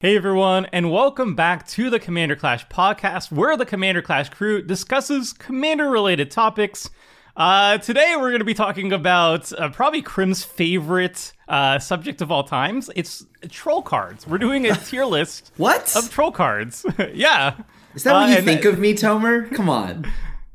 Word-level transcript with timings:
Hey 0.00 0.16
everyone, 0.16 0.64
and 0.72 0.90
welcome 0.90 1.34
back 1.34 1.66
to 1.68 1.90
the 1.90 2.00
Commander 2.00 2.34
Clash 2.34 2.66
podcast, 2.68 3.30
where 3.30 3.54
the 3.58 3.66
Commander 3.66 4.00
Clash 4.00 4.30
crew 4.30 4.62
discusses 4.62 5.34
commander 5.34 5.90
related 5.90 6.30
topics. 6.30 6.88
Uh, 7.36 7.76
today 7.76 8.14
we're 8.16 8.30
going 8.30 8.38
to 8.38 8.46
be 8.46 8.54
talking 8.54 8.94
about 8.94 9.52
uh, 9.52 9.68
probably 9.68 10.00
Krim's 10.00 10.42
favorite 10.42 11.32
uh, 11.48 11.78
subject 11.78 12.22
of 12.22 12.30
all 12.32 12.44
times. 12.44 12.88
It's 12.96 13.26
troll 13.50 13.82
cards. 13.82 14.26
We're 14.26 14.38
doing 14.38 14.64
a 14.66 14.74
tier 14.74 15.04
list 15.04 15.52
What? 15.58 15.94
of 15.94 16.10
troll 16.10 16.32
cards. 16.32 16.86
yeah. 17.12 17.56
Is 17.94 18.04
that 18.04 18.14
what 18.14 18.30
Uh, 18.30 18.36
you 18.36 18.42
think 18.42 18.62
th- 18.62 18.72
of 18.72 18.80
me, 18.80 18.94
Tomer? 18.94 19.54
Come 19.54 19.68
on. 19.68 20.10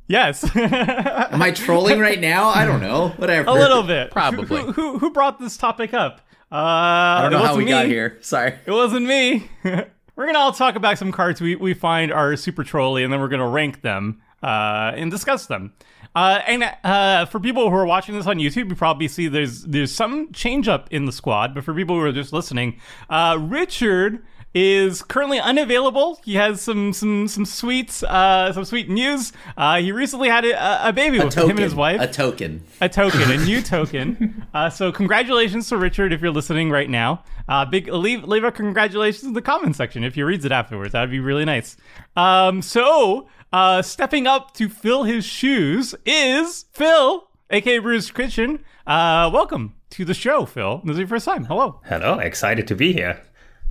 Yes. 0.07 0.43
Am 0.55 1.39
I 1.41 1.51
trolling 1.51 1.99
right 1.99 2.19
now? 2.19 2.49
I 2.49 2.65
don't 2.65 2.81
know. 2.81 3.09
Whatever. 3.17 3.47
a 3.49 3.53
little 3.53 3.83
bit. 3.83 4.09
Probably. 4.09 4.61
Who, 4.63 4.71
who, 4.71 4.97
who 4.99 5.11
brought 5.11 5.39
this 5.39 5.55
topic 5.55 5.93
up? 5.93 6.21
Uh, 6.55 7.17
I 7.17 7.21
don't 7.23 7.33
know 7.33 7.45
how 7.45 7.57
we 7.57 7.65
got 7.65 7.85
here. 7.85 8.17
Sorry. 8.21 8.53
It 8.65 8.71
wasn't 8.71 9.05
me. 9.05 9.49
we're 9.63 10.25
gonna 10.25 10.39
all 10.39 10.53
talk 10.53 10.77
about 10.77 10.97
some 10.97 11.11
cards 11.11 11.41
we, 11.41 11.57
we 11.57 11.73
find 11.73 12.13
are 12.13 12.37
super 12.37 12.63
trolly, 12.63 13.03
and 13.03 13.11
then 13.11 13.19
we're 13.19 13.27
gonna 13.27 13.49
rank 13.49 13.81
them 13.81 14.21
uh, 14.41 14.93
and 14.95 15.11
discuss 15.11 15.47
them. 15.47 15.73
Uh, 16.15 16.39
and 16.47 16.63
uh, 16.85 17.25
for 17.25 17.41
people 17.41 17.69
who 17.69 17.75
are 17.75 17.85
watching 17.85 18.15
this 18.15 18.25
on 18.25 18.37
YouTube, 18.37 18.69
you 18.69 18.75
probably 18.75 19.09
see 19.09 19.27
there's 19.27 19.63
there's 19.63 19.93
some 19.93 20.31
change 20.31 20.69
up 20.69 20.87
in 20.93 21.03
the 21.03 21.11
squad. 21.11 21.53
But 21.53 21.65
for 21.65 21.73
people 21.73 21.97
who 21.97 22.03
are 22.03 22.13
just 22.13 22.31
listening, 22.31 22.79
uh, 23.09 23.37
Richard 23.37 24.23
is 24.55 25.01
currently 25.03 25.37
unavailable. 25.37 26.17
He 26.23 26.35
has 26.35 26.61
some 26.61 26.93
some 26.93 27.27
some 27.27 27.43
sweet 27.45 28.01
uh, 28.03 28.53
some 28.53 28.63
sweet 28.63 28.89
news. 28.89 29.33
Uh, 29.57 29.79
he 29.81 29.91
recently 29.91 30.29
had 30.29 30.45
a, 30.45 30.87
a 30.87 30.93
baby 30.93 31.19
A 31.19 31.25
with 31.25 31.33
token. 31.33 31.51
him 31.51 31.57
and 31.57 31.63
his 31.65 31.75
wife 31.75 31.99
A 31.99 32.07
token. 32.07 32.63
a 32.79 32.87
token, 32.89 33.29
a 33.29 33.37
new 33.45 33.61
token. 33.61 34.41
Uh, 34.55 34.69
so 34.69 34.89
congratulations 34.89 35.67
to 35.67 35.75
Richard 35.75 36.13
if 36.13 36.21
you're 36.21 36.31
listening 36.31 36.71
right 36.71 36.89
now. 36.89 37.21
Uh, 37.49 37.65
big 37.65 37.87
leave 37.89 38.23
leave 38.23 38.45
a 38.45 38.51
congratulations 38.53 39.25
in 39.25 39.33
the 39.33 39.41
comment 39.41 39.75
section 39.75 40.01
if 40.05 40.15
he 40.15 40.23
reads 40.23 40.45
it 40.45 40.51
afterwards. 40.53 40.93
That'd 40.93 41.11
be 41.11 41.19
really 41.19 41.43
nice. 41.43 41.75
Um, 42.15 42.61
so 42.61 43.27
uh, 43.51 43.81
stepping 43.81 44.27
up 44.27 44.53
to 44.53 44.69
fill 44.69 45.03
his 45.03 45.25
shoes 45.25 45.93
is 46.05 46.63
Phil, 46.71 47.27
aka 47.49 47.79
Bruce 47.79 48.09
Christian. 48.11 48.63
Uh, 48.87 49.29
welcome 49.33 49.75
to 49.89 50.05
the 50.05 50.13
show, 50.13 50.45
Phil. 50.45 50.81
This 50.85 50.93
is 50.93 50.99
your 50.99 51.07
first 51.09 51.25
time. 51.25 51.43
Hello. 51.43 51.81
Hello, 51.85 52.19
excited 52.19 52.65
to 52.69 52.75
be 52.75 52.93
here. 52.93 53.21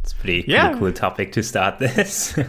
It's 0.04 0.12
a 0.12 0.16
pretty, 0.16 0.44
Yeah. 0.46 0.66
pretty 0.68 0.78
cool 0.80 0.92
topic 0.92 1.32
to 1.32 1.42
start 1.42 1.78
this. 1.78 2.38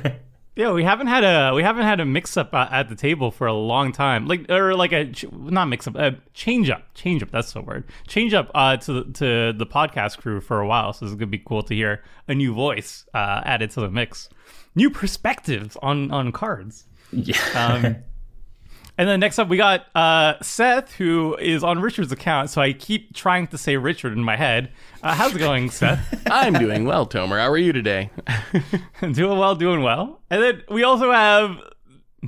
Yeah, 0.58 0.72
we 0.72 0.86
haven't 0.86 1.08
had 1.08 1.26
a 1.26 1.54
we 1.54 1.64
haven't 1.64 1.84
had 1.84 2.00
a 2.00 2.06
mix 2.06 2.38
up 2.38 2.54
uh, 2.54 2.70
at 2.72 2.88
the 2.88 2.96
table 2.96 3.30
for 3.30 3.46
a 3.46 3.54
long 3.54 3.92
time. 3.92 4.26
Like 4.26 4.50
or 4.50 4.74
like 4.74 4.94
a 4.94 5.12
not 5.34 5.66
mix 5.66 5.86
up, 5.86 5.96
a 5.98 6.16
change 6.34 6.70
up, 6.70 6.82
change 6.94 7.22
up. 7.22 7.30
That's 7.30 7.52
the 7.52 7.62
word. 7.62 7.84
Change 8.08 8.34
up 8.34 8.52
uh, 8.56 8.78
to 8.78 8.94
the, 8.94 9.04
to 9.16 9.54
the 9.58 9.66
podcast 9.66 10.18
crew 10.20 10.40
for 10.40 10.62
a 10.62 10.66
while. 10.66 10.94
So 10.94 11.06
it's 11.08 11.14
gonna 11.16 11.28
be 11.28 11.40
cool 11.46 11.62
to 11.64 11.76
hear 11.76 12.06
a 12.30 12.34
new 12.34 12.54
voice 12.54 13.06
uh, 13.14 13.42
added 13.44 13.72
to 13.72 13.82
the 13.82 13.90
mix, 13.92 14.30
new 14.76 14.90
perspectives 14.90 15.76
on 15.82 16.10
on 16.12 16.32
cards. 16.32 16.86
yeah. 17.12 17.36
Um, 17.54 17.98
and 18.98 19.08
then 19.10 19.20
next 19.20 19.40
up, 19.40 19.50
we 19.50 19.58
got 19.58 19.86
uh, 19.96 20.36
Seth, 20.42 20.94
who 20.94 21.36
is 21.38 21.64
on 21.64 21.80
Richard's 21.82 22.12
account. 22.12 22.50
So 22.50 22.62
I 22.62 22.74
keep 22.74 23.14
trying 23.14 23.48
to 23.48 23.58
say 23.58 23.78
Richard 23.78 24.14
in 24.14 24.24
my 24.24 24.36
head. 24.36 24.72
Uh, 25.04 25.14
how's 25.14 25.36
it 25.36 25.40
going, 25.40 25.70
Seth? 25.70 26.24
I'm 26.32 26.54
doing 26.54 26.86
well, 26.86 27.06
Tomer. 27.06 27.40
How 27.40 27.50
are 27.50 27.58
you 27.58 27.74
today? 27.74 28.10
doing 29.12 29.38
well, 29.38 29.56
doing 29.56 29.82
well. 29.82 30.22
And 30.30 30.42
then 30.42 30.64
we 30.70 30.84
also 30.84 31.12
have 31.12 31.58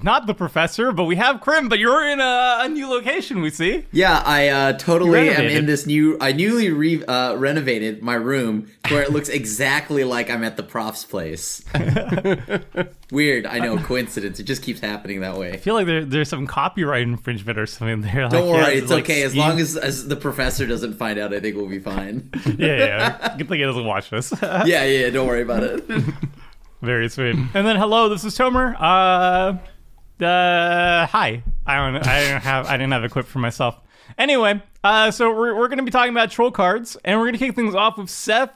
not 0.04 0.28
the 0.28 0.34
professor, 0.34 0.92
but 0.92 1.06
we 1.06 1.16
have 1.16 1.42
Krim. 1.42 1.70
But 1.70 1.80
you're 1.80 2.08
in 2.08 2.20
a, 2.20 2.58
a 2.62 2.70
new 2.70 2.88
location. 2.90 3.42
We 3.42 3.50
see. 3.50 3.86
Yeah, 3.92 4.22
I 4.26 4.48
uh, 4.50 4.74
totally 4.74 5.30
am 5.30 5.46
in 5.46 5.66
this 5.66 5.86
new. 5.86 6.18
I 6.20 6.32
newly 6.32 6.70
re- 6.72 7.04
uh, 7.06 7.36
renovated 7.36 8.02
my 8.02 8.16
room 8.16 8.68
to 8.86 8.94
where 8.94 9.04
it 9.04 9.12
looks 9.12 9.30
exactly 9.42 10.04
like 10.04 10.30
I'm 10.30 10.44
at 10.44 10.58
the 10.58 10.64
prof's 10.64 11.06
place. 11.06 11.64
Weird. 13.12 13.46
I 13.46 13.60
know. 13.60 13.78
Coincidence. 13.78 14.40
It 14.40 14.44
just 14.44 14.64
keeps 14.64 14.80
happening 14.80 15.22
that 15.22 15.38
way. 15.38 15.52
I 15.54 15.58
feel 15.58 15.74
like 15.76 15.86
there, 15.86 16.04
there's 16.04 16.30
some 16.30 16.46
copyright 16.48 17.04
infringement 17.04 17.58
or 17.58 17.66
something 17.66 18.02
there. 18.02 18.28
Don't 18.28 18.34
Like, 18.34 18.44
worry. 18.44 18.74
yeah, 18.76 18.82
it's 18.82 18.92
like 18.92 19.04
okay. 19.06 19.24
As 19.24 19.36
long 19.36 19.60
as, 19.60 19.78
as 19.78 20.08
the 20.08 20.16
professor 20.16 20.66
doesn't 20.68 20.96
find 20.96 21.18
out, 21.20 21.34
I 21.34 21.40
think 21.40 21.56
we'll 21.56 21.68
be 21.70 21.80
fine. 21.80 22.30
yeah, 22.58 22.76
yeah. 23.20 23.36
Good 23.38 23.48
thing 23.48 23.60
he 23.60 23.66
doesn't 23.66 23.86
watch 23.86 24.10
this. 24.10 24.34
yeah, 24.42 24.66
yeah. 24.66 24.84
yeah, 24.84 25.10
Don't 25.10 25.28
worry 25.28 25.42
about 25.42 25.64
it. 25.64 25.84
Very 26.82 27.10
sweet. 27.10 27.36
And 27.54 27.66
then 27.66 27.76
hello, 27.78 28.10
this 28.10 28.24
is 28.24 28.38
Tomer. 28.38 28.76
Uh, 28.80 29.58
uh, 30.22 31.06
hi. 31.08 31.44
I 31.66 31.76
don't. 31.76 32.08
I 32.08 32.20
didn't 32.22 32.42
have. 32.44 32.66
I 32.68 32.78
didn't 32.78 32.94
have 32.94 33.04
a 33.04 33.10
quip 33.10 33.26
for 33.26 33.40
myself. 33.40 33.80
Anyway, 34.18 34.62
uh, 34.84 35.12
so 35.12 35.34
we're 35.34 35.56
we're 35.56 35.68
gonna 35.68 35.84
be 35.84 35.92
talking 35.92 36.12
about 36.12 36.32
troll 36.32 36.52
cards, 36.52 36.98
and 37.04 37.20
we're 37.20 37.26
gonna 37.28 37.38
kick 37.38 37.56
things 37.56 37.76
off 37.76 37.98
with 37.98 38.10
Seth. 38.10 38.52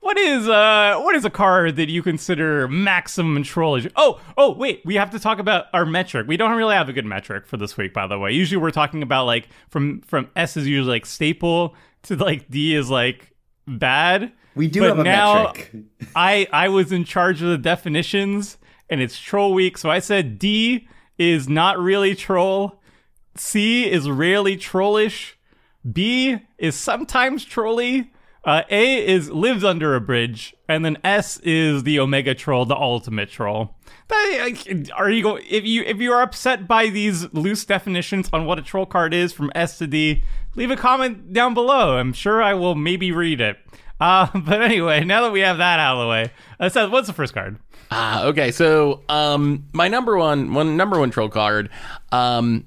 What 0.00 0.18
is 0.18 0.48
uh 0.48 1.00
what 1.00 1.16
is 1.16 1.24
a 1.24 1.30
card 1.30 1.76
that 1.76 1.88
you 1.88 2.02
consider 2.02 2.68
maximum 2.68 3.42
trollage? 3.42 3.90
Oh 3.96 4.20
oh 4.38 4.52
wait, 4.52 4.82
we 4.84 4.94
have 4.94 5.10
to 5.10 5.18
talk 5.18 5.38
about 5.38 5.66
our 5.74 5.84
metric. 5.84 6.26
We 6.28 6.36
don't 6.36 6.56
really 6.56 6.74
have 6.76 6.88
a 6.88 6.92
good 6.92 7.04
metric 7.06 7.46
for 7.46 7.56
this 7.56 7.76
week, 7.76 7.92
by 7.92 8.06
the 8.06 8.18
way. 8.18 8.32
Usually 8.32 8.60
we're 8.60 8.70
talking 8.70 9.02
about 9.02 9.26
like 9.26 9.48
from 9.68 10.00
from 10.02 10.30
S 10.36 10.56
is 10.56 10.66
usually 10.66 10.90
like 10.96 11.06
staple 11.06 11.74
to 12.04 12.16
like 12.16 12.48
D 12.48 12.74
is 12.74 12.88
like 12.88 13.32
bad. 13.66 14.32
We 14.54 14.68
do 14.68 14.80
But 14.80 14.88
have 14.88 14.98
a 15.00 15.04
now- 15.04 15.44
metric. 15.46 15.72
I 16.14 16.46
I 16.52 16.68
was 16.68 16.92
in 16.92 17.04
charge 17.04 17.42
of 17.42 17.48
the 17.48 17.58
definitions, 17.58 18.58
and 18.88 19.00
it's 19.00 19.18
troll 19.18 19.52
week, 19.54 19.76
so 19.76 19.90
I 19.90 19.98
said 19.98 20.38
D 20.38 20.88
is 21.18 21.48
not 21.48 21.78
really 21.78 22.14
troll, 22.14 22.80
C 23.36 23.90
is 23.90 24.08
rarely 24.08 24.56
trollish, 24.56 25.38
B 25.90 26.38
is 26.58 26.74
sometimes 26.74 27.44
trolly, 27.44 28.12
uh, 28.44 28.62
A 28.70 29.06
is 29.06 29.30
lives 29.30 29.64
under 29.64 29.94
a 29.94 30.00
bridge, 30.00 30.54
and 30.68 30.84
then 30.84 30.96
S 31.02 31.38
is 31.38 31.82
the 31.82 31.98
omega 31.98 32.34
troll, 32.34 32.64
the 32.64 32.76
ultimate 32.76 33.30
troll. 33.30 33.74
Are 34.08 35.10
you 35.10 35.36
if 35.48 35.64
you 35.64 35.82
if 35.82 35.98
you 35.98 36.12
are 36.12 36.22
upset 36.22 36.68
by 36.68 36.88
these 36.88 37.32
loose 37.32 37.64
definitions 37.64 38.30
on 38.32 38.46
what 38.46 38.58
a 38.58 38.62
troll 38.62 38.86
card 38.86 39.12
is 39.12 39.32
from 39.32 39.50
S 39.54 39.78
to 39.78 39.88
D, 39.88 40.22
leave 40.54 40.70
a 40.70 40.76
comment 40.76 41.32
down 41.32 41.54
below. 41.54 41.98
I'm 41.98 42.12
sure 42.12 42.40
I 42.40 42.54
will 42.54 42.76
maybe 42.76 43.10
read 43.10 43.40
it. 43.40 43.58
Uh, 44.00 44.26
but 44.34 44.62
anyway, 44.62 45.04
now 45.04 45.22
that 45.22 45.32
we 45.32 45.40
have 45.40 45.58
that 45.58 45.78
out 45.80 45.96
of 45.96 46.04
the 46.04 46.08
way, 46.08 46.30
uh, 46.60 46.68
Seth, 46.68 46.90
what's 46.90 47.06
the 47.06 47.12
first 47.12 47.34
card? 47.34 47.58
Ah, 47.90 48.24
okay. 48.24 48.50
So, 48.50 49.02
um, 49.08 49.64
my 49.72 49.88
number 49.88 50.16
one, 50.16 50.52
one 50.54 50.76
number 50.76 50.98
one 50.98 51.10
troll 51.10 51.28
card, 51.28 51.70
um, 52.12 52.66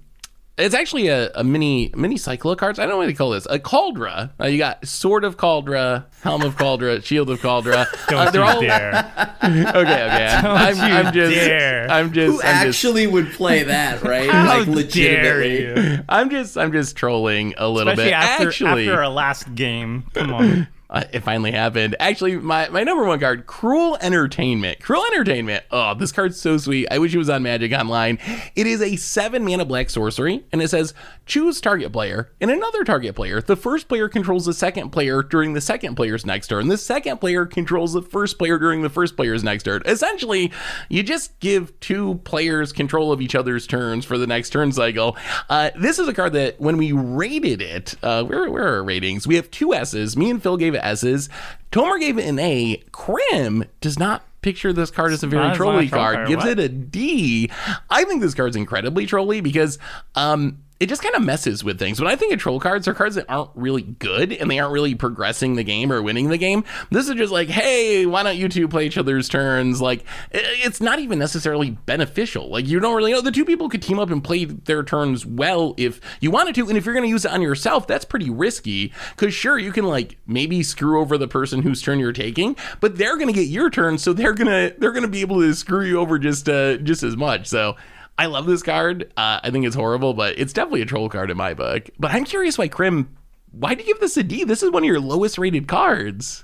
it's 0.57 0.75
actually 0.75 1.07
a, 1.07 1.31
a 1.35 1.44
mini 1.44 1.91
mini 1.95 2.17
cycle 2.17 2.51
of 2.51 2.57
cards. 2.57 2.79
I 2.79 2.84
don't 2.84 2.91
know 2.91 2.97
what 2.97 3.06
to 3.06 3.13
call 3.13 3.29
this. 3.29 3.45
A 3.50 3.59
Caldra. 3.59 4.31
Uh, 4.40 4.47
you 4.47 4.57
got 4.57 4.85
Sword 4.85 5.23
of 5.23 5.38
Caldra, 5.38 6.06
Helm 6.22 6.41
of 6.41 6.57
Caldra, 6.57 7.03
Shield 7.03 7.29
of 7.29 7.40
Caldra. 7.40 7.88
Don't 8.09 8.28
Uh, 8.28 8.31
they're 8.31 8.41
you 8.41 8.47
all 8.47 8.61
dare! 8.61 8.91
okay. 9.44 9.72
Okay. 9.78 10.28
I'm, 10.35 10.75
you 10.75 10.96
I'm 10.96 11.13
just. 11.13 11.35
dare. 11.35 11.90
I'm 11.90 12.11
just. 12.11 12.31
Who 12.31 12.41
I'm 12.47 12.66
just. 12.67 12.78
actually 12.78 13.07
would 13.07 13.31
play 13.31 13.63
that, 13.63 14.03
right? 14.03 14.29
How 14.29 14.57
like 14.57 14.66
dare 14.66 14.75
legitimately. 14.75 15.61
you? 15.96 16.03
I'm 16.09 16.29
just. 16.29 16.57
I'm 16.57 16.72
just 16.73 16.96
trolling 16.97 17.53
a 17.57 17.69
little 17.69 17.94
Especially 17.94 18.11
bit. 18.11 18.13
after 18.19 18.47
actually, 18.50 18.90
after 18.90 19.01
our 19.01 19.09
last 19.09 19.56
game. 19.56 20.03
Come 20.13 20.34
on. 20.34 20.67
Uh, 20.89 21.03
it 21.13 21.19
finally 21.19 21.51
happened. 21.51 21.95
Actually, 22.00 22.35
my, 22.38 22.67
my 22.69 22.83
number 22.83 23.03
one 23.03 23.19
card, 23.19 23.45
Cruel 23.45 23.95
Entertainment. 24.01 24.79
Cruel 24.79 25.05
Entertainment. 25.11 25.63
Oh, 25.69 25.94
this 25.94 26.11
card's 26.11 26.41
so 26.41 26.57
sweet. 26.57 26.88
I 26.89 26.97
wish 26.97 27.13
it 27.13 27.19
was 27.19 27.29
on 27.29 27.44
Magic 27.44 27.72
Online. 27.73 28.17
It 28.55 28.66
is 28.66 28.81
a 28.81 28.95
seven 28.95 29.45
mana 29.45 29.66
black 29.66 29.91
sorcery, 29.91 30.44
and 30.51 30.61
it 30.63 30.69
says 30.69 30.95
choose 31.28 31.61
target 31.61 31.94
player 31.94 32.31
and 32.41 32.49
another 32.49 32.83
target 32.83 33.16
player. 33.16 33.39
The 33.39 33.55
first 33.55 33.88
player 33.88 34.09
controls 34.09 34.45
the 34.45 34.53
second 34.53 34.89
player 34.89 35.22
during 35.22 35.53
the 35.53 35.61
second 35.61 35.94
player's 35.94 36.25
next 36.25 36.47
turn. 36.47 36.69
The 36.69 36.78
second 36.78 37.19
player 37.19 37.45
controls 37.45 37.94
the 37.94 38.01
first 38.01 38.39
player 38.39 38.57
during 38.57 38.81
the 38.81 38.89
first 38.89 39.16
player's 39.16 39.44
next 39.44 39.63
turn. 39.63 39.83
Essentially, 39.85 40.51
you 40.89 41.03
just 41.03 41.39
give 41.39 41.79
two 41.81 42.16
players 42.23 42.72
control 42.72 43.11
of 43.11 43.22
each 43.22 43.35
other's 43.35 43.67
turns 43.67 44.05
for 44.05 44.17
the 44.17 44.25
next 44.25 44.49
turn 44.49 44.72
cycle. 44.72 45.16
Uh, 45.49 45.69
this 45.79 45.99
is 45.99 46.07
a 46.07 46.13
card 46.13 46.33
that 46.33 46.59
when 46.59 46.78
we 46.78 46.91
rated 46.94 47.61
it, 47.61 47.94
uh, 48.01 48.23
where, 48.23 48.49
where 48.49 48.63
are 48.63 48.75
our 48.78 48.83
ratings? 48.83 49.28
We 49.28 49.35
have 49.35 49.51
two 49.51 49.75
S's. 49.75 50.17
Me 50.17 50.31
and 50.31 50.41
Phil 50.41 50.58
gave 50.58 50.78
S's. 50.85 51.29
Tomer 51.72 51.99
gave 51.99 52.17
it 52.17 52.26
an 52.26 52.40
A. 52.40 52.81
Krim 52.91 53.66
does 53.81 53.99
not 53.99 54.23
picture 54.41 54.72
this 54.72 54.90
card 54.90 55.11
as 55.11 55.22
a 55.23 55.28
very 55.28 55.43
not- 55.43 55.52
it's 55.52 55.59
not 55.59 55.67
a 55.67 55.72
trolly 55.72 55.90
card. 55.90 56.16
card. 56.16 56.28
Gives 56.29 56.43
What? 56.43 56.58
it 56.58 56.59
a 56.59 56.70
D. 56.70 57.49
I 57.90 58.03
think 58.05 58.22
this 58.22 58.34
card's 58.34 58.55
incredibly 58.55 59.05
trolly 59.05 59.41
because 59.41 59.78
um, 60.16 60.59
it 60.79 60.87
just 60.87 61.03
kind 61.03 61.14
of 61.16 61.22
messes 61.22 61.61
with 61.61 61.78
things. 61.78 61.99
When 61.99 62.09
I 62.09 62.16
think 62.16 62.31
of 62.31 62.40
troll 62.40 62.59
cards, 62.59 62.85
they're 62.85 62.93
cards 62.93 63.16
that 63.16 63.26
aren't 63.28 63.49
really 63.53 63.81
good 63.81 64.31
and 64.31 64.49
they 64.49 64.59
aren't 64.59 64.72
really 64.72 64.96
progressing 64.96 65.55
the 65.55 65.64
game 65.64 65.91
or 65.91 66.02
winning 66.02 66.29
the 66.29 66.37
game. 66.37 66.64
This 66.90 67.09
is 67.09 67.16
just 67.16 67.34
like, 67.34 67.49
hey, 67.49 68.05
why 68.05 68.23
don't 68.23 68.37
you 68.37 68.47
two 68.47 68.70
play 68.70 68.85
each 68.85 68.97
other's 68.97 69.28
turns? 69.28 69.81
Like, 69.81 70.05
it's 70.31 70.79
not 70.79 70.99
even 70.99 71.20
necessarily 71.20 71.72
beneficial. 71.72 72.49
Like, 72.49 72.66
you 72.66 72.79
don't 72.79 72.96
really 72.96 73.11
know. 73.11 73.20
The 73.20 73.31
two 73.31 73.43
people 73.43 73.67
could 73.67 73.81
team 73.81 73.99
up 73.99 74.09
and 74.09 74.23
play 74.23 74.46
their 74.46 74.81
turns 74.84 75.26
well 75.26 75.73
if 75.76 75.99
you 76.22 76.31
wanted 76.31 76.55
to. 76.55 76.70
And 76.70 76.78
if 76.78 76.85
you're 76.85 76.96
going 76.96 77.05
to 77.05 77.09
use 77.09 77.26
it 77.26 77.31
on 77.31 77.41
yourself, 77.41 77.85
that's 77.85 78.05
pretty 78.05 78.29
risky. 78.29 78.93
Because, 79.09 79.34
sure, 79.34 79.58
you 79.58 79.73
can, 79.73 79.85
like, 79.85 80.17
maybe 80.28 80.64
screw 80.64 81.02
over 81.02 81.17
the 81.17 81.28
person 81.28 81.61
whose 81.61 81.81
turn 81.81 81.99
you're 81.99 82.14
taking, 82.14 82.55
but 82.79 82.97
they're 82.97 83.17
going 83.17 83.28
to 83.28 83.34
get 83.34 83.47
your 83.47 83.70
turn. 83.70 83.97
So 83.97 84.14
they're 84.14 84.34
going 84.34 84.47
to, 84.47 84.73
they're 84.79 84.93
going 84.93 85.03
to 85.03 85.09
be 85.09 85.22
able 85.22 85.41
to 85.41 85.53
screw 85.53 85.84
you 85.84 85.99
over 85.99 86.17
just, 86.17 86.47
uh, 86.47 86.78
just 86.78 87.03
as 87.03 87.17
much. 87.17 87.47
So, 87.47 87.76
I 88.19 88.25
love 88.25 88.45
this 88.45 88.61
card. 88.61 89.11
Uh, 89.16 89.39
I 89.41 89.49
think 89.49 89.66
it's 89.66 89.75
horrible, 89.77 90.13
but 90.13 90.37
it's 90.37 90.51
definitely 90.51 90.81
a 90.81 90.85
troll 90.85 91.07
card 91.07 91.31
in 91.31 91.37
my 91.37 91.53
book. 91.53 91.89
But 91.97 92.11
I'm 92.11 92.25
curious 92.25 92.57
why 92.57 92.67
Krim, 92.67 93.16
why 93.51 93.75
do 93.75 93.81
you 93.81 93.87
give 93.87 94.01
this 94.01 94.17
a 94.17 94.23
D? 94.23 94.43
This 94.43 94.61
is 94.61 94.71
one 94.71 94.83
of 94.83 94.87
your 94.87 94.99
lowest 94.99 95.37
rated 95.37 95.69
cards. 95.69 96.43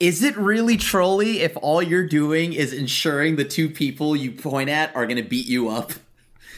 Is 0.00 0.24
it 0.24 0.36
really 0.36 0.76
trolly 0.76 1.38
if 1.40 1.56
all 1.62 1.80
you're 1.80 2.06
doing 2.08 2.52
is 2.52 2.72
ensuring 2.72 3.36
the 3.36 3.44
two 3.44 3.70
people 3.70 4.16
you 4.16 4.32
point 4.32 4.68
at 4.68 4.94
are 4.96 5.06
going 5.06 5.22
to 5.22 5.28
beat 5.28 5.46
you 5.46 5.68
up? 5.68 5.92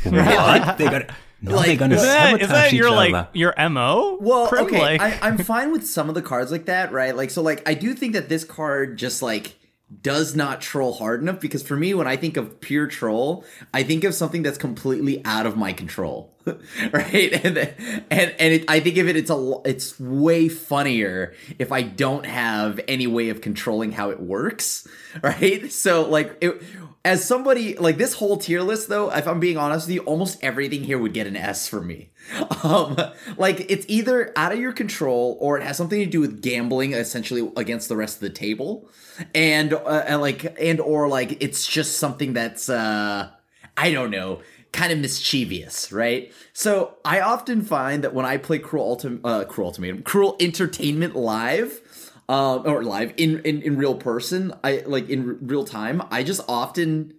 What? 0.04 0.78
They're 0.78 0.90
gonna, 0.90 1.06
no, 1.42 1.56
Like, 1.56 1.66
they're 1.66 1.76
gonna 1.76 1.96
Is 1.96 2.02
that, 2.02 2.40
is 2.40 2.48
that 2.48 2.72
your 2.72 2.88
other. 2.88 3.10
like 3.10 3.28
your 3.34 3.54
mo? 3.68 4.16
Well, 4.20 4.48
Prim, 4.48 4.64
okay, 4.66 4.80
like- 4.80 5.00
I, 5.02 5.18
I'm 5.20 5.36
fine 5.36 5.70
with 5.70 5.86
some 5.86 6.08
of 6.08 6.14
the 6.14 6.22
cards 6.22 6.50
like 6.50 6.64
that, 6.66 6.92
right? 6.92 7.14
Like, 7.14 7.30
so, 7.30 7.42
like, 7.42 7.68
I 7.68 7.74
do 7.74 7.92
think 7.92 8.14
that 8.14 8.28
this 8.30 8.42
card 8.44 8.96
just 8.96 9.20
like 9.20 9.54
does 10.02 10.34
not 10.34 10.60
troll 10.60 10.94
hard 10.94 11.22
enough 11.22 11.40
because 11.40 11.62
for 11.62 11.76
me, 11.76 11.94
when 11.94 12.06
I 12.06 12.16
think 12.16 12.36
of 12.36 12.60
pure 12.60 12.86
troll, 12.86 13.44
I 13.72 13.82
think 13.82 14.04
of 14.04 14.14
something 14.14 14.42
that's 14.42 14.58
completely 14.58 15.24
out 15.24 15.46
of 15.46 15.56
my 15.56 15.72
control, 15.72 16.35
right? 16.92 17.44
And 17.44 17.58
and 17.58 18.34
and 18.38 18.54
it, 18.54 18.64
I 18.68 18.80
think 18.80 18.98
of 18.98 19.08
it, 19.08 19.16
it's 19.16 19.30
a 19.30 19.60
it's 19.64 19.98
way 19.98 20.48
funnier 20.48 21.34
if 21.58 21.72
I 21.72 21.82
don't 21.82 22.26
have 22.26 22.80
any 22.86 23.06
way 23.06 23.30
of 23.30 23.40
controlling 23.40 23.92
how 23.92 24.10
it 24.10 24.20
works, 24.20 24.86
right? 25.22 25.70
So, 25.72 26.08
like, 26.08 26.36
it, 26.40 26.62
as 27.04 27.24
somebody 27.24 27.76
like 27.76 27.98
this 27.98 28.14
whole 28.14 28.36
tier 28.36 28.62
list, 28.62 28.88
though, 28.88 29.10
if 29.10 29.26
I'm 29.26 29.40
being 29.40 29.56
honest 29.56 29.86
with 29.86 29.94
you, 29.94 30.02
almost 30.02 30.42
everything 30.42 30.84
here 30.84 30.98
would 30.98 31.14
get 31.14 31.26
an 31.26 31.36
S 31.36 31.68
for 31.68 31.80
me. 31.80 32.10
Um, 32.64 32.96
like 33.36 33.66
it's 33.68 33.86
either 33.88 34.32
out 34.34 34.50
of 34.50 34.58
your 34.58 34.72
control 34.72 35.36
or 35.40 35.58
it 35.58 35.62
has 35.62 35.76
something 35.76 36.00
to 36.00 36.06
do 36.06 36.20
with 36.20 36.42
gambling, 36.42 36.94
essentially 36.94 37.48
against 37.56 37.88
the 37.88 37.96
rest 37.96 38.16
of 38.16 38.22
the 38.22 38.30
table, 38.30 38.88
and, 39.32 39.72
uh, 39.72 40.04
and 40.06 40.20
like 40.20 40.56
and 40.60 40.80
or 40.80 41.06
like 41.06 41.40
it's 41.40 41.64
just 41.64 41.98
something 41.98 42.32
that's 42.32 42.68
uh, 42.68 43.30
I 43.76 43.92
don't 43.92 44.10
know, 44.10 44.40
kind 44.76 44.92
of 44.92 44.98
mischievous, 44.98 45.90
right? 45.90 46.32
So 46.52 46.96
I 47.04 47.20
often 47.20 47.62
find 47.62 48.04
that 48.04 48.14
when 48.14 48.26
I 48.26 48.36
play 48.36 48.58
Cruel 48.58 48.96
Ultim- 48.96 49.20
uh, 49.24 49.44
Cruel 49.44 49.68
Ultimatum, 49.68 50.02
Cruel 50.02 50.36
Entertainment 50.38 51.16
live 51.16 51.80
um, 52.28 52.62
or 52.66 52.82
live 52.82 53.14
in, 53.16 53.40
in 53.44 53.62
in 53.62 53.76
real 53.76 53.94
person 53.94 54.52
i 54.64 54.82
like 54.84 55.08
in 55.08 55.28
r- 55.28 55.36
real 55.40 55.64
time 55.64 56.02
i 56.10 56.24
just 56.24 56.40
often 56.48 57.14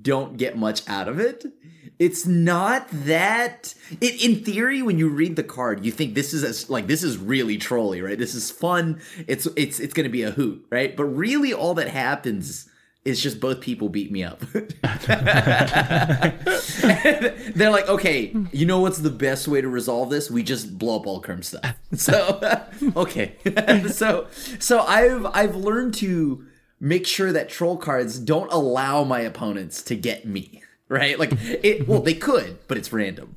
don't 0.00 0.36
get 0.36 0.56
much 0.56 0.86
out 0.88 1.08
of 1.08 1.18
it. 1.20 1.44
It's 1.98 2.26
not 2.26 2.88
that 2.90 3.74
it 4.00 4.24
in 4.24 4.44
theory 4.44 4.82
when 4.82 4.98
you 4.98 5.08
read 5.08 5.36
the 5.36 5.44
card 5.44 5.84
you 5.84 5.92
think 5.92 6.14
this 6.14 6.34
is 6.34 6.42
as 6.42 6.68
like 6.68 6.88
this 6.88 7.04
is 7.04 7.16
really 7.16 7.56
trolly 7.56 8.02
right? 8.02 8.18
This 8.18 8.34
is 8.34 8.50
fun. 8.50 9.00
It's 9.28 9.46
it's 9.56 9.78
it's 9.78 9.94
gonna 9.94 10.08
be 10.08 10.22
a 10.22 10.32
hoot 10.32 10.66
right? 10.70 10.96
But 10.96 11.04
really 11.04 11.54
all 11.54 11.74
that 11.74 11.88
happens 11.88 12.68
is 13.04 13.22
just 13.22 13.38
both 13.40 13.60
people 13.60 13.88
beat 13.88 14.10
me 14.10 14.24
up. 14.24 14.40
They're 17.54 17.70
like 17.70 17.88
okay 17.88 18.34
you 18.52 18.66
know 18.66 18.80
what's 18.80 18.98
the 18.98 19.10
best 19.10 19.46
way 19.48 19.60
to 19.60 19.68
resolve 19.68 20.10
this? 20.10 20.30
We 20.30 20.42
just 20.42 20.78
blow 20.78 20.96
up 21.00 21.06
all 21.06 21.20
Krim 21.20 21.42
stuff. 21.42 21.76
So 21.94 22.40
okay. 22.96 23.36
So 23.88 24.26
so 24.58 24.80
i've 24.80 25.26
i've 25.26 25.54
learned 25.54 25.94
to 25.94 26.44
make 26.80 27.06
sure 27.06 27.30
that 27.32 27.48
troll 27.48 27.76
cards 27.76 28.18
don't 28.18 28.50
allow 28.52 29.04
my 29.04 29.20
opponents 29.20 29.82
to 29.84 29.94
get 29.94 30.26
me 30.26 30.62
right? 30.88 31.18
Like 31.18 31.32
it 31.40 31.86
well 31.86 32.00
they 32.00 32.14
could 32.14 32.58
but 32.68 32.78
it's 32.78 32.92
random. 32.92 33.36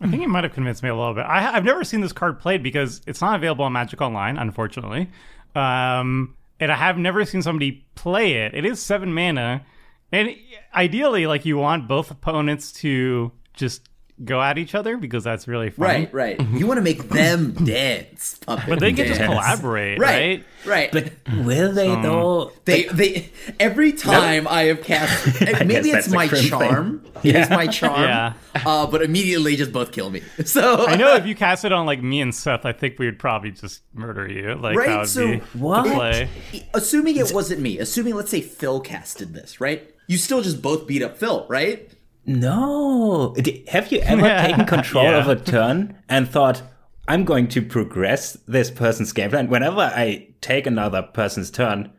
I 0.00 0.08
think 0.08 0.22
it 0.22 0.28
might 0.28 0.44
have 0.44 0.52
convinced 0.52 0.82
me 0.82 0.90
a 0.90 0.94
little 0.94 1.14
bit. 1.14 1.22
I, 1.22 1.54
I've 1.56 1.64
never 1.64 1.82
seen 1.82 2.00
this 2.00 2.12
card 2.12 2.38
played 2.38 2.62
because 2.62 3.00
it's 3.06 3.20
not 3.20 3.34
available 3.34 3.64
on 3.64 3.72
Magic 3.72 4.00
Online, 4.00 4.38
unfortunately. 4.38 5.10
Um, 5.56 6.36
and 6.60 6.70
I 6.72 6.76
have 6.76 6.98
never 6.98 7.24
seen 7.24 7.42
somebody 7.42 7.86
play 7.94 8.32
it. 8.34 8.54
It 8.54 8.64
is 8.64 8.80
seven 8.80 9.12
mana, 9.12 9.64
and 10.12 10.34
ideally, 10.74 11.26
like 11.26 11.44
you 11.44 11.58
want 11.58 11.88
both 11.88 12.10
opponents 12.10 12.72
to 12.74 13.32
just 13.54 13.87
go 14.24 14.42
at 14.42 14.58
each 14.58 14.74
other 14.74 14.96
because 14.96 15.22
that's 15.24 15.46
really 15.46 15.70
fun. 15.70 15.86
right 15.86 16.12
right 16.14 16.40
you 16.52 16.66
want 16.66 16.78
to 16.78 16.82
make 16.82 17.08
them 17.08 17.52
dance 17.52 18.38
puppet 18.44 18.68
But 18.68 18.80
they 18.80 18.92
can 18.92 19.06
just 19.06 19.20
collaborate, 19.20 19.98
right 19.98 20.44
right? 20.64 20.90
right 20.92 20.92
But 20.92 21.12
will 21.44 21.72
they 21.72 21.88
though? 21.88 22.52
They 22.64 22.84
they 22.84 23.30
every 23.60 23.92
time 23.92 24.48
I 24.48 24.62
have 24.64 24.82
cast 24.82 25.40
maybe 25.40 25.66
guess 25.66 25.84
it's 25.86 25.92
that's 25.92 26.06
a 26.08 26.14
my 26.14 26.28
Krim 26.28 26.40
thing. 26.40 26.50
charm. 26.50 27.04
It 27.24 27.34
is 27.34 27.50
my 27.50 27.66
charm. 27.66 28.02
Yeah. 28.02 28.32
Uh, 28.64 28.86
but 28.86 29.02
immediately 29.02 29.56
just 29.56 29.72
both 29.72 29.90
kill 29.90 30.08
me. 30.08 30.22
So 30.44 30.86
I 30.86 30.94
know 30.96 31.14
if 31.16 31.26
you 31.26 31.34
cast 31.34 31.64
it 31.64 31.72
on 31.72 31.84
like 31.84 32.00
me 32.00 32.20
and 32.20 32.32
Seth, 32.34 32.64
I 32.64 32.72
think 32.72 32.98
we 33.00 33.06
would 33.06 33.18
probably 33.18 33.50
just 33.50 33.82
murder 33.92 34.30
you. 34.30 34.54
Like 34.54 34.76
Right, 34.76 34.86
that 34.88 34.98
would 35.00 35.08
so 35.08 35.26
be 35.26 35.38
what? 35.58 35.84
the 35.84 35.90
play. 35.94 36.28
assuming 36.74 37.16
it 37.16 37.32
wasn't 37.32 37.60
me, 37.60 37.78
assuming 37.78 38.14
let's 38.14 38.30
say 38.30 38.40
Phil 38.40 38.80
casted 38.80 39.34
this, 39.34 39.60
right? 39.60 39.92
You 40.06 40.16
still 40.16 40.42
just 40.42 40.62
both 40.62 40.86
beat 40.86 41.02
up 41.02 41.18
Phil, 41.18 41.44
right? 41.48 41.90
No. 42.28 43.34
Have 43.68 43.90
you 43.90 44.00
ever 44.00 44.22
taken 44.46 44.66
control 44.66 45.04
Yeah. 45.04 45.18
of 45.18 45.28
a 45.28 45.36
turn 45.36 45.96
and 46.08 46.28
thought, 46.28 46.62
I'm 47.08 47.24
going 47.24 47.48
to 47.48 47.62
progress 47.62 48.34
this 48.46 48.70
person's 48.70 49.12
game 49.12 49.30
plan? 49.30 49.48
whenever 49.48 49.80
I 49.80 50.28
take 50.40 50.66
another 50.66 51.02
person's 51.02 51.50
turn, 51.50 51.90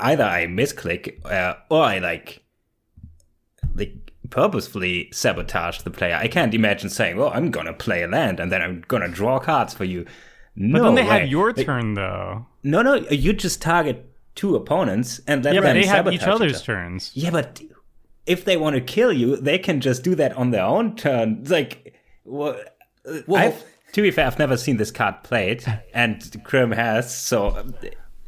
either 0.00 0.24
I 0.24 0.46
misclick 0.46 1.24
uh, 1.30 1.54
or 1.70 1.82
I 1.82 1.98
like, 1.98 2.42
like 3.74 3.94
purposefully 4.30 5.10
sabotage 5.12 5.80
the 5.82 5.90
player. 5.90 6.16
I 6.16 6.28
can't 6.28 6.54
imagine 6.54 6.88
saying, 6.90 7.16
"Well, 7.16 7.30
I'm 7.34 7.50
gonna 7.50 7.72
play 7.72 8.02
a 8.02 8.08
land 8.08 8.40
and 8.40 8.50
then 8.52 8.62
I'm 8.62 8.84
gonna 8.88 9.08
draw 9.08 9.38
cards 9.38 9.74
for 9.74 9.84
you." 9.84 10.06
No 10.56 10.78
But 10.80 10.84
then 10.86 10.94
they 10.96 11.02
way. 11.02 11.20
have 11.20 11.28
your 11.28 11.52
Like, 11.52 11.66
turn 11.66 11.94
though. 11.94 12.46
No, 12.62 12.82
no, 12.82 12.94
you 13.10 13.32
just 13.32 13.62
target 13.62 14.04
two 14.34 14.56
opponents 14.56 15.20
and 15.26 15.44
let 15.44 15.54
Yeah, 15.54 15.60
them 15.60 15.68
but 15.74 15.80
they 15.80 15.86
have 15.86 16.12
each 16.12 16.22
other's 16.22 16.54
other. 16.56 16.64
turns. 16.64 17.10
Yeah, 17.14 17.30
but 17.30 17.60
if 18.28 18.44
they 18.44 18.56
want 18.56 18.74
to 18.74 18.80
kill 18.80 19.12
you, 19.12 19.36
they 19.36 19.58
can 19.58 19.80
just 19.80 20.04
do 20.04 20.14
that 20.14 20.32
on 20.34 20.50
their 20.50 20.64
own 20.64 20.94
turn. 20.96 21.44
Like, 21.48 21.94
well, 22.24 22.60
Well- 23.26 23.48
I've, 23.48 23.64
to 23.94 24.02
be 24.02 24.10
fair, 24.10 24.26
I've 24.26 24.38
never 24.38 24.56
seen 24.56 24.76
this 24.76 24.90
card 24.90 25.22
played, 25.24 25.64
and 25.94 26.22
Krim 26.44 26.72
has. 26.72 27.12
So, 27.16 27.72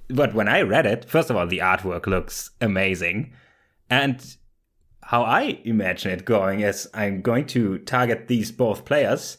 but 0.09 0.35
when 0.35 0.49
I 0.49 0.63
read 0.63 0.87
it, 0.87 1.05
first 1.09 1.29
of 1.31 1.37
all, 1.37 1.47
the 1.47 1.59
artwork 1.59 2.07
looks 2.07 2.51
amazing, 2.61 3.33
and 3.91 4.37
how 5.03 5.23
I 5.23 5.61
imagine 5.65 6.13
it 6.13 6.25
going 6.25 6.61
is 6.61 6.89
I'm 6.95 7.21
going 7.21 7.47
to 7.49 7.79
target 7.79 8.29
these 8.29 8.51
both 8.53 8.85
players. 8.85 9.39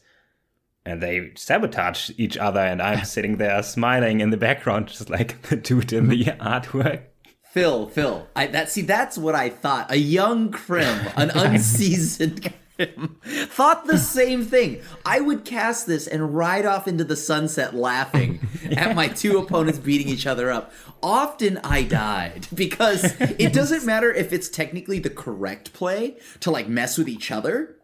And 0.84 1.00
they 1.02 1.32
sabotage 1.36 2.10
each 2.18 2.38
other, 2.38 2.60
and 2.60 2.82
I'm 2.82 3.06
sitting 3.16 3.38
there 3.38 3.62
smiling 3.64 4.20
in 4.20 4.32
the 4.32 4.38
background, 4.38 4.88
just 4.88 5.10
like 5.10 5.42
the 5.50 5.56
dude 5.56 5.94
in 5.94 6.08
the 6.08 6.26
artwork. 6.26 7.04
Phil, 7.52 7.90
Phil. 7.90 8.28
I 8.34 8.48
that 8.48 8.70
see 8.70 8.82
that's 8.82 9.18
what 9.18 9.36
I 9.36 9.50
thought. 9.50 9.92
A 9.92 9.98
young 9.98 10.52
Krim, 10.52 11.08
an 11.18 11.32
unseasoned 11.36 12.54
Krim, 12.78 13.18
thought 13.24 13.88
the 13.88 13.98
same 13.98 14.46
thing. 14.46 14.82
I 15.06 15.20
would 15.20 15.44
cast 15.44 15.86
this 15.86 16.08
and 16.08 16.34
ride 16.34 16.66
off 16.66 16.88
into 16.88 17.04
the 17.04 17.18
sunset 17.18 17.76
laughing 17.76 18.48
at 18.72 18.96
my 18.96 19.10
two 19.10 19.38
opponents 19.38 19.80
beating 19.80 20.08
each 20.08 20.26
other 20.26 20.50
up. 20.50 20.72
Often 21.04 21.58
I 21.58 21.84
died 21.84 22.48
because 22.56 23.20
it 23.20 23.52
doesn't 23.54 23.86
matter 23.86 24.10
if 24.14 24.32
it's 24.32 24.48
technically 24.48 25.00
the 25.00 25.10
correct 25.10 25.74
play 25.74 26.16
to 26.40 26.52
like 26.52 26.70
mess 26.70 26.98
with 26.98 27.10
each 27.10 27.32
other. 27.32 27.76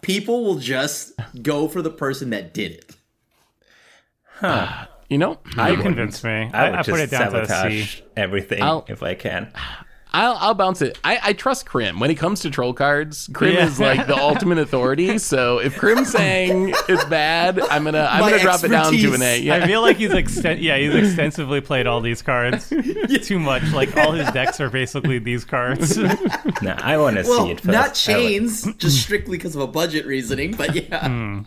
People 0.00 0.42
will 0.42 0.58
just 0.58 1.12
go 1.42 1.68
for 1.68 1.82
the 1.82 1.90
person 1.90 2.30
that 2.30 2.54
did 2.54 2.72
it. 2.72 2.96
Ah, 4.40 4.88
You 5.12 5.18
know, 5.18 5.38
I, 5.58 5.70
You 5.70 5.76
convinced 5.82 6.24
me. 6.24 6.30
I 6.30 6.66
I, 6.66 6.70
would 6.70 6.72
I, 6.74 6.76
just 6.82 6.88
put 6.90 7.00
it 7.00 7.10
down 7.10 7.30
to 7.32 7.42
a 7.42 7.46
sabotage 7.46 7.96
C. 7.98 8.04
everything 8.16 8.62
I'll- 8.62 8.86
if 8.88 9.02
I 9.02 9.14
can. 9.14 9.52
I'll, 10.14 10.36
I'll 10.40 10.52
bounce 10.54 10.82
it. 10.82 10.98
I, 11.02 11.18
I 11.22 11.32
trust 11.32 11.64
Krim 11.64 11.98
when 11.98 12.10
it 12.10 12.16
comes 12.16 12.40
to 12.40 12.50
troll 12.50 12.74
cards. 12.74 13.30
Krim 13.32 13.54
Yeah. 13.54 13.64
is 13.66 13.80
like 13.80 14.06
the 14.06 14.14
ultimate 14.30 14.58
authority. 14.58 15.16
So 15.16 15.56
if 15.58 15.78
Krim's 15.78 16.10
saying 16.12 16.74
it's 16.86 17.04
bad, 17.06 17.58
I'm 17.58 17.84
gonna 17.84 18.06
I'm 18.10 18.20
My 18.20 18.28
gonna 18.30 18.42
drop 18.42 18.62
it 18.62 18.68
down 18.68 18.92
to 18.92 19.14
an 19.14 19.22
A. 19.22 19.38
Yeah. 19.40 19.54
I 19.54 19.66
feel 19.66 19.80
like 19.80 19.96
he's 19.96 20.10
exten- 20.10 20.60
yeah, 20.60 20.76
he's 20.76 20.94
extensively 20.94 21.62
played 21.62 21.86
all 21.86 22.02
these 22.02 22.20
cards. 22.20 22.70
Too 23.22 23.38
much. 23.38 23.62
Like 23.72 23.96
all 23.96 24.12
his 24.12 24.30
decks 24.32 24.60
are 24.60 24.68
basically 24.68 25.18
these 25.18 25.46
cards. 25.46 25.96
No, 26.62 26.72
I 26.78 26.98
want 26.98 27.16
to 27.16 27.22
Well, 27.22 27.46
see 27.46 27.52
it 27.52 27.60
first. 27.60 27.66
not 27.72 27.84
I 27.84 27.88
would- 27.88 27.94
chains, 27.94 28.74
just 28.74 29.00
strictly 29.02 29.38
because 29.38 29.56
of 29.56 29.62
a 29.62 29.66
budget 29.66 30.04
reasoning, 30.06 30.52
but 30.52 30.74
yeah. 30.74 31.08
Hmm. 31.08 31.40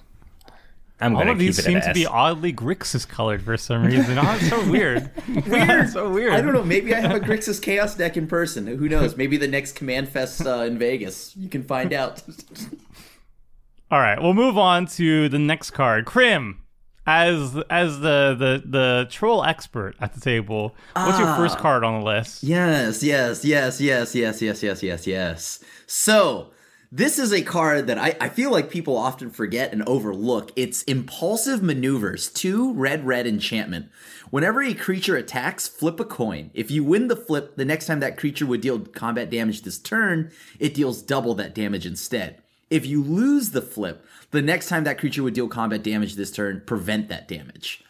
I'm 1.01 1.15
all 1.15 1.29
of 1.29 1.37
these 1.39 1.61
seem 1.61 1.81
to 1.81 1.93
be 1.93 2.05
oddly 2.05 2.53
Grixis 2.53 3.07
colored 3.07 3.41
for 3.41 3.57
some 3.57 3.83
reason. 3.83 4.17
Oh, 4.17 4.37
it's 4.39 4.49
so 4.49 4.69
weird. 4.71 5.11
weird. 5.45 5.89
so 5.89 6.09
weird. 6.09 6.33
I 6.33 6.39
don't 6.41 6.53
know. 6.53 6.63
Maybe 6.63 6.95
I 6.95 7.01
have 7.01 7.11
a 7.11 7.19
Grixis 7.19 7.61
Chaos 7.61 7.95
deck 7.95 8.15
in 8.15 8.27
person. 8.27 8.65
Who 8.67 8.87
knows? 8.87 9.17
Maybe 9.17 9.35
the 9.35 9.47
next 9.47 9.73
Command 9.73 10.07
Fest 10.07 10.45
uh, 10.47 10.59
in 10.59 10.77
Vegas. 10.77 11.35
You 11.35 11.49
can 11.49 11.63
find 11.63 11.91
out. 11.91 12.23
All 13.91 13.99
right, 13.99 14.19
we'll 14.21 14.33
move 14.33 14.57
on 14.57 14.87
to 14.87 15.29
the 15.29 15.37
next 15.37 15.71
card. 15.71 16.05
Krim, 16.05 16.61
as 17.05 17.55
as 17.69 17.99
the 17.99 18.35
the 18.37 18.63
the 18.65 19.07
troll 19.11 19.43
expert 19.43 19.95
at 19.99 20.13
the 20.13 20.19
table, 20.21 20.75
what's 20.93 21.19
your 21.19 21.35
first 21.35 21.57
card 21.59 21.83
on 21.83 21.99
the 21.99 22.05
list? 22.05 22.41
yes, 22.41 23.03
yes, 23.03 23.45
yes, 23.45 23.79
yes, 23.79 24.15
yes, 24.15 24.41
yes, 24.41 24.63
yes, 24.63 24.81
yes, 24.81 25.05
yes. 25.07 25.63
So, 25.85 26.51
this 26.95 27.19
is 27.19 27.33
a 27.33 27.41
card 27.41 27.87
that 27.87 27.97
I, 27.97 28.15
I 28.21 28.29
feel 28.29 28.51
like 28.51 28.69
people 28.69 28.95
often 28.95 29.29
forget 29.29 29.73
and 29.73 29.83
overlook. 29.85 30.53
It's 30.55 30.81
Impulsive 30.83 31.61
Maneuvers, 31.61 32.29
two 32.29 32.73
red, 32.73 33.05
red 33.05 33.27
enchantment. 33.27 33.89
Whenever 34.29 34.61
a 34.61 34.73
creature 34.73 35.17
attacks, 35.17 35.67
flip 35.67 35.99
a 35.99 36.05
coin. 36.05 36.51
If 36.53 36.71
you 36.71 36.85
win 36.85 37.09
the 37.09 37.17
flip, 37.17 37.57
the 37.57 37.65
next 37.65 37.87
time 37.87 37.99
that 37.99 38.15
creature 38.15 38.45
would 38.45 38.61
deal 38.61 38.79
combat 38.79 39.29
damage 39.29 39.63
this 39.63 39.77
turn, 39.77 40.31
it 40.57 40.73
deals 40.73 41.01
double 41.01 41.33
that 41.35 41.53
damage 41.53 41.85
instead. 41.85 42.41
If 42.69 42.85
you 42.85 43.03
lose 43.03 43.49
the 43.49 43.61
flip, 43.61 44.05
the 44.31 44.41
next 44.41 44.69
time 44.69 44.85
that 44.85 44.97
creature 44.97 45.21
would 45.21 45.33
deal 45.33 45.49
combat 45.49 45.83
damage 45.83 46.15
this 46.15 46.31
turn, 46.31 46.63
prevent 46.65 47.09
that 47.09 47.27
damage. 47.27 47.83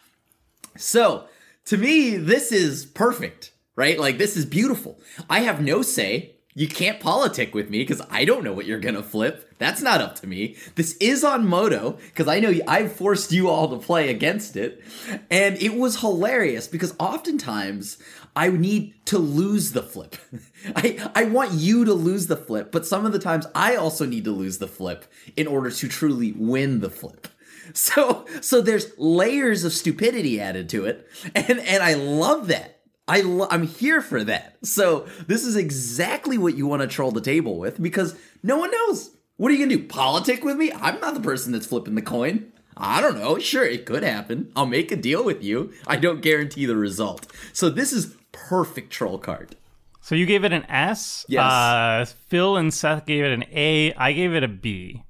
So, 0.76 1.28
to 1.66 1.76
me, 1.76 2.16
this 2.16 2.50
is 2.50 2.84
perfect, 2.84 3.52
right? 3.76 4.00
Like, 4.00 4.18
this 4.18 4.36
is 4.36 4.46
beautiful. 4.46 4.98
I 5.30 5.40
have 5.40 5.62
no 5.62 5.82
say. 5.82 6.35
You 6.58 6.68
can't 6.68 7.00
politic 7.00 7.54
with 7.54 7.68
me 7.68 7.80
because 7.80 8.00
I 8.10 8.24
don't 8.24 8.42
know 8.42 8.54
what 8.54 8.64
you're 8.64 8.80
gonna 8.80 9.02
flip. 9.02 9.52
That's 9.58 9.82
not 9.82 10.00
up 10.00 10.14
to 10.20 10.26
me. 10.26 10.56
This 10.74 10.96
is 11.00 11.22
on 11.22 11.46
Moto 11.46 11.98
because 12.06 12.28
I 12.28 12.40
know 12.40 12.50
I've 12.66 12.92
forced 12.92 13.30
you 13.30 13.50
all 13.50 13.68
to 13.68 13.76
play 13.76 14.08
against 14.08 14.56
it, 14.56 14.82
and 15.30 15.58
it 15.58 15.74
was 15.74 16.00
hilarious 16.00 16.66
because 16.66 16.96
oftentimes 16.98 17.98
I 18.34 18.48
need 18.48 18.94
to 19.04 19.18
lose 19.18 19.72
the 19.72 19.82
flip. 19.82 20.16
I 20.74 21.10
I 21.14 21.24
want 21.24 21.52
you 21.52 21.84
to 21.84 21.92
lose 21.92 22.26
the 22.26 22.38
flip, 22.38 22.72
but 22.72 22.86
some 22.86 23.04
of 23.04 23.12
the 23.12 23.18
times 23.18 23.46
I 23.54 23.76
also 23.76 24.06
need 24.06 24.24
to 24.24 24.32
lose 24.32 24.56
the 24.56 24.66
flip 24.66 25.04
in 25.36 25.46
order 25.46 25.70
to 25.70 25.88
truly 25.88 26.32
win 26.32 26.80
the 26.80 26.90
flip. 26.90 27.28
So 27.74 28.24
so 28.40 28.60
there's 28.60 28.96
layers 28.96 29.64
of 29.64 29.72
stupidity 29.72 30.40
added 30.40 30.68
to 30.68 30.84
it, 30.84 31.06
and 31.34 31.58
and 31.58 31.82
I 31.82 31.94
love 31.94 32.46
that. 32.46 32.75
I 33.08 33.20
lo- 33.20 33.48
I'm 33.50 33.62
here 33.62 34.00
for 34.00 34.24
that. 34.24 34.56
So 34.62 35.06
this 35.26 35.44
is 35.44 35.56
exactly 35.56 36.38
what 36.38 36.56
you 36.56 36.66
want 36.66 36.82
to 36.82 36.88
troll 36.88 37.12
the 37.12 37.20
table 37.20 37.58
with 37.58 37.80
because 37.80 38.16
no 38.42 38.56
one 38.56 38.70
knows. 38.70 39.10
What 39.36 39.50
are 39.50 39.54
you 39.54 39.64
gonna 39.64 39.76
do? 39.76 39.86
Politic 39.86 40.44
with 40.44 40.56
me? 40.56 40.72
I'm 40.72 41.00
not 41.00 41.14
the 41.14 41.20
person 41.20 41.52
that's 41.52 41.66
flipping 41.66 41.94
the 41.94 42.02
coin. 42.02 42.52
I 42.76 43.00
don't 43.00 43.18
know. 43.18 43.38
Sure, 43.38 43.64
it 43.64 43.86
could 43.86 44.02
happen. 44.02 44.50
I'll 44.56 44.66
make 44.66 44.90
a 44.92 44.96
deal 44.96 45.24
with 45.24 45.42
you. 45.42 45.72
I 45.86 45.96
don't 45.96 46.20
guarantee 46.20 46.66
the 46.66 46.76
result. 46.76 47.26
So 47.52 47.70
this 47.70 47.92
is 47.92 48.14
perfect 48.32 48.90
troll 48.90 49.18
card. 49.18 49.56
So 50.00 50.14
you 50.14 50.26
gave 50.26 50.44
it 50.44 50.52
an 50.52 50.64
S. 50.64 51.24
Yes. 51.28 51.42
Uh, 51.42 52.06
Phil 52.28 52.56
and 52.56 52.72
Seth 52.72 53.06
gave 53.06 53.24
it 53.24 53.32
an 53.32 53.44
A. 53.52 53.92
I 53.94 54.12
gave 54.12 54.34
it 54.34 54.42
a 54.42 54.48
B. 54.48 55.02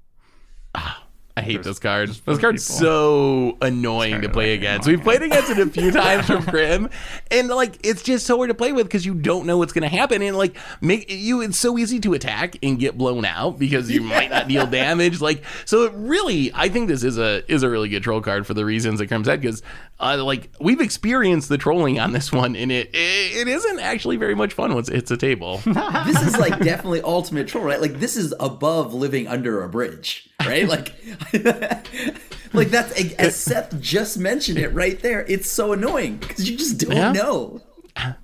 I 1.38 1.42
hate 1.42 1.62
this 1.62 1.78
card. 1.78 2.08
This 2.08 2.38
card's 2.38 2.66
people. 2.66 2.80
so 2.80 3.58
annoying 3.60 4.22
to 4.22 4.28
play 4.30 4.54
against. 4.54 4.88
We've 4.88 5.02
played 5.02 5.20
against 5.20 5.50
it 5.50 5.58
a 5.58 5.66
few 5.66 5.90
times 5.92 6.26
from 6.26 6.42
Krim, 6.44 6.88
and 7.30 7.48
like 7.48 7.78
it's 7.84 8.02
just 8.02 8.24
so 8.24 8.38
hard 8.38 8.48
to 8.48 8.54
play 8.54 8.72
with 8.72 8.86
because 8.86 9.04
you 9.04 9.12
don't 9.12 9.46
know 9.46 9.58
what's 9.58 9.74
going 9.74 9.82
to 9.82 9.94
happen, 9.94 10.22
and 10.22 10.38
like 10.38 10.56
make 10.80 11.10
you. 11.10 11.42
It's 11.42 11.58
so 11.58 11.76
easy 11.76 12.00
to 12.00 12.14
attack 12.14 12.56
and 12.62 12.78
get 12.78 12.96
blown 12.96 13.26
out 13.26 13.58
because 13.58 13.90
you 13.90 14.00
might 14.00 14.30
not 14.30 14.48
deal 14.48 14.66
damage. 14.70 15.20
Like 15.20 15.44
so, 15.66 15.82
it 15.84 15.92
really, 15.94 16.52
I 16.54 16.70
think 16.70 16.88
this 16.88 17.04
is 17.04 17.18
a 17.18 17.42
is 17.52 17.62
a 17.62 17.68
really 17.68 17.90
good 17.90 18.02
troll 18.02 18.22
card 18.22 18.46
for 18.46 18.54
the 18.54 18.64
reasons 18.64 18.98
that 19.00 19.08
Krim 19.08 19.22
said 19.22 19.42
because 19.42 19.62
uh, 20.00 20.22
like 20.24 20.48
we've 20.58 20.80
experienced 20.80 21.50
the 21.50 21.58
trolling 21.58 22.00
on 22.00 22.12
this 22.12 22.32
one, 22.32 22.56
and 22.56 22.72
it 22.72 22.88
it, 22.94 23.46
it 23.46 23.48
isn't 23.48 23.80
actually 23.80 24.16
very 24.16 24.34
much 24.34 24.54
fun 24.54 24.74
once 24.74 24.88
it's 24.88 25.10
a 25.10 25.16
table. 25.18 25.60
This 26.06 26.22
is 26.22 26.38
like 26.38 26.58
definitely 26.60 27.00
ultimate 27.02 27.48
troll, 27.48 27.64
right? 27.64 27.80
Like 27.80 27.98
this 27.98 28.16
is 28.16 28.32
above 28.38 28.94
living 28.94 29.26
under 29.26 29.62
a 29.62 29.68
bridge, 29.68 30.28
right? 30.40 30.68
Like, 30.68 30.94
like 32.52 32.68
that's 32.68 32.92
as 33.14 33.37
Seth 33.37 33.80
just 33.80 34.18
mentioned 34.18 34.59
it 34.59 34.68
right 34.68 34.99
there. 35.00 35.25
It's 35.28 35.50
so 35.50 35.73
annoying 35.73 36.16
because 36.18 36.49
you 36.49 36.56
just 36.56 36.78
don't 36.78 36.97
Yeah. 36.97 37.12
know. 37.12 37.61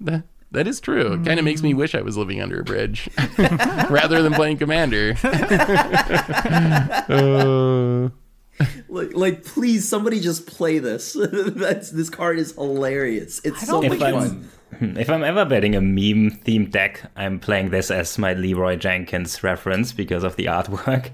That, 0.02 0.24
that 0.50 0.66
is 0.66 0.80
true. 0.80 1.14
It 1.14 1.24
kind 1.24 1.38
of 1.38 1.46
makes 1.46 1.62
me 1.62 1.72
mm. 1.72 1.78
wish 1.78 1.94
I 1.94 2.02
was 2.02 2.18
living 2.18 2.42
under 2.42 2.60
a 2.60 2.64
bridge 2.64 3.08
rather 3.88 4.20
than 4.22 4.34
playing 4.34 4.58
Commander. 4.58 5.14
Uh. 7.08 8.10
Like, 8.88 9.14
like 9.14 9.44
please, 9.44 9.88
somebody 9.88 10.20
just 10.20 10.46
play 10.46 10.78
this. 10.78 11.16
That's 11.18 11.90
this 11.90 12.10
card 12.10 12.38
is 12.38 12.52
hilarious. 12.52 13.40
It's 13.44 13.66
so 13.66 13.80
don't 13.80 13.98
much 13.98 14.02
I'm, 14.02 14.14
fun. 14.14 14.50
Hmm, 14.78 14.96
if 14.98 15.10
I'm 15.10 15.24
ever 15.24 15.44
betting 15.44 15.74
a 15.74 15.80
meme 15.80 16.30
themed 16.44 16.70
deck, 16.70 17.10
I'm 17.16 17.38
playing 17.40 17.70
this 17.70 17.90
as 17.90 18.18
my 18.18 18.34
Leeroy 18.34 18.76
Jenkins 18.76 19.42
reference 19.42 19.92
because 19.92 20.22
of 20.22 20.36
the 20.36 20.46
artwork. 20.46 21.10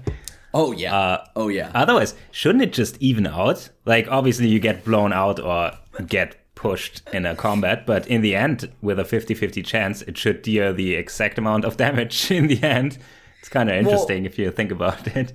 Oh 0.53 0.71
yeah. 0.71 0.95
Uh, 0.97 1.25
oh 1.35 1.47
yeah. 1.47 1.71
Otherwise, 1.73 2.15
shouldn't 2.31 2.63
it 2.63 2.73
just 2.73 2.97
even 3.01 3.27
out? 3.27 3.69
Like, 3.85 4.07
obviously, 4.09 4.47
you 4.47 4.59
get 4.59 4.83
blown 4.83 5.13
out 5.13 5.39
or 5.39 5.71
get 6.07 6.35
pushed 6.55 7.01
in 7.13 7.25
a 7.25 7.35
combat, 7.35 7.85
but 7.85 8.05
in 8.07 8.21
the 8.21 8.35
end, 8.35 8.71
with 8.81 8.99
a 8.99 9.05
50 9.05 9.33
50 9.33 9.61
chance, 9.63 10.01
it 10.03 10.17
should 10.17 10.41
deal 10.41 10.73
the 10.73 10.95
exact 10.95 11.37
amount 11.37 11.65
of 11.65 11.77
damage 11.85 12.31
in 12.31 12.47
the 12.47 12.61
end. 12.63 12.97
It's 13.39 13.49
kind 13.49 13.69
of 13.69 13.75
interesting 13.75 14.25
if 14.25 14.37
you 14.37 14.51
think 14.51 14.71
about 14.71 15.07
it. 15.15 15.33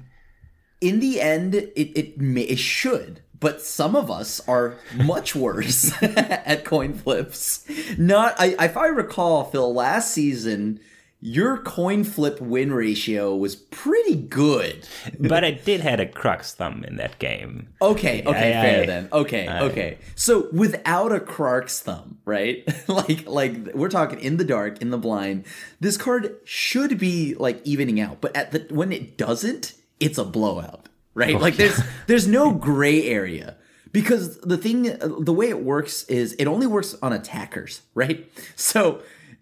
in 0.80 1.00
the 1.00 1.20
end, 1.20 1.54
it 1.54 1.70
it 1.76 2.20
may, 2.20 2.42
it 2.42 2.58
should, 2.58 3.20
but 3.40 3.62
some 3.62 3.96
of 3.96 4.10
us 4.10 4.40
are 4.46 4.76
much 4.94 5.34
worse 5.46 5.92
at 6.02 6.64
coin 6.64 6.92
flips. 6.92 7.64
Not, 7.96 8.34
I, 8.38 8.54
if 8.60 8.76
I 8.76 8.88
recall, 8.88 9.44
Phil, 9.44 9.72
last 9.72 10.12
season 10.12 10.80
your 11.26 11.56
coin 11.56 12.04
flip 12.04 12.38
win 12.38 12.70
ratio 12.70 13.34
was 13.34 13.56
pretty 13.56 14.14
good. 14.14 14.86
But 15.18 15.42
I 15.42 15.52
did 15.52 15.80
had 15.80 15.98
a 15.98 16.04
Krark's 16.04 16.52
thumb 16.52 16.84
in 16.84 16.96
that 16.96 17.18
game. 17.18 17.68
Okay, 17.80 18.22
okay, 18.26 18.50
I- 18.50 18.62
fair 18.62 18.82
I- 18.82 18.86
then. 18.86 19.08
Okay, 19.10 19.48
okay. 19.48 19.98
So 20.16 20.48
without 20.52 21.12
a 21.12 21.20
Krark's 21.20 21.80
thumb, 21.80 22.18
right? 22.26 22.62
like 22.88 23.26
like 23.26 23.74
we're 23.74 23.88
talking 23.88 24.20
in 24.20 24.36
the 24.36 24.44
dark, 24.44 24.82
in 24.82 24.90
the 24.90 24.98
blind. 24.98 25.46
This 25.80 25.96
card 25.96 26.36
should 26.44 26.98
be 26.98 27.34
like 27.36 27.58
evening 27.64 28.00
out, 28.00 28.20
but 28.20 28.36
at 28.36 28.52
the 28.52 28.66
when 28.74 28.92
it 28.92 29.16
doesn't, 29.16 29.72
it's 29.98 30.18
a 30.18 30.24
blowout, 30.26 30.90
right? 31.14 31.40
like 31.40 31.56
there's 31.56 31.80
there's 32.06 32.28
no 32.28 32.52
gray 32.52 33.08
area. 33.08 33.56
Because 33.92 34.40
the 34.40 34.58
thing 34.58 34.94
the 35.00 35.32
way 35.32 35.48
it 35.48 35.62
works 35.62 36.02
is 36.04 36.34
it 36.34 36.46
only 36.46 36.66
works 36.66 36.96
on 37.00 37.14
attackers, 37.14 37.80
right? 37.94 38.30
So 38.56 39.00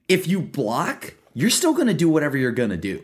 if 0.09 0.29
you 0.29 0.41
block, 0.43 1.15
you're 1.35 1.51
still 1.51 1.75
going 1.75 1.89
to 1.89 1.95
do 1.95 2.09
whatever 2.09 2.37
you're 2.37 2.53
going 2.53 2.71
to 2.71 2.77
do. 2.77 3.03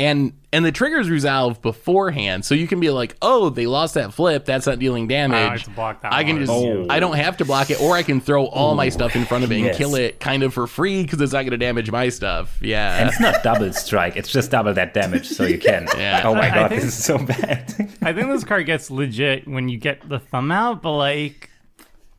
and 0.00 0.32
and 0.52 0.64
the 0.64 0.72
triggers 0.72 1.08
resolve 1.10 1.60
beforehand, 1.62 2.44
so 2.44 2.54
you 2.54 2.66
can 2.68 2.78
be 2.80 2.90
like, 2.90 3.16
"Oh, 3.22 3.48
they 3.48 3.66
lost 3.66 3.94
that 3.94 4.12
flip. 4.12 4.44
That's 4.44 4.66
not 4.66 4.78
dealing 4.80 5.04
ah, 5.04 5.08
damage. 5.08 5.60
have 5.60 5.64
to 5.64 5.70
block 5.70 6.02
that 6.02 6.12
I 6.12 6.22
can 6.24 6.38
just, 6.38 6.50
Oh. 6.50 6.86
I 6.90 7.00
don't 7.00 7.16
have 7.16 7.36
to 7.38 7.44
block 7.44 7.70
it, 7.70 7.80
or 7.80 7.94
I 7.96 8.02
can 8.02 8.20
throw 8.20 8.46
all 8.46 8.74
my 8.74 8.88
stuff 8.88 9.14
in 9.16 9.24
front 9.24 9.44
of 9.44 9.52
it 9.52 9.60
and 9.60 9.76
kill 9.76 9.94
it 9.94 10.18
kind 10.20 10.42
of 10.42 10.52
for 10.54 10.66
free 10.66 11.02
because 11.02 11.20
it's 11.20 11.32
not 11.32 11.42
going 11.42 11.52
to 11.52 11.56
damage 11.58 11.90
my 11.90 12.08
stuff. 12.08 12.58
Yeah, 12.60 12.98
and 12.98 13.08
it's 13.08 13.20
not 13.20 13.42
double 13.42 13.72
strike, 13.72 14.16
it's 14.16 14.30
just 14.30 14.50
double 14.50 14.74
that 14.74 14.94
damage, 14.94 15.28
so 15.28 15.44
you 15.44 15.58
can. 15.58 15.88
Yeah. 15.96 16.22
Oh 16.24 16.34
my 16.34 16.48
god, 16.50 16.70
think- 16.70 16.82
this 16.82 16.96
is 16.98 17.04
so 17.04 17.18
bad. 17.18 17.72
I 18.02 18.12
think 18.12 18.28
this 18.28 18.44
card 18.44 18.66
gets 18.66 18.90
legit 18.90 19.46
when 19.48 19.68
you 19.68 19.78
get 19.78 20.08
the 20.08 20.18
thumb 20.18 20.50
out, 20.52 20.82
but 20.82 20.96
like, 20.96 21.50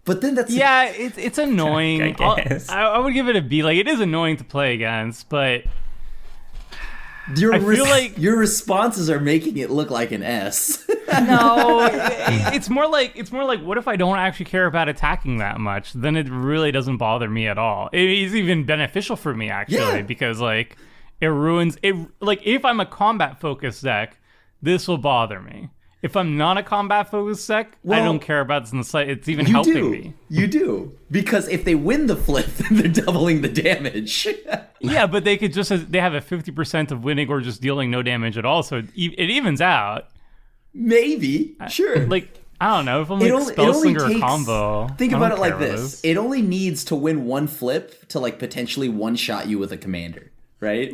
But 0.06 0.22
then 0.22 0.36
that's 0.36 0.52
yeah, 0.52 0.86
it's 0.86 1.18
it's 1.18 1.38
annoying. 1.50 2.02
I 2.02 2.12
guess. 2.12 2.70
I, 2.70 2.82
I 2.84 3.00
would 3.00 3.14
give 3.14 3.28
it 3.28 3.36
a 3.36 3.42
B. 3.42 3.64
Like, 3.64 3.78
it 3.78 3.88
is 3.88 4.00
annoying 4.00 4.38
to 4.38 4.44
play 4.44 4.74
against, 4.76 5.30
but 5.30 5.64
your 7.36 7.54
I 7.56 7.60
feel 7.60 7.68
res- 7.68 7.80
like- 7.82 8.18
your 8.20 8.38
responses 8.38 9.10
are 9.10 9.20
making 9.20 9.58
it 9.58 9.72
look 9.72 9.90
like 9.90 10.12
an 10.12 10.22
S. 10.22 10.84
no, 11.12 11.86
it- 11.92 12.54
it's 12.56 12.70
more 12.70 12.88
like 12.88 13.14
it's 13.16 13.32
more 13.32 13.44
like 13.46 13.62
what 13.64 13.80
if 13.80 13.88
I 13.88 13.96
don't 13.96 14.18
actually 14.18 14.46
care 14.46 14.68
about 14.68 14.90
attacking 14.90 15.38
that 15.38 15.60
much? 15.60 15.94
Then 15.94 16.16
it 16.16 16.30
really 16.30 16.72
doesn't 16.72 16.98
bother 16.98 17.28
me 17.30 17.48
at 17.48 17.58
all. 17.58 17.90
It 17.92 18.08
is 18.08 18.36
even 18.36 18.64
beneficial 18.66 19.16
for 19.16 19.34
me 19.34 19.50
actually 19.50 19.78
Yeah. 19.80 20.02
because 20.04 20.40
like 20.40 20.78
it 21.20 21.28
ruins 21.28 21.78
it. 21.82 21.96
Like 22.20 22.42
if 22.46 22.64
I'm 22.64 22.80
a 22.80 22.86
combat 22.86 23.40
focused 23.40 23.84
deck, 23.84 24.20
this 24.62 24.88
will 24.88 25.00
bother 25.00 25.42
me. 25.42 25.70
If 26.06 26.16
I'm 26.16 26.38
not 26.38 26.60
a 26.60 26.62
combat 26.62 27.10
focused 27.10 27.48
deck, 27.48 27.80
I 27.90 27.98
don't 27.98 28.20
care 28.20 28.40
about 28.40 28.62
this 28.62 28.72
in 28.72 28.78
the 28.78 28.84
slight. 28.84 29.10
It's 29.10 29.28
even 29.28 29.48
helping 29.48 29.74
do. 29.74 29.90
me. 29.90 30.14
You 30.30 30.46
do. 30.46 30.96
Because 31.10 31.48
if 31.48 31.66
they 31.66 31.74
win 31.74 32.06
the 32.06 32.16
flip, 32.16 32.46
then 32.58 32.78
they're 32.78 33.04
doubling 33.06 33.42
the 33.42 33.50
damage. 33.50 34.28
Yeah, 34.82 35.08
but 35.08 35.24
they 35.24 35.36
could 35.38 35.52
just 35.52 35.72
they 35.92 36.00
have 36.00 36.14
a 36.14 36.22
fifty 36.22 36.52
percent 36.52 36.92
of 36.92 37.04
winning 37.04 37.28
or 37.28 37.42
just 37.42 37.60
dealing 37.60 37.90
no 37.90 38.04
damage 38.04 38.38
at 38.38 38.46
all, 38.46 38.62
so 38.62 38.78
it, 38.78 38.86
it 38.96 39.32
evens 39.32 39.60
out. 39.60 40.10
Maybe. 40.76 41.56
Sure. 41.70 42.06
Like 42.06 42.30
I 42.62 42.76
don't 42.76 42.86
know 42.86 43.02
if 43.02 43.10
I'm 43.10 43.20
it 43.20 43.34
like 43.34 43.42
it 43.42 43.54
spell 43.54 43.66
only 43.66 43.80
slinger 43.96 44.08
takes, 44.08 44.20
combo. 44.20 44.88
Think 44.90 45.14
about 45.14 45.32
it 45.32 45.40
like 45.40 45.54
about 45.54 45.62
this. 45.62 46.04
It 46.04 46.18
only 46.18 46.44
needs 46.44 46.84
to 46.86 46.96
win 46.96 47.26
one 47.26 47.48
flip 47.48 48.08
to 48.10 48.20
like 48.20 48.38
potentially 48.38 48.90
one 48.90 49.16
shot 49.16 49.48
you 49.48 49.58
with 49.58 49.72
a 49.72 49.78
commander, 49.78 50.32
right? 50.60 50.90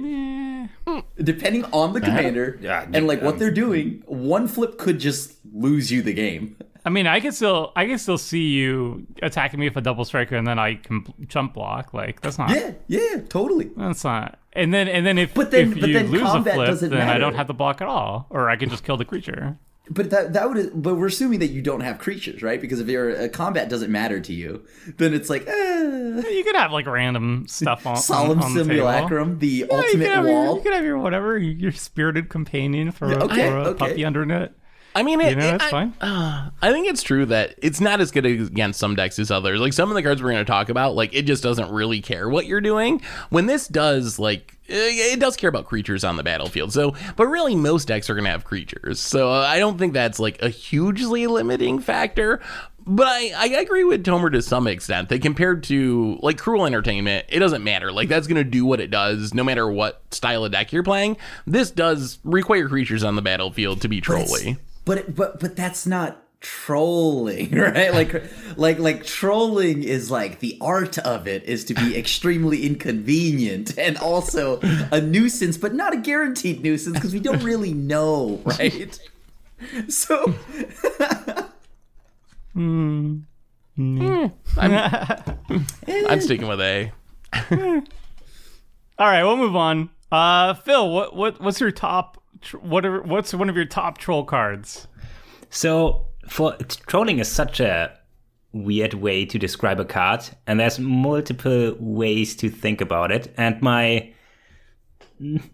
Depending 1.21 1.65
on 1.65 1.93
the 1.93 2.01
commander 2.01 2.57
Yeah, 2.61 2.85
and 2.93 3.07
like 3.07 3.21
what 3.21 3.39
they're 3.39 3.51
doing, 3.51 4.03
one 4.05 4.47
flip 4.47 4.77
could 4.77 4.99
just 4.99 5.35
lose 5.53 5.91
you 5.91 6.01
the 6.01 6.13
game. 6.13 6.57
I 6.83 6.89
mean, 6.89 7.05
I 7.05 7.19
can 7.19 7.31
still 7.31 7.71
I 7.75 7.85
can 7.85 7.99
still 7.99 8.17
see 8.17 8.49
you 8.49 9.05
attacking 9.21 9.59
me 9.59 9.67
with 9.69 9.77
a 9.77 9.81
double 9.81 10.03
striker, 10.03 10.35
and 10.35 10.47
then 10.47 10.57
I 10.57 10.75
can 10.75 11.05
jump 11.27 11.53
block. 11.53 11.93
Like 11.93 12.21
that's 12.21 12.37
not 12.39 12.49
Yeah, 12.49 12.71
yeah, 12.87 13.21
totally. 13.29 13.69
that's 13.77 14.03
not. 14.03 14.39
And 14.53 14.73
then 14.73 14.87
and 14.87 15.05
then 15.05 15.17
if 15.19 15.33
But 15.33 15.51
then- 15.51 15.73
if 15.73 15.79
but 15.79 15.87
you 15.89 15.93
then 15.93 16.11
lose 16.11 16.21
a 16.21 16.25
combat 16.25 16.55
flip, 16.55 16.67
doesn't 16.67 16.89
then 16.89 17.07
I 17.07 17.17
don't 17.19 17.35
have 17.35 17.47
to 17.47 17.53
block 17.53 17.81
at 17.81 17.87
all, 17.87 18.25
or 18.31 18.49
I 18.49 18.55
can 18.55 18.69
just 18.69 18.83
kill 18.83 18.97
the 18.97 19.05
creature. 19.05 19.57
But 19.93 20.09
that 20.11 20.33
that 20.33 20.49
would 20.49 20.71
but 20.81 20.95
we're 20.95 21.07
assuming 21.07 21.39
that 21.39 21.47
you 21.47 21.61
don't 21.61 21.81
have 21.81 21.99
creatures, 21.99 22.41
right? 22.41 22.61
Because 22.61 22.79
if 22.79 22.87
your 22.87 23.19
uh, 23.25 23.27
combat 23.27 23.67
doesn't 23.67 23.91
matter 23.91 24.21
to 24.21 24.33
you, 24.33 24.65
then 24.97 25.13
it's 25.13 25.29
like 25.29 25.45
eh. 25.47 26.21
You 26.29 26.43
could 26.45 26.55
have 26.55 26.71
like 26.71 26.85
random 26.87 27.45
stuff 27.47 27.85
on 27.85 27.97
solemn 27.97 28.39
on, 28.39 28.45
on 28.45 28.53
the 28.53 28.63
simulacrum, 28.63 29.39
the 29.39 29.47
Yeah, 29.47 29.65
you 29.65 29.71
ultimate 29.71 29.91
could 30.05 30.13
have 30.15 30.25
your- 30.25 30.33
wall. 30.33 30.55
you 30.55 30.61
could 30.61 30.73
have 30.73 30.83
your 30.85 30.97
whatever, 30.99 31.37
your 31.37 31.71
spirited 31.71 32.29
companion 32.29 32.91
for, 32.91 33.11
a- 33.11 33.23
okay, 33.25 33.49
for 33.49 33.57
a 33.57 33.63
okay. 33.69 33.77
puppy 33.79 34.01
undernet. 34.01 34.51
I 34.95 35.03
mean, 35.03 35.21
it, 35.21 35.29
You 35.31 35.35
know, 35.37 35.47
it- 35.47 35.51
that's 35.59 35.63
I, 35.65 35.69
fine. 35.69 35.93
I 36.01 36.71
think 36.71 36.87
it's 36.87 37.01
true 37.03 37.25
that 37.27 37.55
it's 37.61 37.79
not 37.79 38.01
as 38.01 38.11
good 38.11 38.25
against 38.25 38.79
some 38.79 38.95
decks 38.95 39.19
as 39.19 39.31
others. 39.31 39.59
Like 39.59 39.73
some 39.73 39.89
of 39.89 39.95
the 39.95 40.03
cards 40.03 40.21
we're 40.21 40.31
going 40.31 40.43
to 40.45 40.49
talk 40.51 40.69
about, 40.69 40.95
like 40.95 41.13
it 41.13 41.23
just 41.23 41.43
doesn't 41.43 41.71
really 41.71 42.01
care 42.01 42.27
what 42.29 42.45
you're 42.45 42.61
doing. 42.61 43.01
When 43.29 43.45
this 43.45 43.67
does, 43.67 44.19
like 44.19 44.57
eh, 44.69 44.73
it 45.13 45.19
does 45.19 45.37
care 45.37 45.49
about 45.49 45.65
creatures 45.65 46.03
on 46.03 46.17
the 46.17 46.23
battlefield. 46.23 46.73
So, 46.73 46.93
but 47.15 47.27
really, 47.27 47.55
most 47.55 47.87
decks 47.87 48.09
are 48.09 48.15
going 48.15 48.25
to 48.25 48.31
have 48.31 48.43
creatures. 48.43 48.99
So 48.99 49.31
uh, 49.31 49.41
I 49.47 49.59
don't 49.59 49.77
think 49.77 49.93
that's 49.93 50.19
like 50.19 50.41
a 50.41 50.49
hugely 50.49 51.25
limiting 51.27 51.79
factor. 51.79 52.41
But 52.83 53.05
I, 53.07 53.31
I 53.37 53.45
agree 53.61 53.83
with 53.83 54.03
Tomer 54.03 54.31
to 54.31 54.41
some 54.41 54.65
extent 54.65 55.09
that 55.09 55.21
compared 55.21 55.61
to 55.65 56.17
like 56.23 56.39
cruel 56.39 56.65
entertainment, 56.65 57.27
it 57.29 57.37
doesn't 57.37 57.63
matter. 57.63 57.91
Like 57.91 58.09
that's 58.09 58.25
gonna 58.25 58.43
do 58.43 58.65
what 58.65 58.79
it 58.81 58.89
does 58.89 59.35
no 59.35 59.43
matter 59.43 59.69
what 59.71 60.01
style 60.09 60.43
of 60.43 60.51
deck 60.51 60.73
you're 60.73 60.81
playing. 60.81 61.17
This 61.45 61.69
does 61.69 62.17
require 62.23 62.67
creatures 62.67 63.03
on 63.03 63.15
the 63.15 63.21
battlefield 63.21 63.81
to 63.81 63.87
be 63.87 64.01
But 64.01 64.13
it's- 64.21 64.29
trolly. 64.31 64.57
But 64.85 64.97
it- 64.99 65.15
but 65.15 65.39
but 65.39 65.55
that's 65.55 65.85
not 65.85 66.17
trolling, 66.41 67.51
right? 67.55 67.93
Like 67.93 68.23
like 68.57 68.79
like 68.79 69.05
trolling 69.05 69.83
is 69.83 70.09
like 70.09 70.39
the 70.39 70.57
art 70.59 70.97
of 70.97 71.27
it 71.27 71.43
is 71.43 71.63
to 71.65 71.73
be 71.75 71.95
extremely 72.03 72.65
inconvenient 72.65 73.77
and 73.77 73.97
also 73.97 74.59
a 74.91 74.99
nuisance, 75.01 75.57
but 75.57 75.73
not 75.75 75.93
a 75.93 75.97
guaranteed 75.97 76.63
nuisance 76.63 76.95
because 76.97 77.13
we 77.13 77.19
don't 77.19 77.43
really 77.43 77.73
know, 77.73 78.41
right? 78.45 78.99
So 79.87 80.33
mm 82.55 83.21
I'm 84.57 86.21
sticking 86.21 86.47
with 86.47 86.59
A. 86.61 86.91
All 88.99 89.07
right, 89.07 89.23
we'll 89.23 89.37
move 89.37 89.55
on. 89.55 89.89
Uh, 90.11 90.53
Phil, 90.55 90.89
what 90.91 91.15
what 91.15 91.39
what's 91.41 91.59
your 91.59 91.71
top? 91.71 92.20
What 92.61 92.85
are, 92.85 93.01
what's 93.01 93.33
one 93.33 93.49
of 93.49 93.55
your 93.55 93.65
top 93.65 93.97
troll 93.97 94.25
cards? 94.25 94.87
So 95.49 96.07
for 96.27 96.55
trolling 96.87 97.19
is 97.19 97.27
such 97.27 97.59
a 97.59 97.97
weird 98.53 98.93
way 98.93 99.25
to 99.25 99.39
describe 99.39 99.79
a 99.79 99.85
card, 99.85 100.23
and 100.47 100.59
there's 100.59 100.79
multiple 100.79 101.75
ways 101.79 102.35
to 102.37 102.49
think 102.49 102.81
about 102.81 103.11
it. 103.11 103.33
And 103.37 103.61
my 103.61 104.13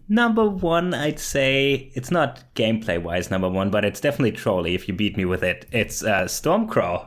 number 0.08 0.48
one, 0.48 0.94
I'd 0.94 1.18
say 1.18 1.92
it's 1.94 2.10
not 2.10 2.42
gameplay 2.54 3.00
wise 3.00 3.30
number 3.30 3.48
one, 3.48 3.70
but 3.70 3.84
it's 3.84 4.00
definitely 4.00 4.32
trolly. 4.32 4.74
If 4.74 4.88
you 4.88 4.94
beat 4.94 5.16
me 5.16 5.24
with 5.24 5.42
it, 5.42 5.66
it's 5.72 6.02
uh, 6.02 6.24
Stormcrow. 6.24 7.06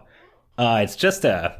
Uh, 0.57 0.81
it's 0.83 0.95
just 0.95 1.25
a 1.25 1.59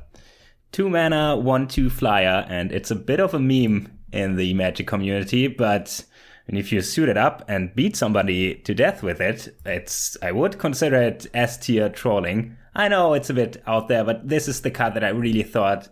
two 0.71 0.89
mana, 0.89 1.35
one 1.35 1.67
two 1.67 1.89
flyer, 1.89 2.45
and 2.47 2.71
it's 2.71 2.91
a 2.91 2.95
bit 2.95 3.19
of 3.19 3.33
a 3.33 3.39
meme 3.39 3.91
in 4.11 4.35
the 4.35 4.53
Magic 4.53 4.87
community. 4.87 5.47
But 5.47 6.05
and 6.47 6.57
if 6.57 6.71
you 6.71 6.81
suit 6.81 7.09
it 7.09 7.17
up 7.17 7.43
and 7.47 7.75
beat 7.75 7.95
somebody 7.95 8.55
to 8.55 8.73
death 8.73 9.03
with 9.03 9.21
it, 9.21 9.55
it's 9.65 10.17
I 10.21 10.31
would 10.31 10.59
consider 10.59 11.01
it 11.01 11.27
S 11.33 11.57
tier 11.57 11.89
trolling. 11.89 12.57
I 12.75 12.87
know 12.87 13.13
it's 13.13 13.29
a 13.29 13.33
bit 13.33 13.61
out 13.67 13.87
there, 13.87 14.03
but 14.03 14.27
this 14.27 14.47
is 14.47 14.61
the 14.61 14.71
card 14.71 14.93
that 14.95 15.03
I 15.03 15.09
really 15.09 15.43
thought 15.43 15.89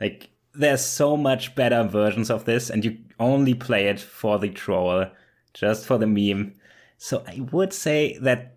like 0.00 0.30
there's 0.54 0.84
so 0.84 1.16
much 1.16 1.54
better 1.54 1.84
versions 1.84 2.30
of 2.30 2.44
this, 2.44 2.70
and 2.70 2.84
you 2.84 2.98
only 3.20 3.54
play 3.54 3.88
it 3.88 4.00
for 4.00 4.38
the 4.38 4.48
troll, 4.48 5.06
just 5.54 5.86
for 5.86 5.98
the 5.98 6.06
meme. 6.06 6.54
So 6.98 7.22
I 7.26 7.40
would 7.52 7.72
say 7.72 8.18
that 8.18 8.56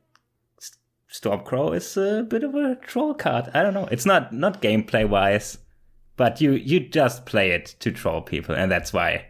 Stormcrow 1.11 1.75
is 1.75 1.97
a 1.97 2.23
bit 2.23 2.43
of 2.43 2.55
a 2.55 2.75
troll 2.75 3.13
card. 3.13 3.49
I 3.53 3.63
don't 3.63 3.73
know. 3.73 3.87
It's 3.91 4.05
not 4.05 4.31
not 4.31 4.61
gameplay 4.61 5.07
wise, 5.07 5.57
but 6.15 6.39
you 6.39 6.53
you 6.53 6.79
just 6.79 7.25
play 7.25 7.51
it 7.51 7.75
to 7.79 7.91
troll 7.91 8.21
people, 8.21 8.55
and 8.55 8.71
that's 8.71 8.93
why 8.93 9.25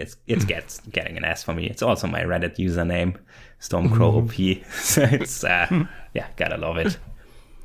it's 0.00 0.16
it 0.26 0.46
gets 0.46 0.80
getting 0.88 1.16
an 1.16 1.24
S 1.24 1.42
for 1.42 1.54
me. 1.54 1.66
It's 1.66 1.82
also 1.82 2.06
my 2.06 2.22
Reddit 2.22 2.56
username, 2.56 3.16
Stormcrow 3.60 4.24
OP. 4.24 4.64
so 4.74 5.02
it's 5.02 5.44
uh, 5.44 5.86
yeah, 6.14 6.26
gotta 6.36 6.56
love 6.56 6.76
it. 6.78 6.98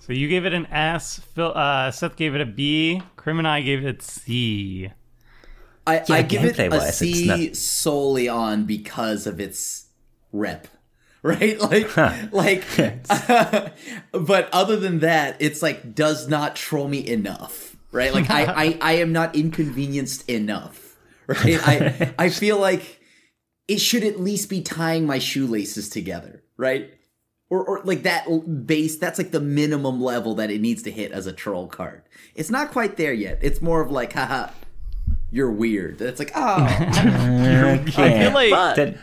So 0.06 0.14
you 0.14 0.28
gave 0.28 0.46
it 0.46 0.54
an 0.54 0.68
S. 0.68 1.20
Phil, 1.34 1.52
uh, 1.58 1.90
Seth 1.90 2.16
gave 2.16 2.36
it 2.36 2.42
a 2.42 2.46
B. 2.46 3.02
Krim 3.16 3.40
and 3.40 3.48
I 3.48 3.62
gave 3.62 3.84
it 3.84 4.04
C. 4.04 4.92
I, 5.88 5.96
Yeah, 5.96 6.04
I 6.10 6.22
give 6.22 6.46
it 6.46 6.60
a 6.60 6.62
gameplay-wise, 6.70 6.98
C 7.00 7.26
not- 7.26 7.56
solely 7.56 8.28
on 8.30 8.66
because 8.66 9.26
of 9.26 9.40
its 9.40 9.88
rep, 10.32 10.68
right? 11.24 11.60
Like, 11.60 11.98
like, 12.32 12.64
but 14.12 14.48
other 14.54 14.78
than 14.78 15.00
that, 15.00 15.38
it's 15.40 15.64
like 15.64 15.96
does 15.96 16.28
not 16.28 16.56
troll 16.56 16.88
me 16.88 17.08
enough, 17.08 17.76
right? 17.92 18.14
Like, 18.14 18.30
I, 18.30 18.44
I, 18.46 18.78
I 18.82 18.92
am 18.98 19.12
not 19.12 19.36
inconvenienced 19.36 20.30
enough, 20.30 20.85
right? 21.28 21.60
I, 21.68 22.14
I 22.26 22.30
feel 22.30 22.58
like 22.60 23.00
it 23.68 23.80
should 23.80 24.04
at 24.04 24.20
least 24.20 24.50
be 24.50 24.62
tying 24.62 25.06
my 25.06 25.20
shoelaces 25.20 25.90
together, 25.90 26.44
right? 26.58 26.92
Or, 27.50 27.64
or 27.64 27.82
like 27.84 28.04
that 28.04 28.26
base, 28.68 28.98
that's 28.98 29.18
like 29.20 29.32
the 29.32 29.40
minimum 29.40 30.02
level 30.02 30.36
that 30.36 30.50
it 30.52 30.62
needs 30.62 30.82
to 30.84 30.92
hit 30.92 31.12
as 31.12 31.28
a 31.28 31.34
troll 31.34 31.68
card. 31.68 32.02
It's 32.36 32.50
not 32.50 32.72
quite 32.72 32.98
there 32.98 33.14
yet. 33.14 33.40
It's 33.42 33.62
more 33.62 33.82
of 33.82 33.92
like, 33.92 34.14
haha, 34.14 34.50
you're 35.32 35.52
weird. 35.52 36.02
It's 36.02 36.20
like, 36.20 36.32
oh, 36.36 36.66
I 36.68 37.84
feel 37.86 38.32
like 38.32 38.50
But- 38.52 38.76
that, 38.76 38.98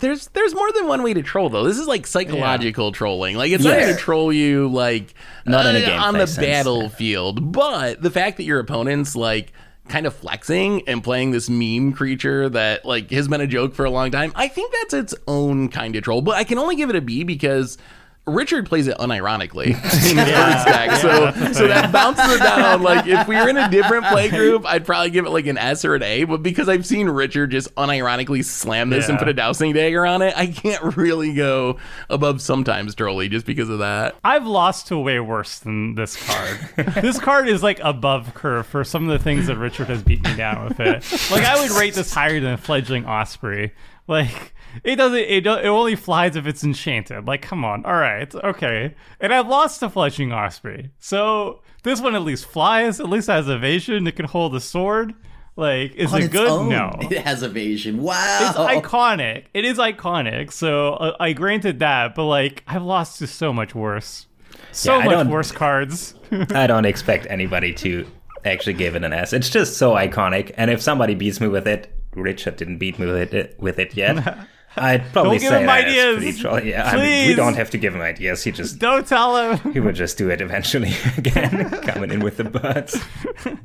There's 0.00 0.26
there's 0.28 0.54
more 0.54 0.72
than 0.72 0.86
one 0.88 1.02
way 1.02 1.14
to 1.14 1.22
troll 1.22 1.48
though. 1.48 1.64
This 1.64 1.78
is 1.78 1.86
like 1.86 2.06
psychological 2.06 2.90
trolling. 2.92 3.36
Like 3.36 3.52
it's 3.52 3.62
not 3.64 3.74
Yeah. 3.74 3.80
going 3.84 3.94
to 3.94 4.00
troll 4.00 4.32
you 4.32 4.68
like 4.68 5.14
Not 5.46 5.66
in 5.66 5.76
a 5.76 5.86
uh, 5.96 6.02
on 6.02 6.14
the 6.14 6.26
sense. 6.26 6.44
battlefield, 6.46 7.52
but 7.52 8.02
the 8.02 8.10
fact 8.10 8.36
that 8.38 8.42
your 8.44 8.58
opponent's 8.58 9.14
like 9.14 9.52
kind 9.88 10.06
of 10.06 10.14
flexing 10.14 10.88
and 10.88 11.04
playing 11.04 11.30
this 11.30 11.48
meme 11.50 11.92
creature 11.92 12.48
that 12.48 12.84
like 12.84 13.10
has 13.10 13.28
been 13.28 13.40
a 13.40 13.46
joke 13.46 13.74
for 13.74 13.84
a 13.84 13.90
long 13.90 14.10
time, 14.10 14.32
I 14.34 14.48
think 14.48 14.72
that's 14.72 14.94
its 14.94 15.14
own 15.26 15.68
kind 15.68 15.94
of 15.96 16.02
troll. 16.02 16.22
But 16.22 16.36
I 16.36 16.44
can 16.44 16.58
only 16.58 16.76
give 16.76 16.90
it 16.90 16.96
a 16.96 17.00
B 17.00 17.24
because 17.24 17.78
Richard 18.26 18.66
plays 18.66 18.86
it 18.86 18.96
unironically 18.96 19.66
in 20.10 20.16
his 20.16 20.30
first 20.30 20.66
deck, 20.66 20.96
so 20.96 21.52
so 21.52 21.68
that 21.68 21.92
bounces 21.92 22.36
it 22.36 22.38
down. 22.38 22.64
Like 22.84 23.06
if 23.06 23.28
we 23.28 23.36
were 23.36 23.48
in 23.48 23.56
a 23.56 23.68
different 23.70 24.04
play 24.06 24.28
group, 24.28 24.66
I'd 24.66 24.84
probably 24.84 25.10
give 25.10 25.26
it 25.26 25.30
like 25.30 25.46
an 25.46 25.58
S 25.58 25.84
or 25.84 25.94
an 25.94 26.02
A. 26.02 26.24
But 26.24 26.42
because 26.42 26.68
I've 26.68 26.84
seen 26.86 27.08
Richard 27.08 27.50
just 27.50 27.74
unironically 27.76 28.44
slam 28.44 28.90
this 28.90 29.08
and 29.08 29.18
put 29.18 29.28
a 29.28 29.32
dowsing 29.32 29.72
dagger 29.72 30.04
on 30.06 30.22
it, 30.22 30.34
I 30.36 30.46
can't 30.46 30.96
really 30.96 31.34
go 31.34 31.78
above 32.10 32.40
sometimes 32.40 32.94
trolly 32.94 33.28
just 33.28 33.46
because 33.46 33.68
of 33.68 33.78
that. 33.80 34.16
I've 34.24 34.46
lost 34.46 34.88
to 34.88 34.98
way 34.98 35.20
worse 35.20 35.58
than 35.58 35.94
this 35.94 36.16
card. 36.26 36.58
this 37.02 37.18
card 37.18 37.48
is 37.48 37.62
like 37.62 37.80
above 37.80 38.34
curve 38.34 38.66
for 38.66 38.84
some 38.84 39.08
of 39.08 39.18
the 39.18 39.22
things 39.22 39.46
that 39.46 39.56
Richard 39.56 39.88
has 39.88 40.02
beat 40.02 40.22
me 40.24 40.34
down 40.36 40.64
with 40.64 40.80
it. 40.80 41.30
Like 41.30 41.44
I 41.44 41.60
would 41.60 41.70
rate 41.72 41.94
this 41.94 42.12
higher 42.12 42.40
than 42.40 42.54
a 42.54 42.58
fledgling 42.58 43.06
Osprey. 43.06 43.72
Like 44.06 44.53
it 44.82 44.96
doesn't. 44.96 45.18
It, 45.18 45.46
it 45.46 45.66
only 45.66 45.96
flies 45.96 46.36
if 46.36 46.46
it's 46.46 46.64
enchanted. 46.64 47.26
Like 47.26 47.42
come 47.42 47.64
on. 47.64 47.84
All 47.84 47.94
right. 47.94 48.34
Okay. 48.34 48.94
And 49.20 49.32
I've 49.32 49.48
lost 49.48 49.80
to 49.80 49.90
fledgling 49.90 50.32
Osprey. 50.32 50.90
So 50.98 51.62
this 51.82 52.00
one 52.00 52.14
at 52.14 52.22
least 52.22 52.46
flies. 52.46 53.00
At 53.00 53.08
least 53.08 53.28
has 53.28 53.48
evasion. 53.48 54.06
It 54.06 54.16
can 54.16 54.26
hold 54.26 54.54
a 54.54 54.60
sword. 54.60 55.14
Like 55.56 55.94
is 55.94 56.12
on 56.12 56.22
it 56.22 56.32
good? 56.32 56.48
own, 56.48 56.68
No. 56.68 56.96
it 57.00 57.18
has 57.18 57.42
evasion. 57.42 58.02
Wow, 58.02 58.38
It's 58.40 58.58
iconic. 58.58 59.44
It 59.54 59.64
is 59.64 59.78
iconic. 59.78 60.50
So 60.50 60.94
uh, 60.94 61.16
I 61.20 61.32
granted 61.32 61.78
that, 61.78 62.14
but 62.14 62.24
like 62.24 62.64
I've 62.66 62.82
lost 62.82 63.18
to 63.20 63.26
so 63.26 63.52
much 63.52 63.74
worse. 63.74 64.26
So 64.72 64.98
Yeah, 64.98 65.04
much 65.04 65.26
worse 65.28 65.52
cards. 65.52 66.14
I 66.50 66.66
don't 66.66 66.84
expect 66.84 67.28
anybody 67.30 67.72
to 67.74 68.06
actually 68.44 68.72
give 68.72 68.96
it 68.96 69.04
an 69.04 69.12
S. 69.12 69.32
It's 69.32 69.48
just 69.48 69.78
so 69.78 69.92
iconic, 69.92 70.52
and 70.56 70.70
if 70.70 70.82
somebody 70.82 71.14
beats 71.14 71.40
me 71.40 71.46
with 71.46 71.68
it, 71.68 71.92
Richard 72.14 72.56
didn't 72.56 72.78
beat 72.78 72.98
me 72.98 73.06
with 73.06 73.32
it 73.32 73.54
with 73.58 73.78
it 73.78 73.96
yet. 73.96 74.38
I'd 74.76 75.12
probably 75.12 75.38
say 75.38 75.60
him 75.60 75.66
that 75.66 75.86
ideas. 75.86 76.16
it's 76.16 76.24
pretty 76.24 76.40
troll. 76.40 76.60
Yeah, 76.60 76.84
I 76.88 76.96
mean, 76.96 77.28
we 77.28 77.34
don't 77.34 77.54
have 77.54 77.70
to 77.70 77.78
give 77.78 77.94
him 77.94 78.00
ideas. 78.00 78.42
He 78.42 78.50
just 78.52 78.78
Don't 78.78 79.06
tell 79.06 79.36
him. 79.56 79.72
he 79.72 79.80
would 79.80 79.94
just 79.94 80.18
do 80.18 80.30
it 80.30 80.40
eventually 80.40 80.92
again, 81.16 81.70
coming 81.82 82.10
in 82.10 82.20
with 82.20 82.36
the 82.38 82.44
birds. 82.44 82.98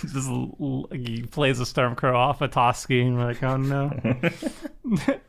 Just 0.00 0.28
he 0.92 1.22
plays 1.30 1.60
a 1.60 1.64
Stormcrow 1.64 2.14
off 2.14 2.42
a 2.42 2.48
Toski, 2.48 3.02
and 3.06 3.16
we're 3.16 3.24
like, 3.26 3.42
oh 3.42 3.56
no. 3.56 3.90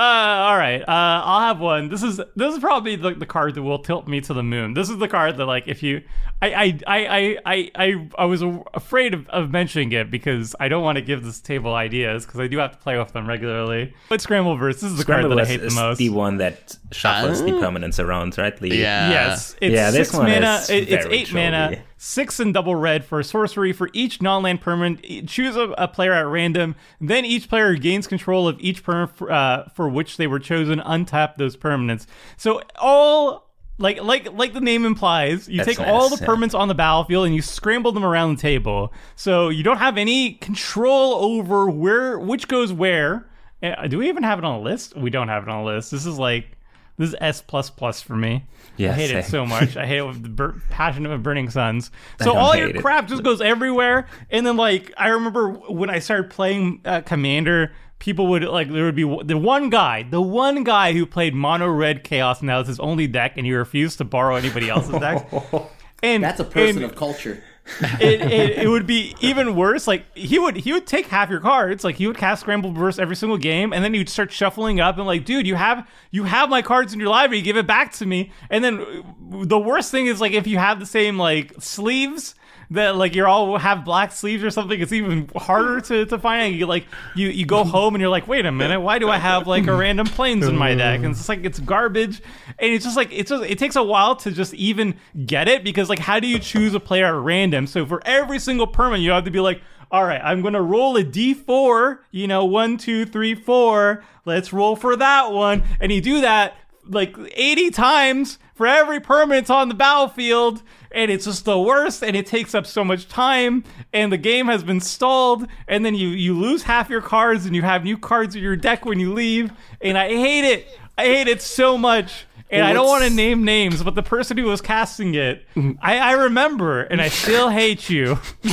Uh, 0.00 0.48
all 0.48 0.56
right. 0.56 0.80
Uh, 0.80 0.84
I'll 0.88 1.40
have 1.40 1.60
one. 1.60 1.90
This 1.90 2.02
is 2.02 2.16
this 2.34 2.54
is 2.54 2.58
probably 2.58 2.96
the, 2.96 3.12
the 3.14 3.26
card 3.26 3.54
that 3.54 3.62
will 3.62 3.78
tilt 3.80 4.08
me 4.08 4.22
to 4.22 4.32
the 4.32 4.42
moon. 4.42 4.72
This 4.72 4.88
is 4.88 4.96
the 4.96 5.08
card 5.08 5.36
that, 5.36 5.44
like, 5.44 5.68
if 5.68 5.82
you, 5.82 6.00
I, 6.40 6.54
I, 6.54 6.78
I, 6.86 7.06
I, 7.06 7.38
I, 7.44 7.70
I, 7.74 8.08
I 8.20 8.24
was 8.24 8.40
a- 8.40 8.62
afraid 8.72 9.12
of, 9.12 9.28
of 9.28 9.50
mentioning 9.50 9.92
it 9.92 10.10
because 10.10 10.54
I 10.58 10.68
don't 10.68 10.82
want 10.82 10.96
to 10.96 11.02
give 11.02 11.22
this 11.22 11.38
table 11.40 11.74
ideas 11.74 12.24
because 12.24 12.40
I 12.40 12.46
do 12.46 12.56
have 12.58 12.72
to 12.72 12.78
play 12.78 12.96
with 12.96 13.12
them 13.12 13.26
regularly. 13.28 13.92
But 14.08 14.20
Scrambleverse, 14.20 14.74
this 14.80 14.84
is 14.84 14.96
the 14.96 15.04
card 15.04 15.30
that 15.30 15.38
I 15.38 15.44
hate 15.44 15.60
the 15.60 15.66
is 15.66 15.74
most. 15.76 15.98
the 15.98 16.08
one 16.08 16.38
that 16.38 16.76
shuffles 16.92 17.42
the 17.44 17.52
Ah. 17.56 17.60
permanents 17.60 18.02
around, 18.02 18.38
right? 18.38 18.56
The, 18.56 18.68
Yeah. 18.70 19.10
Yes, 19.10 19.54
it's 19.60 19.74
Yeah, 19.74 19.90
this 19.90 20.08
six 20.08 20.16
one 20.18 20.30
mana. 20.30 20.54
is 20.62 20.70
it- 20.70 20.88
it's 20.88 21.04
very 21.04 21.18
eight 21.18 21.32
mana, 21.34 21.68
trolly. 21.68 21.82
Six 22.02 22.40
and 22.40 22.54
double 22.54 22.74
red 22.74 23.04
for 23.04 23.20
a 23.20 23.24
sorcery 23.24 23.74
for 23.74 23.90
each 23.92 24.22
non-land 24.22 24.62
permanent. 24.62 25.00
E- 25.04 25.20
Choose 25.20 25.54
a, 25.54 25.74
a 25.76 25.86
player 25.86 26.14
at 26.14 26.26
random. 26.26 26.74
Then 26.98 27.26
each 27.26 27.46
player 27.46 27.74
gains 27.74 28.06
control 28.06 28.48
of 28.48 28.58
each 28.58 28.82
permanent 28.82 29.14
for, 29.18 29.30
uh, 29.30 29.68
for 29.68 29.86
which 29.86 30.16
they 30.16 30.26
were 30.26 30.38
chosen. 30.38 30.80
Untap 30.80 31.36
those 31.36 31.56
permanents. 31.56 32.06
So 32.36 32.62
all. 32.76 33.46
Like, 33.78 34.02
like, 34.02 34.30
like 34.34 34.52
the 34.52 34.60
name 34.60 34.84
implies, 34.84 35.48
you 35.48 35.56
That's 35.56 35.78
take 35.78 35.80
all 35.80 36.10
nice, 36.10 36.18
the 36.18 36.24
yeah. 36.26 36.30
permanents 36.30 36.54
on 36.54 36.68
the 36.68 36.74
battlefield 36.74 37.24
and 37.24 37.34
you 37.34 37.40
scramble 37.40 37.92
them 37.92 38.04
around 38.04 38.36
the 38.36 38.42
table. 38.42 38.92
So 39.16 39.48
you 39.48 39.62
don't 39.62 39.78
have 39.78 39.96
any 39.96 40.34
control 40.34 41.14
over 41.14 41.70
where, 41.70 42.18
which 42.18 42.46
goes 42.46 42.74
where. 42.74 43.26
Uh, 43.62 43.86
do 43.86 43.96
we 43.96 44.10
even 44.10 44.22
have 44.22 44.38
it 44.38 44.44
on 44.44 44.60
a 44.60 44.60
list? 44.60 44.94
We 44.98 45.08
don't 45.08 45.28
have 45.28 45.44
it 45.44 45.48
on 45.48 45.60
a 45.60 45.64
list. 45.64 45.92
This 45.92 46.04
is 46.04 46.18
like, 46.18 46.58
this 47.00 47.08
is 47.10 47.16
S 47.18 47.40
plus 47.40 47.70
plus 47.70 48.02
for 48.02 48.14
me. 48.14 48.44
Yeah, 48.76 48.90
I 48.90 48.94
hate 48.94 49.10
it 49.10 49.24
so 49.24 49.46
much. 49.46 49.76
I 49.76 49.86
hate 49.86 49.98
it 49.98 50.06
with 50.06 50.22
the 50.22 50.28
bur- 50.28 50.60
passion 50.68 51.06
of 51.06 51.22
Burning 51.22 51.48
Suns. 51.48 51.90
So 52.20 52.36
all 52.36 52.52
hate 52.52 52.60
your 52.60 52.68
it. 52.70 52.82
crap 52.82 53.08
just 53.08 53.22
goes 53.22 53.40
everywhere. 53.40 54.06
And 54.30 54.46
then 54.46 54.58
like 54.58 54.92
I 54.98 55.08
remember 55.08 55.48
when 55.50 55.88
I 55.88 55.98
started 55.98 56.30
playing 56.30 56.82
uh, 56.84 57.00
Commander 57.00 57.72
people 57.98 58.26
would 58.28 58.42
like 58.44 58.70
there 58.70 58.84
would 58.84 58.94
be 58.94 59.04
the 59.24 59.38
one 59.38 59.70
guy, 59.70 60.02
the 60.02 60.20
one 60.20 60.62
guy 60.62 60.92
who 60.92 61.06
played 61.06 61.34
mono 61.34 61.68
red 61.68 62.04
chaos, 62.04 62.40
and 62.40 62.48
that 62.50 62.58
was 62.58 62.68
his 62.68 62.80
only 62.80 63.06
deck, 63.06 63.34
and 63.36 63.46
he 63.46 63.52
refused 63.52 63.98
to 63.98 64.04
borrow 64.04 64.36
anybody 64.36 64.68
else's 64.68 64.98
deck. 64.98 65.26
And 66.02 66.24
That's 66.24 66.40
a 66.40 66.44
person 66.44 66.82
and 66.82 66.86
of 66.86 66.96
culture. 66.96 67.44
it, 68.00 68.20
it, 68.22 68.58
it 68.58 68.68
would 68.68 68.86
be 68.86 69.14
even 69.20 69.54
worse. 69.54 69.86
Like 69.86 70.04
he 70.16 70.38
would 70.38 70.56
he 70.56 70.72
would 70.72 70.86
take 70.86 71.06
half 71.06 71.30
your 71.30 71.40
cards. 71.40 71.84
Like 71.84 71.96
he 71.96 72.06
would 72.06 72.16
cast 72.16 72.44
Scrambleverse 72.44 72.98
every 72.98 73.16
single 73.16 73.38
game, 73.38 73.72
and 73.72 73.84
then 73.84 73.94
he'd 73.94 74.08
start 74.08 74.32
shuffling 74.32 74.80
up 74.80 74.96
and 74.98 75.06
like, 75.06 75.24
dude, 75.24 75.46
you 75.46 75.54
have 75.54 75.88
you 76.10 76.24
have 76.24 76.50
my 76.50 76.62
cards 76.62 76.92
in 76.92 77.00
your 77.00 77.08
library. 77.08 77.42
Give 77.42 77.56
it 77.56 77.66
back 77.66 77.92
to 77.94 78.06
me. 78.06 78.32
And 78.50 78.64
then 78.64 78.80
uh, 78.80 79.44
the 79.44 79.58
worst 79.58 79.90
thing 79.90 80.06
is 80.06 80.20
like 80.20 80.32
if 80.32 80.46
you 80.46 80.58
have 80.58 80.80
the 80.80 80.86
same 80.86 81.18
like 81.18 81.54
sleeves 81.60 82.34
that 82.70 82.94
like 82.96 83.14
you're 83.14 83.26
all 83.26 83.58
have 83.58 83.84
black 83.84 84.12
sleeves 84.12 84.44
or 84.44 84.50
something, 84.50 84.80
it's 84.80 84.92
even 84.92 85.28
harder 85.36 85.80
to, 85.80 86.06
to 86.06 86.18
find. 86.18 86.54
You 86.54 86.66
like 86.66 86.86
you 87.14 87.28
you 87.28 87.44
go 87.44 87.64
home 87.76 87.94
and 87.94 88.00
you're 88.00 88.10
like, 88.10 88.28
wait 88.28 88.46
a 88.46 88.52
minute, 88.52 88.80
why 88.80 88.98
do 88.98 89.08
I 89.08 89.18
have 89.18 89.46
like 89.46 89.66
a 89.66 89.74
random 89.74 90.06
planes 90.06 90.46
in 90.46 90.56
my 90.56 90.74
deck? 90.74 90.98
And 90.98 91.06
it's 91.06 91.18
just 91.18 91.28
like 91.28 91.44
it's 91.44 91.58
garbage, 91.58 92.22
and 92.58 92.72
it's 92.72 92.84
just 92.84 92.96
like 92.96 93.08
it's 93.12 93.30
just 93.30 93.44
it 93.44 93.58
takes 93.58 93.76
a 93.76 93.82
while 93.82 94.16
to 94.16 94.30
just 94.30 94.54
even 94.54 94.94
get 95.26 95.48
it 95.48 95.64
because 95.64 95.88
like 95.88 95.98
how 95.98 96.20
do 96.20 96.28
you 96.28 96.38
choose 96.38 96.74
a 96.74 96.80
player 96.80 97.06
at 97.06 97.22
random? 97.22 97.66
So 97.66 97.84
for 97.84 98.00
every 98.06 98.38
single 98.38 98.66
permanent, 98.66 99.02
you 99.02 99.10
have 99.10 99.24
to 99.24 99.30
be 99.30 99.40
like. 99.40 99.62
All 99.92 100.04
right, 100.04 100.20
I'm 100.22 100.40
gonna 100.40 100.62
roll 100.62 100.96
a 100.96 101.02
d4. 101.02 101.98
You 102.12 102.28
know, 102.28 102.44
one, 102.44 102.76
two, 102.76 103.04
three, 103.04 103.34
four. 103.34 104.04
Let's 104.24 104.52
roll 104.52 104.76
for 104.76 104.94
that 104.94 105.32
one, 105.32 105.64
and 105.80 105.90
you 105.90 106.00
do 106.00 106.20
that 106.20 106.54
like 106.86 107.16
80 107.34 107.70
times 107.70 108.38
for 108.54 108.66
every 108.66 109.00
permanent 109.00 109.50
on 109.50 109.68
the 109.68 109.74
battlefield 109.74 110.62
and 110.92 111.10
it's 111.10 111.24
just 111.24 111.44
the 111.44 111.58
worst 111.58 112.02
and 112.02 112.16
it 112.16 112.26
takes 112.26 112.54
up 112.54 112.66
so 112.66 112.82
much 112.84 113.08
time 113.08 113.62
and 113.92 114.12
the 114.12 114.16
game 114.18 114.46
has 114.46 114.62
been 114.64 114.80
stalled 114.80 115.46
and 115.68 115.84
then 115.84 115.94
you 115.94 116.08
you 116.08 116.38
lose 116.38 116.62
half 116.64 116.90
your 116.90 117.00
cards 117.02 117.46
and 117.46 117.54
you 117.54 117.62
have 117.62 117.84
new 117.84 117.96
cards 117.98 118.34
in 118.34 118.42
your 118.42 118.56
deck 118.56 118.84
when 118.84 118.98
you 119.00 119.12
leave 119.12 119.52
and 119.80 119.96
I 119.98 120.08
hate 120.08 120.44
it. 120.44 120.66
I 120.98 121.04
hate 121.04 121.28
it 121.28 121.40
so 121.40 121.78
much. 121.78 122.26
And 122.50 122.62
Well, 122.62 122.70
I 122.70 122.72
don't 122.72 122.86
want 122.88 123.04
to 123.04 123.10
name 123.10 123.44
names, 123.44 123.80
but 123.82 123.94
the 123.94 124.02
person 124.02 124.36
who 124.36 124.46
was 124.46 124.60
casting 124.60 125.14
it, 125.14 125.46
I, 125.80 125.98
I 125.98 126.12
remember, 126.12 126.82
and 126.82 127.00
I 127.00 127.08
still 127.08 127.48
hate 127.48 127.88
you. 127.88 128.18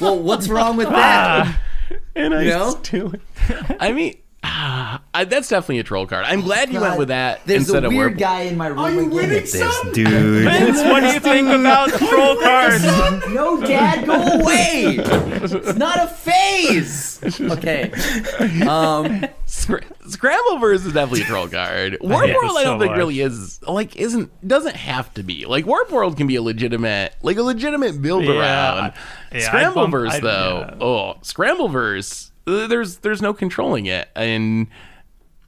Well, 0.00 0.18
what's 0.22 0.48
wrong 0.48 0.76
with 0.76 0.88
Ah. 0.88 1.58
that? 1.90 2.00
and 2.14 2.34
I 2.34 2.42
You 2.42 2.50
know? 2.50 2.70
still. 2.82 3.12
I 3.80 3.92
mean, 3.92 4.16
ah, 4.48 5.02
I, 5.14 5.24
that's 5.24 5.48
definitely 5.48 5.78
a 5.78 5.82
troll 5.82 6.06
card. 6.06 6.24
I'm 6.26 6.42
glad 6.42 6.70
you 6.72 6.80
went 6.80 6.98
with 6.98 7.08
that 7.08 7.40
There's 7.46 7.62
instead 7.62 7.84
a 7.84 7.86
of 7.88 7.92
weird 7.92 8.12
Warp. 8.12 8.18
guy 8.18 8.42
in 8.42 8.56
my 8.56 8.66
room. 8.68 8.78
Are 8.78 8.90
you 8.90 8.98
again. 9.00 9.10
winning, 9.10 9.30
This 9.30 9.80
dude. 9.92 10.08
Vince, 10.08 10.82
what 10.82 11.00
do 11.00 11.06
you 11.06 11.20
think 11.20 11.48
about 11.48 11.88
troll 11.90 12.36
cards? 12.36 12.84
No, 13.32 13.60
Dad, 13.62 14.06
go 14.06 14.14
away. 14.14 14.96
It's 14.98 15.76
not 15.76 15.98
a 16.02 16.06
phase. 16.06 17.20
Okay. 17.40 17.90
Um, 18.68 19.24
Scr- 19.46 19.78
Scrambleverse 20.06 20.86
is 20.86 20.92
definitely 20.92 21.22
a 21.22 21.24
troll 21.24 21.48
card. 21.48 21.96
Warp 22.02 22.26
hate 22.26 22.36
World, 22.36 22.50
this 22.50 22.56
I 22.58 22.64
don't 22.64 22.76
so 22.76 22.78
think 22.80 22.90
much. 22.92 22.98
really 22.98 23.20
is 23.20 23.60
like 23.62 23.96
isn't 23.96 24.30
doesn't 24.46 24.76
have 24.76 25.12
to 25.14 25.22
be 25.22 25.46
like 25.46 25.66
Warp 25.66 25.90
World 25.90 26.16
can 26.16 26.26
be 26.26 26.36
a 26.36 26.42
legitimate 26.42 27.14
like 27.22 27.36
a 27.38 27.42
legitimate 27.42 28.00
build 28.02 28.24
Yeah. 28.24 28.32
around. 28.38 28.92
Yeah, 29.32 29.50
I'd 29.52 29.74
bump- 29.74 29.94
Scrambleverse 29.94 30.10
I'd- 30.10 30.20
though, 30.20 30.64
yeah. 30.68 30.84
oh 30.84 31.14
Scrambleverse, 31.22 32.30
there's 32.46 32.98
there's 32.98 33.20
no 33.20 33.34
controlling 33.34 33.86
it, 33.86 34.08
and 34.14 34.68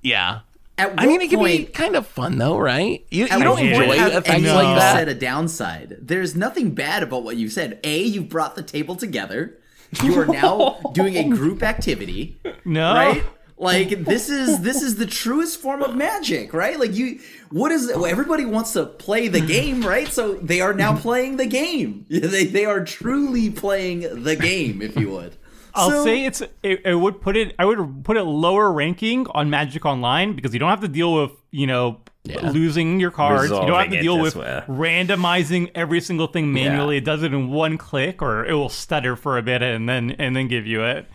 yeah. 0.02 0.40
at 0.76 0.92
I 0.98 1.06
mean, 1.06 1.20
it 1.20 1.30
can 1.30 1.42
be 1.42 1.64
kind 1.64 1.96
of 1.96 2.06
fun 2.06 2.38
though, 2.38 2.58
right? 2.58 3.04
You, 3.11 3.24
you 3.24 3.28
don't 3.28 3.58
enjoy 3.58 3.88
things 3.90 4.06
it. 4.06 4.12
have 4.12 4.28
I 4.28 4.32
like 4.32 4.37
of 4.37 4.40
you 4.40 4.46
know. 4.46 4.74
that. 4.74 4.94
said 4.96 5.08
a 5.08 5.14
downside? 5.14 5.96
There's 6.00 6.34
nothing 6.37 6.72
bad 6.74 7.02
about 7.02 7.22
what 7.22 7.37
you 7.37 7.48
said. 7.48 7.80
A, 7.84 8.02
you've 8.02 8.28
brought 8.28 8.56
the 8.56 8.62
table 8.62 8.96
together. 8.96 9.58
You 10.02 10.20
are 10.20 10.26
now 10.26 10.80
doing 10.92 11.16
a 11.16 11.28
group 11.28 11.62
activity, 11.62 12.38
No. 12.64 12.92
right? 12.94 13.24
Like 13.61 14.04
this 14.04 14.28
is 14.28 14.61
this 14.61 14.82
is 14.82 14.96
the 14.96 15.06
truest 15.06 15.61
form 15.61 15.82
of 15.82 15.96
magic, 15.96 16.52
right? 16.54 16.78
Like 16.78 16.94
you, 16.94 17.18
what 17.50 17.72
is 17.72 17.88
well, 17.88 18.06
everybody 18.06 18.44
wants 18.44 18.72
to 18.74 18.87
play 18.87 19.26
the 19.26 19.40
game, 19.40 19.82
right? 19.82 20.06
So 20.06 20.34
they 20.34 20.61
are 20.61 20.72
now 20.74 20.96
playing 20.96 21.38
the 21.38 21.46
game. 21.46 22.06
They 22.11 22.44
they 22.44 22.66
are 22.66 22.84
truly 22.84 23.50
playing 23.50 24.22
the 24.22 24.37
game, 24.37 24.80
if 24.80 24.94
you 24.96 25.11
would. 25.11 25.37
I'll 25.78 25.90
So- 25.90 26.04
say 26.04 26.24
it's 26.26 26.40
it, 26.62 26.82
it 26.84 26.94
would 26.94 27.20
put 27.20 27.36
it 27.36 27.54
I 27.58 27.64
would 27.64 28.04
put 28.04 28.16
it 28.16 28.24
lower 28.24 28.70
ranking 28.72 29.26
on 29.30 29.48
Magic 29.50 29.84
Online 29.86 30.34
because 30.34 30.52
you 30.52 30.58
don't 30.58 30.70
have 30.70 30.80
to 30.80 30.88
deal 30.88 31.14
with 31.14 31.30
you 31.50 31.66
know 31.66 32.00
Yeah. 32.24 32.50
losing 32.50 33.00
your 33.00 33.10
cards. 33.10 33.44
you 33.50 33.56
don't 33.56 33.78
have 33.80 33.90
to 33.90 34.00
deal 34.02 34.18
with 34.18 34.36
well. 34.36 34.62
randomizing 34.68 35.70
every 35.74 36.00
single 36.00 36.26
thing 36.26 36.52
manually. 36.52 36.96
It 36.98 37.04
does 37.04 37.22
it 37.22 37.32
in 37.32 37.48
one 37.50 37.78
click, 37.78 38.20
or 38.20 38.44
it 38.44 38.52
will 38.52 38.68
stutter 38.68 39.16
for 39.16 39.38
a 39.38 39.42
bit 39.42 39.62
and 39.62 39.88
then 39.88 40.10
and 40.18 40.34
then 40.36 40.48
give 40.48 40.66
you 40.66 40.82
it. 40.84 41.06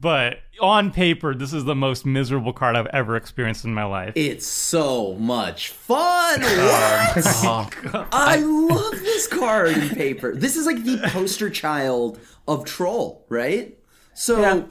But 0.00 0.38
on 0.60 0.90
paper, 0.90 1.32
this 1.32 1.52
is 1.52 1.62
the 1.64 1.76
most 1.76 2.04
miserable 2.04 2.52
card 2.52 2.74
I've 2.74 2.86
ever 2.88 3.14
experienced 3.14 3.64
in 3.64 3.72
my 3.72 3.84
life. 3.84 4.12
It's 4.16 4.46
so 4.48 5.14
much 5.14 5.68
fun. 5.68 6.40
What? 6.40 7.68
Oh, 7.94 8.06
I 8.10 8.36
love 8.38 8.92
this 9.00 9.26
card 9.28 9.68
in 9.76 9.90
paper. 9.90 10.34
This 10.34 10.56
is 10.56 10.66
like 10.66 10.82
the 10.82 10.98
poster 11.08 11.50
child 11.50 12.18
of 12.48 12.64
troll, 12.64 13.24
right? 13.28 13.78
So 14.14 14.40
Yeah. 14.40 14.62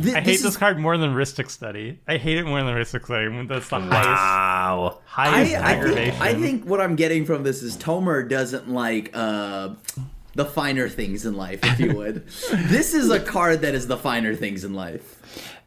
thi- 0.00 0.14
I 0.14 0.20
hate 0.20 0.34
is- 0.36 0.42
this 0.42 0.56
card 0.56 0.78
more 0.78 0.96
than 0.98 1.14
Rhystic 1.14 1.50
Study. 1.50 2.00
I 2.08 2.16
hate 2.16 2.38
it 2.38 2.44
more 2.46 2.62
than 2.62 2.74
Rhystic 2.74 3.04
Study. 3.04 3.46
That's 3.46 3.68
the 3.68 3.80
highest, 3.80 3.90
Wow. 4.08 4.98
highest 5.04 5.54
I, 5.54 5.58
I, 5.58 5.72
aggravation. 5.72 6.10
think, 6.12 6.22
I 6.22 6.34
think 6.34 6.64
what 6.66 6.80
I'm 6.80 6.96
getting 6.96 7.24
from 7.24 7.42
this 7.42 7.62
is 7.62 7.76
Tomer 7.76 8.28
doesn't 8.28 8.68
like 8.70 9.10
uh, 9.14 9.70
the 10.34 10.44
finer 10.44 10.88
things 10.88 11.24
in 11.26 11.34
life, 11.34 11.60
if 11.62 11.80
you 11.80 11.94
would. 11.94 12.26
this 12.68 12.94
is 12.94 13.10
a 13.10 13.20
card 13.20 13.62
that 13.62 13.74
is 13.74 13.86
the 13.86 13.96
finer 13.96 14.34
things 14.34 14.64
in 14.64 14.74
life. 14.74 15.14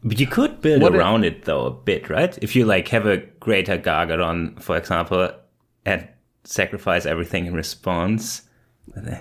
But 0.04 0.20
you 0.20 0.28
could 0.28 0.62
build 0.62 0.82
What 0.82 0.94
it- 0.96 0.98
around 0.98 1.24
it 1.26 1.44
though 1.46 1.66
a 1.66 1.72
bit, 1.72 2.10
right? 2.10 2.38
If 2.42 2.56
you 2.56 2.66
like 2.66 2.88
have 2.90 3.06
a 3.06 3.18
greater 3.40 3.78
Gargadon, 3.78 4.62
for 4.62 4.78
example, 4.78 5.32
and 5.86 6.08
sacrifice 6.44 7.06
everything 7.06 7.46
in 7.46 7.54
response. 7.54 8.44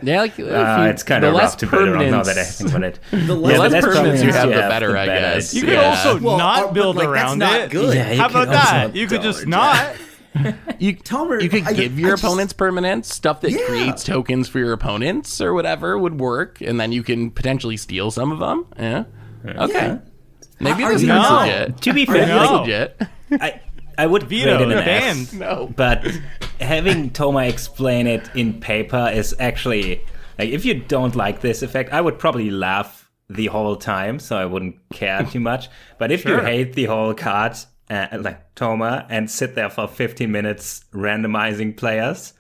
Yeah, 0.03 0.21
like, 0.21 0.39
if 0.39 0.47
Uh, 0.47 0.83
you- 0.83 0.89
it's 0.91 1.03
kind 1.03 1.23
the 1.25 1.29
of 1.29 1.35
less 1.35 1.51
rough 1.51 1.57
to 1.59 1.67
build 1.67 1.89
around 1.89 2.11
now 2.11 2.23
that 2.23 2.39
I 2.39 2.45
think 2.45 2.71
about 2.71 2.83
it. 2.85 2.99
The 3.11 3.17
The 3.19 3.35
less, 3.35 3.59
less 3.59 3.73
less 3.73 3.85
permanents 3.85 4.25
you 4.25 4.33
have, 4.33 4.49
the 4.49 4.55
better, 4.57 4.93
the 4.93 4.99
I 5.01 5.07
better. 5.07 5.35
guess. 5.37 5.55
you 5.55 5.63
could 5.63 5.73
Yeah. 5.73 5.91
also 5.91 6.19
Well, 6.21 6.35
uh, 6.35 6.39
not 6.39 6.75
build 6.75 6.97
like, 6.97 7.07
that's 7.09 7.13
around 7.15 7.39
not 7.39 7.61
it. 7.61 7.71
good. 7.71 7.95
Yeah, 7.97 8.13
you 8.13 8.21
How 8.21 8.29
about 8.29 8.49
that? 8.49 8.97
You 8.97 9.07
could 9.07 9.23
just 9.23 9.41
don't. 9.43 9.51
not. 9.51 9.87
You, 10.79 10.95
Tomer, 10.95 11.43
you 11.43 11.49
could 11.49 11.65
I- 11.65 11.73
give 11.73 11.99
your 11.99 12.11
I 12.11 12.13
just- 12.13 12.25
opponent's 12.25 12.53
permanents 12.53 13.07
stuff 13.07 13.41
that 13.43 13.51
Yeah. 13.51 13.59
creates 13.67 14.05
tokens 14.05 14.49
for 14.49 14.59
your 14.59 14.73
opponents 14.73 15.41
or 15.41 15.53
whatever 15.55 15.99
would 15.99 16.21
work, 16.21 16.61
and 16.61 16.79
then 16.79 16.93
you 16.93 17.03
can 17.03 17.31
potentially 17.31 17.77
steal 17.77 18.11
some 18.11 18.31
of 18.31 18.39
them. 18.39 18.67
Yeah. 18.79 19.05
Okay. 19.47 19.73
Yeah. 19.75 19.99
Maybe 20.61 20.83
Are 20.85 20.93
this 20.93 21.03
you- 21.03 21.13
is 21.13 21.23
No. 21.23 21.37
legit. 21.41 21.81
To 21.83 21.93
be 21.93 22.05
fair, 22.07 22.27
No. 22.27 22.43
It's 22.43 22.51
like, 22.51 22.61
legit. 22.61 23.03
I, 23.41 23.61
I 23.99 24.07
would 24.07 24.23
Veto, 24.25 24.53
rate 24.59 24.63
it 24.63 24.69
you're 24.71 24.79
an 24.79 24.85
banned. 24.85 25.29
F, 25.29 25.33
No. 25.35 25.73
but 25.77 26.07
having 26.61 27.11
Tomer 27.11 27.49
explain 27.49 28.07
it 28.07 28.31
in 28.35 28.61
paper 28.61 29.11
is 29.13 29.35
actually 29.39 30.03
like 30.39 30.51
if 30.51 30.65
you 30.65 30.75
don't 30.75 31.15
like 31.17 31.41
this 31.41 31.63
effect, 31.63 31.93
I 31.93 32.01
would 32.01 32.19
probably 32.19 32.51
laugh 32.51 33.11
the 33.29 33.47
whole 33.47 33.77
time, 33.77 34.19
so 34.21 34.37
I 34.39 34.45
wouldn't 34.47 34.77
care 34.93 35.23
too 35.25 35.41
much. 35.41 35.69
But 35.99 36.11
if 36.13 36.25
you 36.25 36.39
hate 36.39 36.73
the 36.75 36.85
whole 36.87 37.13
card, 37.13 37.57
uh, 37.91 38.07
like 38.21 38.55
Tomer, 38.55 39.05
and 39.11 39.31
sit 39.31 39.55
there 39.55 39.69
for 39.69 39.87
15 39.89 40.31
minutes 40.31 40.85
randomizing 40.95 41.77
players, 41.77 42.33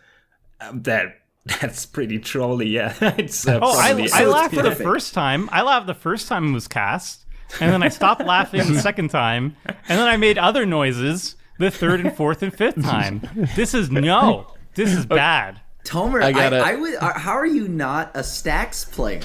um, 0.61 0.83
that 0.85 1.17
that's 1.61 1.87
pretty 1.87 2.19
trolly. 2.19 2.69
Yeah, 2.69 2.95
it's 3.19 3.47
uh, 3.49 3.59
Oh, 3.61 3.79
I, 3.79 3.89
probably- 3.89 4.13
I 4.13 4.23
it's 4.23 4.31
laughed 4.33 4.55
the 4.55 4.75
first 4.77 5.13
time. 5.15 5.49
I 5.53 5.63
laughed 5.63 5.87
the 5.89 5.95
first 5.95 6.29
time 6.29 6.51
it 6.51 6.53
was 6.53 6.69
cast, 6.69 7.27
and 7.61 7.73
then 7.73 7.83
I 7.83 7.89
stopped 7.89 8.25
laughing 8.25 8.61
the 8.73 8.81
second 8.81 9.09
time, 9.11 9.57
and 9.67 9.99
then 9.99 10.07
I 10.09 10.17
made 10.17 10.39
other 10.39 10.65
noises 10.65 11.35
the 11.59 11.71
third 11.71 12.01
and 12.01 12.15
fourth 12.17 12.43
and 12.43 12.53
fifth 12.55 12.83
time. 12.83 13.23
This 13.57 13.75
is 13.75 13.91
no. 13.91 14.55
This 14.75 14.93
is 14.93 15.07
bad. 15.07 15.61
Tomer, 15.85 16.23
I 16.23 16.29
I, 16.29 16.33
gotta- 16.33 16.59
I, 16.59 16.75
would. 16.75 16.95
Uh, 16.97 17.19
how 17.19 17.33
are 17.33 17.47
you 17.47 17.67
not 17.69 18.11
a 18.15 18.23
stacks 18.23 18.85
player? 18.85 19.21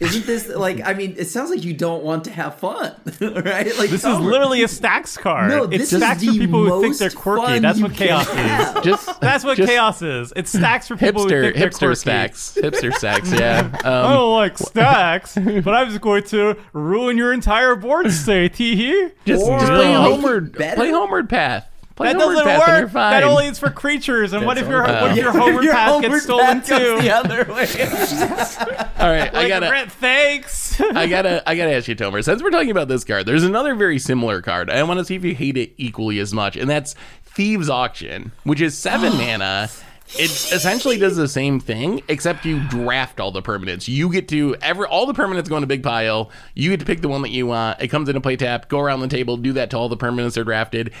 Isn't 0.00 0.26
this 0.26 0.48
like? 0.48 0.80
I 0.84 0.92
mean, 0.92 1.14
it 1.16 1.26
sounds 1.28 1.50
like 1.50 1.62
you 1.64 1.72
don't 1.72 2.02
want 2.02 2.24
to 2.24 2.30
have 2.32 2.56
fun, 2.58 2.94
right? 3.20 3.66
Like 3.78 3.90
This 3.90 4.04
is 4.04 4.18
literally 4.18 4.62
a 4.64 4.68
stacks 4.68 5.16
card. 5.16 5.50
no. 5.50 5.64
it's 5.64 5.70
This 5.78 5.92
is 5.92 5.98
stacks 6.00 6.20
the 6.20 6.26
for 6.26 6.32
people 6.34 6.64
who 6.64 6.70
think 6.82 6.90
most 6.90 6.98
they're 6.98 7.10
quirky. 7.10 7.42
fun 7.46 7.62
That's 7.62 7.80
what 7.80 7.94
chaos 7.94 8.28
can 8.28 8.76
is. 8.76 8.84
Just 8.84 9.20
That's 9.20 9.44
what 9.44 9.56
just 9.56 9.68
chaos 9.70 10.02
is. 10.02 10.32
It's 10.34 10.50
stacks 10.50 10.88
for 10.88 10.96
people 10.96 11.22
who 11.22 11.28
hipster 11.30 11.42
think 11.44 11.56
they're 11.56 11.68
hipster 11.70 11.78
quirky. 11.78 11.94
stacks. 11.96 12.58
Hipster 12.60 12.92
stacks, 12.94 13.32
yeah. 13.32 13.70
I 13.84 13.88
Um, 13.88 14.12
don't 14.12 14.34
like 14.34 14.58
stacks, 14.58 15.34
but 15.36 15.68
I'm 15.74 15.88
just 15.88 16.00
going 16.00 16.24
to 16.24 16.56
ruin 16.72 17.16
your 17.16 17.32
entire 17.32 17.76
board 17.76 18.10
state. 18.10 18.56
Hee 18.56 18.74
hee. 18.76 19.08
just 19.24 19.46
just 19.46 19.66
play 19.66 19.92
homeward 19.94 20.54
play 20.54 20.90
homeward 20.90 21.30
path. 21.30 21.68
Play 21.96 22.12
That 22.12 22.18
doesn't 22.18 22.44
path 22.44 22.82
work. 22.82 22.92
That 22.92 23.22
only 23.22 23.46
is 23.46 23.58
for 23.60 23.70
creatures. 23.70 24.32
And 24.32 24.44
what 24.44 24.58
if 24.58 24.68
your 24.68 24.82
all 24.84 25.02
what 25.08 25.12
if 25.12 25.12
about- 25.12 25.16
your 25.16 25.30
homeward 25.30 25.64
Your 25.64 25.72
path 25.74 25.88
homeward 25.92 26.10
gets 26.10 26.24
stolen 26.24 26.46
path 26.60 26.68
goes 26.68 26.78
too? 26.80 27.02
the 27.02 27.10
other 27.14 27.44
way. 27.44 28.88
All 28.98 29.10
right, 29.10 29.32
I 29.34 29.48
gotta 29.48 29.68
Brett, 29.68 29.92
thanks. 29.92 30.80
I 30.80 31.06
gotta 31.06 31.48
I 31.48 31.54
gotta 31.56 31.72
ask 31.72 31.86
you, 31.86 31.94
Tomer. 31.94 32.24
Since 32.24 32.42
we're 32.42 32.50
talking 32.50 32.70
about 32.72 32.88
this 32.88 33.04
card, 33.04 33.26
there's 33.26 33.44
another 33.44 33.74
very 33.76 33.98
similar 34.00 34.42
card. 34.42 34.70
I 34.70 34.82
want 34.82 34.98
to 34.98 35.04
see 35.04 35.14
if 35.14 35.24
you 35.24 35.34
hate 35.34 35.56
it 35.56 35.72
equally 35.76 36.18
as 36.18 36.32
much, 36.34 36.56
and 36.56 36.68
that's 36.68 36.94
Thieves 37.24 37.68
Auction, 37.68 38.32
which 38.42 38.60
is 38.60 38.76
seven 38.76 39.12
mana. 39.16 39.68
it 40.18 40.30
essentially 40.30 40.96
does 40.98 41.16
the 41.16 41.28
same 41.28 41.60
thing, 41.60 42.02
except 42.08 42.44
you 42.44 42.60
draft 42.68 43.20
all 43.20 43.30
the 43.30 43.42
permanents. 43.42 43.86
You 43.86 44.10
get 44.10 44.26
to 44.28 44.56
every 44.62 44.86
all 44.86 45.06
the 45.06 45.14
permanents 45.14 45.48
go 45.48 45.56
in 45.58 45.62
a 45.62 45.66
big 45.68 45.82
pile. 45.84 46.30
You 46.54 46.70
get 46.70 46.80
to 46.80 46.86
pick 46.86 47.02
the 47.02 47.08
one 47.08 47.22
that 47.22 47.30
you 47.30 47.46
want. 47.46 47.80
It 47.80 47.88
comes 47.88 48.08
in 48.08 48.16
a 48.16 48.20
play 48.20 48.36
tap. 48.36 48.68
Go 48.68 48.80
around 48.80 49.00
the 49.00 49.08
table, 49.08 49.36
do 49.36 49.52
that 49.52 49.70
to 49.70 49.78
all 49.78 49.88
the 49.88 49.96
permanents 49.96 50.34
that 50.34 50.40
are 50.40 50.44
drafted. 50.44 50.92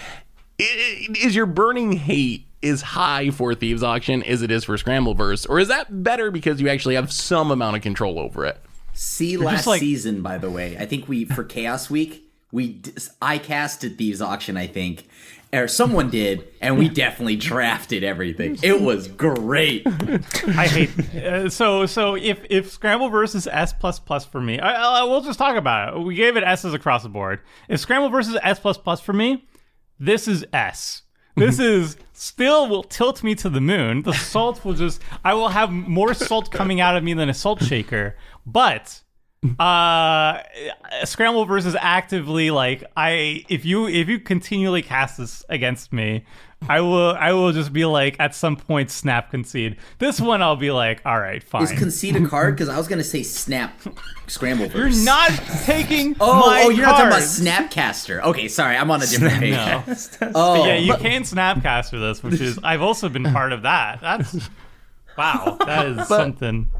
I- 0.60 1.08
I- 1.10 1.26
Is 1.26 1.34
your 1.34 1.46
burning 1.46 1.92
hate 1.92 2.46
as 2.62 2.80
high 2.82 3.30
for 3.30 3.54
Thieves 3.54 3.82
Auction 3.82 4.22
as 4.22 4.42
it 4.42 4.50
is 4.50 4.64
for 4.64 4.76
Scrambleverse, 4.76 5.48
or 5.48 5.58
is 5.58 5.68
that 5.68 6.02
better 6.02 6.30
because 6.30 6.60
you 6.60 6.68
actually 6.68 6.94
have 6.94 7.12
some 7.12 7.50
amount 7.50 7.76
of 7.76 7.82
control 7.82 8.18
over 8.18 8.44
it? 8.46 8.58
See 8.92 9.36
last 9.36 9.66
like- 9.66 9.80
season, 9.80 10.22
by 10.22 10.38
the 10.38 10.50
way. 10.50 10.76
I 10.78 10.86
think 10.86 11.08
we 11.08 11.24
for 11.24 11.42
Chaos 11.44 11.90
Week 11.90 12.22
we 12.52 12.80
I 13.20 13.38
casted 13.38 13.98
Thieves 13.98 14.22
Auction. 14.22 14.56
I 14.56 14.68
think, 14.68 15.08
or 15.52 15.66
someone 15.66 16.08
did, 16.08 16.44
and 16.60 16.78
we 16.78 16.88
definitely 16.88 17.34
drafted 17.34 18.04
everything. 18.04 18.56
It 18.62 18.80
was 18.80 19.08
great. 19.08 19.82
I 20.46 20.68
hate 20.68 21.14
uh, 21.16 21.50
so 21.50 21.84
so 21.86 22.14
if 22.14 22.38
if 22.48 22.70
Scramble 22.70 23.08
versus 23.08 23.48
S 23.48 23.72
plus 23.72 23.98
plus 23.98 24.24
for 24.24 24.40
me, 24.40 24.60
I, 24.60 25.00
I 25.00 25.02
we'll 25.02 25.22
just 25.22 25.38
talk 25.40 25.56
about 25.56 25.96
it. 25.96 26.00
We 26.02 26.14
gave 26.14 26.36
it 26.36 26.44
S's 26.44 26.72
across 26.72 27.02
the 27.02 27.08
board. 27.08 27.40
If 27.68 27.80
Scramble 27.80 28.08
versus 28.10 28.38
S 28.44 28.60
plus 28.60 28.78
plus 28.78 29.00
for 29.00 29.12
me, 29.12 29.44
this 29.98 30.28
is 30.28 30.44
S. 30.52 31.02
This 31.36 31.56
mm-hmm. 31.56 31.82
is 31.82 31.96
still 32.12 32.68
will 32.68 32.84
tilt 32.84 33.22
me 33.22 33.34
to 33.36 33.48
the 33.48 33.60
moon. 33.60 34.02
The 34.02 34.12
salt 34.12 34.64
will 34.64 34.74
just 34.74 35.02
I 35.24 35.34
will 35.34 35.48
have 35.48 35.70
more 35.70 36.14
salt 36.14 36.50
coming 36.50 36.80
out 36.80 36.96
of 36.96 37.02
me 37.02 37.14
than 37.14 37.28
a 37.28 37.34
salt 37.34 37.62
shaker. 37.62 38.16
But 38.46 39.02
uh 39.58 40.40
scramble 41.04 41.44
versus 41.44 41.76
actively 41.78 42.50
like 42.50 42.82
i 42.96 43.44
if 43.48 43.64
you 43.64 43.86
if 43.86 44.08
you 44.08 44.18
continually 44.18 44.80
cast 44.80 45.18
this 45.18 45.44
against 45.50 45.92
me 45.92 46.24
i 46.68 46.80
will 46.80 47.10
i 47.16 47.30
will 47.30 47.52
just 47.52 47.70
be 47.70 47.84
like 47.84 48.16
at 48.18 48.34
some 48.34 48.56
point 48.56 48.90
snap 48.90 49.30
concede 49.30 49.76
this 49.98 50.18
one 50.18 50.40
i'll 50.40 50.56
be 50.56 50.70
like 50.70 51.02
all 51.04 51.20
right 51.20 51.42
fine 51.42 51.62
Is 51.62 51.72
concede 51.72 52.16
a 52.16 52.26
card? 52.26 52.54
Because 52.54 52.70
I 52.70 52.78
was 52.78 52.88
gonna 52.88 53.04
say 53.04 53.22
snap 53.22 53.78
scramble. 54.28 54.68
Versus 54.68 55.04
You're 55.04 55.04
not 55.04 55.30
taking 55.64 56.16
Oh, 56.20 56.40
my 56.40 56.62
oh, 56.64 56.70
you're 56.70 56.86
not 56.86 56.92
talking 56.92 57.08
about. 57.08 57.20
Snapcaster. 57.20 58.22
Okay, 58.22 58.48
sorry, 58.48 58.76
I'm 58.78 58.90
on 58.90 59.02
a 59.02 59.06
different 59.06 59.34
page. 59.40 59.52
no 59.52 59.84
Oh, 60.34 60.64
yeah 60.64 60.76
you 60.76 60.94
can 60.96 61.22
snapcaster 61.22 62.00
this 62.00 62.22
which 62.22 62.40
is 62.40 62.58
i've 62.64 62.80
also 62.80 63.10
been 63.10 63.24
part 63.24 63.52
of 63.52 63.60
that 63.62 64.00
that's 64.00 64.48
wow 65.18 65.58
that 65.66 65.84
is 65.86 66.08
something 66.08 66.70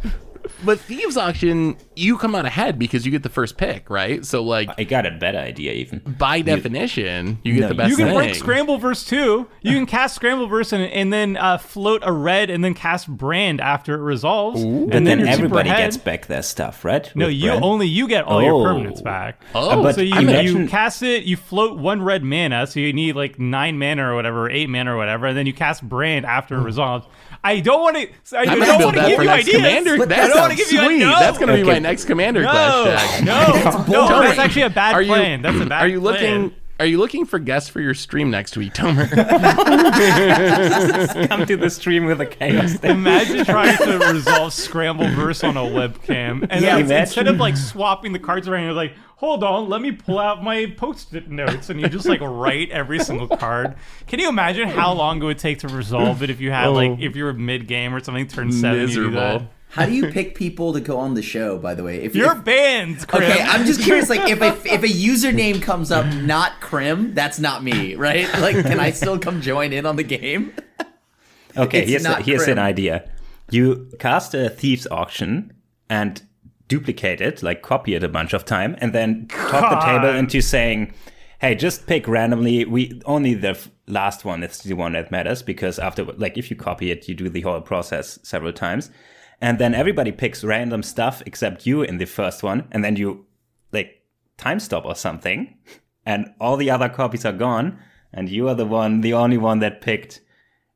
But 0.64 0.78
Thieves 0.80 1.16
Auction, 1.16 1.76
you 1.96 2.16
come 2.18 2.34
out 2.34 2.44
ahead 2.46 2.78
because 2.78 3.04
you 3.04 3.12
get 3.12 3.22
the 3.22 3.28
first 3.28 3.56
pick, 3.56 3.88
right? 3.90 4.24
So, 4.24 4.42
like 4.42 4.68
I 4.78 4.84
got 4.84 5.06
a 5.06 5.10
better 5.10 5.38
idea 5.38 5.72
even. 5.72 6.00
by 6.18 6.40
definition, 6.40 7.38
you 7.44 7.54
get 7.54 7.60
No, 7.62 7.68
the 7.68 7.74
best 7.74 7.90
You 7.90 7.96
can 7.96 8.06
thing. 8.08 8.16
break 8.16 8.32
Scrambleverse 8.34 9.06
too. 9.08 9.46
You 9.62 9.72
can 9.72 9.86
cast 9.86 10.20
Scrambleverse 10.20 10.72
and, 10.72 10.84
and 10.84 11.12
then 11.12 11.36
uh, 11.36 11.58
float 11.58 12.02
a 12.04 12.12
red 12.12 12.50
and 12.50 12.64
then 12.64 12.74
cast 12.74 13.08
Brand 13.08 13.60
after 13.60 13.94
it 13.94 14.02
resolves. 14.02 14.62
and 14.62 14.90
But 14.90 15.04
then 15.04 15.20
you're 15.20 15.28
everybody 15.28 15.68
gets 15.70 15.96
back 15.96 16.26
their 16.26 16.42
stuff, 16.42 16.84
right? 16.84 17.10
No, 17.14 17.26
With 17.26 17.34
you 17.36 17.48
Brand? 17.50 17.64
only 17.64 17.86
you 17.88 18.08
get 18.08 18.24
all 18.24 18.42
your 18.42 18.52
Oh. 18.54 18.64
permanents 18.64 19.02
back. 19.02 19.42
Oh, 19.54 19.82
but 19.82 19.94
so 19.94 20.00
you, 20.00 20.14
imagine- 20.16 20.62
you 20.62 20.68
cast 20.68 21.02
it, 21.02 21.24
you 21.24 21.36
float 21.36 21.78
one 21.78 22.02
red 22.02 22.22
mana, 22.22 22.66
so 22.66 22.80
you 22.80 22.92
need 22.92 23.16
like 23.16 23.38
nine 23.38 23.78
mana 23.78 24.10
or 24.10 24.14
whatever, 24.14 24.46
or 24.46 24.50
eight 24.50 24.68
mana 24.68 24.94
or 24.94 24.96
whatever, 24.96 25.26
and 25.26 25.36
then 25.36 25.46
you 25.46 25.52
cast 25.52 25.82
Brand 25.88 26.26
after 26.26 26.56
it 26.56 26.62
resolves. 26.62 27.06
I 27.46 27.60
don't 27.60 27.80
want 27.82 27.96
to. 27.96 28.36
I 28.38 28.42
I'm 28.50 28.58
don't 28.58 28.82
want 28.82 28.96
to 28.96 29.02
give 29.02 29.10
you 29.20 29.24
next 29.26 29.42
ideas. 29.48 29.56
commander. 29.56 29.98
But 29.98 30.08
That 30.08 30.18
I 30.18 30.26
don't 30.28 30.36
wanna 30.40 30.56
sounds 30.56 30.70
give 30.70 30.72
you 30.72 30.80
a- 30.80 30.84
sweet. 30.86 30.98
no. 31.00 31.18
That's 31.20 31.38
gonna 31.38 31.52
be 31.52 31.62
my 31.62 31.78
next 31.78 32.06
commander 32.06 32.42
No, 32.42 32.50
clash 32.50 33.18
deck. 33.20 33.24
no, 33.26 33.84
no, 34.08 34.20
that's 34.22 34.38
actually 34.38 34.62
a 34.62 34.70
bad 34.70 34.94
Are 34.94 35.02
you 35.02 35.12
plan. 35.12 35.42
That's 35.42 35.60
a 35.60 35.66
bad. 35.66 35.82
Are 35.82 35.88
you 35.88 36.00
plan. 36.00 36.54
Looking? 36.74 36.84
Are 36.84 36.86
you 36.86 36.98
looking 36.98 37.24
for 37.24 37.38
guests 37.38 37.70
for 37.70 37.80
your 37.80 37.94
stream 37.94 38.30
next 38.30 38.56
week, 38.56 38.74
Tomer? 38.74 39.08
come 41.28 41.46
to 41.46 41.56
the 41.56 41.70
stream 41.70 42.04
with 42.04 42.20
a 42.20 42.26
chaos 42.26 42.74
deck. 42.74 42.90
Imagine 42.90 43.44
trying 43.44 43.76
to 43.78 43.98
resolve 44.12 44.52
Scrambleverse 44.52 45.48
on 45.48 45.56
a 45.56 45.60
webcam, 45.60 46.44
and 46.50 46.64
Yeah, 46.64 46.82
then 46.82 47.02
instead 47.02 47.28
of 47.28 47.36
like 47.36 47.56
swapping 47.56 48.12
the 48.12 48.18
cards 48.18 48.48
around, 48.48 48.64
you're 48.64 48.72
like, 48.72 48.94
"Hold 49.16 49.44
on, 49.44 49.68
let 49.68 49.82
me 49.82 49.92
pull 49.92 50.18
out 50.18 50.42
my 50.42 50.66
post-it 50.76 51.30
notes," 51.30 51.70
and 51.70 51.80
you 51.80 51.88
just 51.88 52.06
like 52.06 52.20
write 52.20 52.70
every 52.70 52.98
single 52.98 53.28
card. 53.28 53.76
Can 54.08 54.18
you 54.18 54.28
imagine 54.28 54.68
how 54.68 54.94
long 54.94 55.22
it 55.22 55.24
would 55.24 55.38
take 55.38 55.60
to 55.60 55.68
resolve 55.68 56.24
it 56.24 56.30
if 56.30 56.40
you 56.40 56.50
had 56.50 56.66
like 56.68 56.90
oh. 56.90 56.96
if 56.98 57.14
you 57.14 57.24
were 57.24 57.32
mid 57.32 57.68
game 57.68 57.94
or 57.94 58.00
something, 58.00 58.26
turn 58.26 58.50
seven, 58.50 58.88
you 58.88 58.94
do 58.94 59.10
that? 59.12 59.42
Miserable. 59.76 59.82
How 59.82 59.86
do 59.86 59.92
you 60.06 60.12
pick 60.12 60.34
people 60.34 60.72
to 60.72 60.80
go 60.80 60.98
on 60.98 61.14
the 61.14 61.22
show? 61.22 61.58
By 61.58 61.74
the 61.74 61.82
way, 61.82 62.02
if 62.02 62.14
You're 62.14 62.36
if- 62.36 62.44
banned, 62.44 63.06
Krim. 63.08 63.22
Okay, 63.22 63.40
I'm 63.42 63.64
just 63.66 63.80
curious. 63.82 64.08
Like, 64.08 64.28
if 64.30 64.40
a, 64.40 64.48
if 64.72 64.82
a 64.82 64.88
username 64.88 65.60
comes 65.62 65.90
up 65.90 66.06
not 66.14 66.60
Krim, 66.60 67.14
that's 67.14 67.38
not 67.38 67.62
me, 67.64 67.94
right? 67.94 68.28
Like, 68.40 68.56
can 68.64 68.80
I 68.80 68.90
still 68.90 69.18
come 69.18 69.40
join 69.40 69.72
in 69.72 69.86
on 69.86 69.96
the 69.96 70.04
game? 70.04 70.52
Okay, 71.56 71.82
It's 71.82 71.90
here's, 71.90 72.04
a, 72.04 72.20
here's 72.20 72.44
Krim. 72.44 72.58
an 72.58 72.64
idea. 72.64 73.08
You 73.50 73.88
cast 74.00 74.34
a 74.34 74.50
thieves 74.50 74.88
auction 74.90 75.52
and 75.88 76.20
duplicate 76.66 77.20
it, 77.20 77.44
like 77.44 77.62
copy 77.62 77.94
it 77.94 78.02
a 78.02 78.08
bunch 78.08 78.32
of 78.32 78.44
time, 78.44 78.74
and 78.80 78.92
then 78.92 79.28
talk 79.28 79.70
the 79.70 79.86
table 79.86 80.08
into 80.18 80.40
saying, 80.40 80.92
"Hey, 81.40 81.54
just 81.54 81.86
pick 81.86 82.08
randomly. 82.08 82.64
We 82.64 83.00
only 83.04 83.34
the 83.34 83.50
f- 83.50 83.70
last 83.86 84.24
one 84.24 84.42
is 84.42 84.58
the 84.62 84.74
one 84.74 84.94
that 84.94 85.12
matters 85.12 85.42
because 85.42 85.78
after, 85.78 86.02
like, 86.04 86.36
if 86.36 86.50
you 86.50 86.56
copy 86.56 86.90
it, 86.90 87.06
you 87.08 87.14
do 87.14 87.28
the 87.28 87.42
whole 87.42 87.60
process 87.60 88.18
several 88.24 88.52
times, 88.52 88.90
and 89.40 89.58
then 89.58 89.74
everybody 89.74 90.12
picks 90.12 90.44
random 90.44 90.82
stuff 90.82 91.22
except 91.26 91.66
you 91.66 91.82
in 91.82 91.98
the 91.98 92.06
first 92.06 92.42
one, 92.42 92.68
and 92.70 92.84
then 92.84 92.96
you 92.96 93.26
like 93.72 94.02
time 94.36 94.60
stop 94.60 94.84
or 94.84 94.94
something, 94.94 95.56
and 96.06 96.32
all 96.40 96.56
the 96.56 96.70
other 96.70 96.88
copies 96.88 97.24
are 97.24 97.32
gone, 97.32 97.78
and 98.12 98.28
you 98.28 98.48
are 98.48 98.54
the 98.54 98.66
one, 98.66 99.00
the 99.00 99.12
only 99.14 99.38
one 99.38 99.60
that 99.60 99.80
picked." 99.80 100.20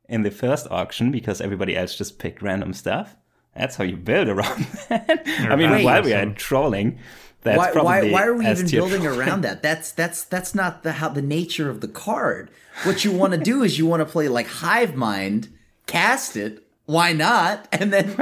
in 0.09 0.23
the 0.23 0.31
first 0.31 0.67
auction 0.71 1.11
because 1.11 1.39
everybody 1.39 1.77
else 1.77 1.95
just 1.95 2.19
picked 2.19 2.41
random 2.41 2.73
stuff. 2.73 3.15
That's 3.55 3.75
how 3.75 3.83
you 3.83 3.95
build 3.95 4.27
around 4.27 4.63
that. 4.89 5.23
I 5.49 5.55
mean, 5.55 5.69
Wait. 5.71 5.85
while 5.85 6.03
we 6.03 6.13
are 6.13 6.25
trolling, 6.33 6.99
that's 7.41 7.57
Why, 7.57 7.67
why, 7.67 7.71
probably 7.71 8.11
why 8.11 8.25
are 8.25 8.33
we 8.33 8.45
S 8.45 8.59
even 8.59 8.71
building 8.71 9.01
troll. 9.03 9.19
around 9.19 9.41
that? 9.41 9.61
That's 9.61 9.91
that's 9.91 10.23
that's 10.23 10.53
not 10.53 10.83
the 10.83 10.93
how 10.93 11.09
the 11.09 11.21
nature 11.21 11.69
of 11.69 11.81
the 11.81 11.87
card. 11.87 12.49
What 12.83 13.05
you 13.05 13.11
want 13.11 13.33
to 13.33 13.39
do 13.39 13.63
is 13.63 13.77
you 13.77 13.85
want 13.85 14.01
to 14.01 14.05
play 14.05 14.27
like 14.27 14.47
Hive 14.47 14.95
Mind, 14.95 15.49
cast 15.85 16.35
it. 16.35 16.63
Why 16.85 17.13
not? 17.13 17.67
And 17.71 17.93
then 17.93 18.15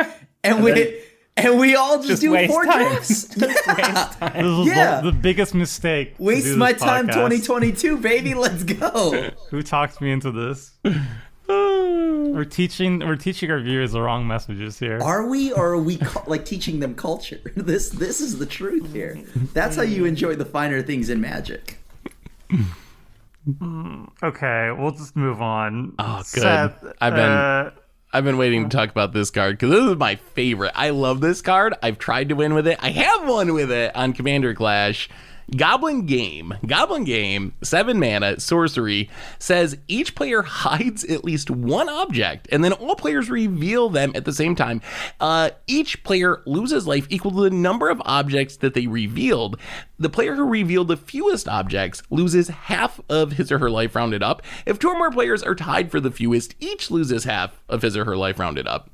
and 0.55 0.63
we 0.63 0.71
then 0.71 0.93
and 1.37 1.59
we 1.59 1.75
all 1.75 1.97
just, 1.97 2.07
Just 2.07 2.21
do 2.23 2.31
waste 2.31 2.51
four 2.51 2.65
time. 2.65 2.87
drafts. 2.87 3.25
This 3.35 3.55
is 3.55 4.67
Yeah. 4.67 5.01
the, 5.01 5.11
the 5.11 5.17
biggest 5.17 5.53
mistake. 5.53 6.15
Waste 6.17 6.55
my 6.57 6.73
this 6.73 6.81
time, 6.81 7.05
2022, 7.07 7.97
baby. 7.97 8.33
Let's 8.33 8.63
go. 8.63 9.29
Who 9.51 9.61
talked 9.61 10.01
me 10.01 10.11
into 10.11 10.31
this? 10.31 10.71
we're 11.47 12.43
teaching. 12.45 12.99
We're 12.99 13.15
teaching 13.15 13.51
our 13.51 13.59
viewers 13.59 13.91
the 13.91 14.01
wrong 14.01 14.27
messages 14.27 14.79
here. 14.79 14.99
Are 15.01 15.27
we, 15.27 15.51
or 15.53 15.73
are 15.73 15.77
we 15.77 15.97
cu- 15.97 16.27
like 16.29 16.43
teaching 16.43 16.79
them 16.79 16.95
culture? 16.95 17.39
This 17.55 17.89
this 17.89 18.19
is 18.19 18.39
the 18.39 18.45
truth 18.47 18.91
here. 18.91 19.19
That's 19.53 19.75
how 19.75 19.83
you 19.83 20.05
enjoy 20.05 20.35
the 20.35 20.45
finer 20.45 20.81
things 20.81 21.09
in 21.09 21.21
Magic. 21.21 21.77
Okay, 24.23 24.71
we'll 24.77 24.91
just 24.91 25.15
move 25.15 25.41
on. 25.41 25.93
Oh, 25.99 26.17
good. 26.33 26.41
Seth, 26.41 26.83
I've 26.99 27.13
been- 27.13 27.31
uh, 27.31 27.71
I've 28.13 28.23
been 28.23 28.37
waiting 28.37 28.69
to 28.69 28.77
uh-huh. 28.77 28.85
talk 28.85 28.91
about 28.91 29.11
this 29.11 29.29
card 29.29 29.57
because 29.57 29.71
this 29.71 29.83
is 29.83 29.97
my 29.97 30.15
favorite. 30.15 30.71
I 30.75 30.91
love 30.91 31.19
this 31.19 31.41
card. 31.41 31.73
I've 31.83 31.99
tried 31.99 32.29
to 32.29 32.35
win 32.35 32.53
with 32.53 32.67
it. 32.67 32.77
I 32.81 32.89
have 32.91 33.27
won 33.27 33.53
with 33.53 33.69
it 33.71 33.95
on 33.95 34.13
Commander 34.13 34.53
Clash. 34.53 35.09
Goblin 35.55 36.05
Game. 36.05 36.53
Goblin 36.65 37.05
Game, 37.05 37.53
seven 37.63 37.99
mana, 37.99 38.39
sorcery, 38.39 39.09
says 39.39 39.77
each 39.87 40.13
player 40.13 40.41
hides 40.41 41.05
at 41.05 41.23
least 41.23 41.49
one 41.49 41.87
object, 41.87 42.49
and 42.51 42.63
then 42.63 42.73
all 42.73 42.95
players 42.95 43.29
reveal 43.29 43.89
them 43.89 44.11
at 44.13 44.25
the 44.25 44.33
same 44.33 44.55
time. 44.55 44.81
Uh, 45.21 45.51
each 45.65 46.03
player 46.03 46.41
loses 46.45 46.85
life 46.85 47.07
equal 47.09 47.31
to 47.31 47.41
the 47.43 47.49
number 47.49 47.89
of 47.89 48.01
objects 48.03 48.57
that 48.57 48.73
they 48.73 48.87
revealed. 48.87 49.57
The 49.97 50.09
player 50.09 50.35
who 50.35 50.43
revealed 50.43 50.89
the 50.89 50.97
fewest 50.97 51.47
objects 51.47 52.03
loses 52.09 52.49
half 52.49 52.99
of 53.09 53.33
his 53.33 53.49
or 53.51 53.59
her 53.59 53.69
life 53.69 53.95
rounded 53.95 54.21
up. 54.21 54.41
If 54.65 54.79
two 54.79 54.89
or 54.89 54.97
more 54.97 55.11
players 55.11 55.43
are 55.43 55.55
tied 55.55 55.91
for 55.91 56.01
the 56.01 56.11
fewest, 56.11 56.55
each 56.59 56.91
loses 56.91 57.23
half 57.23 57.63
of 57.69 57.83
his 57.83 57.95
or 57.95 58.03
her 58.03 58.17
life 58.17 58.37
rounded 58.37 58.67
up. 58.67 58.89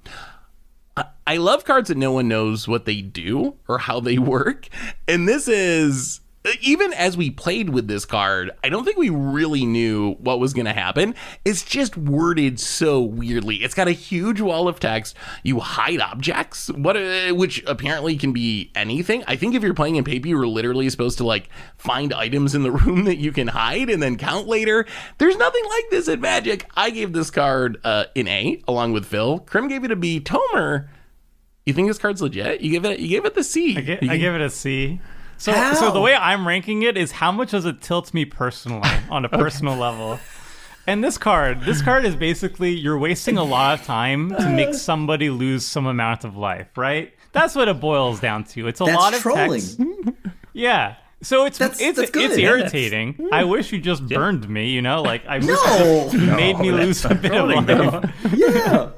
I- 0.95 1.05
I 1.25 1.37
love 1.37 1.65
cards 1.65 1.87
that 1.87 1.97
no 1.97 2.11
one 2.11 2.27
knows 2.27 2.67
what 2.67 2.85
they 2.85 3.01
do 3.01 3.55
or 3.67 3.79
how 3.79 3.99
they 3.99 4.17
work. 4.19 4.67
And 5.07 5.27
this 5.27 5.47
is 5.47 6.19
even 6.62 6.91
as 6.93 7.15
we 7.15 7.29
played 7.32 7.69
with 7.69 7.88
this 7.88 8.03
card, 8.06 8.51
I 8.63 8.69
don't 8.69 8.84
think 8.84 8.97
we 8.97 9.10
really 9.10 9.65
knew 9.65 10.13
what 10.15 10.39
was 10.39 10.53
going 10.53 10.65
to 10.65 10.73
happen. 10.73 11.15
It's 11.45 11.63
just 11.63 11.95
worded 11.95 12.60
so 12.60 13.01
weirdly. 13.01 13.58
It's 13.63 13.73
got 13.73 13.88
a 13.88 13.91
huge 13.93 14.41
wall 14.41 14.67
of 14.67 14.79
text. 14.79 15.15
You 15.43 15.60
hide 15.62 16.01
objects, 16.01 16.67
what 16.69 16.97
uh, 16.97 17.34
which 17.34 17.63
apparently 17.65 18.17
can 18.17 18.34
be 18.34 18.71
anything. 18.75 19.23
I 19.25 19.38
think 19.38 19.56
if 19.56 19.63
you're 19.63 19.73
playing 19.73 19.95
in 19.95 20.03
paper, 20.03 20.27
you're 20.27 20.45
literally 20.45 20.89
supposed 20.89 21.17
to 21.19 21.23
like 21.23 21.49
find 21.77 22.13
items 22.13 22.56
in 22.56 22.63
the 22.63 22.71
room 22.84 23.06
that 23.06 23.17
you 23.17 23.32
can 23.32 23.47
hide 23.47 23.89
and 23.89 24.03
then 24.03 24.17
count 24.17 24.47
later. 24.47 24.86
There's 25.19 25.38
nothing 25.38 25.63
like 25.69 25.89
this 25.91 26.08
in 26.10 26.19
Magic. 26.19 26.69
I 26.75 26.89
gave 26.89 27.13
this 27.13 27.32
card 27.32 27.77
uh, 27.86 28.06
an 28.15 28.27
A 28.27 28.62
along 28.67 28.91
with 28.91 29.06
Phil. 29.06 29.39
Krim 29.39 29.69
gave 29.69 29.84
it 29.86 29.91
a 29.91 29.95
B. 29.95 30.19
Tomer, 30.19 30.89
you 31.65 31.73
think 31.73 31.88
this 31.88 31.97
card's 31.99 32.21
legit? 32.21 32.60
You 32.60 32.69
give 32.71 32.84
it 32.84 32.99
you 32.99 33.08
gave 33.08 33.23
it 33.23 33.34
the 33.34 33.43
C. 33.45 33.77
I, 33.77 33.79
You 33.79 33.97
I 34.12 34.15
gi- 34.15 34.19
give 34.19 34.36
it 34.36 34.41
a 34.41 34.49
C. 34.49 34.99
So, 35.43 35.51
How? 35.51 35.73
so 35.73 35.91
the 35.91 35.99
way 35.99 36.13
I'm 36.15 36.47
ranking 36.47 36.84
it 36.84 36.95
is 36.95 37.12
how 37.12 37.29
much 37.29 37.51
does 37.51 37.65
it 37.65 37.82
tilt 37.82 38.13
me 38.13 38.23
personally 38.23 38.89
on 39.10 39.25
a 39.25 39.29
personal 39.29 39.75
level. 39.75 40.17
And 40.88 41.03
this 41.03 41.17
card, 41.17 41.63
this 41.65 41.82
card 41.82 42.06
is 42.06 42.15
basically 42.15 42.71
you're 42.71 42.97
wasting 42.97 43.38
a 43.38 43.43
lot 43.43 43.77
of 43.77 43.86
time 43.86 44.29
to 44.38 44.49
make 44.49 44.73
somebody 44.89 45.29
lose 45.29 45.65
some 45.65 45.86
amount 45.86 46.23
of 46.23 46.38
life, 46.38 46.77
right? 46.77 47.12
That's 47.34 47.56
what 47.56 47.67
it 47.67 47.82
boils 47.82 48.21
down 48.21 48.45
to. 48.45 48.67
It's 48.69 48.79
a 48.79 48.86
That's 48.86 48.97
lot 48.97 49.13
of 49.13 49.19
trolling. 49.19 49.60
text. 49.60 49.79
Yeah. 50.53 50.95
So 51.21 51.45
it's 51.45 51.58
That's- 51.58 51.82
it's 51.82 51.97
that's 51.99 52.12
good. 52.12 52.29
it's 52.32 52.38
Yeah, 52.39 52.47
irritating. 52.51 53.27
I 53.34 53.43
wish 53.43 53.73
you 53.73 53.79
just 53.79 54.08
burned 54.08 54.47
me, 54.47 54.69
you 54.69 54.82
know, 54.82 55.01
like 55.01 55.25
I 55.27 55.39
wish 55.39 55.47
No. 55.47 56.08
just 56.10 56.15
made 56.15 56.58
me 56.58 56.71
lose 56.71 57.03
a 57.03 57.10
not 57.10 57.21
bit 57.21 57.32
of 57.34 57.49
life. 57.49 57.65
though. 57.65 58.29
Yeah. 58.34 58.89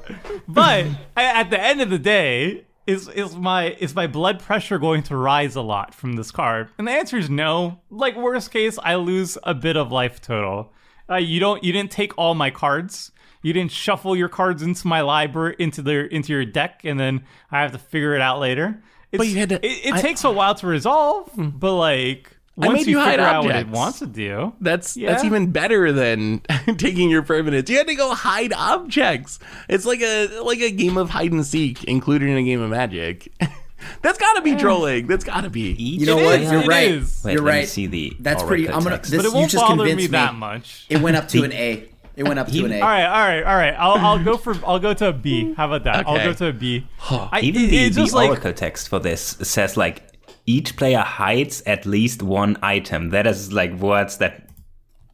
But 0.46 0.86
I, 1.16 1.24
at 1.24 1.50
the 1.50 1.60
end 1.60 1.80
of 1.80 1.90
the 1.90 1.98
day, 1.98 2.66
is 2.86 3.08
is 3.08 3.34
my 3.36 3.70
is 3.80 3.94
my 3.94 4.06
blood 4.06 4.40
pressure 4.40 4.78
going 4.78 5.02
to 5.04 5.16
rise 5.16 5.56
a 5.56 5.62
lot 5.62 5.94
from 5.94 6.14
this 6.14 6.30
card? 6.30 6.68
And 6.78 6.86
the 6.86 6.92
answer 6.92 7.16
is 7.18 7.28
no. 7.28 7.80
Like 7.90 8.16
worst 8.16 8.50
case, 8.50 8.78
I 8.82 8.94
lose 8.96 9.36
a 9.42 9.54
bit 9.54 9.76
of 9.76 9.90
life 9.92 10.20
total. 10.20 10.72
Uh, 11.10 11.16
you 11.16 11.40
don't 11.40 11.62
you 11.64 11.72
didn't 11.72 11.90
take 11.90 12.16
all 12.18 12.34
my 12.34 12.50
cards. 12.50 13.12
You 13.42 13.52
didn't 13.52 13.70
shuffle 13.72 14.16
your 14.16 14.28
cards 14.28 14.62
into 14.62 14.86
my 14.88 15.02
library 15.02 15.56
into 15.58 15.82
their 15.82 16.04
into 16.04 16.32
your 16.32 16.44
deck, 16.44 16.80
and 16.84 16.98
then 16.98 17.24
I 17.50 17.62
have 17.62 17.72
to 17.72 17.78
figure 17.78 18.14
it 18.14 18.20
out 18.20 18.40
later. 18.40 18.82
It's, 19.12 19.18
But 19.18 19.28
you 19.28 19.36
had 19.36 19.48
to- 19.50 19.64
It, 19.64 19.86
it 19.86 19.94
I- 19.94 20.00
takes 20.00 20.24
a 20.24 20.30
while 20.32 20.54
to 20.56 20.66
resolve, 20.66 21.30
but 21.36 21.74
like 21.76 22.35
I 22.58 22.66
once 22.68 22.78
made 22.80 22.86
you 22.86 22.92
you 22.92 22.98
hide 23.00 23.10
figure 23.12 23.24
out 23.24 23.44
what 23.44 23.56
it 23.56 23.68
wants 23.68 23.98
to 23.98 24.06
do, 24.06 24.54
That's 24.62 24.94
that's 24.94 25.24
even 25.24 25.52
better 25.52 25.92
than 25.92 26.40
taking 26.78 27.10
your 27.10 27.22
permanents. 27.22 27.68
You 27.68 27.76
had 27.76 27.86
to 27.88 27.94
go 27.94 28.14
hide 28.14 28.52
objects. 28.54 29.38
It's 29.68 29.84
like 29.84 30.00
a 30.00 30.40
like 30.40 30.60
a 30.60 30.70
game 30.70 30.96
of 30.96 31.10
hide 31.10 31.32
and 31.32 31.44
seek, 31.44 31.84
included 31.84 32.28
in 32.30 32.36
a 32.38 32.42
game 32.42 32.60
of 32.62 32.70
Magic. 32.70 33.30
That's 34.02 34.18
got 34.18 34.34
to 34.34 34.42
be 34.42 34.56
trolling. 34.56 35.06
That's 35.06 35.22
got 35.22 35.42
to 35.42 35.50
be. 35.50 35.72
You 35.74 36.06
know 36.06 36.18
It 36.18 36.24
what? 36.24 36.40
is, 36.40 36.50
You're 36.50 36.62
right. 36.64 36.90
is. 36.92 37.22
Wait, 37.24 37.32
You're 37.34 37.42
let 37.42 37.52
me 37.52 37.58
right. 37.60 37.68
see 37.68 37.86
the 37.86 38.16
That's 38.20 38.42
pretty. 38.42 38.68
I'm 38.68 38.82
gonna. 38.82 38.96
text. 38.96 39.10
This, 39.10 39.22
but 39.22 39.26
it 39.28 39.34
won't 39.34 39.50
just 39.50 39.62
bother 39.62 39.76
convinced 39.84 39.96
me 40.04 40.06
that 40.08 40.34
much. 40.34 40.86
It 40.88 41.02
went 41.02 41.16
up 41.16 41.28
to 41.28 41.44
an 41.44 41.52
A. 41.52 41.88
It 42.16 42.22
went 42.26 42.38
up 42.38 42.48
to 42.48 42.64
an 42.64 42.72
A. 42.72 42.80
All 42.80 42.88
right, 42.88 43.04
all 43.04 43.28
right, 43.28 43.42
all 43.44 43.54
right. 43.56 43.74
I'll 43.74 43.98
I'll 43.98 44.24
go 44.24 44.38
for 44.38 44.56
I'll 44.66 44.78
go 44.78 44.94
to 44.94 45.08
a 45.08 45.12
B. 45.12 45.52
How 45.52 45.66
about 45.66 45.84
that? 45.84 46.08
I'll 46.08 46.16
go 46.16 46.32
to 46.32 46.46
a 46.46 46.52
B. 46.54 46.86
I, 47.10 47.40
Even 47.42 47.64
it- 47.64 47.68
the, 47.68 47.88
the 47.90 48.00
just 48.00 48.14
like 48.14 48.30
Oracle 48.30 48.54
text 48.54 48.88
for 48.88 48.98
this 48.98 49.20
says 49.42 49.76
like 49.76 50.02
each 50.46 50.76
player 50.76 51.00
hides 51.00 51.62
at 51.66 51.84
least 51.86 52.22
one 52.22 52.56
item. 52.62 53.10
That 53.10 53.26
is 53.26 53.52
like 53.52 53.72
words 53.74 54.18
that 54.18 54.48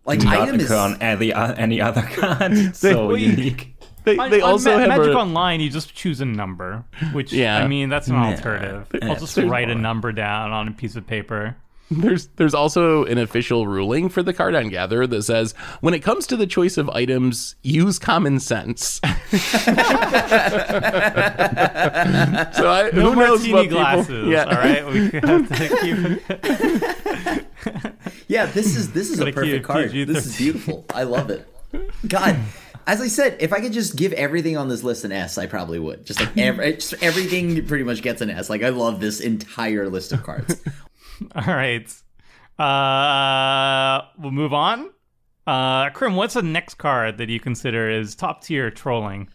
Like 0.05 0.21
do 0.21 0.27
not 0.27 0.41
item 0.41 0.57
is. 0.61 0.65
occur 0.67 0.77
on 0.77 1.01
any, 1.03 1.33
uh, 1.33 1.55
any 1.55 1.81
other 1.81 2.03
card. 2.13 2.77
so 2.77 3.09
Well, 3.09 3.17
unique. 3.17 3.75
They, 4.05 4.17
they 4.17 4.41
on 4.41 4.51
also 4.51 4.73
Ma- 4.75 4.79
have 4.81 4.89
Magic 4.89 5.15
a, 5.15 5.19
Online. 5.19 5.61
You 5.61 5.71
just 5.71 5.95
choose 5.95 6.21
a 6.21 6.25
number, 6.25 6.85
which 7.13 7.33
Yeah. 7.33 7.59
I 7.59 7.69
mean 7.69 7.89
that's 7.89 8.09
an 8.09 8.17
alternative. 8.17 8.89
Yeah, 8.93 9.09
I'll 9.11 9.17
just 9.17 9.37
there's 9.37 9.49
write 9.49 9.71
a 9.71 9.77
number 9.77 10.11
down 10.13 10.51
on 10.51 10.67
a 10.69 10.73
piece 10.73 10.97
of 10.97 11.07
paper. 11.07 11.57
There's 12.01 12.29
there's 12.37 12.55
also 12.55 13.05
an 13.05 13.19
official 13.19 13.67
ruling 13.67 14.09
for 14.09 14.23
the 14.23 14.33
Cardon 14.33 14.69
Gatherer 14.71 15.07
that 15.09 15.23
says 15.23 15.53
when 15.81 15.95
it 15.95 16.01
comes 16.01 16.27
to 16.29 16.37
the 16.37 16.47
choice 16.47 16.77
of 16.77 16.89
items, 16.91 17.57
use 17.63 17.99
common 17.99 18.39
sense. 18.41 19.01
so 19.03 19.09
I, 22.69 22.91
No 22.93 23.13
who 23.13 23.17
knows 23.17 23.47
martini 23.49 23.53
what 23.53 23.63
people- 23.65 23.79
glasses. 23.79 24.29
yeah. 24.29 24.45
All 24.45 24.53
right, 24.53 24.87
we 24.87 25.11
have 25.21 25.49
to 25.49 25.69
keep. 25.81 25.97
Yeah, 28.29 28.47
this 28.47 28.77
is 28.77 28.93
this 28.93 29.11
is 29.11 29.19
a 29.21 29.31
Gotta 29.31 29.33
keep 29.33 29.63
perfect 29.63 29.67
card. 29.67 29.91
PG-13. 29.91 30.07
This 30.07 30.27
is 30.27 30.37
beautiful. 30.37 30.85
I 30.95 31.03
love 31.05 31.31
it. 31.31 31.47
God, 32.07 32.37
as 32.87 33.01
I 33.01 33.09
said, 33.09 33.37
if 33.41 33.53
I 33.53 33.61
could 33.61 33.73
just 33.73 33.97
give 33.97 34.13
everything 34.15 34.57
on 34.57 34.69
this 34.69 34.83
list 34.83 35.05
an 35.05 35.13
S, 35.13 35.39
I 35.39 35.47
probably 35.47 35.79
would. 35.79 36.05
Just 36.07 36.21
like 36.21 36.37
every, 36.37 36.75
just 36.75 36.95
everything 37.03 37.65
pretty 37.67 37.85
much 37.85 38.03
gets 38.03 38.21
an 38.21 38.31
S. 38.31 38.51
Like 38.51 38.63
I 38.63 38.71
love 38.71 39.01
this 39.01 39.21
entire 39.21 39.89
list 39.89 40.13
of 40.13 40.23
cards. 40.23 40.61
All 41.35 41.55
right, 41.55 41.89
uh, 42.59 44.07
we'll 44.19 44.33
move 44.33 44.53
on. 44.53 44.91
Uh, 45.47 45.91
Krim, 45.91 46.15
what's 46.17 46.35
the 46.35 46.43
next 46.43 46.75
card 46.75 47.19
that 47.19 47.29
you 47.29 47.41
consider 47.41 47.91
is 47.91 48.15
top 48.15 48.43
tier 48.43 48.71
trolling? 48.71 49.29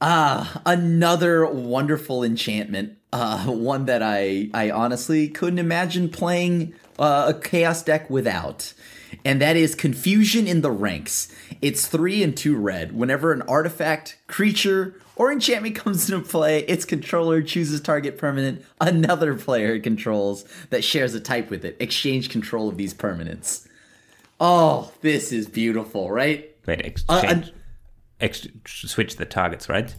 Ah, 0.00 0.60
another 0.66 1.46
wonderful 1.46 2.24
enchantment. 2.24 2.98
Uh, 3.12 3.44
one 3.46 3.86
that 3.86 4.02
I 4.02 4.50
I 4.52 4.70
honestly 4.70 5.28
couldn't 5.28 5.60
imagine 5.60 6.08
playing 6.08 6.74
uh, 6.98 7.32
a 7.34 7.40
chaos 7.40 7.82
deck 7.82 8.10
without. 8.10 8.74
And 9.24 9.40
that 9.40 9.56
is 9.56 9.74
confusion 9.74 10.46
in 10.46 10.60
the 10.60 10.70
ranks. 10.70 11.32
It's 11.62 11.86
three 11.86 12.22
and 12.22 12.36
two 12.36 12.56
red. 12.56 12.92
Whenever 12.92 13.32
an 13.32 13.42
artifact, 13.42 14.18
creature, 14.26 15.00
or 15.16 15.30
enchantment 15.32 15.76
comes 15.76 16.10
into 16.10 16.26
play, 16.26 16.60
its 16.66 16.84
controller 16.84 17.40
chooses 17.42 17.80
target 17.80 18.18
permanent 18.18 18.64
another 18.80 19.34
player 19.34 19.78
controls 19.78 20.44
that 20.70 20.82
shares 20.84 21.14
a 21.14 21.20
type 21.20 21.50
with 21.50 21.64
it. 21.64 21.76
Exchange 21.80 22.30
control 22.30 22.68
of 22.68 22.76
these 22.76 22.92
permanents. 22.94 23.66
Oh, 24.40 24.92
this 25.00 25.30
is 25.32 25.46
beautiful, 25.46 26.10
right? 26.10 26.50
Wait, 26.66 26.80
Uh, 26.80 26.86
exchange. 26.86 27.52
ex- 28.20 28.48
switch 28.66 29.16
the 29.16 29.24
targets, 29.24 29.68
right? 29.68 29.94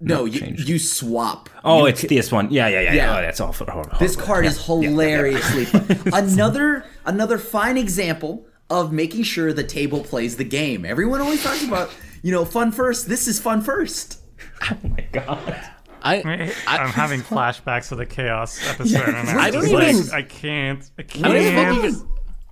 No, 0.00 0.24
you, 0.24 0.40
you 0.56 0.78
swap. 0.78 1.50
Oh, 1.62 1.80
You 1.80 1.86
it's 1.86 2.02
this 2.02 2.32
one. 2.32 2.50
Yeah, 2.50 2.68
yeah, 2.68 2.80
yeah. 2.80 2.92
Yeah. 2.94 3.18
Oh, 3.18 3.20
that's 3.20 3.40
awful. 3.40 3.66
horrible. 3.66 3.98
This 3.98 4.16
card 4.16 4.46
is 4.46 4.64
hilariously 4.64 5.64
fun. 5.66 5.86
another 6.12 6.86
another 7.04 7.36
fine 7.36 7.76
example 7.76 8.46
of 8.70 8.92
making 8.92 9.24
sure 9.24 9.52
the 9.52 9.62
table 9.64 10.00
plays 10.02 10.36
the 10.36 10.44
game. 10.44 10.86
Everyone 10.86 11.20
always 11.20 11.42
talks 11.42 11.62
about, 11.62 11.90
you 12.22 12.32
know, 12.32 12.46
fun 12.46 12.72
first. 12.72 13.08
This 13.10 13.28
is 13.28 13.38
fun 13.38 13.60
first. 13.60 14.20
Oh 14.70 14.76
my 14.88 15.06
god. 15.12 15.60
I, 16.02 16.52
I'm 16.66 16.90
having 16.90 17.20
flashbacks 17.22 17.90
of 17.92 17.98
the 17.98 18.06
chaos 18.06 18.60
episode. 18.68 19.08
and 19.08 19.28
I'm 19.30 19.52
don't 19.52 19.62
just 19.62 19.72
even- 19.72 20.04
like, 20.04 20.12
I 20.12 20.22
can't. 20.22 20.90
I 20.98 21.02
I 21.02 21.04
don't 21.28 21.36
even 21.36 21.54
can't. 21.54 21.96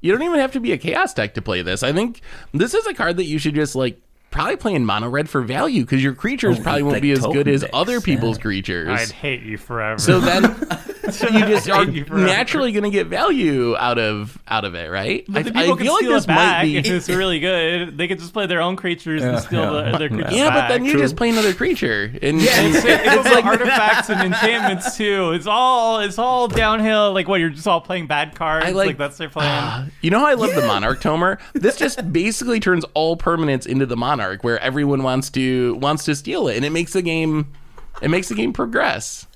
you, 0.01 0.13
don't 0.13 0.23
even 0.23 0.41
have 0.41 0.53
to 0.53 0.61
be 0.61 0.73
a 0.73 0.79
chaos 0.79 1.13
deck 1.15 1.35
to 1.35 1.43
play 1.43 1.61
this. 1.63 1.83
I 1.83 1.93
think 1.93 2.21
this 2.53 2.73
is 2.75 2.87
a 2.87 2.95
card 2.95 3.19
that 3.19 3.25
you 3.25 3.39
should 3.39 3.55
just 3.55 3.75
like 3.75 4.01
probably 4.31 4.57
play 4.57 4.75
in 4.75 4.87
mono 4.87 5.09
red 5.11 5.29
for 5.29 5.43
value 5.43 5.83
because 5.83 6.03
your 6.03 6.15
creatures 6.15 6.59
Oh, 6.59 6.63
probably 6.63 6.83
won't 6.83 7.03
be 7.03 7.13
as 7.13 7.19
token 7.21 7.33
good 7.35 7.49
as 7.49 7.65
other 7.75 8.01
people's 8.01 8.39
yeah. 8.39 8.43
creatures. 8.43 8.89
I'd 8.89 9.11
hate 9.11 9.43
you 9.43 9.59
forever. 9.59 9.99
So 9.99 10.19
then 10.21 10.45
you 11.33 11.47
just 11.47 11.69
are 11.71 11.85
hate 11.85 11.95
you 11.95 12.05
forever. 12.05 12.27
naturally 12.27 12.73
going 12.73 12.85
to 12.85 12.91
get 12.91 13.07
value 13.09 13.77
out 13.77 13.99
of 13.99 14.39
out 14.49 14.65
of 14.65 14.75
it, 14.75 14.91
right? 14.91 15.25
But 15.29 15.39
I, 15.39 15.43
the 15.43 15.59
I 15.59 15.63
people 15.63 15.77
can 15.77 15.87
feel 15.87 15.93
like 15.95 16.01
steal 16.03 16.13
this 16.13 16.25
it 16.25 16.29
back 16.29 16.59
might 16.59 16.63
be. 16.65 16.77
if 16.79 16.87
it's 16.87 17.09
really 17.09 17.41
good. 17.41 17.97
They 17.99 18.09
could 18.09 18.19
just 18.19 18.33
play 18.33 18.47
their 18.47 18.61
own 18.61 18.77
creatures 18.77 19.23
and 19.23 19.39
steal 19.41 19.63
yeah. 19.63 19.71
the 19.91 19.95
other 19.95 20.09
creatures 20.09 20.33
yeah, 20.33 20.51
but 20.51 20.69
then 20.69 20.85
you 20.85 20.99
just 20.99 21.17
play 21.17 21.31
another 21.31 21.53
creature, 21.55 22.05
and, 22.23 22.41
Yeah, 22.41 22.61
and 22.61 22.75
It's, 22.77 22.85
it's 22.87 23.31
like 23.35 23.45
artifacts 23.45 24.11
and 24.11 24.21
enchantments 24.35 24.97
too. 24.97 25.33
It's 25.33 25.47
all 25.47 26.01
it's 26.01 26.19
all 26.19 26.49
downhill. 26.49 27.13
Like 27.13 27.29
what 27.29 27.41
you're 27.41 27.51
just 27.51 27.67
all 27.67 27.81
playing 27.81 28.07
bad 28.07 28.35
cards. 28.35 28.67
I 28.67 28.71
like, 28.71 28.87
like- 28.89 28.99
that's 28.99 29.19
their 29.19 29.29
plan. 29.29 29.49
Uh, 29.49 29.89
you 30.01 30.11
know 30.11 30.19
how 30.21 30.27
I 30.27 30.35
love 30.35 30.55
the 30.55 30.67
Monarch 30.67 31.01
Tomer? 31.01 31.39
This 31.53 31.77
just 31.77 32.13
basically 32.13 32.61
turns 32.61 32.85
all 32.95 33.17
permanents 33.17 33.67
into 33.67 33.87
the 33.87 33.97
Monarch, 33.97 34.45
where 34.45 34.59
everyone 34.61 35.03
wants 35.03 35.31
to 35.31 35.75
wants 35.77 36.05
to 36.05 36.15
steal 36.15 36.49
it, 36.49 36.57
and 36.57 36.65
it 36.65 36.71
makes 36.71 36.93
the 36.93 37.03
game 37.03 37.53
it 38.01 38.09
makes 38.09 38.29
the 38.29 38.35
game 38.35 38.53
progress. 38.53 39.27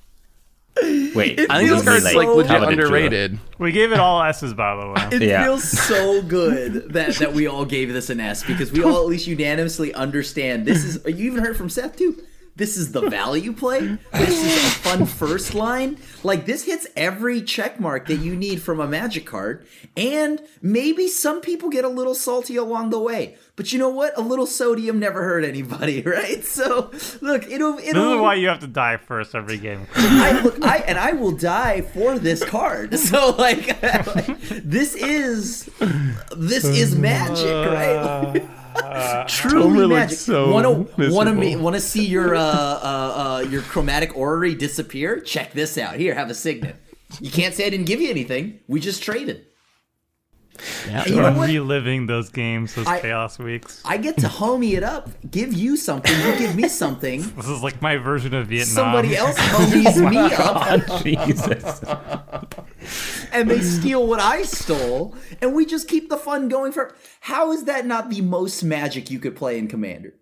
Wait, 0.82 1.40
I 1.50 1.58
think 1.58 1.68
feels 1.70 1.84
this 1.84 1.88
card's 1.88 2.10
so 2.10 2.18
like 2.18 2.28
legit 2.28 2.50
How 2.50 2.60
did 2.68 2.78
underrated. 2.78 3.38
we 3.58 3.72
gave 3.72 3.92
it 3.92 3.98
all 3.98 4.22
S's 4.22 4.52
by 4.52 4.76
the 4.76 4.86
way. 4.88 5.08
It 5.16 5.22
Yeah. 5.22 5.44
feels 5.44 5.64
so 5.64 6.20
good 6.22 6.92
that, 6.92 7.14
that 7.16 7.32
we 7.32 7.46
all 7.46 7.64
gave 7.64 7.92
this 7.92 8.10
an 8.10 8.20
S 8.20 8.42
because 8.44 8.70
we 8.72 8.82
all 8.84 8.98
at 8.98 9.06
least 9.06 9.26
unanimously 9.26 9.94
understand 9.94 10.66
this 10.66 10.84
is. 10.84 11.00
You 11.06 11.30
even 11.30 11.42
heard 11.42 11.56
from 11.56 11.70
Seth 11.70 11.96
too. 11.96 12.22
This 12.56 12.78
is 12.78 12.92
the 12.92 13.02
value 13.10 13.52
play. 13.52 13.98
This 14.14 14.42
is 14.42 14.56
a 14.56 14.70
fun 14.78 15.06
first 15.06 15.54
line. 15.54 15.98
Like 16.22 16.46
this 16.46 16.64
hits 16.64 16.86
every 16.96 17.42
check 17.42 17.78
mark 17.78 18.06
that 18.06 18.16
you 18.16 18.34
need 18.34 18.62
from 18.62 18.80
a 18.80 18.88
magic 18.88 19.26
card. 19.26 19.66
And 19.94 20.40
maybe 20.62 21.06
some 21.06 21.42
people 21.42 21.68
get 21.68 21.84
a 21.84 21.88
little 21.88 22.14
salty 22.14 22.56
along 22.56 22.90
the 22.90 22.98
way. 22.98 23.36
But 23.56 23.72
you 23.72 23.78
know 23.78 23.90
what? 23.90 24.16
A 24.16 24.22
little 24.22 24.46
sodium 24.46 24.98
never 24.98 25.22
hurt 25.22 25.44
anybody, 25.44 26.00
right? 26.06 26.44
So 26.44 26.90
look, 27.20 27.46
it'll 27.50 27.76
This 27.76 27.88
it'll 27.88 28.14
is 28.14 28.20
why 28.20 28.34
you 28.34 28.48
have 28.48 28.60
to 28.60 28.66
die 28.66 28.96
first 28.96 29.34
every 29.34 29.58
game. 29.58 29.86
I 29.94 30.40
look, 30.40 30.62
I 30.64 30.78
and 30.78 30.98
I 30.98 31.12
will 31.12 31.32
die 31.32 31.82
for 31.82 32.18
this 32.18 32.44
card. 32.44 32.94
So 33.06 33.36
like, 33.38 33.80
like, 33.82 34.38
this 34.64 34.94
is 34.96 35.70
this 36.36 36.64
is 36.64 36.96
magic, 36.96 37.46
right? 37.46 38.42
Truly 39.28 39.86
Tomer 39.86 39.88
magic. 39.88 40.18
so 40.18 40.50
wanna 40.50 40.86
wanna 41.10 41.58
wanna 41.58 41.80
see 41.80 42.06
your 42.06 42.34
uh, 42.34 42.40
uh, 42.40 43.40
uh, 43.42 43.48
your 43.48 43.62
chromatic 43.62 44.16
orrery 44.16 44.54
disappear? 44.54 45.20
Check 45.20 45.52
this 45.52 45.78
out. 45.78 45.96
Here, 45.96 46.14
have 46.14 46.30
a 46.30 46.34
signet. 46.34 46.76
You 47.20 47.30
can't 47.30 47.54
say 47.54 47.66
I 47.66 47.70
didn't 47.70 47.86
give 47.86 48.00
you 48.00 48.10
anything. 48.10 48.60
We 48.66 48.80
just 48.80 49.02
traded. 49.02 49.46
Yeah. 50.88 51.04
You 51.06 51.16
know 51.16 51.24
I'm 51.26 51.36
what? 51.36 51.48
reliving 51.48 52.06
those 52.06 52.28
games, 52.30 52.74
those 52.74 52.86
I- 52.86 53.00
chaos 53.00 53.38
weeks. 53.38 53.82
I 53.84 53.96
get 53.96 54.16
to 54.18 54.26
homie 54.28 54.76
it 54.76 54.82
up, 54.82 55.08
give 55.30 55.52
you 55.52 55.76
something, 55.76 56.12
you 56.20 56.38
give 56.38 56.54
me 56.56 56.68
something. 56.82 57.22
This 57.36 57.48
is 57.48 57.62
like 57.62 57.80
my 57.82 57.96
version 57.96 58.34
of 58.34 58.46
Vietnam. 58.48 58.74
Somebody 58.74 59.16
else 59.22 59.36
homies 59.38 59.96
oh 59.96 60.10
me 60.10 60.34
up. 60.34 61.02
Jesus. 61.02 61.80
and 63.32 63.50
they 63.50 63.60
steal 63.60 64.06
what 64.06 64.20
I 64.20 64.42
stole, 64.42 65.14
and 65.40 65.54
we 65.54 65.66
just 65.66 65.88
keep 65.88 66.08
the 66.08 66.16
fun 66.16 66.48
going 66.48 66.72
for. 66.72 66.94
How 67.20 67.52
is 67.52 67.64
that 67.64 67.86
not 67.86 68.10
the 68.10 68.20
most 68.20 68.62
magic 68.62 69.10
you 69.10 69.18
could 69.18 69.36
play 69.36 69.58
in 69.58 69.68
Commander? 69.68 70.14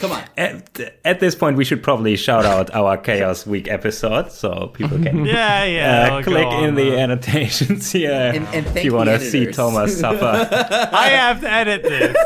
Come 0.00 0.12
on. 0.12 0.22
At, 0.36 0.80
at 1.04 1.20
this 1.20 1.34
point, 1.34 1.56
we 1.56 1.64
should 1.64 1.82
probably 1.82 2.16
shout 2.16 2.44
out 2.44 2.72
our 2.74 2.96
Chaos 2.96 3.46
Week 3.46 3.68
episode 3.68 4.30
so 4.32 4.68
people 4.74 4.98
can 5.02 5.24
Yeah, 5.24 5.64
yeah. 5.64 6.14
uh, 6.16 6.22
click 6.22 6.46
on 6.46 6.64
in 6.64 6.74
the 6.74 6.90
that. 6.90 6.98
annotations 6.98 7.90
here 7.92 8.32
And- 8.34 8.46
and 8.54 8.66
if 8.76 8.84
you 8.84 8.94
want 8.94 9.08
to 9.08 9.18
see. 9.20 9.50
Thomas 9.50 9.98
suffer. 10.00 10.48
I 10.92 11.08
have 11.08 11.40
to 11.40 11.50
edit 11.50 11.82
this. 11.82 12.16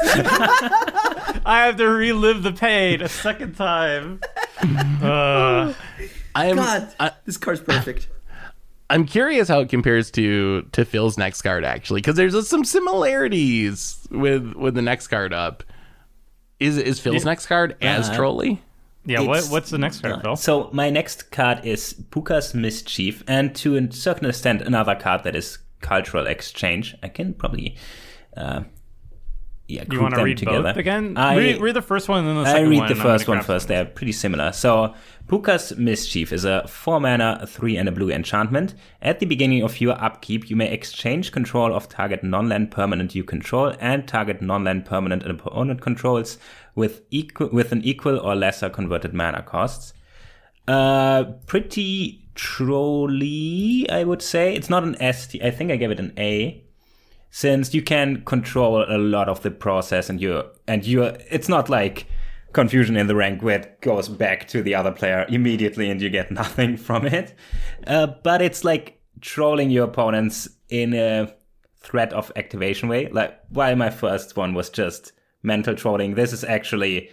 I 1.45 1.65
have 1.67 1.77
to 1.77 1.87
relive 1.89 2.43
the 2.43 2.53
pain 2.53 3.01
a 3.03 3.09
second 3.09 3.57
time. 3.57 4.21
Uh, 5.03 5.73
I'm 6.35 6.57
God, 6.57 6.95
I, 7.01 7.13
this 7.25 7.37
card's 7.37 7.61
perfect. 7.61 8.09
I'm 8.91 9.05
curious 9.05 9.49
how 9.49 9.61
it 9.61 9.69
compares 9.69 10.11
to 10.13 10.63
to 10.73 10.85
Phil's 10.85 11.19
next 11.19 11.43
card 11.43 11.65
actually, 11.65 12.01
because 12.01 12.17
there's 12.17 12.49
some 12.49 12.65
similarities 12.65 13.99
with 14.11 14.55
with 14.55 14.75
the 14.75 14.83
next 14.83 15.09
card 15.09 15.33
up. 15.33 15.63
Is 16.61 16.77
is 16.79 17.01
Phil's 17.01 17.25
next 17.25 17.47
card 17.47 17.77
as 17.81 18.09
Uh, 18.11 18.17
trolly? 18.17 18.61
yeah, 19.05 19.21
what, 19.21 19.45
what's 19.47 19.71
the 19.71 19.79
next 19.79 20.01
card, 20.01 20.23
Phil? 20.23 20.37
So 20.37 20.69
my 20.73 20.91
next 20.91 21.31
card 21.31 21.65
is 21.65 21.95
Puca's 22.11 22.55
Mischief, 22.55 23.23
and 23.27 23.55
to 23.57 23.77
a 23.77 23.93
certain 23.93 24.29
extent, 24.29 24.63
another 24.63 24.95
card 24.95 25.23
that 25.25 25.37
is 25.37 25.59
cultural 25.81 26.27
exchange. 26.27 26.97
I 27.03 27.09
can 27.09 27.35
probably, 27.35 27.77
uh, 28.37 28.63
yeah, 29.69 29.85
You 29.91 30.01
want 30.01 30.15
to 30.15 30.17
them 30.17 30.25
read 30.25 30.39
together. 30.39 30.63
both 30.63 30.77
again? 30.79 31.17
I, 31.19 31.37
read, 31.37 31.61
read 31.61 31.77
the 31.77 31.83
first 31.83 32.09
one 32.09 32.21
and 32.21 32.29
then 32.29 32.37
the 32.43 32.49
I 32.49 32.53
second 32.55 32.71
read 32.71 32.79
one. 32.79 32.89
the 32.89 32.95
first 32.95 33.29
one 33.29 33.43
grab 33.45 33.61
They're 33.61 33.85
pretty 33.85 34.13
similar. 34.13 34.51
So, 34.53 34.95
Puca's 35.29 35.77
Mischief 35.77 36.33
is 36.33 36.47
a 36.47 36.67
4 36.67 37.01
mana, 37.01 37.45
3 37.47 37.77
and 37.77 37.87
a 37.87 37.93
blue 37.93 38.11
enchantment. 38.11 38.75
At 39.03 39.21
the 39.21 39.27
beginning 39.27 39.63
of 39.63 39.79
your 39.79 40.03
upkeep, 40.03 40.49
you 40.49 40.57
may 40.57 40.73
exchange 40.73 41.33
control 41.33 41.75
of 41.75 41.87
target 41.87 42.25
non 42.25 42.49
land 42.49 42.71
permanent 42.71 43.15
you 43.15 43.25
control 43.25 43.75
and 43.79 44.09
target 44.09 44.41
non 44.41 44.65
land 44.65 44.87
permanent 44.87 45.23
an 45.23 45.33
opponent 45.33 45.83
controls 45.83 46.39
with, 46.75 47.03
equal, 47.11 47.51
with 47.51 47.71
an 47.71 47.83
equal 47.85 48.19
or 48.19 48.35
lesser 48.35 48.71
converted 48.71 49.13
mana 49.13 49.43
costs. 49.43 49.93
Uh, 50.67 51.25
pretty 51.47 52.27
trolly, 52.35 53.87
I 53.91 54.05
would 54.05 54.23
say. 54.23 54.55
It's 54.55 54.71
not 54.71 54.83
an 54.83 54.97
S. 55.01 55.37
I 55.43 55.51
think 55.51 55.71
I 55.71 55.77
gave 55.77 55.91
it 55.91 56.01
an 56.01 56.13
A 56.19 56.65
since 57.31 57.75
you 57.75 57.83
can 57.83 58.23
control 58.25 58.85
a 58.89 58.99
lot 58.99 59.29
of 59.29 59.43
the 59.43 59.51
process 59.51 60.09
and 60.09 60.21
you 60.21 60.43
and 60.67 60.87
you 60.87 61.03
it's 61.03 61.49
not 61.49 61.69
like 61.69 62.07
confusion 62.53 62.97
in 62.97 63.07
the 63.07 63.15
rank 63.15 63.43
where 63.43 63.61
it 63.61 63.81
goes 63.83 64.09
back 64.09 64.49
to 64.49 64.63
the 64.63 64.75
other 64.75 64.91
player 64.91 65.27
immediately 65.29 65.91
and 65.91 66.01
you 66.01 66.09
get 66.09 66.31
nothing 66.43 66.77
from 66.77 67.07
it. 67.07 67.35
Uh, 67.87 68.07
but 68.25 68.41
it's 68.41 68.65
like 68.65 69.01
trolling 69.21 69.71
your 69.71 69.85
opponents 69.85 70.49
in 70.71 70.95
a 70.95 71.33
threat 71.77 72.13
of 72.13 72.33
activation 72.37 72.89
way. 72.89 73.09
Like 73.09 73.39
while 73.51 73.77
my 73.77 73.91
first 73.91 74.37
one 74.37 74.55
was 74.55 74.71
just 74.71 75.13
mental 75.43 75.75
trolling. 75.75 76.15
This 76.15 76.33
is 76.33 76.45
actually 76.45 77.11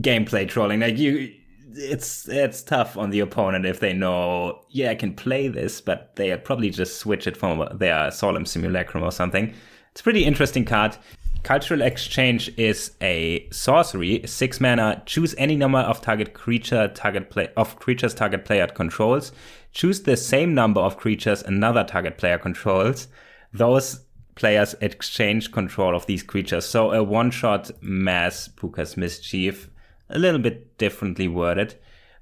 gameplay 0.00 0.48
trolling. 0.48 0.80
Like 0.80 0.98
you 0.98 1.32
it's 1.76 2.28
it's 2.28 2.62
tough 2.62 2.96
on 2.96 3.10
the 3.10 3.20
opponent 3.20 3.66
if 3.66 3.80
they 3.80 3.92
know 3.92 4.60
yeah 4.70 4.90
I 4.90 4.94
can 4.94 5.14
play 5.14 5.48
this 5.48 5.80
but 5.80 6.16
they 6.16 6.36
probably 6.36 6.70
just 6.70 6.98
switch 6.98 7.26
it 7.26 7.36
from 7.36 7.68
their 7.78 8.10
solemn 8.10 8.46
simulacrum 8.46 9.02
or 9.02 9.12
something. 9.12 9.54
It's 9.92 10.00
a 10.00 10.04
pretty 10.04 10.24
interesting 10.24 10.64
card. 10.64 10.96
Cultural 11.42 11.82
exchange 11.82 12.50
is 12.56 12.96
a 13.00 13.48
sorcery 13.50 14.22
six 14.26 14.60
mana. 14.60 15.02
Choose 15.06 15.34
any 15.38 15.54
number 15.54 15.78
of 15.78 16.00
target 16.00 16.34
creature 16.34 16.88
target 16.88 17.30
play 17.30 17.48
of 17.56 17.78
creatures 17.78 18.14
target 18.14 18.44
player 18.44 18.66
controls. 18.66 19.32
Choose 19.72 20.02
the 20.02 20.16
same 20.16 20.54
number 20.54 20.80
of 20.80 20.96
creatures 20.96 21.42
another 21.42 21.84
target 21.84 22.18
player 22.18 22.38
controls. 22.38 23.08
Those 23.52 24.00
players 24.34 24.74
exchange 24.80 25.52
control 25.52 25.94
of 25.94 26.06
these 26.06 26.22
creatures. 26.22 26.66
So 26.66 26.92
a 26.92 27.02
one-shot 27.02 27.70
mass 27.80 28.48
Puca's 28.48 28.96
Mischief, 28.96 29.70
a 30.08 30.18
little 30.18 30.40
bit 30.40 30.78
differently 30.78 31.28
worded, 31.28 31.74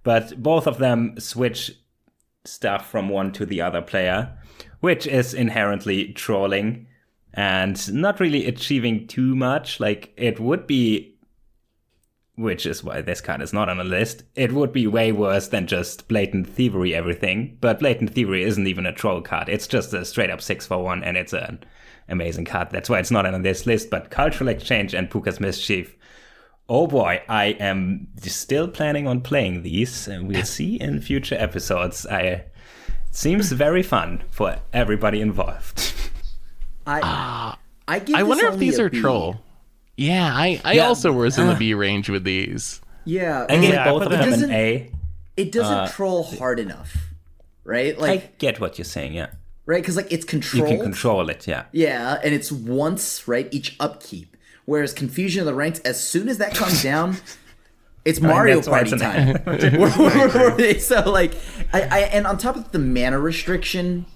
but 0.02 0.42
both 0.42 0.66
of 0.66 0.78
them 0.78 1.18
switch 1.18 1.72
stuff 2.44 2.90
from 2.90 3.08
one 3.08 3.32
to 3.32 3.46
the 3.46 3.60
other 3.60 3.82
player, 3.82 4.36
which 4.80 5.06
is 5.06 5.34
inherently 5.34 6.12
trolling 6.12 6.86
and 7.32 7.92
not 7.92 8.20
really 8.20 8.46
achieving 8.46 9.06
too 9.06 9.34
much. 9.34 9.80
Like 9.80 10.12
it 10.16 10.38
would 10.38 10.66
be, 10.66 11.16
which 12.36 12.66
is 12.66 12.84
why 12.84 13.00
this 13.00 13.20
card 13.20 13.42
is 13.42 13.52
not 13.52 13.68
on 13.68 13.78
the 13.78 13.84
list. 13.84 14.24
It 14.34 14.52
would 14.52 14.72
be 14.72 14.86
way 14.86 15.10
worse 15.12 15.48
than 15.48 15.66
just 15.66 16.06
blatant 16.08 16.48
thievery 16.48 16.94
everything. 16.94 17.58
But 17.60 17.80
blatant 17.80 18.14
thievery 18.14 18.44
isn't 18.44 18.66
even 18.66 18.86
a 18.86 18.92
troll 18.92 19.22
card. 19.22 19.48
It's 19.48 19.66
just 19.66 19.94
a 19.94 20.04
straight 20.04 20.30
up 20.30 20.40
six 20.40 20.66
for 20.66 20.82
one, 20.82 21.02
and 21.02 21.16
it's 21.16 21.32
an 21.32 21.64
amazing 22.08 22.44
card. 22.44 22.70
That's 22.70 22.90
why 22.90 22.98
it's 22.98 23.10
not 23.10 23.26
on 23.26 23.42
this 23.42 23.66
list. 23.66 23.90
But 23.90 24.10
cultural 24.10 24.48
exchange 24.48 24.94
and 24.94 25.10
Puca's 25.10 25.40
mischief. 25.40 25.96
Oh 26.68 26.86
boy, 26.86 27.22
I 27.28 27.46
am 27.60 28.08
still 28.22 28.68
planning 28.68 29.06
on 29.06 29.20
playing 29.20 29.62
these, 29.62 30.08
and 30.08 30.26
we'll 30.28 30.44
see 30.44 30.76
in 30.76 31.00
future 31.00 31.36
episodes. 31.38 32.06
I 32.06 32.20
it 32.20 32.52
seems 33.10 33.52
very 33.52 33.82
fun 33.82 34.24
for 34.30 34.56
everybody 34.72 35.20
involved. 35.20 35.92
I 36.86 37.56
I 37.86 37.98
give. 37.98 38.16
I 38.16 38.22
wonder 38.22 38.46
if 38.46 38.58
these 38.58 38.78
are 38.78 38.88
B. 38.88 39.00
troll. 39.00 39.40
Yeah, 39.96 40.30
I, 40.34 40.60
I 40.64 40.72
Yeah, 40.74 40.86
also 40.88 41.12
was 41.12 41.38
in 41.38 41.46
the 41.46 41.52
uh, 41.52 41.58
B 41.58 41.74
range 41.74 42.08
with 42.10 42.24
these. 42.24 42.80
Yeah, 43.04 43.46
I 43.48 43.56
gave 43.58 43.74
Yeah, 43.74 43.84
both 43.84 44.02
of 44.02 44.10
them 44.10 44.32
an 44.32 44.50
A. 44.50 44.90
it 45.36 45.52
doesn't 45.52 45.72
uh, 45.72 45.88
troll 45.88 46.24
hard 46.24 46.58
enough, 46.58 46.96
right? 47.62 47.96
Like 47.98 48.08
I 48.10 48.12
Like, 48.14 48.38
get 48.38 48.58
what 48.60 48.78
you're 48.78 48.84
saying, 48.84 49.12
yeah. 49.14 49.28
right? 49.66 49.82
Because 49.82 49.96
like 49.96 50.10
it's 50.12 50.24
controlled. 50.24 50.70
You 50.70 50.76
can 50.76 50.82
control 50.82 51.28
it, 51.30 51.46
yeah. 51.46 51.66
Yeah, 51.72 52.18
and 52.24 52.34
it's 52.34 52.50
once 52.50 53.28
right 53.28 53.48
each 53.52 53.76
upkeep. 53.78 54.33
Whereas 54.66 54.92
confusion 54.92 55.40
of 55.40 55.46
the 55.46 55.54
ranks, 55.54 55.80
as 55.80 56.02
soon 56.02 56.28
as 56.28 56.38
that 56.38 56.54
comes 56.54 56.82
down, 56.90 57.16
it's 58.04 58.20
Mario 58.20 58.56
that's 58.56 58.68
why 58.68 58.84
Party 58.84 58.98
time. 58.98 60.78
so 60.80 61.10
like, 61.10 61.34
I, 61.72 61.82
I 61.82 61.98
and 62.12 62.26
on 62.26 62.38
top 62.38 62.56
of 62.56 62.72
the 62.72 62.78
mana 62.78 63.18
restriction 63.18 64.06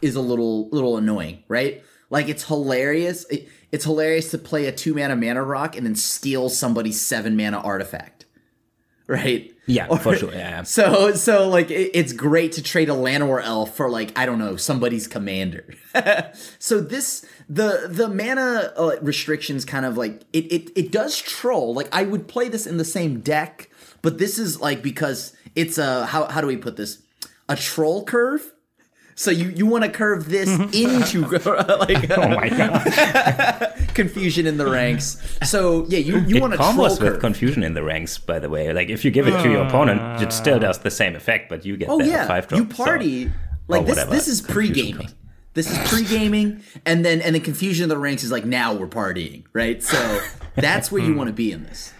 is 0.00 0.14
a 0.14 0.20
little 0.20 0.68
little 0.70 0.96
annoying, 0.96 1.44
right? 1.48 1.82
Like 2.10 2.28
it's 2.28 2.44
hilarious. 2.44 3.24
It, 3.30 3.48
it's 3.72 3.84
hilarious 3.84 4.30
to 4.30 4.38
play 4.38 4.66
a 4.66 4.72
two 4.72 4.94
mana 4.94 5.16
mana 5.16 5.42
rock 5.42 5.76
and 5.76 5.84
then 5.86 5.94
steal 5.96 6.48
somebody's 6.48 7.00
seven 7.00 7.36
mana 7.36 7.58
artifact, 7.58 8.23
right? 9.06 9.50
Yeah, 9.66 9.86
Or- 9.88 9.98
for 9.98 10.14
sure. 10.16 10.32
Yeah. 10.32 10.62
So 10.64 11.12
so 11.14 11.48
like 11.48 11.70
it, 11.70 11.90
it's 11.94 12.12
great 12.12 12.52
to 12.52 12.62
trade 12.62 12.88
a 12.88 12.92
Llanowar 12.92 13.42
elf 13.42 13.74
for 13.76 13.88
like 13.90 14.16
I 14.18 14.26
don't 14.26 14.38
know 14.38 14.56
somebody's 14.56 15.06
commander. 15.06 15.64
so 16.58 16.80
this 16.80 17.24
the 17.48 17.86
the 17.90 18.08
mana 18.08 18.72
uh, 18.76 18.96
restrictions 19.00 19.64
kind 19.64 19.86
of 19.86 19.96
like 19.96 20.22
it, 20.32 20.52
it 20.52 20.70
it 20.76 20.92
does 20.92 21.18
troll. 21.18 21.74
Like 21.74 21.88
I 21.92 22.04
would 22.04 22.28
play 22.28 22.48
this 22.48 22.66
in 22.66 22.76
the 22.76 22.84
same 22.84 23.20
deck, 23.20 23.70
but 24.02 24.18
this 24.18 24.38
is 24.38 24.60
like 24.60 24.82
because 24.82 25.34
it's 25.54 25.78
a 25.78 26.06
how 26.06 26.26
how 26.26 26.40
do 26.40 26.46
we 26.46 26.56
put 26.56 26.76
this 26.76 27.02
a 27.48 27.56
troll 27.56 28.04
curve. 28.04 28.52
So 29.16 29.30
you, 29.30 29.50
you 29.50 29.66
want 29.66 29.84
to 29.84 29.90
curve 29.90 30.28
this 30.28 30.48
mm-hmm. 30.48 30.72
into 30.72 31.26
like 31.78 32.10
Oh 32.18 32.28
my 32.28 32.48
god. 32.48 33.74
confusion 33.94 34.46
in 34.46 34.56
the 34.56 34.66
ranks. 34.68 35.38
So 35.44 35.86
yeah, 35.88 35.98
you, 35.98 36.18
you 36.20 36.40
want 36.40 36.52
to 36.52 36.56
troll 36.56 36.72
combos 36.72 37.00
with 37.00 37.12
curve. 37.12 37.20
confusion 37.20 37.62
in 37.62 37.74
the 37.74 37.82
ranks, 37.82 38.18
by 38.18 38.38
the 38.38 38.48
way. 38.48 38.72
Like 38.72 38.88
if 38.88 39.04
you 39.04 39.10
give 39.10 39.28
it 39.28 39.42
to 39.42 39.50
your 39.50 39.64
ah. 39.64 39.68
opponent, 39.68 40.22
it 40.22 40.32
still 40.32 40.58
does 40.58 40.80
the 40.80 40.90
same 40.90 41.14
effect, 41.14 41.48
but 41.48 41.64
you 41.64 41.76
get 41.76 41.88
Oh 41.88 42.00
yeah, 42.00 42.26
five 42.26 42.48
drop. 42.48 42.58
you 42.58 42.66
party 42.66 43.26
so- 43.26 43.32
like 43.68 43.82
oh, 43.82 43.84
this. 43.84 44.04
This 44.04 44.28
is 44.28 44.40
pre 44.40 44.68
gaming. 44.68 45.08
This 45.54 45.70
is 45.70 45.78
pre 45.88 46.04
gaming, 46.04 46.62
and 46.84 47.04
then 47.04 47.20
and 47.20 47.34
the 47.34 47.40
confusion 47.40 47.84
of 47.84 47.88
the 47.88 47.96
ranks 47.96 48.24
is 48.24 48.32
like 48.32 48.44
now 48.44 48.74
we're 48.74 48.88
partying, 48.88 49.44
right? 49.52 49.80
So 49.80 50.20
that's 50.56 50.90
where 50.90 51.00
you 51.00 51.12
hmm. 51.12 51.18
want 51.18 51.28
to 51.28 51.32
be 51.32 51.52
in 51.52 51.62
this. 51.62 51.92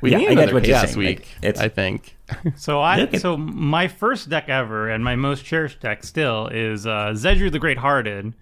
We 0.00 0.10
Yeah, 0.10 0.18
need 0.18 0.28
I 0.28 0.28
get 0.30 0.38
another 0.38 0.54
what 0.54 0.66
you're 0.66 0.76
chaos 0.76 0.92
saying, 0.94 1.06
like, 1.06 1.18
week, 1.18 1.28
it's- 1.42 1.62
I 1.62 1.68
think. 1.68 2.13
So 2.56 2.80
I 2.80 3.10
so 3.18 3.36
my 3.36 3.88
first 3.88 4.28
deck 4.28 4.48
ever 4.48 4.88
and 4.88 5.04
my 5.04 5.16
most 5.16 5.44
cherished 5.44 5.80
deck 5.80 6.04
still 6.04 6.48
is 6.48 6.86
uh, 6.86 7.12
Zedruu 7.14 7.52
the 7.52 7.58
Great 7.58 7.78
Hearted, 7.78 8.34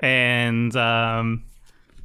and 0.00 0.76
um, 0.76 1.44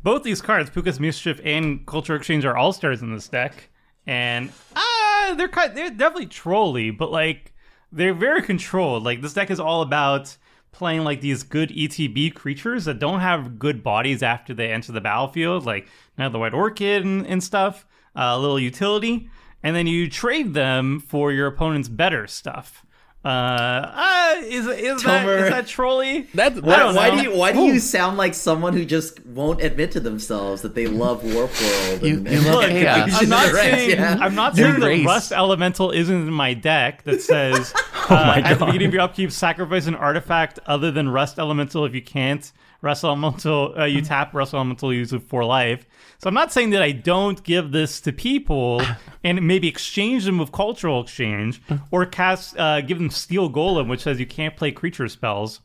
both 0.04 0.24
these 0.24 0.42
cards, 0.42 0.70
Puca's 0.70 1.00
Mischief 1.00 1.42
and 1.44 1.86
Culture 1.86 2.16
Exchange, 2.16 2.46
are 2.46 2.56
all 2.56 2.72
stars 2.72 3.02
in 3.02 3.14
this 3.14 3.28
deck, 3.28 3.70
and 4.06 4.52
ah, 4.76 5.34
they're 5.38 5.50
kind, 5.50 5.76
they're 5.76 5.90
definitely 5.90 6.28
trolly, 6.28 6.92
but 6.92 7.12
like 7.12 7.54
they're 7.92 8.14
very 8.14 8.42
controlled. 8.42 9.04
Like 9.04 9.22
this 9.22 9.34
deck 9.34 9.52
is 9.52 9.60
all 9.60 9.82
about 9.82 10.38
playing 10.72 11.04
like 11.04 11.22
these 11.22 11.44
good 11.44 11.70
ETB 11.70 12.34
creatures 12.36 12.86
that 12.86 13.00
don't 13.00 13.20
have 13.20 13.58
good 13.58 13.84
bodies 13.84 14.22
after 14.22 14.54
they 14.54 14.72
enter 14.72 14.92
the 14.92 15.02
battlefield, 15.02 15.66
like 15.66 15.88
now 16.18 16.30
the 16.30 16.40
White 16.40 16.54
Orchid 16.54 17.04
and, 17.04 17.26
and 17.26 17.44
stuff, 17.44 17.86
uh, 18.16 18.34
a 18.34 18.40
little 18.40 18.60
utility, 18.60 19.30
and 19.64 19.76
then 19.76 19.88
you 19.88 20.10
trade 20.10 20.54
them 20.54 21.00
for 21.00 21.32
your 21.32 21.48
opponent's 21.48 21.90
better 21.90 22.28
stuff. 22.28 22.84
Uh, 23.26 23.28
uh 23.30 24.36
is 24.46 24.66
is 24.68 25.04
that 25.04 25.26
Tomer. 25.26 25.44
is 25.44 25.50
that 25.50 25.68
trolly? 25.68 26.28
That's, 26.34 26.58
I 26.60 26.62
Why, 26.62 26.78
don't 26.78 26.96
why 26.96 27.10
do 27.10 27.24
you 27.24 27.36
why 27.36 27.52
do 27.52 27.62
you 27.62 27.80
sound 27.80 28.16
like 28.16 28.34
someone 28.34 28.74
who 28.74 28.86
just 28.86 29.26
won't 29.26 29.62
admit 29.62 29.92
to 29.94 30.00
themselves 30.00 30.62
that 30.62 30.76
they 30.76 30.88
love 30.88 31.24
Warp 31.24 31.52
World? 31.60 32.04
You- 32.04 32.18
And, 32.18 32.30
you 32.30 32.40
love 32.42 32.64
and 32.64 32.72
chaos. 32.74 33.10
I'm 33.22 33.28
not 33.30 33.50
saying 33.52 33.90
yeah. 33.90 34.18
I'm 34.22 34.36
not 34.36 34.56
Your 34.56 34.68
saying 34.68 34.80
that 34.80 34.86
grace. 34.86 35.06
Rust 35.06 35.32
Elemental 35.34 35.92
isn't 35.92 36.16
in 36.28 36.32
my 36.32 36.54
deck 36.54 37.04
that 37.04 37.22
says 37.34 37.74
Oh 38.10 38.16
uh, 38.16 38.24
my 38.28 38.38
at 38.38 38.60
the 38.60 38.66
beginning 38.66 38.88
of 38.90 38.94
your 38.94 39.02
upkeep 39.04 39.32
sacrifice 39.32 39.88
an 39.88 39.96
artifact 39.96 40.60
other 40.66 40.92
than 40.92 41.10
Rust 41.10 41.38
Elemental 41.40 41.84
if 41.86 41.94
you 41.94 42.02
can't 42.04 42.50
Rust 42.82 43.04
Elemental, 43.04 43.74
uh, 43.78 43.86
you 43.86 44.02
tap 44.02 44.34
Rust 44.34 44.54
Elemental, 44.54 44.94
use 44.94 45.12
it 45.12 45.24
for 45.24 45.44
life. 45.44 45.88
So 46.20 46.28
I'm 46.28 46.34
not 46.34 46.52
saying 46.52 46.72
that 46.72 46.82
I 46.82 46.92
don't 46.92 47.44
give 47.44 47.72
this 47.72 48.02
to 48.02 48.12
people 48.12 48.82
and 49.24 49.48
maybe 49.48 49.68
exchange 49.68 50.26
them 50.26 50.38
with 50.40 50.52
Cultural 50.52 51.02
Exchange 51.02 51.62
or 51.92 52.06
cast, 52.06 52.58
uh, 52.58 52.82
give 52.82 52.98
them 52.98 53.10
Steel 53.10 53.52
Golem, 53.52 53.88
which 53.88 54.02
says 54.02 54.20
you 54.20 54.26
can't 54.26 54.56
play 54.56 54.72
creature 54.72 55.08
spells. 55.08 55.62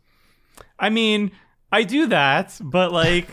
I 0.78 0.90
mean, 0.90 1.30
I 1.74 1.84
do 1.84 2.06
that, 2.08 2.58
but 2.60 2.92
like, 2.92 3.28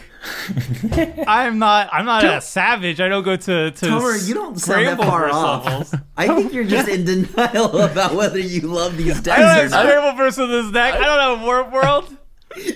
I'm 1.28 1.60
not. 1.60 1.90
I'm 1.92 2.06
not 2.06 2.24
a 2.24 2.40
savage. 2.40 3.02
I 3.02 3.10
don't 3.10 3.24
go 3.24 3.36
to 3.36 3.72
to 3.72 3.86
Tomer, 3.86 4.28
you 4.28 4.34
don't 4.34 4.58
sound 4.58 4.88
that 4.88 4.98
far 4.98 5.30
off. 5.30 5.66
levels. 5.66 5.96
I 6.16 6.28
think 6.28 6.54
you're 6.54 6.64
just 6.64 6.88
in 6.88 7.04
denial 7.04 7.78
about 7.82 8.16
whether 8.16 8.40
you 8.40 8.62
love 8.62 8.96
these 8.96 9.18
I 9.20 9.22
decks 9.22 9.40
don't 9.40 9.44
or 9.44 9.62
have 9.62 9.72
not. 9.72 9.86
Scrambleverse 10.18 10.48
this 10.48 10.72
deck. 10.72 10.94
I 10.94 11.00
don't 11.06 11.38
have 11.38 11.46
Warp 11.46 11.72
World. 11.74 12.18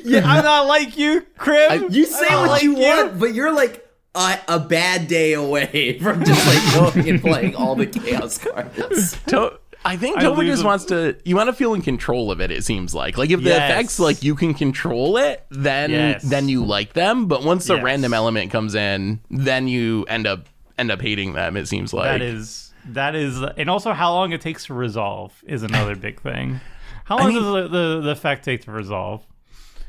Yeah, 0.04 0.22
I'm 0.26 0.44
not 0.44 0.68
like 0.68 0.98
you, 0.98 1.22
Krim. 1.38 1.88
You 1.92 2.06
say 2.06 2.28
what 2.36 2.50
like 2.50 2.64
you 2.64 2.76
want, 2.76 3.18
but 3.20 3.34
you're 3.34 3.54
like 3.54 3.83
a, 4.16 4.38
a 4.48 4.60
bad 4.60 5.08
day 5.08 5.34
away 5.34 5.98
from 6.02 6.24
just 6.24 6.46
like 6.48 6.94
going 6.96 7.10
and 7.10 7.22
playing 7.22 7.56
all 7.56 7.76
the 7.76 7.86
chaos 7.88 8.38
cards. 8.38 9.18
To- 9.28 9.60
I 9.86 9.98
think 9.98 10.18
I 10.18 10.22
Toby 10.22 10.46
just 10.46 10.64
wants 10.64 10.86
to. 10.86 11.18
You 11.26 11.36
want 11.36 11.48
to 11.50 11.54
feel 11.54 11.74
in 11.74 11.82
control 11.82 12.32
of 12.32 12.40
it. 12.40 12.52
It 12.52 12.64
seems 12.64 12.96
like, 12.96 13.18
like 13.18 13.32
if 13.32 13.44
the 13.44 13.50
effects 13.50 14.00
like 14.00 14.24
you 14.24 14.34
can 14.34 14.54
control 14.54 15.18
it, 15.18 15.46
then 15.52 15.92
Yes. 15.92 16.24
then 16.24 16.48
you 16.48 16.64
like 16.64 16.94
them. 16.94 17.26
But 17.28 17.44
once 17.44 17.66
the 17.66 17.74
Yes. 17.76 17.84
random 17.84 18.14
element 18.14 18.50
comes 18.50 18.76
in, 18.76 19.20
then 19.30 19.68
you 19.68 20.06
end 20.08 20.26
up 20.26 20.48
end 20.78 20.90
up 20.90 21.02
hating 21.02 21.34
them. 21.34 21.58
It 21.58 21.68
seems 21.68 21.92
like 21.94 22.06
That 22.06 22.22
is 22.22 22.72
that 22.86 23.14
is, 23.14 23.42
and 23.58 23.70
also 23.70 23.92
how 23.92 24.14
long 24.14 24.32
it 24.32 24.40
takes 24.40 24.68
to 24.68 24.74
resolve 24.74 25.34
is 25.46 25.64
another 25.64 25.98
big 25.98 26.22
thing. 26.22 26.62
How 27.04 27.18
long 27.18 27.34
mean- 27.34 27.44
does 27.44 27.54
the, 27.54 27.68
the 27.68 28.02
the 28.04 28.10
effect 28.12 28.46
take 28.46 28.62
to 28.64 28.72
resolve? 28.72 29.26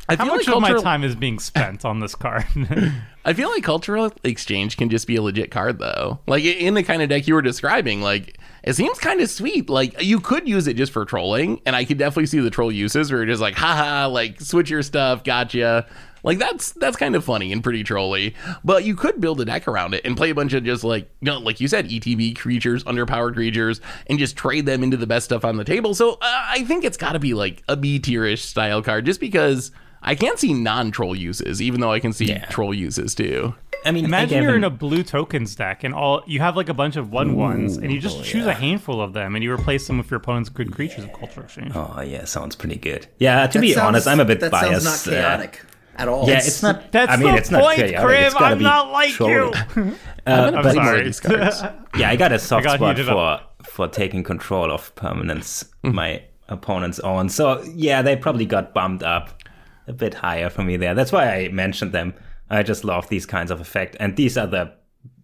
I 0.08 0.16
How 0.16 0.26
much 0.26 0.46
like 0.46 0.56
of 0.56 0.62
my 0.62 0.80
time 0.80 1.02
is 1.02 1.14
being 1.14 1.38
spent 1.38 1.84
on 1.84 2.00
this 2.00 2.14
card? 2.14 2.44
I 3.24 3.32
feel 3.32 3.48
like 3.48 3.64
cultural 3.64 4.12
exchange 4.22 4.76
can 4.76 4.90
just 4.90 5.06
be 5.06 5.16
a 5.16 5.22
legit 5.22 5.50
card 5.50 5.78
though. 5.78 6.20
Like 6.26 6.44
in 6.44 6.74
the 6.74 6.82
kind 6.82 7.00
of 7.00 7.08
deck 7.08 7.26
you 7.26 7.34
were 7.34 7.42
describing, 7.42 8.02
like 8.02 8.38
it 8.62 8.74
seems 8.74 8.98
kind 8.98 9.20
of 9.20 9.30
sweet. 9.30 9.70
Like 9.70 10.02
you 10.02 10.20
could 10.20 10.46
use 10.46 10.66
it 10.66 10.74
just 10.74 10.92
for 10.92 11.04
trolling, 11.04 11.60
and 11.64 11.74
I 11.74 11.84
could 11.84 11.98
definitely 11.98 12.26
see 12.26 12.40
the 12.40 12.50
troll 12.50 12.70
uses 12.70 13.10
where 13.10 13.20
you're 13.20 13.32
just 13.32 13.40
like, 13.40 13.54
haha, 13.54 14.08
like 14.08 14.40
switch 14.40 14.68
your 14.68 14.82
stuff, 14.82 15.24
gotcha. 15.24 15.86
Like 16.22 16.38
that's 16.38 16.72
that's 16.72 16.96
kind 16.96 17.14
of 17.14 17.24
funny 17.24 17.52
and 17.52 17.62
pretty 17.62 17.84
trolly. 17.84 18.34
But 18.64 18.84
you 18.84 18.96
could 18.96 19.20
build 19.20 19.40
a 19.40 19.44
deck 19.44 19.68
around 19.68 19.94
it 19.94 20.04
and 20.04 20.16
play 20.16 20.30
a 20.30 20.34
bunch 20.34 20.54
of 20.54 20.64
just 20.64 20.84
like 20.84 21.10
you 21.20 21.26
know, 21.26 21.38
like 21.38 21.60
you 21.60 21.68
said, 21.68 21.88
ETB 21.88 22.36
creatures, 22.36 22.82
underpowered 22.84 23.34
creatures, 23.34 23.80
and 24.06 24.18
just 24.18 24.36
trade 24.36 24.66
them 24.66 24.82
into 24.82 24.96
the 24.96 25.06
best 25.06 25.26
stuff 25.26 25.44
on 25.44 25.56
the 25.56 25.64
table. 25.64 25.94
So 25.94 26.14
uh, 26.14 26.18
I 26.22 26.64
think 26.64 26.84
it's 26.84 26.96
got 26.96 27.12
to 27.12 27.18
be 27.18 27.34
like 27.34 27.62
a 27.68 27.76
B 27.76 28.00
tierish 28.00 28.40
style 28.40 28.82
card, 28.82 29.06
just 29.06 29.20
because. 29.20 29.70
I 30.04 30.14
can't 30.14 30.38
see 30.38 30.52
non-troll 30.52 31.16
uses, 31.16 31.62
even 31.62 31.80
though 31.80 31.90
I 31.92 31.98
can 32.00 32.12
see 32.12 32.26
Yeah. 32.26 32.44
troll 32.46 32.74
uses 32.74 33.14
too. 33.14 33.54
I 33.86 33.90
mean, 33.90 34.04
Imagine 34.04 34.42
you're 34.42 34.52
him- 34.52 34.58
in 34.58 34.64
a 34.64 34.70
blue 34.70 35.02
tokens 35.02 35.54
deck 35.54 35.84
and 35.84 35.94
all 35.94 36.22
you 36.26 36.40
have 36.40 36.56
like 36.56 36.68
a 36.68 36.74
bunch 36.74 36.96
of 36.96 37.10
one 37.12 37.36
ones, 37.36 37.76
and 37.76 37.92
you 37.92 38.00
just 38.00 38.24
choose 38.24 38.46
a 38.46 38.54
handful 38.54 39.00
of 39.00 39.12
them, 39.12 39.34
and 39.34 39.42
you 39.44 39.52
replace 39.52 39.86
them 39.86 39.98
with 39.98 40.10
your 40.10 40.18
opponent's 40.18 40.48
good 40.48 40.72
creatures 40.72 41.04
of 41.04 41.12
culture 41.12 41.42
exchange. 41.42 41.72
Oh 41.74 42.00
yeah, 42.00 42.24
sounds 42.24 42.56
pretty 42.56 42.76
good. 42.76 43.06
Yeah, 43.18 43.46
to 43.46 43.52
That 43.58 43.60
be 43.60 43.72
sounds- 43.72 43.86
honest, 43.86 44.08
I'm 44.08 44.20
a 44.20 44.24
bit 44.24 44.40
that 44.40 44.50
biased. 44.52 44.84
sounds 44.86 45.06
not 45.06 45.12
uh, 45.12 45.16
chaotic 45.20 45.62
at 45.96 46.08
all. 46.08 46.26
yeah, 46.28 46.36
it's 46.38 46.62
not. 46.62 46.92
That's 46.92 47.12
I 47.12 47.16
mean, 47.16 47.32
the 47.32 47.36
it's 47.38 47.50
not 47.50 47.62
point, 47.62 47.76
chaotic. 47.76 47.98
Krim. 48.00 48.22
It's 48.24 48.34
I'm 48.36 48.62
not 48.62 48.90
like 48.90 49.10
trolly. 49.10 49.58
you. 49.76 49.96
Uh, 50.26 50.52
I'm 50.56 50.62
sorry. 50.62 50.74
sorry. 50.74 51.02
these 51.04 51.20
cards. 51.20 51.62
yeah, 51.98 52.08
I 52.08 52.16
got 52.16 52.32
a 52.32 52.38
soft 52.38 52.64
got 52.64 52.76
spot 52.76 52.96
for 52.98 53.10
up. 53.18 53.62
for 53.66 53.86
taking 53.88 54.22
control 54.24 54.72
of 54.72 54.94
permanents 54.94 55.64
Mm-hmm. 55.84 55.94
my 55.94 56.22
opponents 56.48 56.98
own. 57.00 57.28
So 57.28 57.62
yeah, 57.74 58.00
they 58.00 58.16
probably 58.16 58.46
got 58.46 58.72
bumped 58.72 59.02
up 59.02 59.42
a 59.86 59.92
bit 59.92 60.14
higher 60.14 60.50
for 60.50 60.62
me 60.62 60.76
there. 60.76 60.94
That's 60.94 61.12
why 61.12 61.32
I 61.34 61.48
mentioned 61.48 61.92
them. 61.92 62.14
I 62.50 62.62
just 62.62 62.84
love 62.84 63.08
these 63.08 63.26
kinds 63.26 63.50
of 63.50 63.60
effect, 63.60 63.96
and 64.00 64.16
these 64.16 64.36
are 64.38 64.46
the 64.46 64.72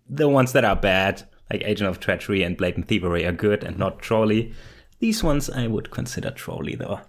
the 0.08 0.28
ones 0.28 0.52
that 0.52 0.64
are 0.64 0.74
bad, 0.76 1.22
like 1.52 1.62
Agent 1.64 1.88
of 1.88 2.00
Treachery 2.00 2.42
and 2.42 2.56
Blatant 2.56 2.88
Thievery, 2.88 3.24
are 3.24 3.32
good 3.32 3.62
and 3.62 3.78
not 3.78 4.00
trolly. 4.00 4.52
These 4.98 5.22
ones 5.22 5.48
I 5.48 5.66
would 5.66 5.90
consider 5.90 6.30
trolly 6.30 6.74
though. 6.74 7.00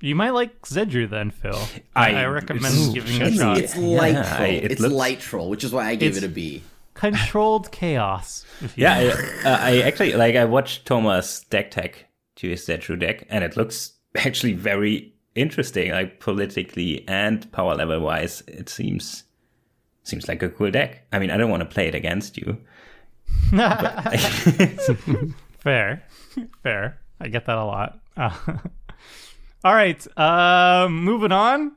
You 0.00 0.14
might 0.14 0.30
like 0.30 0.60
Zedruu 0.62 1.08
then, 1.08 1.30
Phil. 1.30 1.58
I- 1.96 2.14
I, 2.14 2.24
recommend 2.26 2.74
Ooh, 2.76 2.92
giving 2.92 3.16
it 3.16 3.22
a 3.22 3.26
It's, 3.28 3.36
shot. 3.36 3.58
it's 3.58 3.76
light 3.76 4.14
Yeah, 4.14 4.22
troll. 4.36 4.42
I- 4.42 4.46
it 4.52 4.72
it's 4.72 4.80
looks- 4.80 4.94
light 4.94 5.20
troll, 5.20 5.48
which 5.48 5.64
is 5.64 5.72
why 5.72 5.86
I 5.86 5.94
gave 5.94 6.10
It's- 6.16 6.22
it 6.22 6.26
a 6.26 6.28
B. 6.30 6.62
Controlled 6.94 7.70
chaos. 7.72 8.44
if 8.60 8.76
you 8.76 8.82
Yeah. 8.84 8.94
I, 9.44 9.48
uh, 9.48 9.58
I 9.60 9.80
actually 9.82 10.12
like 10.14 10.36
I 10.36 10.44
watched 10.44 10.84
Thomas 10.86 11.40
deck 11.48 11.70
tech 11.70 12.06
to 12.36 12.48
his 12.50 12.68
true 12.80 12.96
deck, 12.96 13.26
and 13.30 13.42
it 13.44 13.56
looks 13.56 13.92
actually 14.16 14.52
very 14.52 15.13
interesting, 15.34 15.92
like 15.92 16.20
politically 16.20 17.04
and 17.08 17.50
power 17.52 17.74
level 17.74 18.00
wise. 18.00 18.42
It 18.46 18.68
seems 18.68 19.24
seems 20.02 20.28
like 20.28 20.42
a 20.42 20.48
cool 20.48 20.70
deck. 20.70 21.06
I 21.12 21.18
mean, 21.18 21.30
I 21.30 21.36
don't 21.36 21.50
want 21.50 21.62
to 21.62 21.68
play 21.68 21.88
it 21.88 21.94
against 21.94 22.36
you. 22.36 22.58
Fair, 25.64 26.02
fair. 26.62 27.00
I 27.18 27.28
get 27.28 27.46
that 27.46 27.56
a 27.56 27.64
lot. 27.64 27.98
Uh, 28.18 28.36
all 29.64 29.74
right, 29.74 30.06
um, 30.18 31.02
moving 31.02 31.32
on. 31.32 31.72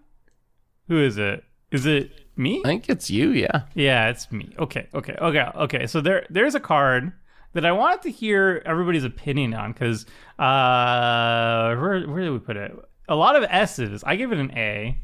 Who 0.90 1.02
is 1.02 1.18
it? 1.18 1.46
Is 1.72 1.86
it 1.86 2.12
me? 2.36 2.62
I 2.66 2.68
think 2.68 2.90
it's 2.90 3.10
you, 3.10 3.30
yeah. 3.32 3.62
Yeah, 3.76 4.10
it's 4.10 4.30
me. 4.30 4.54
Okay, 4.60 4.90
okay, 4.94 5.16
okay, 5.22 5.46
okay. 5.56 5.88
So 5.88 6.02
there, 6.02 6.26
there's 6.30 6.54
a 6.54 6.60
card 6.60 7.14
that 7.54 7.66
I 7.66 7.72
wanted 7.72 8.02
to 8.02 8.12
hear 8.12 8.62
everybody's 8.66 9.06
opinion 9.06 9.54
on 9.54 9.72
because 9.72 10.06
uh, 10.38 11.74
where, 11.80 12.02
where 12.02 12.24
did 12.24 12.32
we 12.32 12.40
put 12.40 12.58
it? 12.58 12.78
A 13.08 13.16
lot 13.16 13.36
of 13.36 13.44
S's. 13.50 14.04
I 14.06 14.16
give 14.16 14.32
it 14.32 14.38
an 14.38 14.52
A. 14.58 14.98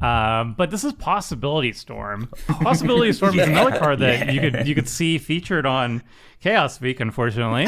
Um, 0.00 0.54
but 0.56 0.70
this 0.70 0.84
is 0.84 0.92
Possibility 0.92 1.72
Storm. 1.72 2.28
Possibility 2.46 3.12
Storm 3.12 3.38
is 3.38 3.48
another 3.48 3.76
card 3.76 3.98
that 3.98 4.32
you 4.32 4.40
could 4.40 4.66
you 4.66 4.74
could 4.74 4.88
see 4.88 5.18
featured 5.18 5.66
on 5.66 6.04
Chaos 6.40 6.80
Week. 6.80 7.00
Unfortunately, 7.00 7.66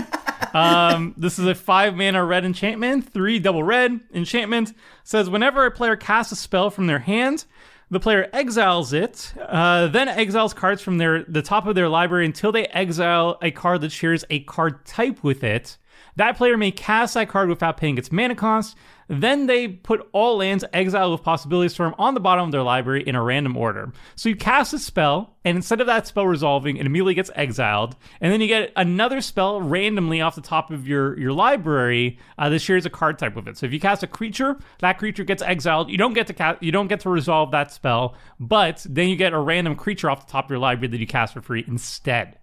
um, 0.55 1.12
this 1.16 1.41
is 1.41 1.47
a 1.47 1.57
five 1.57 1.97
mana 1.97 2.24
red 2.24 2.45
enchantment, 2.45 3.12
three 3.12 3.41
double 3.41 3.64
red 3.64 3.99
enchantment. 4.14 4.74
Says 5.03 5.28
whenever 5.28 5.66
a 5.66 5.72
player 5.72 5.97
casts 5.97 6.30
a 6.30 6.36
spell 6.36 6.70
from 6.70 6.86
their 6.86 7.01
hand, 7.01 7.47
the 7.91 7.99
player 7.99 8.28
exiles 8.32 8.93
it, 8.93 9.34
uh, 9.41 9.88
then 9.88 10.09
exiles 10.09 10.55
cards 10.55 10.80
from 10.80 10.99
their 10.99 11.24
the 11.24 11.43
top 11.43 11.66
of 11.66 11.74
their 11.74 11.88
library 11.88 12.26
until 12.26 12.53
they 12.53 12.66
exile 12.66 13.38
a 13.43 13.51
card 13.51 13.80
that 13.80 13.91
shares 13.91 14.24
a 14.30 14.38
card 14.41 14.86
type 14.86 15.24
with 15.24 15.43
it. 15.43 15.76
That 16.14 16.36
player 16.36 16.57
may 16.57 16.70
cast 16.70 17.14
that 17.14 17.28
card 17.28 17.49
without 17.49 17.76
paying 17.76 17.99
its 17.99 18.12
mana 18.12 18.34
cost. 18.34 18.76
Then 19.11 19.46
they 19.46 19.66
put 19.66 20.08
all 20.12 20.36
lands 20.36 20.64
exiled 20.72 21.11
with 21.11 21.24
Possibility 21.24 21.68
Storm 21.68 21.96
on 21.98 22.14
the 22.14 22.20
bottom 22.20 22.44
of 22.44 22.52
their 22.52 22.62
library 22.62 23.02
in 23.02 23.16
a 23.16 23.22
random 23.22 23.56
order. 23.56 23.92
So 24.14 24.28
you 24.28 24.36
cast 24.36 24.72
a 24.72 24.78
spell, 24.78 25.36
and 25.44 25.56
instead 25.56 25.80
of 25.80 25.88
that 25.88 26.06
spell 26.06 26.28
resolving, 26.28 26.76
it 26.76 26.86
immediately 26.86 27.14
gets 27.14 27.28
exiled. 27.34 27.96
And 28.20 28.32
then 28.32 28.40
you 28.40 28.46
get 28.46 28.72
another 28.76 29.20
spell 29.20 29.61
randomly 29.61 30.20
off 30.20 30.36
the 30.36 30.40
top 30.40 30.70
of 30.70 30.86
your, 30.86 31.18
your 31.18 31.32
library 31.32 32.20
uh, 32.38 32.50
that 32.50 32.61
shares 32.61 32.86
a 32.86 32.90
card 32.90 33.18
type 33.18 33.34
with 33.34 33.48
it. 33.48 33.58
So 33.58 33.66
if 33.66 33.72
you 33.72 33.80
cast 33.80 34.04
a 34.04 34.06
creature, 34.06 34.56
that 34.78 34.98
creature 34.98 35.24
gets 35.24 35.42
exiled. 35.42 35.90
You 35.90 35.98
don't 35.98 36.14
get 36.14 36.28
to 36.28 36.58
you 36.61 36.70
don't 36.70 36.86
get 36.86 37.00
to 37.00 37.08
resolve 37.08 37.50
that 37.50 37.72
spell, 37.72 38.14
but 38.38 38.86
then 38.88 39.08
you 39.08 39.16
get 39.16 39.32
a 39.32 39.38
random 39.40 39.74
creature 39.74 40.08
off 40.08 40.24
the 40.24 40.30
top 40.30 40.44
of 40.44 40.50
your 40.50 40.61
library 40.61 40.86
that 40.86 41.00
you 41.00 41.06
cast 41.08 41.34
for 41.34 41.42
free 41.42 41.64
instead. 41.66 42.38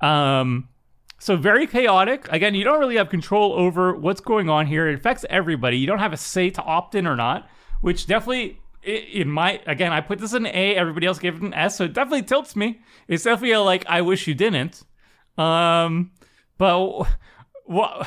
Um, 0.00 0.68
so 1.18 1.36
very 1.36 1.66
chaotic. 1.66 2.26
Again, 2.30 2.54
you 2.54 2.64
don't 2.64 2.78
really 2.80 2.96
have 2.96 3.08
control 3.08 3.52
over 3.54 3.94
what's 3.94 4.20
going 4.20 4.48
on 4.48 4.66
here. 4.66 4.88
It 4.88 4.94
affects 4.94 5.24
everybody. 5.30 5.78
You 5.78 5.86
don't 5.86 5.98
have 5.98 6.12
a 6.12 6.16
say 6.16 6.50
to 6.50 6.62
opt 6.62 6.94
in 6.94 7.06
or 7.06 7.16
not, 7.16 7.48
which 7.80 8.06
definitely 8.06 8.60
it, 8.82 9.04
it 9.12 9.26
might. 9.26 9.62
Again, 9.66 9.92
I 9.92 10.00
put 10.00 10.18
this 10.18 10.34
in 10.34 10.46
an 10.46 10.54
A. 10.54 10.76
Everybody 10.76 11.06
else 11.06 11.18
gave 11.18 11.36
it 11.36 11.42
an 11.42 11.54
S, 11.54 11.76
so 11.78 11.84
it 11.84 11.92
definitely 11.92 12.22
tilts 12.22 12.56
me. 12.56 12.80
It's 13.08 13.24
definitely 13.24 13.52
a, 13.52 13.60
like 13.60 13.84
I 13.88 14.02
wish 14.02 14.26
you 14.26 14.34
didn't. 14.34 14.82
Um, 15.38 16.12
but 16.58 17.06
what? 17.64 18.06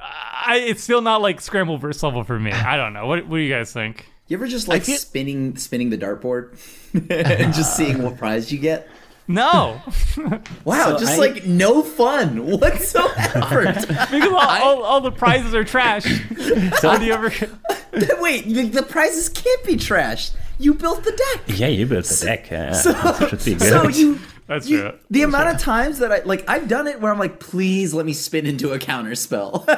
I 0.00 0.58
it's 0.66 0.82
still 0.82 1.00
not 1.00 1.22
like 1.22 1.40
Scrambleverse 1.40 2.02
level 2.02 2.24
for 2.24 2.38
me. 2.38 2.52
I 2.52 2.76
don't 2.76 2.92
know. 2.92 3.06
What 3.06 3.26
what 3.26 3.38
do 3.38 3.42
you 3.42 3.52
guys 3.52 3.72
think? 3.72 4.06
You 4.28 4.36
ever 4.36 4.46
just 4.46 4.68
like 4.68 4.82
feel- 4.84 4.98
spinning 4.98 5.56
spinning 5.56 5.90
the 5.90 5.98
dartboard 5.98 6.58
and 7.10 7.54
just 7.54 7.76
seeing 7.76 8.02
what 8.02 8.18
prize 8.18 8.52
you 8.52 8.58
get? 8.58 8.88
No, 9.26 9.80
Wow, 10.64 10.96
So 10.96 10.98
just 10.98 11.12
I- 11.14 11.16
like 11.18 11.46
no 11.46 11.82
fun 11.82 12.46
whatsoever. 12.46 13.62
because 14.10 14.24
all, 14.26 14.38
all, 14.38 14.82
all 14.82 15.00
the 15.00 15.10
prizes 15.12 15.54
are 15.54 15.64
trash. 15.64 16.04
How 16.82 16.98
do 16.98 17.06
you 17.06 17.12
ever? 17.14 17.32
Wait, 18.20 18.44
the, 18.46 18.68
the 18.68 18.82
prizes 18.82 19.28
can't 19.30 19.64
be 19.64 19.76
trashed. 19.76 20.32
You 20.58 20.74
built 20.74 21.04
the 21.04 21.10
deck. 21.12 21.58
Yeah, 21.58 21.68
you 21.68 21.86
built 21.86 22.04
the 22.04 22.24
deck. 22.26 22.52
Uh, 22.52 22.72
So, 22.74 22.92
that 22.92 23.28
should 23.30 23.44
be 23.44 23.54
good. 23.54 23.62
so 23.68 23.88
you 23.88 24.18
That's 24.46 24.68
You- 24.68 24.80
true. 24.80 24.92
the 25.10 25.22
amount 25.22 25.48
of 25.54 25.58
times 25.58 25.98
that 26.00 26.12
I 26.12 26.20
like, 26.24 26.44
I've 26.48 26.68
done 26.68 26.86
it 26.86 27.00
where 27.00 27.10
I'm 27.10 27.18
like, 27.18 27.40
please 27.40 27.94
let 27.94 28.04
me 28.04 28.12
spin 28.12 28.44
into 28.46 28.72
a 28.72 28.78
counter 28.78 29.14
spell. 29.14 29.64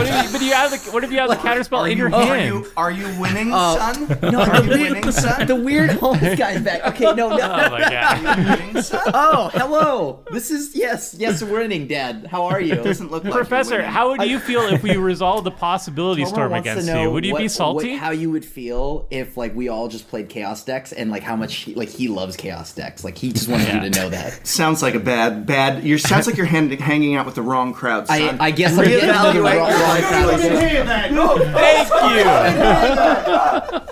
What 0.00 0.06
if 0.08 0.24
you, 0.24 0.32
but 0.32 0.40
you 0.42 0.52
have 0.52 0.70
the 0.70 0.90
what 0.92 1.04
if 1.04 1.10
you 1.12 1.18
have 1.18 1.28
the 1.28 1.36
counterspell 1.36 1.90
in 1.90 1.98
your 1.98 2.14
Are 2.14 2.24
hand? 2.24 2.46
you 2.46 2.66
are 2.76 2.90
you 2.90 3.04
winning, 3.20 3.50
Oh. 3.52 3.76
son? 3.76 4.18
no, 4.32 4.40
are 4.40 4.60
the 4.62 4.62
you 4.62 4.68
weird, 4.70 4.92
winning, 4.92 5.12
son? 5.12 5.46
the 5.46 5.56
weird 5.56 5.90
oh 5.94 5.96
homeless 6.14 6.38
guy's 6.38 6.62
back. 6.62 6.86
Okay, 6.86 7.04
no, 7.04 7.28
no. 7.28 7.34
Oh 7.34 7.70
my 7.70 7.80
god. 7.80 8.60
winning, 8.60 8.82
son? 8.82 9.02
Oh, 9.12 9.50
hello. 9.52 10.24
This 10.30 10.50
is 10.50 10.74
yes, 10.74 11.14
yes, 11.18 11.42
we're 11.42 11.58
winning, 11.60 11.86
Dad. 11.86 12.28
How 12.30 12.44
are 12.46 12.60
you? 12.60 12.76
Doesn't 12.76 13.10
look 13.10 13.24
like 13.24 13.32
Professor, 13.32 13.82
how 13.82 14.10
would 14.10 14.22
you 14.22 14.38
feel 14.38 14.62
if 14.62 14.82
we 14.82 14.96
resolved 14.96 15.44
the 15.44 15.50
possibility 15.50 16.22
Homer 16.22 16.34
storm 16.34 16.52
against 16.54 16.88
you? 16.88 17.10
Would 17.10 17.24
you 17.26 17.32
what- 17.34 17.40
be 17.42 17.48
salty? 17.48 17.90
what- 17.90 17.98
how 17.98 18.10
you 18.12 18.30
would 18.30 18.44
feel 18.44 19.06
if 19.10 19.36
like 19.36 19.54
we 19.54 19.68
all 19.68 19.88
just 19.88 20.08
played 20.08 20.28
chaos 20.30 20.64
decks 20.64 20.92
and 20.92 21.10
like 21.10 21.22
how 21.24 21.36
much 21.36 21.54
he, 21.56 21.74
like 21.74 21.88
he 21.90 22.08
loves 22.08 22.36
chaos 22.36 22.72
decks. 22.72 23.04
Like 23.04 23.18
he 23.18 23.32
just 23.32 23.48
wanted 23.48 23.66
Yeah. 23.68 23.82
you 23.84 23.90
to 23.90 23.99
know 23.99 23.99
that. 24.08 24.46
Sounds 24.46 24.82
like 24.82 24.94
a 24.94 25.00
bad 25.00 25.46
bad. 25.46 25.84
You 25.84 25.98
sounds 25.98 26.26
like 26.26 26.36
you're 26.36 26.46
hand, 26.46 26.72
hanging 26.72 27.14
out 27.16 27.26
with 27.26 27.34
the 27.34 27.42
wrong 27.42 27.72
crowd, 27.74 28.06
I, 28.08 28.18
son. 28.18 28.38
I 28.40 28.50
guess 28.50 28.76
I'm 28.78 28.84
getting 28.84 29.08
into 29.08 29.32
the 29.32 29.42
wrong, 29.42 29.58
wrong 29.58 30.02
crowd. 30.02 30.40
Thank 31.50 31.90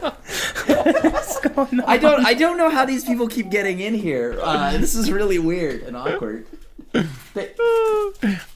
you. 0.03 1.83
I 1.87 1.99
don't 1.99 2.25
I 2.25 2.35
don't 2.35 2.57
know 2.57 2.71
how 2.71 2.85
these 2.85 3.05
people 3.05 3.29
keep 3.29 3.51
getting 3.51 3.81
in 3.81 3.95
here. 3.95 4.39
Uh, 4.41 4.79
this 4.79 4.95
is 4.95 5.11
really 5.11 5.39
weird 5.39 5.83
and 5.83 5.97
awkward. 5.97 6.47
But- 6.93 7.55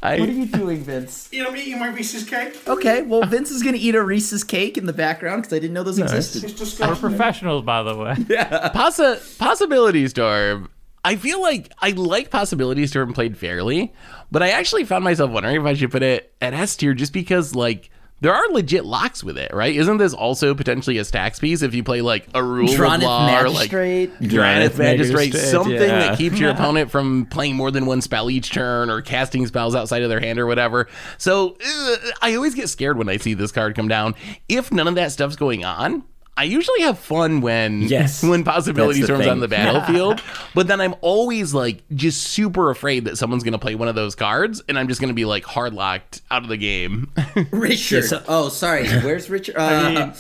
I, 0.03 0.18
what 0.18 0.28
are 0.28 0.32
you 0.32 0.46
doing, 0.46 0.82
Vince? 0.82 1.28
You 1.30 1.44
know 1.44 1.50
me, 1.53 1.61
eating 1.62 1.78
my 1.78 1.88
Reese's 1.88 2.24
cake. 2.24 2.57
Okay, 2.66 3.03
well 3.03 3.24
Vince 3.26 3.50
is 3.50 3.62
gonna 3.62 3.76
eat 3.76 3.94
a 3.94 4.03
Reese's 4.03 4.42
cake 4.42 4.78
in 4.78 4.86
the 4.86 4.92
background 4.92 5.42
because 5.42 5.57
I 5.57 5.59
didn't 5.61 5.74
know 5.74 5.82
those 5.82 5.98
existed. 5.98 6.44
It's 6.44 6.55
just 6.55 6.80
We're 6.80 6.96
professionals, 6.96 7.62
by 7.64 7.82
the 7.82 7.94
way. 7.96 8.14
Possi- 8.14 9.38
possibility 9.38 10.09
storm. 10.09 10.70
I 11.05 11.16
feel 11.16 11.42
like 11.42 11.72
I 11.80 11.90
like 11.90 12.30
possibility 12.30 12.86
storm 12.86 13.12
played 13.12 13.36
fairly, 13.36 13.92
but 14.30 14.42
I 14.42 14.50
actually 14.50 14.84
found 14.84 15.05
myself 15.05 15.30
wondering 15.30 15.57
if 15.57 15.66
I 15.66 15.74
should 15.74 15.90
put 15.90 16.03
it 16.03 16.32
at 16.40 16.55
S 16.55 16.76
tier 16.76 16.94
just 16.94 17.12
because 17.12 17.55
like 17.55 17.90
there 18.22 18.32
are 18.32 18.48
legit 18.53 18.84
locks 18.84 19.24
with 19.24 19.36
it, 19.36 19.53
right? 19.53 19.74
Isn't 19.74 19.96
this 19.96 20.14
also 20.14 20.55
potentially 20.55 20.96
a 20.98 21.05
stacks 21.05 21.40
piece 21.40 21.61
if 21.62 21.74
you 21.74 21.82
play 21.82 22.03
like 22.03 22.28
a 22.34 22.42
rule 22.42 22.70
of 22.70 22.76
Drannith 22.76 23.03
law 23.03 23.26
or 23.40 23.48
like 23.48 23.72
Magistrate. 23.72 24.16
Drannith 24.20 24.78
Magistrate, 24.78 25.32
Magistrate, 25.32 25.34
something 25.34 25.72
yeah. 25.72 25.98
that 25.98 26.18
keeps 26.18 26.38
your 26.38 26.50
opponent 26.53 26.92
from 26.92 27.26
playing 27.26 27.57
more 27.57 27.72
than 27.72 27.84
one 27.84 28.00
spell 28.00 28.30
each 28.30 28.53
turn 28.53 28.90
or 28.90 29.03
casting 29.03 29.44
spells 29.48 29.74
outside 29.74 30.03
of 30.03 30.09
their 30.09 30.20
hand 30.20 30.38
or 30.38 30.46
whatever. 30.46 30.86
So 31.18 31.57
uh, 31.66 31.96
I 32.22 32.36
always 32.36 32.55
get 32.55 32.68
scared 32.68 32.96
when 32.96 33.09
I 33.09 33.16
see 33.16 33.34
this 33.34 33.50
card 33.50 33.74
come 33.74 33.88
down. 33.88 34.14
If 34.48 34.70
none 34.70 34.86
of 34.86 34.94
that 34.94 35.11
stuff's 35.11 35.34
going 35.34 35.64
on, 35.64 36.05
I 36.35 36.45
usually 36.45 36.80
have 36.80 36.99
fun 36.99 37.43
when 37.43 37.83
Yes. 37.83 38.22
when 38.24 38.43
possibilities 38.43 39.07
That's 39.07 39.09
the 39.09 39.14
storms 39.16 39.24
thing. 39.24 39.33
on 39.33 39.41
the 39.41 39.49
battlefield. 39.49 40.22
but 40.55 40.66
then 40.66 40.80
I'm 40.80 40.95
always 41.03 41.53
like 41.53 41.83
just 41.95 42.22
super 42.22 42.70
afraid 42.70 43.05
that 43.05 43.18
someone's 43.18 43.45
gonna 43.45 43.59
play 43.59 43.74
one 43.74 43.89
of 43.89 43.95
those 43.95 44.14
cards 44.14 44.62
and 44.66 44.78
I'm 44.78 44.89
just 44.89 45.01
gonna 45.01 45.12
be 45.12 45.26
like 45.26 45.45
hard 45.45 45.74
locked 45.74 46.22
out 46.30 46.43
of 46.43 46.49
the 46.49 46.57
game. 46.57 47.12
Richard. 47.51 48.05
so- 48.05 48.22
oh, 48.28 48.49
sorry. 48.49 48.89
Where's 48.89 49.28
Richard? 49.28 49.57
Uh, 49.57 50.12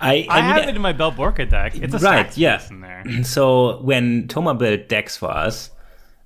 I, 0.00 0.26
I, 0.28 0.40
have 0.40 0.56
mean, 0.56 0.68
it 0.70 0.76
in 0.76 0.82
my 0.82 0.92
Belborca 0.92 1.48
deck. 1.48 1.76
It's 1.76 1.94
a 1.94 1.98
Right, 1.98 2.36
yes. 2.36 2.66
yeah. 2.68 2.74
in 2.74 2.80
there. 2.80 3.24
So 3.24 3.80
when 3.82 4.26
Toma 4.28 4.54
built 4.54 4.88
decks 4.88 5.16
for 5.16 5.30
us, 5.30 5.70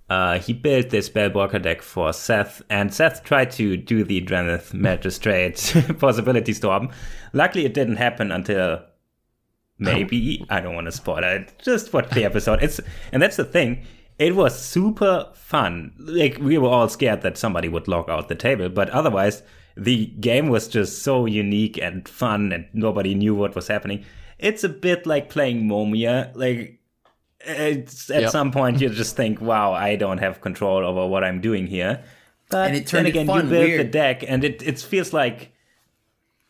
uh, 0.08 0.38
he 0.38 0.52
built 0.52 0.90
this 0.90 1.10
Bellwalker 1.10 1.60
deck 1.60 1.82
for 1.82 2.12
Seth, 2.12 2.62
and 2.70 2.94
Seth 2.94 3.24
tried 3.24 3.50
to 3.52 3.76
do 3.76 4.04
the 4.04 4.20
Drannith 4.20 4.72
Magistrate 4.72 5.74
possibility 5.98 6.52
storm. 6.52 6.90
Luckily, 7.32 7.64
it 7.64 7.74
didn't 7.74 7.96
happen 7.96 8.30
until 8.30 8.82
maybe 9.78 10.46
I 10.48 10.60
don't 10.60 10.74
want 10.74 10.86
to 10.86 10.92
spoil 10.92 11.24
it. 11.24 11.52
Just 11.58 11.92
watch 11.92 12.10
the 12.10 12.24
episode. 12.24 12.62
It's 12.62 12.80
and 13.10 13.20
that's 13.20 13.36
the 13.36 13.44
thing. 13.44 13.84
It 14.18 14.36
was 14.36 14.58
super 14.58 15.28
fun. 15.34 15.92
Like 15.98 16.38
we 16.38 16.56
were 16.56 16.68
all 16.68 16.88
scared 16.88 17.22
that 17.22 17.36
somebody 17.36 17.68
would 17.68 17.88
log 17.88 18.08
out 18.08 18.28
the 18.28 18.36
table, 18.36 18.68
but 18.68 18.88
otherwise 18.90 19.42
the 19.76 20.06
game 20.06 20.48
was 20.48 20.68
just 20.68 21.02
so 21.02 21.26
unique 21.26 21.78
and 21.78 22.08
fun, 22.08 22.52
and 22.52 22.66
nobody 22.72 23.14
knew 23.14 23.34
what 23.34 23.56
was 23.56 23.66
happening. 23.66 24.04
It's 24.38 24.62
a 24.62 24.68
bit 24.68 25.04
like 25.04 25.30
playing 25.30 25.64
Momir. 25.64 26.30
Like 26.36 26.80
at 27.46 28.08
Yep. 28.08 28.30
some 28.30 28.50
point 28.52 28.80
you 28.80 28.88
just 28.88 29.16
think, 29.16 29.40
"Wow, 29.40 29.72
I 29.72 29.96
don't 29.96 30.18
have 30.18 30.40
control 30.40 30.84
over 30.84 31.06
what 31.06 31.24
I'm 31.24 31.40
doing 31.40 31.66
here." 31.66 32.02
But 32.48 32.68
And 32.68 32.76
it 32.76 32.86
turned 32.86 33.06
then 33.06 33.06
it 33.06 33.10
again, 33.10 33.26
fun, 33.26 33.44
you 33.44 33.50
build 33.50 33.78
the 33.80 33.84
deck, 33.84 34.24
and 34.26 34.44
it 34.44 34.62
it 34.62 34.78
feels 34.80 35.12
like 35.12 35.52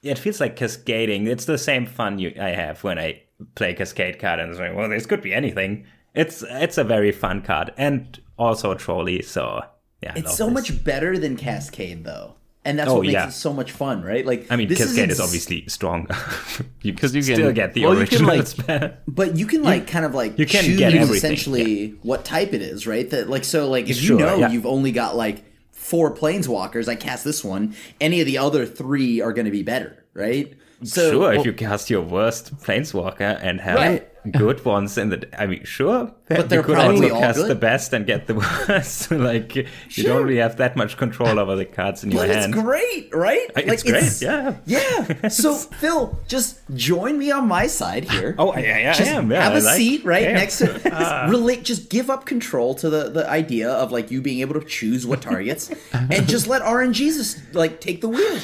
it 0.03 0.18
feels 0.18 0.41
like 0.41 0.57
cascading. 0.57 1.26
It's 1.26 1.47
the 1.47 1.59
same 1.59 1.87
fun 1.87 2.18
you, 2.18 2.32
I 2.41 2.51
have 2.51 2.84
when 2.84 2.99
I 2.99 3.22
play 3.55 3.74
Cascade 3.74 4.18
card 4.18 4.39
and 4.41 4.51
it's 4.51 4.61
like, 4.61 4.74
well, 4.74 4.89
this 4.89 5.07
could 5.07 5.20
be 5.22 5.34
anything. 5.34 5.84
It's 6.14 6.43
it's 6.49 6.78
a 6.78 6.84
very 6.84 7.12
fun 7.12 7.43
card 7.43 7.72
and 7.76 8.18
also 8.39 8.74
trolley. 8.74 9.22
So 9.22 9.62
yeah, 10.03 10.12
I 10.14 10.18
it's 10.20 10.37
so 10.37 10.47
this. 10.47 10.55
much 10.55 10.84
better 10.84 11.18
than 11.18 11.37
Cascade, 11.37 12.05
though. 12.05 12.34
And 12.67 12.79
that's 12.79 12.91
Oh, 12.91 12.95
what 12.97 13.03
makes 13.03 13.12
yeah. 13.12 13.29
it 13.29 13.33
so 13.33 13.53
much 13.53 13.71
fun, 13.73 14.03
right? 14.03 14.27
Like, 14.27 14.49
I 14.51 14.57
mean, 14.57 14.69
this 14.69 14.79
Cascade 14.79 15.11
is, 15.11 15.21
ex- 15.21 15.27
obviously 15.27 15.64
strong. 15.69 16.07
because 16.83 17.14
you 17.14 17.23
can- 17.23 17.35
still 17.37 17.53
get 17.53 17.73
the 17.75 17.85
well, 17.87 17.99
you 17.99 18.07
can, 18.07 18.27
original 18.29 18.77
like- 18.79 18.99
But 19.07 19.37
you 19.37 19.47
can 19.47 19.62
like 19.62 19.87
kind 19.87 20.05
of 20.05 20.14
like 20.14 20.39
you 20.39 20.47
can 20.47 20.64
choose 20.64 20.79
get 20.79 20.93
everything, 20.93 21.17
essentially 21.17 21.89
what 22.03 22.25
type 22.25 22.53
it 22.53 22.62
is, 22.62 22.87
right? 22.87 23.09
That 23.09 23.31
like 23.31 23.45
so 23.45 23.69
like 23.71 23.89
if 23.89 23.97
Sure, 23.97 24.19
you 24.19 24.25
know 24.27 24.37
yeah. 24.37 24.51
you've 24.51 24.67
only 24.67 24.93
got 24.93 25.17
like 25.17 25.45
four 25.71 26.12
planeswalkers, 26.14 26.89
I 26.89 26.97
cast 26.97 27.25
this 27.25 27.45
one. 27.45 27.75
Any 28.01 28.21
of 28.21 28.27
the 28.27 28.39
other 28.39 28.67
three 28.67 29.21
are 29.21 29.33
going 29.33 29.45
to 29.47 29.53
be 29.53 29.62
better, 29.62 30.05
right? 30.12 30.53
So 30.83 31.11
sure, 31.12 31.21
well, 31.21 31.31
if 31.41 31.47
you 31.47 31.53
cast 31.55 31.89
your 31.89 32.03
worst 32.03 32.55
planeswalker 32.59 33.39
and 33.43 33.61
have 33.61 33.77
Right. 33.77 34.09
Good 34.33 34.64
ones 34.64 34.97
in 34.99 35.09
the, 35.11 35.29
I 35.41 35.47
mean, 35.47 35.64
sure, 35.64 36.12
But 36.29 36.49
they're 36.49 36.61
you 36.61 36.64
could 36.64 36.74
probably 36.74 37.11
also 37.11 37.14
all 37.14 37.20
cast 37.20 37.39
good. 37.39 37.49
the 37.51 37.55
best 37.55 37.93
and 37.93 38.07
get 38.07 38.27
the 38.27 38.35
worst. 38.68 39.11
like 39.11 39.55
you 39.57 39.66
Sure. 39.89 40.05
don't 40.05 40.24
really 40.24 40.39
have 40.41 40.57
that 40.57 40.77
much 40.77 40.97
control 40.97 41.39
over 41.39 41.57
the 41.57 41.64
cards 41.64 42.03
in 42.05 42.11
your 42.11 42.22
but 42.22 42.31
it's 42.31 42.39
hand. 42.47 42.53
great, 42.55 43.14
right? 43.14 43.49
Uh, 43.57 43.62
it's 43.64 43.83
great, 43.83 44.20
yeah. 44.22 44.57
yeah. 44.66 45.29
So 45.29 45.55
Phil, 45.81 46.18
just 46.27 46.61
join 46.74 47.18
me 47.18 47.31
on 47.31 47.47
my 47.49 47.66
side 47.66 48.05
here. 48.11 48.35
Oh, 48.39 48.51
I, 48.51 48.61
I, 48.61 48.91
I 48.91 48.93
just 48.95 49.11
am. 49.11 49.31
Yeah, 49.31 49.43
have 49.45 49.53
I 49.55 49.59
a 49.59 49.62
like- 49.62 49.77
seat 49.77 50.05
right 50.05 50.33
next 50.33 50.59
to 50.59 51.27
relate 51.31 51.62
just 51.64 51.89
give 51.91 52.11
up 52.11 52.24
control 52.27 52.74
to 52.77 52.91
the 52.91 53.09
the 53.11 53.29
idea 53.29 53.70
of 53.70 53.93
like 53.93 54.11
you 54.11 54.20
being 54.22 54.41
able 54.41 54.55
to 54.61 54.66
choose 54.66 55.07
what 55.07 55.22
targets 55.22 55.70
and 55.93 56.27
just 56.29 56.47
let 56.47 56.62
RNG 56.62 56.95
just 56.95 57.55
like 57.55 57.81
take 57.81 58.01
the 58.01 58.09
wheel 58.09 58.39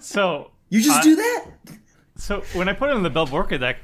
So 0.00 0.50
you 0.68 0.80
just 0.80 1.00
I- 1.00 1.02
do 1.02 1.16
that 1.16 1.44
So 2.16 2.40
when 2.54 2.68
I 2.68 2.72
put 2.72 2.90
it 2.90 2.96
in 2.96 3.02
the 3.02 3.10
Belborca 3.10 3.58
deck, 3.60 3.76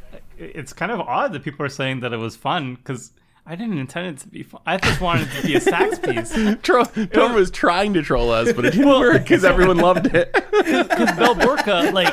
it's 0.43 0.73
kind 0.73 0.93
of 0.93 1.01
odd 1.01 1.33
that 1.33 1.43
people 1.43 1.65
are 1.65 1.71
saying 1.71 2.01
that 2.01 2.13
it 2.13 2.17
was 2.19 2.37
fun 2.37 2.75
because 2.75 3.13
I 3.45 3.57
didn't 3.57 3.79
intend 3.79 4.07
it 4.17 4.21
to 4.23 4.29
be 4.29 4.43
fun. 4.43 4.61
I 4.67 4.77
just 4.77 5.01
wanted 5.01 5.29
it 5.29 5.41
to 5.41 5.47
be 5.47 5.55
a 5.57 5.61
stacks 5.61 5.99
piece. 6.03 6.33
Tro- 6.63 6.85
Tom 6.85 7.35
was 7.35 7.51
trying 7.51 7.95
to 7.95 8.03
troll 8.03 8.31
us, 8.31 8.53
but 8.53 8.65
it 8.65 8.73
didn't 8.73 8.89
work 8.89 9.23
because 9.23 9.45
everyone 9.45 9.79
loved 9.79 10.07
it. 10.15 10.33
Because 10.63 11.11
Belborca, 11.19 11.93
like 11.93 12.13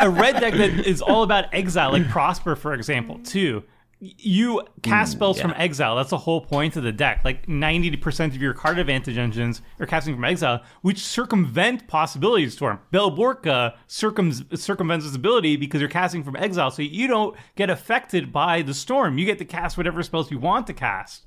a 0.00 0.10
red 0.10 0.38
deck 0.40 0.52
that 0.54 0.86
is 0.86 1.00
all 1.00 1.22
about 1.22 1.46
exile, 1.54 1.92
like 1.92 2.06
Prosper, 2.08 2.54
for 2.54 2.74
example, 2.74 3.18
too. 3.24 3.62
You 4.00 4.62
cast 4.82 5.12
mm, 5.12 5.16
spells 5.16 5.40
from 5.40 5.52
exile. 5.56 5.96
That's 5.96 6.10
the 6.10 6.18
whole 6.18 6.40
point 6.40 6.76
of 6.76 6.84
the 6.84 6.92
deck. 6.92 7.22
Like 7.24 7.46
90% 7.46 8.26
of 8.26 8.36
your 8.40 8.54
card 8.54 8.78
advantage 8.78 9.18
engines 9.18 9.60
are 9.80 9.86
casting 9.86 10.14
from 10.14 10.24
exile, 10.24 10.62
which 10.82 10.98
circumvent 10.98 11.88
possibility 11.88 12.48
storm. 12.50 12.80
Belborca 12.92 13.74
circum- 13.86 14.32
circumvents 14.56 15.04
this 15.04 15.16
ability 15.16 15.56
because 15.56 15.80
you're 15.80 15.90
casting 15.90 16.22
from 16.22 16.36
exile, 16.36 16.70
so 16.70 16.82
you 16.82 17.08
don't 17.08 17.36
get 17.56 17.70
affected 17.70 18.32
by 18.32 18.62
the 18.62 18.74
storm. 18.74 19.18
You 19.18 19.26
get 19.26 19.38
to 19.38 19.44
cast 19.44 19.76
whatever 19.76 20.02
spells 20.02 20.30
you 20.30 20.38
want 20.38 20.66
to 20.68 20.72
cast. 20.72 21.24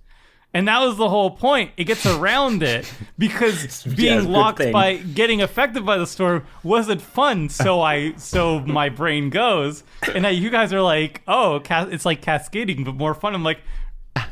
And 0.54 0.68
that 0.68 0.80
was 0.82 0.98
the 0.98 1.08
whole 1.08 1.32
point. 1.32 1.72
It 1.78 1.86
gets 1.86 2.06
around 2.06 2.62
it 2.62 2.92
because 3.18 3.84
being 3.96 4.22
good 4.22 4.30
locked 4.30 4.58
thing. 4.58 4.74
by 4.74 4.98
getting 4.98 5.42
affected 5.42 5.86
by 5.86 5.98
the 5.98 6.08
storm 6.08 6.46
wasn't 6.64 7.02
fun. 7.02 7.50
So 7.50 7.82
I, 7.94 8.14
so 8.18 8.60
my 8.60 8.90
brain 8.90 9.30
goes, 9.30 9.84
and 10.14 10.24
now 10.24 10.30
you 10.30 10.50
guys 10.50 10.74
are 10.74 10.82
like, 10.82 11.22
oh, 11.28 11.62
it's 11.70 12.06
like 12.06 12.22
cascading, 12.22 12.84
but 12.84 12.96
more 12.96 13.14
fun. 13.14 13.34
I'm 13.34 13.44
like, 13.44 13.62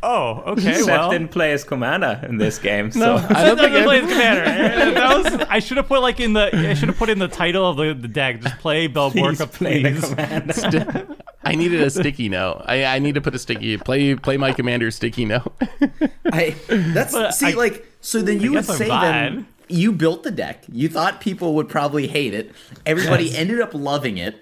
oh, 0.03 0.43
okay, 0.47 0.73
Seth 0.75 0.85
well. 0.87 1.11
didn't 1.11 1.29
play 1.29 1.51
as 1.51 1.63
commander 1.63 2.19
in 2.27 2.37
this 2.37 2.57
game, 2.59 2.91
so 2.91 2.99
No, 2.99 3.15
I 3.29 3.43
don't 3.45 3.57
think 3.57 3.71
Doesn't 3.73 3.83
play 3.83 3.97
I, 3.99 4.01
as 4.01 4.09
commander. 4.11 4.91
That 4.99 5.23
was, 5.23 5.47
I 5.49 5.59
should 5.59 5.77
have 5.77 5.87
put 5.87 6.01
like 6.01 6.19
in 6.19 6.33
the 6.33 6.49
I 6.53 6.73
should 6.73 6.89
have 6.89 6.97
put 6.97 7.09
in 7.09 7.19
the 7.19 7.27
title 7.27 7.65
of 7.69 7.77
the, 7.77 7.93
the 7.93 8.07
deck. 8.07 8.41
Just 8.41 8.57
play 8.59 8.87
Belborca, 8.87 9.11
please 9.13 9.37
the 9.39 9.47
please. 9.47 10.09
commander. 10.09 11.15
I 11.43 11.55
needed 11.55 11.81
a 11.81 11.89
sticky 11.89 12.27
note. 12.29 12.63
I, 12.65 12.83
I 12.85 12.99
need 12.99 13.15
to 13.15 13.21
put 13.21 13.33
a 13.33 13.39
sticky 13.39 13.77
play 13.77 14.15
play 14.15 14.37
my 14.37 14.51
commander 14.51 14.91
sticky 14.91 15.25
note. 15.25 15.53
I 16.31 16.55
that's 16.67 17.13
But 17.13 17.31
see 17.33 17.47
I- 17.53 17.55
like 17.55 17.85
so 18.01 18.21
then 18.21 18.39
you 18.41 18.51
would 18.51 18.69
I'm 18.69 18.75
say 18.77 18.85
glad. 18.87 19.33
then 19.33 19.47
you 19.67 19.91
built 19.91 20.23
the 20.23 20.31
deck. 20.31 20.63
You 20.71 20.89
thought 20.89 21.21
people 21.21 21.53
would 21.55 21.69
probably 21.69 22.07
hate 22.07 22.33
it. 22.33 22.51
Everybody 22.85 23.35
ended 23.35 23.61
up 23.61 23.73
loving 23.73 24.17
it. 24.17 24.41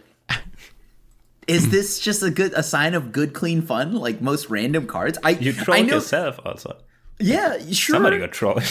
Is 1.47 1.69
this 1.69 1.99
just 1.99 2.21
a 2.23 2.29
good 2.29 2.53
a 2.55 2.63
sign 2.63 2.93
of 2.93 3.11
good 3.11 3.33
clean 3.33 3.61
fun 3.61 3.93
like 3.93 4.21
most 4.21 4.49
random 4.49 4.85
cards? 4.87 5.17
I 5.23 5.31
You 5.31 5.51
I 5.51 5.63
trolled 5.63 5.87
know, 5.87 5.95
yourself 5.95 6.39
also. 6.45 6.77
Yeah, 7.19 7.57
sure. 7.71 7.95
Somebody 7.95 8.19
got 8.19 8.31
trolled. 8.31 8.61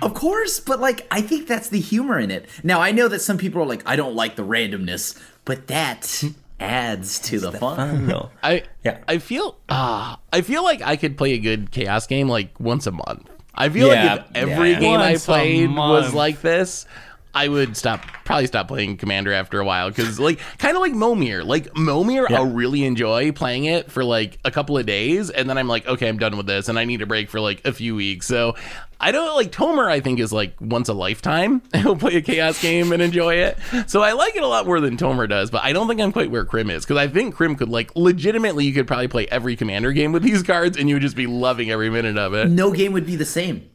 Of 0.00 0.14
course, 0.14 0.60
but 0.60 0.80
like 0.80 1.06
I 1.10 1.20
think 1.20 1.46
that's 1.48 1.68
the 1.68 1.80
humor 1.80 2.18
in 2.18 2.30
it. 2.30 2.48
Now 2.62 2.80
I 2.80 2.92
know 2.92 3.08
that 3.08 3.20
some 3.20 3.36
people 3.36 3.60
are 3.62 3.66
like, 3.66 3.82
I 3.84 3.96
don't 3.96 4.14
like 4.14 4.36
the 4.36 4.44
randomness, 4.44 5.20
but 5.44 5.66
that 5.66 6.22
adds 6.60 7.18
to 7.20 7.38
the 7.38 7.52
fun. 7.52 7.76
fun 7.76 8.06
though. 8.06 8.30
I 8.42 8.62
Yeah. 8.84 8.98
I 9.06 9.18
feel 9.18 9.58
ah 9.68 10.18
I 10.32 10.40
feel 10.40 10.64
like 10.64 10.82
I 10.82 10.96
could 10.96 11.18
play 11.18 11.32
a 11.32 11.38
good 11.38 11.70
chaos 11.70 12.06
game 12.06 12.28
like 12.28 12.58
once 12.60 12.86
a 12.86 12.92
month. 12.92 13.28
I 13.54 13.68
feel 13.68 13.88
Yeah, 13.88 14.14
like 14.14 14.20
if 14.30 14.36
every 14.36 14.70
yeah. 14.70 14.80
game 14.80 15.00
Once 15.00 15.28
a 15.28 15.32
I 15.32 15.34
played 15.34 15.70
was 15.70 16.14
like 16.14 16.40
this, 16.42 16.86
I 17.34 17.48
would 17.48 17.76
stop 17.76 18.02
probably 18.24 18.46
stop 18.46 18.68
playing 18.68 18.96
Commander 18.96 19.32
after 19.32 19.60
a 19.60 19.64
while 19.64 19.88
because 19.90 20.18
like 20.18 20.40
kind 20.58 20.76
of 20.76 20.80
like 20.80 20.92
Momir. 20.92 21.44
Like 21.44 21.72
Momir, 21.74 22.28
Yeah. 22.28 22.38
I'll 22.38 22.46
really 22.50 22.84
enjoy 22.84 23.32
playing 23.32 23.64
it 23.66 23.90
for 23.90 24.02
like 24.02 24.38
a 24.44 24.50
couple 24.50 24.76
of 24.76 24.86
days, 24.86 25.30
and 25.30 25.48
then 25.48 25.56
I'm 25.58 25.68
like, 25.68 25.86
okay, 25.86 26.08
I'm 26.08 26.18
done 26.18 26.36
with 26.36 26.46
this, 26.46 26.68
and 26.68 26.78
I 26.78 26.84
need 26.84 27.02
a 27.02 27.06
break 27.06 27.30
for 27.30 27.40
like 27.40 27.64
a 27.66 27.72
few 27.72 27.94
weeks. 27.94 28.26
So 28.26 28.56
I 29.00 29.12
don't 29.12 29.36
like 29.36 29.52
Tomer. 29.52 29.88
I 29.88 30.00
think 30.00 30.18
is 30.18 30.32
like 30.32 30.54
once 30.60 30.88
a 30.88 30.94
lifetime. 30.94 31.62
He'll 31.74 31.96
play 31.96 32.16
a 32.16 32.22
chaos 32.22 32.60
game 32.60 32.90
and 32.92 33.00
enjoy 33.00 33.34
it. 33.34 33.58
So 33.86 34.02
I 34.02 34.12
like 34.12 34.34
it 34.34 34.42
a 34.42 34.48
lot 34.48 34.66
more 34.66 34.80
than 34.80 34.96
Tomer 34.96 35.28
does, 35.28 35.50
but 35.50 35.62
I 35.62 35.72
don't 35.72 35.86
think 35.86 36.00
I'm 36.00 36.12
quite 36.12 36.30
where 36.30 36.44
Krim 36.44 36.70
is 36.70 36.84
because 36.84 36.96
I 36.96 37.06
think 37.08 37.34
Krim 37.36 37.54
could 37.54 37.68
like 37.68 37.94
legitimately 37.94 38.64
you 38.64 38.72
could 38.72 38.86
probably 38.88 39.08
play 39.08 39.26
every 39.30 39.54
Commander 39.54 39.92
game 39.92 40.10
with 40.12 40.22
these 40.22 40.42
cards, 40.42 40.76
and 40.76 40.88
you 40.88 40.96
would 40.96 41.02
just 41.02 41.16
be 41.16 41.26
loving 41.26 41.70
every 41.70 41.90
minute 41.90 42.18
of 42.18 42.34
it. 42.34 42.48
no 42.48 42.72
game 42.72 42.92
would 42.92 43.06
be 43.06 43.16
the 43.16 43.24
same. 43.24 43.68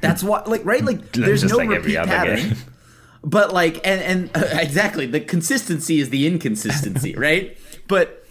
That's 0.00 0.22
why, 0.22 0.42
like, 0.46 0.64
right? 0.64 0.84
Like, 0.84 1.12
there's 1.12 1.42
Just 1.42 1.52
no 1.52 1.58
like 1.58 1.66
every 1.66 1.78
repeat 1.78 1.96
other 1.96 2.10
pattern. 2.10 2.56
game. 3.22 3.30
But 3.30 3.52
like, 3.52 3.76
and 3.86 4.00
and 4.02 4.36
uh, 4.36 4.48
exactly, 4.60 5.06
the 5.06 5.20
consistency 5.20 6.00
is 6.00 6.10
the 6.10 6.26
inconsistency, 6.26 7.14
right? 7.16 7.56
But 7.88 8.24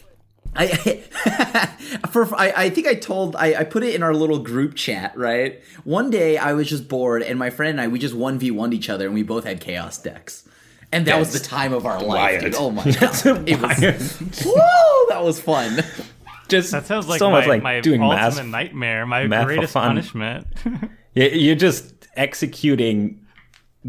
I, 0.56 0.68
for 2.12 2.34
I, 2.36 2.54
I 2.56 2.70
think 2.70 2.88
I 2.88 2.96
told 2.96 3.36
I, 3.36 3.56
I 3.60 3.64
put 3.64 3.84
it 3.84 3.96
in 3.96 4.04
our 4.04 4.14
little 4.14 4.40
group 4.40 4.76
chat, 4.76 5.18
right? 5.18 5.62
One 5.84 6.10
day 6.10 6.38
I 6.38 6.54
was 6.54 6.70
just 6.70 6.88
bored, 6.90 7.24
and 7.24 7.40
my 7.40 7.50
friend 7.50 7.72
and 7.72 7.82
I 7.82 7.88
we 7.88 8.00
just 8.00 8.16
one 8.16 8.38
v 8.40 8.52
one 8.52 8.74
each 8.74 8.90
other, 8.90 9.06
and 9.06 9.14
we 9.14 9.24
both 9.24 9.44
had 9.46 9.62
chaos 9.62 9.98
decks. 9.98 10.48
And 10.94 11.08
that 11.08 11.18
was 11.18 11.32
the 11.32 11.40
time 11.40 11.72
of 11.72 11.86
our 11.86 12.02
life, 12.04 12.42
dude. 12.42 12.54
Oh 12.56 12.70
my 12.70 12.84
god, 12.84 13.26
it 13.48 13.62
was 13.62 14.20
woo, 14.46 15.06
that 15.08 15.24
was 15.24 15.40
fun. 15.40 15.82
Just 16.50 16.72
That 16.74 16.86
sounds 16.86 17.08
like 17.08 17.20
so 17.20 17.32
my, 17.32 17.40
much 17.40 17.48
like 17.48 17.64
my 17.64 17.80
doing 17.80 18.02
ultimate 18.02 18.36
math. 18.36 18.46
nightmare, 18.46 19.06
my 19.06 19.26
math 19.26 19.46
greatest 19.46 19.74
punishment. 19.74 20.48
You- 21.14 21.30
You're 21.30 21.56
just 21.56 21.94
executing 22.18 23.21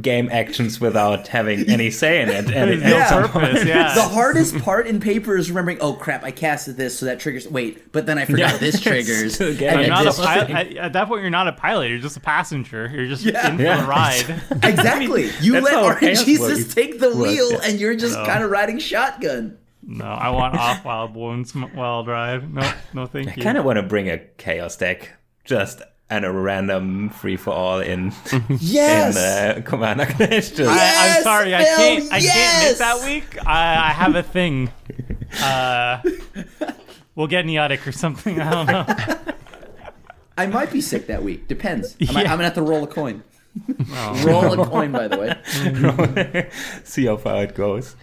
game 0.00 0.30
actions 0.32 0.80
without 0.80 1.28
having 1.28 1.68
any 1.68 1.90
say 1.90 2.22
in 2.22 2.30
it. 2.30 2.50
And 2.50 2.70
it 2.70 2.80
no 2.80 2.96
ends 2.96 3.10
purpose, 3.12 3.64
yeah. 3.66 3.94
The 3.94 4.02
hardest 4.02 4.56
part 4.60 4.86
in 4.86 5.00
paper 5.00 5.36
is 5.36 5.50
remembering. 5.50 5.78
Oh 5.80 5.92
crap! 5.92 6.24
I 6.24 6.30
casted 6.30 6.76
this, 6.78 6.98
so 6.98 7.06
that 7.06 7.20
triggers. 7.20 7.46
Wait, 7.46 7.92
but 7.92 8.06
then 8.06 8.16
I 8.18 8.24
forgot 8.24 8.52
Yeah. 8.52 8.56
this 8.56 8.80
triggers. 8.82 9.34
Still 9.34 9.48
and 9.50 9.60
You're 9.60 9.70
then 9.72 9.88
not 9.90 10.02
a 10.02 10.04
this- 10.06 10.18
pilot. 10.18 10.50
At, 10.50 10.76
at 10.76 10.92
that 10.94 11.08
point, 11.08 11.20
you're 11.20 11.30
not 11.30 11.46
a 11.48 11.52
pilot. 11.52 11.88
You're 11.90 11.98
just 11.98 12.16
a 12.16 12.20
passenger. 12.20 12.90
You're 12.92 13.06
just 13.08 13.24
Yeah. 13.24 13.50
in 13.50 13.56
for 13.58 13.62
Yeah. 13.62 13.82
the 13.82 13.86
ride. 13.86 14.42
Exactly. 14.64 15.30
You 15.40 15.52
that's 15.52 15.64
let 15.66 15.74
how 15.74 15.94
RNGesus 15.94 16.74
take 16.74 16.98
the 16.98 17.08
Works, 17.08 17.18
wheel, 17.18 17.52
yeah. 17.52 17.58
and 17.64 17.78
you're 17.80 17.94
just 17.96 18.16
No. 18.18 18.24
kind 18.24 18.42
of 18.44 18.50
riding 18.50 18.78
shotgun. 18.78 19.58
no, 19.84 20.04
I 20.06 20.30
want 20.30 20.54
off 20.56 20.84
wild 20.84 21.14
wounds 21.14 21.54
wild 21.54 22.06
drive. 22.06 22.48
No, 22.50 22.72
no, 22.94 23.06
thank 23.06 23.26
you. 23.36 23.42
I 23.42 23.44
kind 23.44 23.58
of 23.58 23.64
want 23.64 23.76
to 23.76 23.82
bring 23.82 24.08
a 24.08 24.18
chaos 24.38 24.76
deck 24.76 25.10
just 25.44 25.82
and 26.12 26.26
a 26.26 26.30
random 26.30 27.08
free 27.08 27.36
for 27.38 27.52
all 27.54 27.80
in 27.80 28.12
Yes. 28.60 29.16
in 29.16 29.62
uh, 29.62 29.62
Commander 29.64 30.04
Clash. 30.04 30.50
Just, 30.50 30.60
I, 30.60 30.72
I'm 30.72 30.76
Yes, 30.76 31.22
sorry, 31.22 31.54
I 31.54 31.64
Phil, 31.64 31.76
can't. 31.76 32.04
I 32.12 32.20
can't 32.20 32.24
yes! 32.24 32.68
miss 32.70 32.78
that 32.80 33.04
week. 33.06 33.46
I, 33.46 33.88
I 33.88 33.92
have 33.92 34.14
a 34.14 34.22
thing. 34.22 34.70
Uh, 35.42 36.02
we'll 37.14 37.28
get 37.28 37.46
Neotic 37.46 37.86
or 37.86 37.92
something. 37.92 38.38
I 38.40 38.50
don't 38.50 38.66
know. 38.66 38.84
I 40.36 40.46
might 40.46 40.70
be 40.70 40.82
sick 40.82 41.06
that 41.06 41.22
week. 41.22 41.48
Depends. 41.48 41.96
I 42.06 42.12
might, 42.12 42.24
Yeah. 42.24 42.32
I'm 42.32 42.36
gonna 42.38 42.44
have 42.44 42.54
to 42.54 42.62
roll 42.62 42.84
a 42.84 42.86
coin. 42.86 43.22
Oh. 43.94 44.22
Roll 44.26 44.60
a 44.60 44.66
coin, 44.66 44.92
by 44.92 45.08
the 45.08 45.18
way. 45.18 46.50
see 46.84 47.06
how 47.06 47.16
far 47.16 47.42
it 47.44 47.54
goes. 47.54 47.96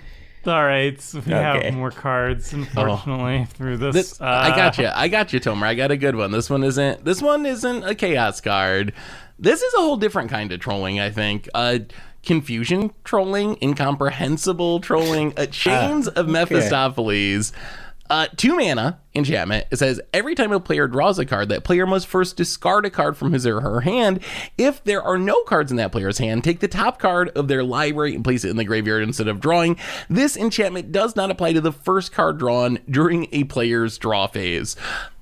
All 0.50 0.64
right, 0.64 1.00
so 1.00 1.20
we 1.20 1.34
Okay. 1.34 1.66
have 1.66 1.74
more 1.74 1.92
cards, 1.92 2.52
unfortunately, 2.54 3.46
through 3.54 3.78
this. 3.78 3.94
This, 3.94 4.22
uh, 4.22 4.26
I 4.26 4.50
got 4.56 4.78
you. 4.78 4.90
I 4.94 5.08
got 5.08 5.32
you, 5.32 5.40
Tomer. 5.40 5.64
I 5.64 5.76
got 5.76 5.92
a 5.92 5.98
good 5.98 6.16
one. 6.16 6.32
This 6.32 6.50
one 6.50 6.64
isn't. 6.64 7.06
This 7.06 7.22
one 7.22 7.46
isn't 7.46 7.84
a 7.84 7.94
chaos 7.96 8.42
card. 8.42 8.94
This 9.38 9.62
is 9.62 9.74
a 9.76 9.78
whole 9.78 9.96
different 9.98 10.30
kind 10.30 10.52
of 10.52 10.60
trolling. 10.60 11.00
I 11.00 11.12
think. 11.12 11.48
Uh, 11.54 11.80
confusion 12.22 12.92
trolling, 13.06 13.58
incomprehensible 13.62 14.82
trolling, 14.82 15.34
uh, 15.38 15.46
chains 15.46 16.08
of 16.10 16.28
Mephistopheles. 16.28 17.54
Uh, 18.10 18.28
two 18.36 18.56
mana 18.56 19.00
enchantment. 19.14 19.68
It 19.70 19.78
says 19.78 20.02
every 20.14 20.34
time 20.34 20.52
a 20.52 20.60
player 20.60 20.88
draws 20.88 21.20
a 21.20 21.26
card, 21.26 21.50
that 21.50 21.64
player 21.64 21.86
must 21.86 22.08
first 22.08 22.38
discard 22.38 22.86
a 22.86 22.90
card 22.90 23.16
from 23.16 23.34
his 23.34 23.46
or 23.46 23.62
her 23.62 23.82
hand. 23.82 24.22
If 24.58 24.84
there 24.84 25.04
are 25.04 25.18
no 25.18 25.44
cards 25.44 25.70
in 25.70 25.78
that 25.78 25.92
player's 25.92 26.18
hand, 26.18 26.44
take 26.44 26.60
the 26.60 26.68
top 26.68 27.00
card 27.00 27.30
of 27.30 27.48
their 27.48 27.64
library 27.64 28.16
and 28.16 28.24
place 28.24 28.44
it 28.44 28.50
in 28.50 28.58
the 28.58 28.64
graveyard 28.64 29.04
instead 29.04 29.28
of 29.28 29.40
drawing. 29.40 29.78
This 30.10 30.36
enchantment 30.36 30.92
does 30.92 31.16
not 31.16 31.30
apply 31.30 31.54
to 31.54 31.62
the 31.62 31.72
first 31.72 32.12
card 32.12 32.40
drawn 32.40 32.80
during 32.90 33.28
a 33.32 33.44
player's 33.44 33.98
draw 33.98 34.26
phase. 34.28 34.76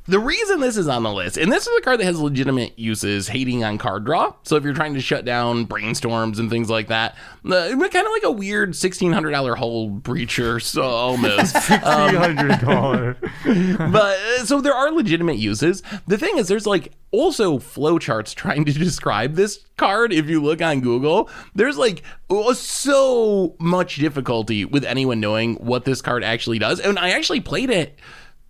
The 0.09 0.19
reason 0.19 0.61
this 0.61 0.77
is 0.77 0.87
on 0.87 1.03
the 1.03 1.11
list, 1.11 1.35
and 1.37 1.51
this 1.51 1.67
is 1.67 1.77
a 1.77 1.81
card 1.81 1.99
that 1.99 2.05
has 2.05 2.17
legitimate 2.17 2.79
uses, 2.79 3.27
hating 3.27 3.65
on 3.65 3.77
card 3.77 4.05
draw. 4.05 4.33
So 4.43 4.55
if 4.55 4.63
you're 4.63 4.73
trying 4.73 4.93
to 4.93 5.01
shut 5.01 5.25
down 5.25 5.67
brainstorms 5.67 6.39
and 6.39 6.49
things 6.49 6.69
like 6.69 6.87
that, 6.87 7.17
uh, 7.45 7.69
kind 7.69 7.95
of 8.07 8.11
like 8.11 8.23
a 8.23 8.31
weird 8.31 8.71
$1,600 8.71 9.57
Hullbreacher, 9.57 10.61
so 10.61 10.83
almost. 10.83 11.57
Three 11.57 11.77
hundred 11.77 12.59
dollar. 12.61 13.17
but 13.43 14.17
uh, 14.17 14.45
so 14.45 14.61
there 14.61 14.73
are 14.73 14.91
legitimate 14.91 15.37
uses. 15.37 15.83
The 16.07 16.17
thing 16.17 16.37
is, 16.37 16.47
there's 16.47 16.67
like 16.67 16.93
also 17.11 17.57
flowcharts 17.57 18.33
trying 18.33 18.63
to 18.65 18.71
describe 18.77 19.35
this 19.35 19.65
card. 19.75 20.13
If 20.13 20.29
you 20.29 20.41
look 20.41 20.61
on 20.61 20.79
Google, 20.79 21.29
there's 21.53 21.77
like 21.77 22.03
oh, 22.29 22.53
so 22.53 23.55
much 23.59 23.97
difficulty 23.97 24.63
with 24.63 24.85
anyone 24.85 25.19
knowing 25.19 25.55
what 25.55 25.83
this 25.85 26.01
card 26.01 26.23
actually 26.23 26.59
does. 26.59 26.79
And 26.79 26.97
I 26.97 27.09
actually 27.09 27.41
played 27.41 27.69
it 27.69 27.99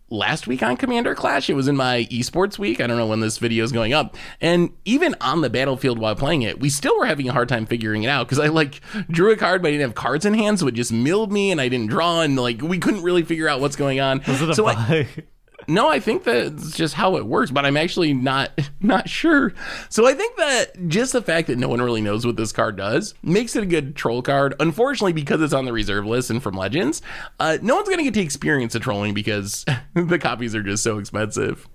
last 0.10 0.48
week 0.48 0.64
on 0.64 0.78
Commander 0.78 1.16
Clash. 1.16 1.50
It 1.50 1.54
was 1.56 1.68
in 1.68 1.76
my 1.76 2.08
esports 2.12 2.58
week. 2.58 2.80
I 2.80 2.88
don't 2.88 2.98
know 2.98 3.08
when 3.08 3.20
this 3.20 3.38
video 3.38 3.64
is 3.64 3.72
going 3.72 3.94
up. 3.94 4.16
And 4.42 4.72
even 4.86 5.16
on 5.22 5.42
the 5.42 5.50
battlefield 5.50 6.00
while 6.00 6.16
playing 6.16 6.44
it, 6.44 6.60
we 6.60 6.70
still 6.70 6.98
were 6.98 7.06
having 7.06 7.28
a 7.28 7.34
hard 7.34 7.50
time 7.50 7.66
figuring 7.66 8.04
it 8.04 8.08
out 8.10 8.28
because 8.28 8.40
I 8.40 8.48
like 8.48 8.82
drew 9.10 9.32
a 9.32 9.38
card, 9.38 9.62
but 9.62 9.70
I 9.70 9.72
didn't 9.72 9.88
have 9.88 9.96
cards 9.96 10.26
in 10.26 10.34
hand, 10.34 10.60
so 10.60 10.68
it 10.68 10.74
just 10.74 10.92
milled 10.92 11.32
me 11.32 11.52
and 11.52 11.60
I 11.60 11.70
didn't 11.70 11.90
draw, 11.90 12.22
and 12.22 12.38
like 12.38 12.62
we 12.62 12.80
couldn't 12.80 13.04
really 13.04 13.24
figure 13.24 13.48
out 13.48 13.60
what's 13.60 13.76
going 13.76 14.00
on. 14.00 14.22
Was 14.28 14.42
it 14.42 14.50
a 14.50 14.56
so 14.56 14.68
I, 14.68 14.76
bug? 14.76 15.24
no, 15.68 15.90
I 15.90 16.00
think 16.00 16.24
that's 16.24 16.72
just 16.76 16.94
how 16.94 17.18
it 17.18 17.26
works, 17.26 17.52
but 17.52 17.66
I'm 17.66 17.76
actually 17.78 18.14
not 18.14 18.52
not 18.82 19.10
sure. 19.10 19.54
So 19.90 20.08
I 20.08 20.14
think 20.14 20.38
that 20.38 20.88
just 20.88 21.14
the 21.14 21.22
fact 21.22 21.48
that 21.48 21.58
no 21.58 21.68
one 21.68 21.82
really 21.82 22.02
knows 22.02 22.26
what 22.26 22.38
this 22.38 22.52
card 22.52 22.78
does 22.78 23.14
makes 23.22 23.56
it 23.56 23.64
a 23.64 23.66
good 23.66 23.96
troll 23.96 24.22
card. 24.22 24.56
Unfortunately, 24.60 25.14
because 25.14 25.42
it's 25.42 25.54
on 25.54 25.66
the 25.66 25.74
reserve 25.74 26.06
list 26.06 26.30
and 26.30 26.42
from 26.42 26.56
Legends, 26.56 27.02
uh, 27.40 27.58
no 27.62 27.76
one's 27.76 27.90
gonna 27.90 28.04
get 28.04 28.14
to 28.14 28.22
experience 28.22 28.74
the 28.74 28.80
trolling 28.80 29.14
because 29.14 29.66
the 29.94 30.18
copies 30.20 30.56
are 30.56 30.64
just 30.64 30.84
so 30.84 31.00
expensive. 31.00 31.68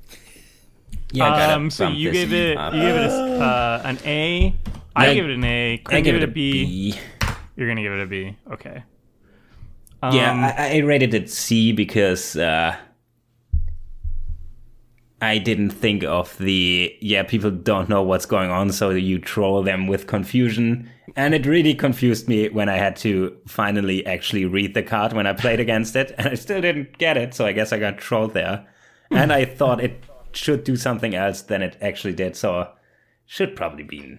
Yeah, 1.12 1.24
I 1.26 1.38
gotta 1.38 1.55
Um, 1.57 1.70
so 1.70 1.88
you 1.88 2.11
this 2.11 2.22
gave 2.28 2.32
it, 2.32 2.57
up. 2.57 2.72
you 2.72 2.80
gave 2.80 2.95
it 2.95 3.11
a, 3.11 3.40
uh, 3.40 3.82
an 3.84 3.99
A. 4.07 4.55
I 4.97 5.09
I- 5.09 5.14
give 5.14 5.24
it 5.26 5.30
an 5.34 5.45
A. 5.45 5.72
I 5.74 5.76
Quinn 5.78 6.03
give 6.05 6.14
gave 6.14 6.22
it 6.22 6.28
a 6.28 6.32
B. 6.32 6.93
B. 6.93 6.99
You're 7.57 7.68
gonna 7.68 7.82
give 7.82 7.93
it 7.93 8.01
a 8.03 8.07
B. 8.07 8.36
Okay. 8.51 8.82
Um, 10.03 10.14
Yeah, 10.16 10.55
I, 10.59 10.76
I 10.76 10.78
rated 10.78 11.12
it 11.14 11.28
C 11.30 11.72
because 11.72 12.34
uh, 12.36 12.74
I 15.23 15.39
didn't 15.39 15.70
think 15.70 16.03
of 16.03 16.37
the 16.39 16.97
yeah 17.01 17.23
people 17.23 17.53
don't 17.53 17.89
know 17.89 18.03
what's 18.03 18.27
going 18.27 18.51
on, 18.51 18.73
so 18.73 18.91
you 18.91 19.20
troll 19.20 19.62
them 19.62 19.87
with 19.87 20.09
confusion, 20.09 20.91
and 21.14 21.33
it 21.33 21.47
really 21.47 21.75
confused 21.75 22.29
me 22.29 22.49
when 22.49 22.68
I 22.68 22.77
had 22.77 22.97
to 22.97 23.37
finally 23.47 24.05
actually 24.05 24.47
read 24.47 24.75
the 24.75 24.83
card 24.83 25.12
when 25.12 25.29
I 25.29 25.33
played 25.33 25.61
against 25.61 25.95
it, 25.95 26.12
and 26.18 26.29
I 26.29 26.35
still 26.35 26.61
didn't 26.61 26.99
get 26.99 27.16
it, 27.16 27.35
so 27.35 27.47
I 27.47 27.53
guess 27.53 27.73
I 27.73 27.79
got 27.79 27.99
trolled 27.99 28.35
there, 28.35 28.66
and 29.12 29.33
I 29.33 29.45
thought 29.45 29.81
it 29.81 30.03
should 30.33 30.64
do 30.64 30.75
something 30.75 31.14
else 31.14 31.43
than 31.43 31.62
it 31.62 31.77
actually 31.81 32.14
did, 32.14 32.35
so 32.35 32.73
should 33.25 33.55
probably 33.55 33.85
be. 33.85 34.18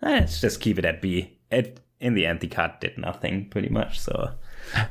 Let's 0.00 0.40
just 0.40 0.62
keep 0.62 0.78
it 0.78 0.86
at 0.86 1.02
B. 1.02 1.38
It 1.50 1.80
in 2.00 2.14
the 2.14 2.24
end 2.24 2.40
the 2.40 2.48
card 2.48 2.80
did 2.80 2.96
nothing 2.96 3.50
pretty 3.50 3.68
much, 3.68 4.00
so. 4.00 4.30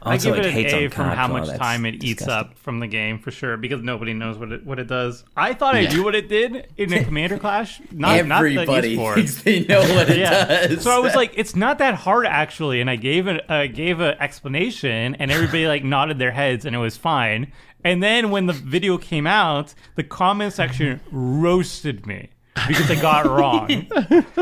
I 0.01 0.17
give 0.17 0.35
it 0.35 0.45
an 0.45 0.51
hates 0.51 0.73
A 0.73 0.87
from 0.87 1.09
how 1.09 1.27
much 1.27 1.49
time 1.57 1.85
it 1.85 1.95
eats 2.03 2.19
disgusting. 2.19 2.31
up 2.51 2.57
from 2.57 2.79
the 2.79 2.87
game 2.87 3.19
for 3.19 3.31
sure, 3.31 3.57
because 3.57 3.81
nobody 3.81 4.13
knows 4.13 4.37
what 4.37 4.51
it 4.51 4.65
what 4.65 4.79
it 4.79 4.87
does. 4.87 5.23
I 5.35 5.53
thought 5.53 5.75
I 5.75 5.85
knew 5.87 6.03
what 6.03 6.15
it 6.15 6.29
did 6.29 6.67
in 6.77 6.93
a 6.93 7.03
Commander 7.05 7.37
Clash. 7.37 7.81
Not 7.91 8.17
Everybody 8.17 8.55
not 8.55 8.81
the 8.81 9.15
thinks 9.15 9.41
they 9.43 9.65
know 9.65 9.81
what 9.81 10.09
it 10.09 10.17
Yeah. 10.19 10.67
does. 10.67 10.83
So 10.83 10.91
I 10.91 10.99
was 10.99 11.13
like, 11.15 11.33
it's 11.35 11.55
not 11.55 11.77
that 11.79 11.95
hard 11.95 12.25
actually, 12.25 12.81
and 12.81 12.89
I 12.89 12.95
gave 12.95 13.27
an 13.27 13.41
uh, 13.49 13.67
gave 13.67 13.99
an 13.99 14.15
explanation, 14.19 15.15
and 15.15 15.31
everybody 15.31 15.67
like 15.67 15.83
nodded 15.95 16.19
their 16.19 16.31
heads, 16.31 16.65
and 16.65 16.75
it 16.75 16.79
was 16.79 16.97
fine. 16.97 17.51
And 17.83 18.01
then 18.01 18.31
when 18.31 18.47
the 18.47 18.53
video 18.53 18.97
came 18.97 19.27
out, 19.27 19.75
the 19.95 20.03
comment 20.03 20.53
section 20.53 21.01
roasted 21.11 22.07
me 22.07 22.29
because 22.67 22.89
I 22.89 22.95
got 22.99 23.25
wrong. 23.27 23.85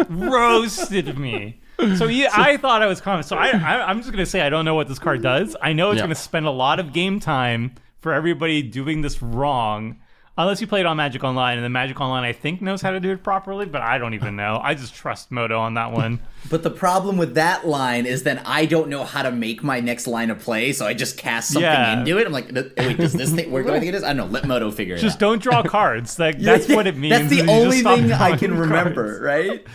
roasted 0.09 1.17
me. 1.17 1.59
So 1.97 2.05
yeah, 2.07 2.29
I 2.33 2.57
thought 2.57 2.81
I 2.81 2.85
was 2.85 3.01
confident. 3.01 3.27
So 3.27 3.35
I, 3.37 3.47
I, 3.49 3.89
I'm 3.89 3.99
just 3.99 4.11
gonna 4.11 4.25
say 4.25 4.41
I 4.41 4.49
don't 4.49 4.63
know 4.65 4.75
what 4.75 4.87
this 4.87 4.99
card 4.99 5.21
does. 5.21 5.55
I 5.61 5.73
know 5.73 5.91
it's 5.91 5.97
Yeah. 5.97 6.03
gonna 6.03 6.15
spend 6.15 6.45
a 6.45 6.51
lot 6.51 6.79
of 6.79 6.93
game 6.93 7.19
time 7.19 7.75
for 7.99 8.13
everybody 8.13 8.61
doing 8.61 9.01
this 9.01 9.21
wrong. 9.21 9.97
Unless 10.35 10.61
you 10.61 10.65
play 10.67 10.79
it 10.79 10.87
on 10.87 10.97
Magic 10.97 11.23
Online, 11.23 11.57
and 11.59 11.63
the 11.65 11.69
Magic 11.69 12.01
Online, 12.01 12.23
I 12.23 12.33
think, 12.33 12.59
knows 12.59 12.81
how 12.81 12.89
to 12.89 12.99
do 12.99 13.11
it 13.11 13.21
properly, 13.21 13.67
but 13.67 13.83
I 13.83 13.99
don't 13.99 14.15
even 14.15 14.35
know. 14.35 14.59
I 14.63 14.73
just 14.73 14.95
trust 14.95 15.29
Moto 15.31 15.59
on 15.59 15.75
that 15.75 15.91
one. 15.91 16.19
But 16.49 16.63
the 16.63 16.71
problem 16.71 17.17
with 17.17 17.35
that 17.35 17.65
line 17.67 18.05
is 18.07 18.23
then 18.23 18.41
I 18.45 18.65
don't 18.65 18.89
know 18.89 19.03
how 19.05 19.21
to 19.21 19.31
make 19.31 19.63
my 19.63 19.79
next 19.79 20.07
line 20.07 20.29
of 20.31 20.39
play, 20.39 20.73
so 20.73 20.85
I 20.87 20.93
just 20.95 21.17
cast 21.17 21.49
something 21.53 21.61
Yeah. 21.63 21.99
into 21.99 22.17
it. 22.17 22.25
I'm 22.27 22.33
like, 22.33 22.49
oh, 22.55 22.63
wait, 22.77 22.97
does 22.97 23.13
this 23.13 23.31
thing 23.31 23.49
work? 23.51 23.63
What 23.65 23.71
do 23.71 23.77
I 23.77 23.79
think 23.79 23.93
it 23.93 23.95
is? 23.95 24.03
I 24.03 24.07
don't 24.07 24.17
know. 24.17 24.25
Let 24.25 24.45
Moto 24.47 24.69
figure 24.71 24.95
it 24.95 24.97
out. 24.97 25.01
Just 25.03 25.19
don't 25.19 25.41
draw 25.41 25.61
cards. 25.63 26.17
Like 26.19 26.39
that's 26.39 26.67
what 26.67 26.85
it 26.87 26.97
means. 26.97 27.11
That's 27.15 27.29
the 27.29 27.35
you 27.37 27.41
just 27.43 27.53
only 27.53 27.79
stop 27.79 27.97
thing 27.99 28.11
I 28.11 28.17
drawing 28.29 28.39
can 28.39 28.57
remember, 28.57 29.19
cards. 29.19 29.21
right? 29.21 29.65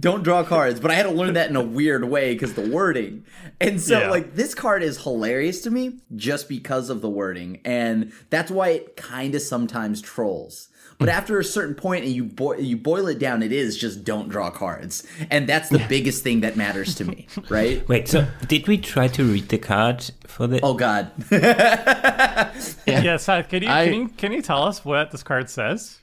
Don't 0.00 0.22
draw 0.22 0.42
cards, 0.42 0.80
but 0.80 0.90
I 0.90 0.94
had 0.94 1.02
to 1.04 1.10
learn 1.10 1.34
that 1.34 1.50
in 1.50 1.56
a 1.56 1.62
weird 1.62 2.04
way 2.04 2.32
because 2.32 2.54
the 2.54 2.68
wording. 2.68 3.24
And 3.60 3.80
so, 3.80 4.00
Yeah. 4.00 4.10
like, 4.10 4.34
this 4.34 4.54
card 4.54 4.82
is 4.82 5.02
hilarious 5.02 5.60
to 5.62 5.70
me 5.70 5.98
just 6.16 6.48
because 6.48 6.88
of 6.88 7.02
the 7.02 7.10
wording, 7.10 7.60
and 7.64 8.12
that's 8.30 8.50
why 8.50 8.68
it 8.70 8.96
kind 8.96 9.34
of 9.34 9.42
sometimes 9.42 10.00
trolls. 10.00 10.68
But 10.98 11.08
hmm. 11.08 11.14
after 11.16 11.38
a 11.38 11.44
certain 11.44 11.74
point, 11.74 12.04
and 12.04 12.12
you 12.14 12.24
boil 12.24 12.60
you 12.60 12.76
boil 12.76 13.08
it 13.08 13.18
down, 13.18 13.42
it 13.42 13.52
is 13.52 13.76
just 13.76 14.04
don't 14.04 14.28
draw 14.28 14.50
cards, 14.50 15.06
and 15.30 15.48
that's 15.48 15.68
the 15.70 15.78
biggest 15.88 16.22
thing 16.22 16.40
that 16.40 16.56
matters 16.56 16.94
to 16.96 17.04
me, 17.04 17.26
right? 17.48 17.86
Wait, 17.88 18.08
so 18.08 18.26
did 18.48 18.68
we 18.68 18.76
try 18.78 19.08
to 19.08 19.24
read 19.24 19.48
the 19.48 19.58
card 19.58 20.10
for 20.26 20.46
the? 20.46 20.60
Oh 20.62 20.74
God, 20.74 21.10
Yeah, 21.30 23.16
Seth, 23.16 23.48
can 23.48 23.62
you, 23.62 23.68
I- 23.68 23.84
can 23.86 23.94
you 23.94 24.08
can 24.08 24.32
you 24.32 24.42
tell 24.42 24.62
us 24.64 24.84
what 24.84 25.10
this 25.10 25.22
card 25.22 25.48
says? 25.50 25.99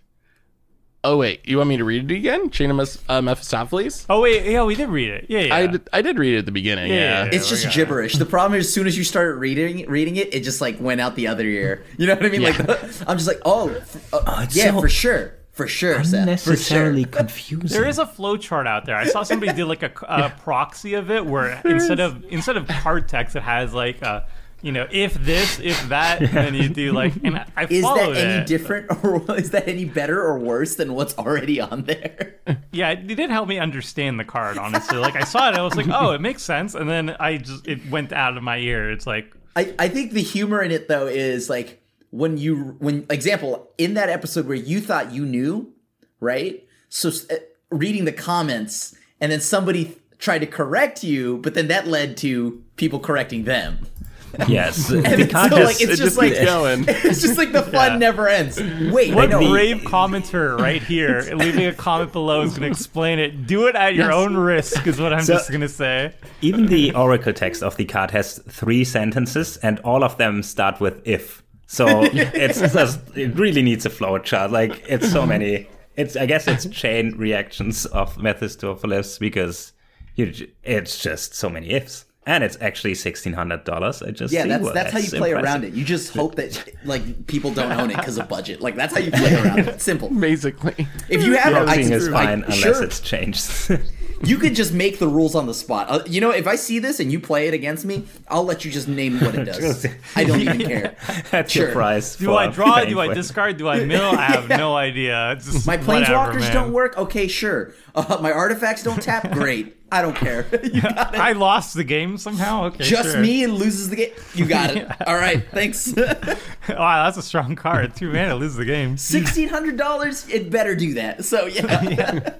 Oh 1.09 1.15
wait, 1.15 1.47
you 1.47 1.55
want 1.57 1.69
me 1.69 1.77
to 1.77 1.85
read 1.85 2.11
it 2.11 2.15
again? 2.15 2.49
Chain 2.49 2.69
of 2.69 2.75
Mes- 2.75 3.01
uh, 3.07 3.21
Mephistopheles. 3.21 4.05
Oh 4.09 4.19
wait, 4.21 4.45
yeah, 4.45 4.63
we 4.65 4.75
did 4.75 4.89
read 4.89 5.09
it. 5.09 5.27
Yeah, 5.29 5.39
yeah. 5.39 5.55
I 5.55 5.67
did, 5.67 5.89
I 5.93 6.01
did 6.01 6.19
read 6.19 6.33
it 6.33 6.39
at 6.39 6.45
the 6.45 6.51
beginning. 6.51 6.89
Yeah, 6.89 6.95
Yeah. 6.95 7.23
yeah, 7.25 7.29
it's 7.31 7.47
just 7.47 7.61
we 7.63 7.67
got 7.69 7.73
it. 7.73 7.77
gibberish. 7.77 8.13
The 8.17 8.25
problem 8.25 8.59
is, 8.59 8.67
as 8.67 8.73
soon 8.73 8.87
as 8.87 8.97
you 8.97 9.05
started 9.05 9.35
reading 9.35 9.89
reading 9.89 10.17
it, 10.17 10.33
it 10.33 10.43
just 10.43 10.59
like 10.59 10.81
went 10.81 10.99
out 10.99 11.15
the 11.15 11.27
other 11.27 11.45
ear. 11.45 11.85
You 11.97 12.07
know 12.07 12.15
what 12.15 12.25
I 12.25 12.29
mean? 12.29 12.41
Like, 12.43 12.59
I'm 13.07 13.17
just 13.17 13.27
like, 13.27 13.39
oh, 13.45 13.69
f- 13.69 14.13
uh, 14.13 14.41
it's 14.43 14.55
yeah, 14.57 14.71
so 14.71 14.81
for 14.81 14.89
sure, 14.89 15.33
for 15.53 15.65
sure, 15.65 16.03
Seth, 16.03 16.43
for 16.43 16.57
sure. 16.57 16.91
confusing. 17.05 17.67
There 17.79 17.87
is 17.87 17.99
a 17.99 18.05
flow 18.05 18.35
chart 18.35 18.67
out 18.67 18.85
there. 18.85 18.97
I 18.97 19.05
saw 19.05 19.23
somebody 19.23 19.53
did 19.55 19.65
like 19.65 19.83
a, 19.83 19.91
a 20.09 20.29
proxy 20.43 20.95
of 20.95 21.09
it 21.09 21.25
where 21.25 21.61
instead 21.63 22.01
of 22.01 22.25
instead 22.29 22.57
of 22.57 22.67
card 22.67 23.07
text, 23.07 23.35
it 23.37 23.43
has 23.43 23.73
like 23.73 24.01
a, 24.01 24.27
you 24.61 24.71
know, 24.71 24.87
if 24.91 25.13
this, 25.13 25.59
if 25.59 25.89
that, 25.89 26.21
and 26.21 26.31
then 26.31 26.55
you 26.55 26.69
do 26.69 26.91
like, 26.91 27.13
and 27.23 27.37
I, 27.37 27.45
I 27.55 27.63
Is 27.65 27.81
that 27.81 27.95
followed 27.95 28.17
any 28.17 28.41
it. 28.41 28.47
different, 28.47 28.91
or 29.03 29.37
is 29.37 29.51
that 29.51 29.67
any 29.67 29.85
better 29.85 30.21
or 30.21 30.39
worse 30.39 30.75
than 30.75 30.93
what's 30.93 31.17
already 31.17 31.59
on 31.61 31.83
there? 31.83 32.35
Yeah, 32.71 32.91
it 32.91 33.07
did 33.07 33.31
help 33.31 33.49
me 33.49 33.57
understand 33.57 34.19
the 34.19 34.23
card. 34.23 34.59
Honestly, 34.59 34.97
like 34.99 35.15
I 35.15 35.23
saw 35.23 35.49
it, 35.49 35.55
I 35.55 35.63
was 35.63 35.75
like, 35.75 35.87
oh, 35.89 36.11
it 36.11 36.21
makes 36.21 36.43
sense, 36.43 36.75
and 36.75 36.87
then 36.87 37.15
I 37.19 37.37
just 37.37 37.67
it 37.67 37.89
went 37.89 38.13
out 38.13 38.37
of 38.37 38.43
my 38.43 38.57
ear. 38.57 38.91
It's 38.91 39.07
like, 39.07 39.33
I, 39.55 39.73
I 39.79 39.89
think 39.89 40.11
the 40.11 40.21
humor 40.21 40.61
in 40.61 40.69
it 40.69 40.87
though 40.87 41.07
is 41.07 41.49
like 41.49 41.81
when 42.11 42.37
you 42.37 42.75
when 42.79 43.05
example 43.09 43.71
in 43.79 43.95
that 43.95 44.09
episode 44.09 44.47
where 44.47 44.55
you 44.55 44.79
thought 44.79 45.11
you 45.11 45.25
knew, 45.25 45.73
right? 46.19 46.63
So 46.89 47.09
uh, 47.09 47.35
reading 47.71 48.05
the 48.05 48.11
comments 48.13 48.95
and 49.19 49.31
then 49.31 49.41
somebody 49.41 49.97
tried 50.19 50.39
to 50.39 50.47
correct 50.47 51.03
you, 51.03 51.37
but 51.39 51.53
then 51.55 51.67
that 51.69 51.87
led 51.87 52.15
to 52.17 52.63
people 52.75 52.99
correcting 52.99 53.43
them. 53.45 53.87
yes, 54.47 54.89
And 54.89 55.29
card 55.31 55.51
so, 55.51 55.57
like, 55.63 55.81
it's 55.81 55.93
it 55.93 55.97
just 55.97 56.17
like 56.17 56.33
keeps 56.33 56.45
going. 56.45 56.85
it's 56.87 57.21
just 57.21 57.37
like 57.37 57.51
the 57.51 57.63
fun 57.63 57.93
Yeah. 57.93 57.97
never 57.97 58.27
ends. 58.27 58.59
Wait, 58.91 59.13
what 59.15 59.29
know. 59.29 59.49
brave 59.49 59.77
commenter 59.77 60.57
right 60.59 60.81
here, 60.83 61.21
leaving 61.33 61.65
a 61.65 61.73
comment 61.73 62.11
below 62.11 62.41
is 62.41 62.51
going 62.51 62.63
to 62.63 62.67
explain 62.67 63.19
it. 63.19 63.47
Do 63.47 63.67
it 63.67 63.75
at 63.75 63.95
your 63.95 64.07
Yes. 64.11 64.13
own 64.15 64.35
risk, 64.37 64.85
is 64.85 64.99
what 64.99 65.13
I'm 65.13 65.21
So- 65.23 65.33
just 65.33 65.49
going 65.49 65.61
to 65.61 65.69
say. 65.69 66.13
Even 66.41 66.67
the 66.67 66.93
oracle 66.93 67.33
text 67.33 67.63
of 67.63 67.77
the 67.77 67.85
card 67.85 68.11
has 68.11 68.39
three 68.49 68.83
sentences, 68.83 69.57
and 69.57 69.79
all 69.79 70.03
of 70.03 70.17
them 70.17 70.43
start 70.43 70.79
with 70.79 71.01
"if." 71.07 71.41
So 71.67 71.85
it's 72.13 72.59
just 72.73 72.99
it 73.15 73.35
really 73.37 73.61
needs 73.61 73.85
a 73.85 73.89
flow 73.89 74.17
chart. 74.19 74.51
Like 74.51 74.83
it's 74.87 75.11
so 75.11 75.25
many. 75.25 75.67
It's 75.95 76.15
I 76.15 76.25
guess 76.27 76.47
it's 76.47 76.65
chain 76.67 77.15
reactions 77.17 77.85
of 77.87 78.17
Mephistopheles 78.21 79.17
because 79.17 79.73
you, 80.15 80.31
it's 80.63 80.99
just 81.01 81.33
so 81.35 81.49
many 81.49 81.69
ifs, 81.71 82.05
and 82.27 82.43
it's 82.43 82.57
actually 82.61 82.93
sixteen 82.93 83.33
hundred 83.33 83.63
dollars. 83.63 84.03
I 84.03 84.11
just 84.11 84.31
Yeah, 84.33 84.43
see 84.43 84.49
that's 84.49 84.63
what- 84.63 84.73
that's 84.75 84.91
how 84.91 84.99
you 84.99 85.09
play 85.09 85.31
impressive. 85.31 85.43
around 85.43 85.63
it. 85.63 85.73
You 85.73 85.83
just 85.83 86.13
hope 86.13 86.35
that 86.35 86.63
like 86.85 87.25
people 87.25 87.51
don't 87.51 87.71
own 87.71 87.89
it 87.89 87.97
because 87.97 88.17
of 88.19 88.27
budget. 88.29 88.61
Like 88.61 88.75
that's 88.75 88.93
how 88.93 88.99
you 88.99 89.09
play 89.11 89.33
around 89.41 89.59
it. 89.59 89.81
Simple. 89.81 90.09
Basically. 90.09 90.87
If 91.09 91.23
you 91.23 91.33
have 91.37 91.53
it, 91.53 91.67
I 91.69 91.77
is 91.79 92.09
I- 92.09 92.11
fine 92.11 92.43
unless 92.43 92.57
sure, 92.59 92.83
it's 92.83 92.99
changed. 92.99 93.49
you 94.23 94.37
could 94.37 94.55
just 94.55 94.73
make 94.73 94.99
the 94.99 95.07
rules 95.07 95.35
on 95.35 95.45
the 95.45 95.53
spot. 95.53 95.87
Uh, 95.89 95.99
you 96.07 96.19
know, 96.21 96.31
if 96.31 96.47
I 96.47 96.55
see 96.55 96.79
this 96.79 96.99
and 96.99 97.11
you 97.11 97.19
play 97.19 97.47
it 97.47 97.53
against 97.53 97.85
me, 97.85 98.05
I'll 98.29 98.43
let 98.43 98.65
you 98.65 98.71
just 98.71 98.87
name 98.87 99.19
what 99.19 99.35
it 99.35 99.45
does. 99.51 99.85
I 100.15 100.23
don't 100.23 100.41
even 100.41 100.59
care. 100.67 100.95
That's 101.31 101.51
Sure. 101.51 101.65
your 101.65 101.73
prize. 101.73 102.15
Do 102.15 102.35
I 102.35 102.47
draw? 102.47 102.83
Do 102.85 102.99
I 102.99 103.13
discard? 103.13 103.57
Do 103.57 103.67
I 103.67 103.85
mill? 103.85 104.01
I 104.11 104.25
have 104.25 104.49
no 104.63 104.75
idea. 104.75 105.35
Just 105.35 105.67
My 105.67 105.77
planeswalkers 105.77 106.39
man. 106.39 106.53
don't 106.53 106.73
work. 106.73 106.97
Okay, 106.97 107.27
sure. 107.27 107.73
Uh, 107.95 108.17
my 108.21 108.31
artifacts 108.31 108.83
don't 108.83 109.01
tap. 109.01 109.31
Great. 109.31 109.75
I 109.89 110.01
don't 110.01 110.15
care. 110.17 110.45
You 110.63 110.81
got 110.81 111.13
it. 111.13 111.19
I 111.19 111.31
lost 111.31 111.73
the 111.73 111.83
game 111.85 112.17
somehow. 112.17 112.65
Okay, 112.65 112.83
Just 112.83 113.11
sure. 113.13 113.21
me 113.21 113.43
and 113.45 113.53
loses 113.53 113.89
the 113.89 113.95
game. 113.95 114.11
You 114.35 114.45
got 114.45 114.75
it. 114.75 114.85
All 115.07 115.15
right. 115.15 115.47
Thanks. 115.51 115.93
Wow, 115.95 117.05
that's 117.05 117.15
a 117.15 117.21
strong 117.21 117.55
card. 117.55 117.95
Two 117.95 118.11
mana, 118.11 118.35
lose 118.35 118.55
the 118.55 118.65
game. 118.65 118.97
Sixteen 118.97 119.47
hundred 119.47 119.77
dollars. 119.77 120.27
It 120.27 120.49
better 120.49 120.75
do 120.75 120.95
that. 120.95 121.23
So 121.23 121.45
yeah. 121.45 122.33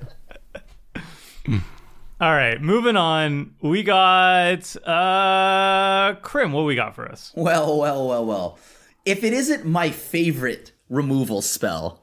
All 2.20 2.34
right, 2.34 2.60
moving 2.60 2.96
on. 2.96 3.54
We 3.62 3.84
got 3.84 4.76
uh 4.86 6.16
Krim. 6.22 6.52
What 6.52 6.66
we 6.66 6.76
got 6.76 6.96
for 6.96 7.10
us? 7.10 7.32
Well, 7.36 7.78
well, 7.78 8.08
well, 8.08 8.26
well. 8.26 8.60
If 9.06 9.24
it 9.24 9.34
isn't 9.34 9.66
my 9.66 9.92
favorite 9.92 10.72
removal 10.90 11.42
spell, 11.42 12.02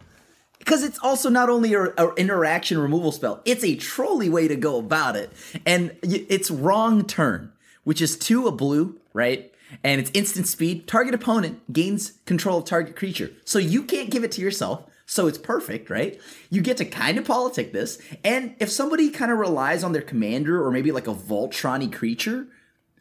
because 0.59 0.83
it's 0.83 0.99
also 1.01 1.29
not 1.29 1.51
only 1.51 1.75
an 1.75 1.93
interaction 2.17 2.79
removal 2.79 3.13
spell, 3.13 3.43
it's 3.45 3.63
a 3.65 3.77
trolley 3.77 4.31
way 4.31 4.49
to 4.49 4.57
go 4.57 4.79
about 4.79 5.17
it. 5.17 5.31
And 5.67 5.97
it's 6.03 6.51
wrong 6.51 7.05
turn, 7.05 7.53
which 7.83 8.01
is 8.01 8.17
two 8.17 8.47
a 8.47 8.53
blue, 8.53 8.99
right? 9.13 9.53
And 9.83 10.01
it's 10.01 10.11
instant 10.15 10.47
speed. 10.47 10.87
Target 10.87 11.15
opponent 11.15 11.73
gains 11.73 12.13
control 12.25 12.59
of 12.59 12.65
target 12.65 12.97
creature. 12.97 13.33
So 13.45 13.59
you 13.59 13.83
can't 13.83 14.11
give 14.11 14.25
it 14.25 14.33
to 14.33 14.41
yourself. 14.41 14.85
So 15.07 15.27
it's 15.27 15.39
perfect, 15.39 15.91
right? 15.91 16.21
You 16.51 16.63
get 16.63 16.79
to 16.79 16.85
kind 16.85 17.19
of 17.19 17.27
politic 17.27 17.73
this. 17.73 18.01
And 18.25 18.55
if 18.59 18.71
somebody 18.71 19.11
kind 19.11 19.31
of 19.31 19.39
relies 19.39 19.85
on 19.85 19.93
their 19.93 20.03
commander 20.03 20.65
or 20.65 20.71
maybe 20.71 20.93
like 20.93 21.07
a 21.07 21.15
Voltron 21.15 21.93
creature, 21.93 22.47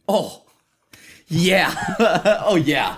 oh, 0.07 0.43
yeah. 1.27 1.73
oh, 2.45 2.55
yeah. 2.55 2.97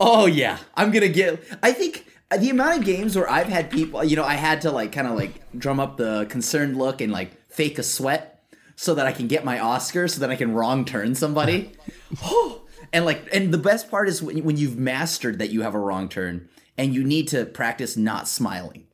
Oh 0.00 0.26
yeah, 0.26 0.58
I'm 0.74 0.90
gonna 0.90 1.08
get. 1.08 1.42
I 1.62 1.72
think 1.72 2.06
the 2.36 2.50
amount 2.50 2.78
of 2.78 2.84
games 2.84 3.16
where 3.16 3.28
I've 3.28 3.48
had 3.48 3.70
people, 3.70 4.02
you 4.04 4.16
know, 4.16 4.24
I 4.24 4.34
had 4.34 4.60
to 4.62 4.70
like 4.70 4.92
kind 4.92 5.06
of 5.06 5.16
like 5.16 5.40
drum 5.58 5.80
up 5.80 5.96
the 5.96 6.26
concerned 6.28 6.76
look 6.76 7.00
and 7.00 7.12
like 7.12 7.32
fake 7.50 7.78
a 7.78 7.82
sweat 7.82 8.42
so 8.76 8.94
that 8.94 9.06
I 9.06 9.12
can 9.12 9.26
get 9.26 9.44
my 9.44 9.58
Oscar, 9.58 10.06
so 10.08 10.20
that 10.20 10.30
I 10.30 10.36
can 10.36 10.54
wrong 10.54 10.84
turn 10.84 11.14
somebody. 11.14 11.72
and 12.92 13.04
like, 13.04 13.28
and 13.32 13.52
the 13.52 13.58
best 13.58 13.90
part 13.90 14.08
is 14.08 14.22
when, 14.22 14.44
when 14.44 14.56
you've 14.56 14.78
mastered 14.78 15.38
that 15.38 15.50
you 15.50 15.62
have 15.62 15.74
a 15.74 15.80
wrong 15.80 16.08
turn 16.08 16.48
and 16.78 16.94
you 16.94 17.04
need 17.04 17.28
to 17.28 17.44
practice 17.44 17.96
not 17.96 18.28
smiling. 18.28 18.84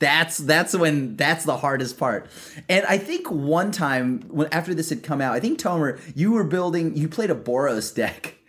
That's 0.00 0.38
that's 0.38 0.74
when 0.74 1.16
that's 1.16 1.44
the 1.44 1.58
hardest 1.58 1.98
part. 1.98 2.28
And 2.68 2.84
I 2.86 2.98
think 2.98 3.30
one 3.30 3.70
time 3.70 4.22
when 4.28 4.48
after 4.50 4.74
this 4.74 4.90
had 4.90 5.02
come 5.02 5.20
out, 5.20 5.34
I 5.34 5.40
think 5.40 5.58
Tomer, 5.58 6.00
you 6.16 6.32
were 6.32 6.44
building, 6.44 6.96
you 6.96 7.08
played 7.08 7.30
a 7.30 7.34
Boros 7.34 7.94
deck. 7.94 8.34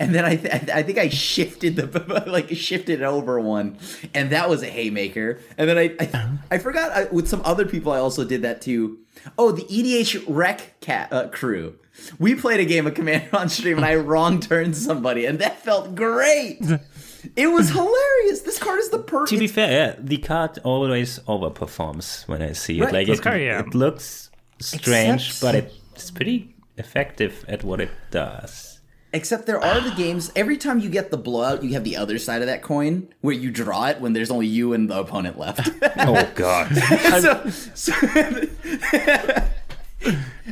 And 0.00 0.14
then 0.14 0.24
I, 0.24 0.36
th- 0.36 0.68
I 0.70 0.82
think 0.82 0.98
I 0.98 1.08
shifted 1.08 1.76
the 1.76 2.24
like 2.26 2.50
shifted 2.50 3.00
over 3.00 3.40
one, 3.40 3.78
and 4.12 4.30
that 4.30 4.50
was 4.50 4.62
a 4.62 4.66
haymaker. 4.66 5.38
And 5.56 5.70
then 5.70 5.78
I 5.78 5.94
I, 5.98 6.38
I 6.50 6.58
forgot 6.58 6.90
I, 6.90 7.04
with 7.04 7.28
some 7.28 7.40
other 7.44 7.64
people 7.64 7.92
I 7.92 7.98
also 7.98 8.24
did 8.24 8.42
that 8.42 8.60
too. 8.60 8.98
Oh, 9.38 9.52
the 9.52 9.62
EDHRECast 9.62 11.12
uh, 11.12 11.28
crew. 11.28 11.78
We 12.18 12.34
played 12.34 12.60
a 12.60 12.64
game 12.64 12.86
of 12.86 12.94
Commander 12.94 13.34
on 13.36 13.48
stream, 13.48 13.76
and 13.76 13.86
I 13.86 13.94
wrong 13.96 14.40
turned 14.40 14.76
somebody, 14.76 15.24
and 15.24 15.38
that 15.38 15.62
felt 15.62 15.94
great. 15.94 16.60
It 17.36 17.48
was 17.48 17.70
hilarious. 17.70 18.40
This 18.42 18.58
card 18.58 18.78
is 18.78 18.90
the 18.90 18.98
perfect. 18.98 19.30
To 19.30 19.38
be 19.38 19.46
fair, 19.48 19.70
yeah, 19.70 19.94
the 19.98 20.18
card 20.18 20.58
always 20.64 21.18
overperforms 21.20 22.26
when 22.28 22.42
I 22.42 22.52
see 22.52 22.78
it. 22.78 22.84
Right, 22.84 22.92
like 22.92 23.06
this 23.06 23.18
it, 23.18 23.22
card, 23.22 23.40
yeah. 23.40 23.60
it 23.60 23.74
looks 23.74 24.30
strange, 24.60 25.28
Except- 25.28 25.40
but 25.40 25.72
it's 25.94 26.10
pretty 26.10 26.54
effective 26.76 27.44
at 27.48 27.64
what 27.64 27.80
it 27.80 27.90
does. 28.10 28.80
Except 29.12 29.46
there 29.46 29.62
are 29.62 29.80
the 29.80 29.94
games. 29.96 30.30
Every 30.36 30.58
time 30.58 30.80
you 30.80 30.90
get 30.90 31.10
the 31.10 31.16
blowout, 31.16 31.62
you 31.62 31.72
have 31.72 31.82
the 31.82 31.96
other 31.96 32.18
side 32.18 32.42
of 32.42 32.46
that 32.46 32.62
coin 32.62 33.08
where 33.22 33.34
you 33.34 33.50
draw 33.50 33.86
it 33.86 34.02
when 34.02 34.12
there's 34.12 34.30
only 34.30 34.46
you 34.46 34.74
and 34.74 34.90
the 34.90 35.00
opponent 35.00 35.38
left. 35.38 35.66
oh 36.00 36.30
god. 36.34 36.74
so, 37.22 37.48
so 37.74 37.92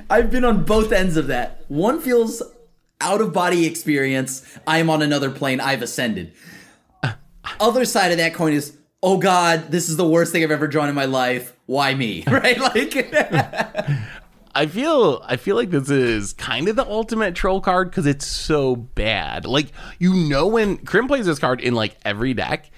I've 0.08 0.30
been 0.30 0.44
on 0.44 0.64
both 0.64 0.90
ends 0.90 1.18
of 1.18 1.26
that. 1.26 1.66
One 1.68 2.00
feels 2.00 2.42
out 3.00 3.20
of 3.20 3.34
body 3.34 3.66
experience. 3.66 4.58
I 4.66 4.78
am 4.78 4.88
on 4.88 5.02
another 5.02 5.30
plane. 5.30 5.60
I've 5.60 5.82
ascended. 5.82 6.32
Other 7.60 7.84
side 7.84 8.12
of 8.12 8.18
that 8.18 8.34
coin 8.34 8.52
is, 8.52 8.76
oh 9.02 9.18
god, 9.18 9.70
this 9.70 9.88
is 9.88 9.96
the 9.96 10.06
worst 10.06 10.32
thing 10.32 10.42
I've 10.42 10.50
ever 10.50 10.66
drawn 10.66 10.88
in 10.88 10.94
my 10.94 11.04
life. 11.04 11.54
Why 11.66 11.94
me? 11.94 12.24
Right? 12.30 12.58
Like, 12.58 12.94
I 14.54 14.66
feel 14.66 15.22
I 15.26 15.36
feel 15.36 15.54
like 15.54 15.68
this 15.68 15.90
is 15.90 16.32
kind 16.32 16.68
of 16.68 16.76
the 16.76 16.86
ultimate 16.86 17.34
troll 17.34 17.60
card 17.60 17.90
because 17.90 18.06
it's 18.06 18.26
so 18.26 18.74
bad. 18.74 19.44
Like 19.44 19.70
you 19.98 20.14
know 20.14 20.46
when 20.46 20.78
Krim 20.78 21.08
plays 21.08 21.26
this 21.26 21.38
card 21.38 21.60
in 21.60 21.74
like 21.74 21.96
every 22.06 22.32
deck, 22.32 22.70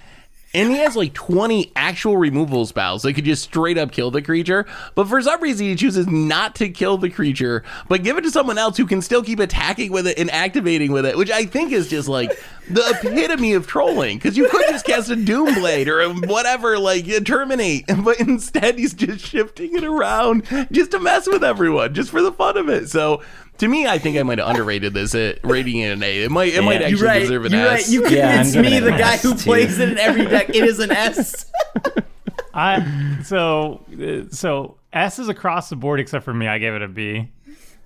and 0.55 0.71
he 0.71 0.79
has 0.79 0.97
like 0.97 1.13
20 1.13 1.73
actual 1.77 2.17
removal 2.17 2.65
spells 2.65 3.03
that 3.03 3.13
could 3.13 3.25
just 3.25 3.43
straight 3.43 3.77
up 3.77 3.93
kill 3.93 4.11
the 4.11 4.23
creature. 4.23 4.67
But 4.95 5.07
for 5.07 5.21
some 5.21 5.43
reason, 5.43 5.67
he 5.67 5.75
chooses 5.75 6.07
not 6.07 6.55
to 6.57 6.71
kill 6.71 6.97
the 6.97 7.11
creature, 7.11 7.65
but 7.89 8.03
give 8.03 8.17
it 8.17 8.23
to 8.23 8.31
someone 8.31 8.57
else 8.57 8.77
who 8.77 8.87
can 8.87 9.03
still 9.03 9.23
keep 9.23 9.41
attacking 9.41 9.93
with 9.93 10.07
it 10.07 10.19
and 10.19 10.31
activating 10.31 10.91
with 10.91 11.05
it, 11.05 11.19
which 11.19 11.31
I 11.31 11.45
think 11.45 11.73
is 11.73 11.89
just 11.89 12.09
like 12.09 12.31
the 12.71 12.99
epitome 13.03 13.53
of 13.53 13.67
trolling. 13.67 14.17
Because 14.17 14.37
you 14.39 14.49
could 14.49 14.67
just 14.69 14.87
cast 14.87 15.11
a 15.11 15.17
Doomblade 15.17 15.87
or 15.87 16.09
whatever, 16.27 16.79
like 16.79 17.05
Terminate, 17.25 17.85
but 18.05 18.19
instead 18.19 18.79
he's 18.79 18.95
just 18.95 19.25
shifting 19.25 19.77
it 19.77 19.85
around 19.85 20.45
just 20.73 20.93
to 20.93 20.99
mess 20.99 21.27
with 21.27 21.45
everyone, 21.45 21.93
just 21.93 22.11
for 22.11 22.23
the 22.23 22.33
fun 22.33 22.57
of 22.57 22.69
it. 22.69 22.89
So. 22.89 23.23
To 23.59 23.69
me, 23.69 23.87
I 23.87 23.99
think 23.99 24.17
I 24.17 24.23
might 24.23 24.39
have 24.39 24.49
underrated 24.49 24.95
this, 24.95 25.15
at 25.15 25.41
rating 25.45 25.79
it 25.81 25.93
an 25.93 26.03
A. 26.03 26.23
It 26.25 26.31
might, 26.31 26.55
it 26.55 26.63
might 26.63 26.81
actually 26.81 27.07
right. 27.07 27.19
deserve 27.21 27.45
an 27.45 27.53
You're 27.53 27.67
S. 27.67 27.71
right. 27.71 27.89
You 27.89 28.03
Yeah, 28.09 28.29
convinced 28.37 28.55
giving 28.55 28.71
me, 28.71 28.79
the 28.81 28.91
guy 28.93 29.17
who 29.17 29.35
too. 29.35 29.45
plays 29.45 29.79
it 29.81 29.89
in 29.91 29.99
every 29.99 30.27
deck. 30.27 30.51
It 30.51 30.65
is 30.65 30.79
an 30.79 30.93
S. 30.93 31.51
I 32.55 33.19
so 33.25 33.85
uh, 34.01 34.33
so 34.35 34.77
S 34.93 35.19
is 35.19 35.29
across 35.29 35.69
the 35.69 35.77
board 35.77 36.01
except 36.01 36.25
for 36.25 36.33
me. 36.35 36.47
I 36.49 36.59
gave 36.59 36.75
it 36.75 36.83
a 36.83 36.89
B. 36.89 37.31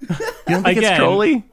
You 0.00 0.06
don't 0.46 0.62
think 0.62 0.78
Again, 0.78 0.92
it's 0.92 0.98
trolly? 0.98 1.44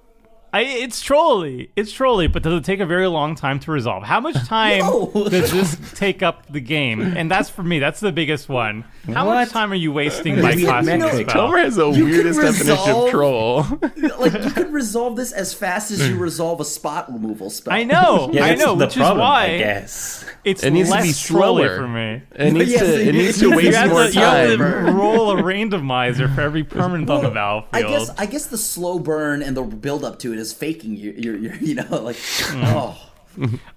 I, 0.52 0.62
it's 0.62 1.02
trolly. 1.02 1.72
It's 1.76 1.92
trolly, 1.92 2.28
but 2.28 2.44
does 2.44 2.54
it 2.54 2.64
take 2.64 2.80
a 2.80 2.86
very 2.86 3.08
long 3.08 3.36
time 3.36 3.60
to 3.62 3.72
resolve? 3.72 4.04
How 4.04 4.20
much 4.20 4.36
time 4.48 4.80
No. 4.80 5.12
does 5.30 5.52
this 5.52 5.78
take 5.96 6.24
up 6.24 6.52
the 6.52 6.60
game? 6.60 7.02
And 7.02 7.30
that's 7.30 7.50
for 7.50 7.62
me. 7.64 7.80
That's 7.80 8.00
the 8.00 8.12
biggest 8.12 8.50
one. 8.50 8.84
How 9.14 9.26
What? 9.28 9.36
much 9.36 9.50
time 9.50 9.72
are 9.72 9.76
you 9.76 9.92
wasting 9.92 10.36
by 10.42 10.56
Weird 10.56 10.68
casting 10.68 11.00
metric. 11.00 11.28
a 11.28 11.30
spell? 11.32 11.50
Tomer 11.50 11.64
has 11.64 11.76
the 11.76 11.88
You 11.90 12.04
can 12.06 12.12
weirdest 12.12 12.40
definition 12.42 12.68
resolve- 12.72 13.06
of 13.06 13.12
troll. 13.12 13.62
like 14.20 14.34
you 14.44 14.52
could 14.52 14.74
resolve 14.74 15.16
this 15.16 15.32
as 15.32 15.54
fast 15.54 15.92
as 15.92 16.08
you 16.08 16.16
mm. 16.16 16.20
resolve 16.20 16.60
a 16.62 16.66
spot 16.66 17.12
removal 17.12 17.50
spell. 17.50 17.74
I 17.74 17.84
know. 17.84 18.30
Yeah, 18.40 18.46
I 18.46 18.56
know, 18.56 18.74
which 18.76 18.96
problem, 18.96 19.18
is 19.18 19.22
I 19.22 19.24
why 19.24 19.58
guess. 19.58 20.26
it's 20.44 20.64
It 20.64 20.72
needs 20.72 20.92
to 20.92 21.02
be 21.02 21.14
trolly 21.14 21.64
slower. 21.64 21.78
for 21.78 21.88
me. 21.88 22.22
It 22.36 22.54
needs 22.54 22.72
Yes, 22.72 22.82
to. 22.82 23.02
it 23.02 23.08
It 23.08 23.14
needs 23.16 23.40
to 23.40 23.50
waste 23.50 23.88
more 23.88 24.04
to, 24.08 24.14
you 24.14 24.20
have 24.22 24.50
to 24.50 24.58
time. 24.58 24.96
roll 24.98 25.32
a 25.32 25.42
randomizer 25.42 26.34
for 26.34 26.42
every 26.42 26.64
permanent 26.64 27.10
on 27.10 27.24
the 27.24 27.30
battlefield. 27.30 27.70
I 27.74 27.82
guess 27.82 28.10
I 28.18 28.26
guess 28.26 28.46
the 28.48 28.58
slow 28.58 29.00
burn 29.00 29.42
and 29.42 29.56
the 29.58 29.64
build 29.64 30.04
up 30.06 30.20
to 30.20 30.34
it 30.34 30.39
is 30.40 30.54
faking 30.54 30.96
you. 30.96 31.14
You're, 31.18 31.38
you're 31.38 31.56
you 31.62 31.76
know 31.76 31.88
like 31.90 32.16
mm-hmm. 32.16 32.64
oh 32.66 33.10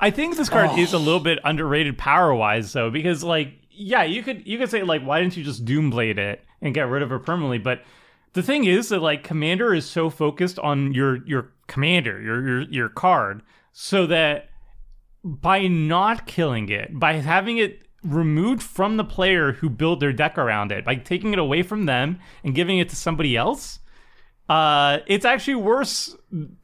I 0.00 0.10
think 0.10 0.36
this 0.36 0.48
card 0.48 0.78
is 0.78 0.92
a 0.92 0.96
oh. 0.96 1.00
little 1.00 1.20
bit 1.20 1.38
underrated 1.44 1.98
power 1.98 2.34
wise 2.34 2.72
though, 2.72 2.90
because 2.90 3.22
like 3.22 3.54
yeah, 3.70 4.02
you 4.02 4.22
could 4.22 4.46
you 4.46 4.58
could 4.58 4.70
say 4.70 4.82
like 4.82 5.02
why 5.02 5.20
didn't 5.20 5.36
you 5.36 5.44
just 5.44 5.64
Doomblade 5.64 6.18
it 6.18 6.44
and 6.60 6.74
get 6.74 6.88
rid 6.88 7.02
of 7.02 7.12
it 7.12 7.20
permanently? 7.20 7.58
But 7.58 7.82
the 8.32 8.42
thing 8.42 8.64
is 8.64 8.88
that 8.88 9.00
like 9.00 9.24
Commander 9.24 9.74
is 9.74 9.88
so 9.88 10.10
focused 10.10 10.58
on 10.58 10.92
your 10.94 11.24
your 11.26 11.52
commander, 11.66 12.20
your 12.20 12.46
your 12.46 12.62
your 12.62 12.88
card, 12.88 13.42
so 13.72 14.06
that 14.06 14.50
by 15.24 15.66
not 15.66 16.26
killing 16.26 16.68
it, 16.68 16.98
by 16.98 17.14
having 17.14 17.58
it 17.58 17.82
removed 18.02 18.62
from 18.62 18.96
the 18.96 19.04
player 19.04 19.52
who 19.52 19.70
built 19.70 20.00
their 20.00 20.12
deck 20.12 20.36
around 20.36 20.72
it, 20.72 20.84
by 20.84 20.96
taking 20.96 21.32
it 21.32 21.38
away 21.38 21.62
from 21.62 21.86
them 21.86 22.18
and 22.42 22.54
giving 22.54 22.78
it 22.78 22.88
to 22.88 22.96
somebody 22.96 23.36
else, 23.36 23.78
uh, 24.53 24.98
it's 25.07 25.24
actually 25.24 25.55
worse 25.55 26.14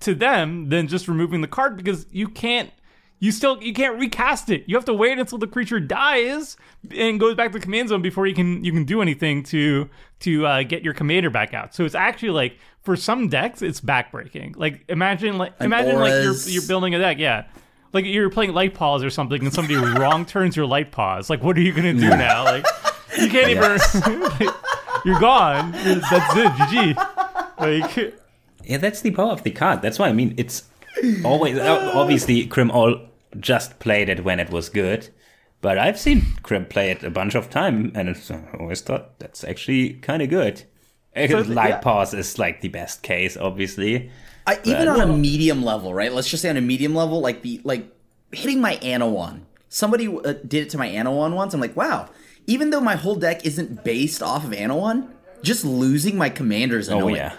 to 0.00 0.14
them 0.14 0.68
than 0.68 0.88
just 0.88 1.08
removing 1.08 1.40
the 1.40 1.48
card 1.48 1.74
because 1.78 2.04
you 2.10 2.28
can't 2.28 2.70
you 3.18 3.32
still 3.32 3.62
you 3.62 3.72
can't 3.72 3.98
recast 3.98 4.50
it. 4.50 4.64
You 4.66 4.76
have 4.76 4.84
to 4.84 4.92
wait 4.94 5.18
until 5.18 5.38
the 5.38 5.46
creature 5.46 5.80
dies 5.80 6.58
and 6.94 7.18
goes 7.18 7.34
back 7.34 7.50
to 7.52 7.58
the 7.58 7.64
command 7.64 7.88
zone 7.88 8.02
before 8.02 8.26
you 8.26 8.34
can 8.34 8.62
you 8.62 8.72
can 8.72 8.84
do 8.84 9.00
anything 9.00 9.42
to 9.44 9.88
to 10.20 10.46
uh, 10.46 10.62
get 10.64 10.82
your 10.84 10.92
commander 10.92 11.30
back 11.30 11.54
out. 11.54 11.74
So 11.74 11.86
it's 11.86 11.94
actually 11.94 12.30
like 12.30 12.58
for 12.82 12.94
some 12.94 13.28
decks 13.28 13.62
it's 13.62 13.80
backbreaking. 13.80 14.56
Like 14.58 14.84
imagine 14.90 15.38
like 15.38 15.54
imagine 15.58 15.98
like 15.98 16.12
you're 16.12 16.36
you're 16.44 16.66
building 16.66 16.94
a 16.94 16.98
deck, 16.98 17.18
yeah. 17.18 17.46
Like 17.94 18.04
you're 18.04 18.28
playing 18.28 18.50
Lightpaws 18.50 19.02
or 19.02 19.08
something 19.08 19.42
and 19.42 19.52
somebody 19.54 19.76
wrong 19.98 20.26
turns 20.26 20.56
your 20.56 20.68
Lightpaws. 20.68 21.30
Like 21.30 21.42
what 21.42 21.56
are 21.56 21.62
you 21.62 21.72
gonna 21.72 21.94
do 21.94 22.10
now? 22.10 22.44
Like 22.44 22.66
you 23.18 23.30
can't 23.30 23.48
even 23.48 23.62
like, 24.20 24.54
you're 25.06 25.18
gone. 25.18 25.72
That's 25.72 26.36
it, 26.36 26.52
GG. 26.52 27.27
Like 27.60 28.14
Yeah, 28.64 28.78
that's 28.78 29.00
the 29.00 29.10
power 29.10 29.32
of 29.32 29.42
the 29.42 29.50
card. 29.50 29.82
That's 29.82 29.98
why 29.98 30.08
I 30.08 30.12
mean 30.12 30.34
it's 30.36 30.64
always 31.24 31.58
uh, 31.58 31.92
obviously 31.94 32.46
Krim 32.46 32.70
all 32.70 33.00
just 33.38 33.78
played 33.78 34.08
it 34.08 34.24
when 34.24 34.40
it 34.40 34.50
was 34.50 34.68
good, 34.68 35.08
but 35.60 35.78
I've 35.78 35.98
seen 35.98 36.22
Krim 36.42 36.66
play 36.66 36.90
it 36.90 37.04
a 37.04 37.10
bunch 37.10 37.34
of 37.34 37.50
time, 37.50 37.92
and 37.94 38.10
I 38.10 38.56
always 38.58 38.80
thought 38.80 39.18
that's 39.18 39.44
actually 39.44 39.94
kind 39.94 40.22
of 40.22 40.28
good. 40.28 40.64
Uh, 41.16 41.44
Light 41.46 41.68
yeah. 41.70 41.78
pause 41.80 42.14
is 42.14 42.38
like 42.38 42.60
the 42.60 42.68
best 42.68 43.02
case, 43.02 43.36
obviously. 43.36 44.10
I, 44.46 44.58
even 44.64 44.88
on 44.88 45.00
a 45.00 45.06
medium 45.06 45.62
level, 45.62 45.92
right? 45.92 46.12
Let's 46.12 46.28
just 46.30 46.42
say 46.42 46.48
on 46.48 46.56
a 46.56 46.60
medium 46.60 46.94
level, 46.94 47.20
like 47.20 47.42
the 47.42 47.60
like 47.64 47.86
hitting 48.32 48.60
my 48.60 48.76
Anowon. 48.76 49.42
Somebody 49.68 50.08
uh, 50.08 50.32
did 50.46 50.66
it 50.66 50.70
to 50.70 50.78
my 50.78 50.88
Anowon 50.88 51.34
once. 51.34 51.52
I'm 51.54 51.60
like, 51.60 51.76
wow. 51.76 52.08
Even 52.46 52.70
though 52.70 52.80
my 52.80 52.96
whole 52.96 53.16
deck 53.16 53.44
isn't 53.44 53.84
based 53.84 54.22
off 54.22 54.44
of 54.44 54.52
Anowon, 54.52 55.08
just 55.42 55.64
losing 55.64 56.16
my 56.16 56.30
commanders 56.30 56.88
Oh 56.88 56.96
annoying. 56.98 57.16
yeah, 57.16 57.34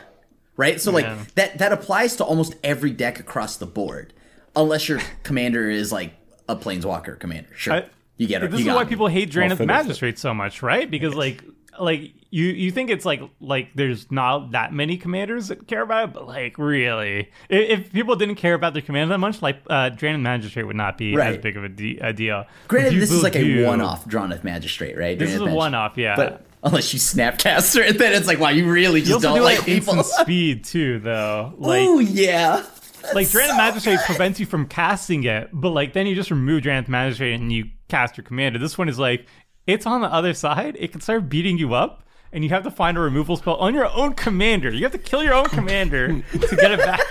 right? 0.59 0.79
So 0.79 0.91
like 0.91 1.33
that 1.35 1.57
that 1.57 1.71
applies 1.71 2.15
to 2.17 2.23
almost 2.23 2.55
every 2.63 2.91
deck 2.91 3.19
across 3.19 3.55
the 3.57 3.65
board, 3.65 4.13
unless 4.55 4.87
your 4.89 4.99
commander 5.23 5.69
is 5.69 5.91
like 5.91 6.13
a 6.47 6.55
planeswalker 6.55 7.17
commander. 7.19 7.49
Sure, 7.55 7.73
I- 7.73 7.85
you 8.17 8.27
get 8.27 8.43
it. 8.43 8.51
This 8.51 8.59
you 8.61 8.69
is 8.69 8.75
why 8.75 8.83
me. 8.83 8.89
people 8.89 9.07
hate 9.07 9.31
Drain 9.31 9.45
Well, 9.47 9.53
of 9.53 9.57
the 9.57 9.63
for 9.63 9.67
the- 9.67 9.73
Magistrate 9.73 10.19
so 10.19 10.33
much, 10.33 10.61
right? 10.61 10.89
Because 10.91 11.15
like 11.15 11.43
like 11.79 12.11
you 12.31 12.45
you 12.47 12.71
think 12.71 12.89
it's 12.89 13.05
like 13.05 13.21
like 13.39 13.69
there's 13.75 14.11
not 14.11 14.51
that 14.51 14.73
many 14.73 14.97
commanders 14.97 15.47
that 15.47 15.65
care 15.67 15.81
about 15.81 16.09
it, 16.09 16.13
but 16.13 16.27
like 16.27 16.57
really, 16.57 17.29
if, 17.47 17.79
if 17.79 17.93
people 17.93 18.15
didn't 18.17 18.35
care 18.35 18.53
about 18.55 18.73
their 18.73 18.81
commander 18.81 19.13
that 19.13 19.19
much, 19.19 19.41
like 19.41 19.61
uh, 19.69 19.87
Drain 19.89 20.15
of 20.15 20.19
the 20.19 20.23
Magistrate 20.23 20.63
would 20.63 20.75
not 20.75 20.97
be 20.97 21.15
as 21.15 21.37
big 21.37 21.55
of 21.55 21.63
a, 21.63 21.69
de- 21.69 21.97
a 21.99 22.11
deal. 22.11 22.45
Granted, 22.67 22.95
this 22.99 23.09
is 23.11 23.23
People 23.23 23.23
like 23.23 23.35
a 23.37 23.65
one-off 23.65 24.05
Drannith 24.05 24.43
Magistrate, 24.43 24.97
right? 24.97 25.17
This 25.17 25.29
is 25.29 25.35
a 25.35 25.39
Magistrate. 25.45 25.57
one-off, 25.57 25.97
yeah. 25.97 26.15
But 26.17 26.45
unless 26.63 26.93
you 26.93 26.99
snapcaster 26.99 27.87
it, 27.87 27.97
then 27.97 28.13
it's 28.13 28.27
like, 28.27 28.39
wow, 28.39 28.49
you 28.49 28.69
really 28.69 29.01
just 29.01 29.13
also 29.13 29.29
don't 29.29 29.37
do 29.37 29.43
like 29.43 29.57
like 29.59 29.65
people. 29.65 30.03
speed 30.03 30.63
too, 30.63 30.99
though. 30.99 31.53
Like 31.57 31.81
oh 31.87 31.99
yeah. 31.99 32.65
like 33.13 33.27
Drannith 33.27 33.57
Magistrate 33.57 33.99
prevents 34.05 34.39
you 34.39 34.45
from 34.45 34.67
casting 34.67 35.23
it, 35.23 35.49
but 35.53 35.69
like 35.69 35.93
then 35.93 36.07
you 36.07 36.15
just 36.15 36.31
remove 36.31 36.65
of 36.65 36.89
Magistrate 36.89 37.33
and 37.33 37.51
you 37.51 37.65
cast 37.87 38.17
your 38.17 38.23
commander. 38.23 38.59
This 38.59 38.77
one 38.77 38.89
is 38.89 38.99
like 38.99 39.25
it's 39.67 39.85
on 39.85 40.01
the 40.01 40.11
other 40.11 40.33
side. 40.33 40.75
It 40.79 40.91
can 40.91 41.01
start 41.01 41.29
beating 41.29 41.57
you 41.57 41.73
up, 41.73 42.03
and 42.33 42.43
you 42.43 42.49
have 42.49 42.63
to 42.63 42.71
find 42.71 42.97
a 42.97 43.01
removal 43.01 43.37
spell 43.37 43.55
on 43.55 43.73
your 43.73 43.87
own 43.93 44.13
commander. 44.13 44.71
You 44.71 44.83
have 44.83 44.91
to 44.93 44.97
kill 44.97 45.23
your 45.23 45.33
own 45.33 45.45
commander 45.45 46.07
to 46.31 46.55
get 46.55 46.71
it 46.71 46.79
back. 46.79 47.01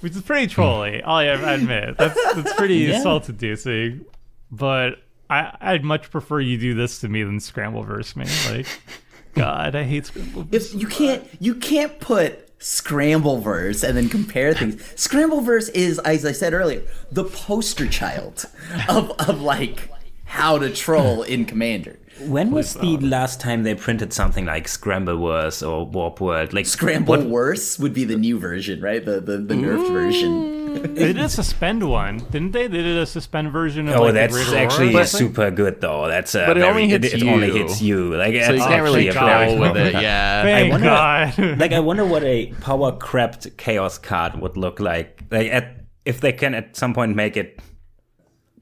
Which 0.00 0.14
is 0.14 0.22
pretty 0.22 0.46
trolly, 0.46 1.02
I'll 1.02 1.54
admit. 1.54 1.98
That's 1.98 2.34
that's 2.34 2.54
pretty 2.54 2.76
Yeah. 2.76 3.02
salt 3.02 3.28
inducing. 3.28 4.04
But 4.50 4.98
I 5.30 5.56
I'd 5.60 5.84
much 5.84 6.10
prefer 6.10 6.40
you 6.40 6.58
do 6.58 6.74
this 6.74 7.00
to 7.00 7.08
me 7.08 7.22
than 7.22 7.38
Scrambleverse 7.38 8.16
me. 8.16 8.26
Like 8.56 8.66
God, 9.34 9.74
I 9.74 9.84
hate 9.84 10.04
Scrambleverse. 10.04 10.52
If 10.52 10.74
you 10.74 10.86
can't, 10.86 11.28
you 11.40 11.54
can't 11.54 11.98
put 12.00 12.58
Scrambleverse 12.58 13.86
and 13.86 13.96
then 13.96 14.08
compare 14.08 14.52
things. 14.54 14.76
Scrambleverse 14.94 15.70
is, 15.74 15.98
as 16.00 16.24
I 16.24 16.32
said 16.32 16.52
earlier, 16.52 16.82
the 17.12 17.24
poster 17.24 17.86
child 17.86 18.46
of 18.88 19.10
of 19.12 19.40
like 19.40 19.90
how 20.24 20.58
to 20.58 20.70
troll 20.70 21.22
in 21.22 21.44
Commander. 21.44 21.97
When 22.26 22.50
was 22.50 22.74
the 22.74 22.96
last 22.98 23.40
time 23.40 23.62
they 23.62 23.74
printed 23.74 24.12
something 24.12 24.44
like 24.46 24.68
scramble 24.68 25.14
Scrambleverse 25.18 25.68
or 25.68 25.86
Warp 25.86 26.20
World? 26.20 26.52
Like 26.52 26.66
Scramble 26.66 27.16
what- 27.16 27.26
worse 27.26 27.78
would 27.78 27.94
be 27.94 28.04
the 28.04 28.16
new 28.16 28.38
version, 28.38 28.80
right? 28.80 29.04
The 29.04 29.20
the, 29.20 29.38
the 29.38 29.54
nerfed 29.54 29.90
version. 29.92 30.58
They 30.68 31.12
did 31.12 31.18
a 31.18 31.28
suspend 31.28 31.88
one, 31.88 32.18
didn't 32.30 32.52
they? 32.52 32.66
They 32.66 32.82
did 32.82 32.98
a 32.98 33.06
suspend 33.06 33.50
version 33.52 33.88
of 33.88 33.96
Oh, 33.96 34.02
like 34.02 34.14
that's 34.14 34.34
Great 34.34 34.48
Aurora 34.48 34.60
actually 34.60 34.94
or 34.94 35.04
super 35.06 35.50
good 35.50 35.80
though. 35.80 36.06
That's 36.08 36.34
uh, 36.34 36.46
But 36.46 36.58
it 36.58 36.60
very, 36.60 36.70
only 36.70 36.88
hits 36.88 37.06
it, 37.14 37.22
it 37.22 37.26
only 37.26 37.50
hits 37.50 37.80
you. 37.80 38.14
Like 38.14 38.34
So 38.44 38.52
you 38.52 38.60
can't 38.60 38.82
really 38.82 39.08
actually 39.08 39.56
a 39.56 39.60
with 39.60 39.76
it. 39.76 39.94
Yeah. 39.94 40.42
Thank 40.48 40.72
wonder- 40.72 40.86
God. 40.86 41.38
like 41.58 41.72
I 41.72 41.80
wonder 41.80 42.04
what 42.04 42.22
a 42.22 42.52
power 42.60 42.92
crept 42.92 43.56
chaos 43.56 43.96
card 43.98 44.40
would 44.40 44.56
look 44.56 44.78
like. 44.78 45.22
Like 45.30 45.50
at, 45.50 45.84
if 46.04 46.20
they 46.20 46.32
can 46.32 46.54
at 46.54 46.76
some 46.76 46.94
point 46.94 47.16
make 47.16 47.36
it, 47.36 47.60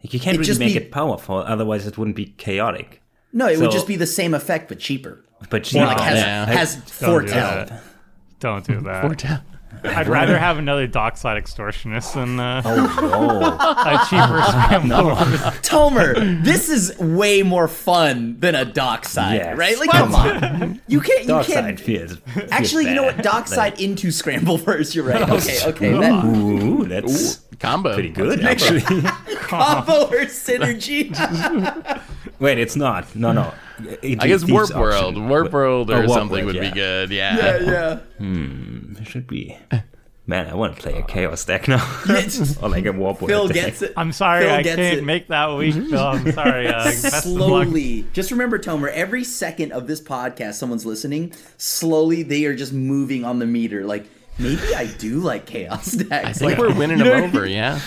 like, 0.03 0.15
you 0.15 0.21
can't 0.21 0.37
It'd 0.39 0.49
really 0.49 0.59
make 0.67 0.75
be- 0.75 0.87
it 0.87 0.93
powerful. 0.93 1.37
Otherwise, 1.39 1.87
it 1.87 1.99
wouldn't 1.99 2.17
be 2.17 2.27
chaotic. 2.27 3.03
No, 3.37 3.49
it 3.49 3.59
would 3.59 3.71
just 3.71 3.87
be 3.87 3.97
the 3.97 4.07
same 4.07 4.33
effect 4.35 4.69
but 4.69 4.79
cheaper. 4.79 5.23
But 5.51 5.73
Or 5.75 5.81
like 5.85 6.01
has 6.01 6.19
yeah. 6.19 6.47
has 6.47 6.77
Don't 6.77 6.87
do 6.87 6.91
foretell. 7.05 7.67
that. 7.67 7.83
Don't 8.41 8.67
do 8.67 8.81
that. 8.81 9.03
Foretell. 9.03 9.43
I'd 9.85 10.09
rather 10.09 10.39
have 10.39 10.59
another 10.59 10.87
dockside 10.87 11.43
extortionist 11.43 12.15
than 12.15 12.41
uh, 12.41 12.63
oh, 12.65 13.45
a 13.87 13.99
cheaper 14.09 14.43
scramble. 14.49 15.15
Tomer, 15.63 16.43
this 16.43 16.69
is 16.69 16.97
way 16.99 17.43
more 17.43 17.69
fun 17.69 18.37
than 18.41 18.55
a 18.55 18.65
dockside, 18.65 19.37
Yes. 19.37 19.57
right? 19.59 19.79
Like, 19.79 19.91
come 19.91 20.15
on, 20.15 20.81
you 20.89 21.01
can't. 21.01 21.23
You 21.23 21.29
dark 21.29 21.47
can't. 21.47 21.79
feels, 21.79 22.17
feels 22.17 22.51
Actually, 22.51 22.89
you 22.89 22.95
know 22.95 23.03
what? 23.05 23.17
bad. 23.17 23.25
Dockside 23.25 23.81
into 23.81 24.09
Scrambleverse. 24.09 24.95
You're 24.95 25.05
right. 25.05 25.23
Okay, 25.37 25.59
okay. 25.67 25.93
That 25.93 26.25
Ooh, 26.25 26.85
that's 26.87 27.37
Combo. 27.61 27.93
pretty 27.95 28.11
good 28.11 28.45
actually. 28.45 28.81
combo 29.37 30.07
or 30.07 30.25
synergy. 30.27 31.11
Wait, 32.39 32.59
it's 32.59 32.77
not. 32.77 33.15
No, 33.15 33.33
no. 33.33 33.53
It- 34.03 34.23
I 34.23 34.27
guess 34.29 34.41
Thieves 34.43 34.53
Warp 34.53 34.65
option. 34.71 34.81
World. 34.81 35.29
Warp 35.29 35.53
World 35.53 35.91
Oh, 35.91 35.95
or 35.95 35.99
Warp 36.07 36.11
something 36.11 36.45
World, 36.45 36.47
would 36.47 36.55
yeah. 36.57 36.71
be 36.71 36.75
good. 36.75 37.11
Yeah. 37.11 37.59
yeah. 37.61 37.99
It 39.07 39.11
should 39.11 39.27
be. 39.27 39.57
Man, 40.29 40.49
I 40.49 40.55
want 40.55 40.75
to 40.75 40.83
play 40.83 40.99
a 40.99 41.03
chaos 41.05 41.45
deck 41.45 41.69
now. 41.69 41.77
Or 42.61 42.69
like 42.69 42.85
a 42.87 42.93
warp 42.93 43.21
Phil 43.21 43.47
deck. 43.47 43.55
gets 43.55 43.83
it. 43.83 43.93
I'm 43.97 44.11
sorry, 44.11 44.45
Phil 44.45 44.55
I 44.55 44.63
gets 44.63 44.77
can't 44.77 44.99
it. 44.99 45.05
make 45.05 45.29
that 45.29 45.57
week, 45.57 45.75
Phil. 45.75 45.99
I'm 45.99 46.33
sorry. 46.41 46.67
Uh, 46.67 46.85
best 46.85 47.05
of 47.05 47.13
slowly 47.23 48.05
just 48.13 48.33
remember 48.33 48.59
tomer 48.59 48.89
every 48.91 49.23
second 49.23 49.71
of 49.73 49.87
this 49.87 50.01
podcast 50.01 50.55
someone's 50.55 50.85
listening 50.85 51.33
slowly 51.59 52.23
they 52.25 52.45
are 52.47 52.55
just 52.57 52.73
moving 52.73 53.25
on 53.25 53.39
the 53.39 53.47
meter 53.47 53.85
like 53.85 54.07
maybe 54.39 54.75
i 54.75 54.87
do 54.99 55.19
like 55.21 55.47
chaos 55.47 55.93
decks 55.93 56.11
I 56.27 56.33
think 56.33 56.51
Like, 56.53 56.59
we're 56.59 56.75
winning 56.79 56.99
them 56.99 57.25
over, 57.25 57.47
yeah. 57.49 57.81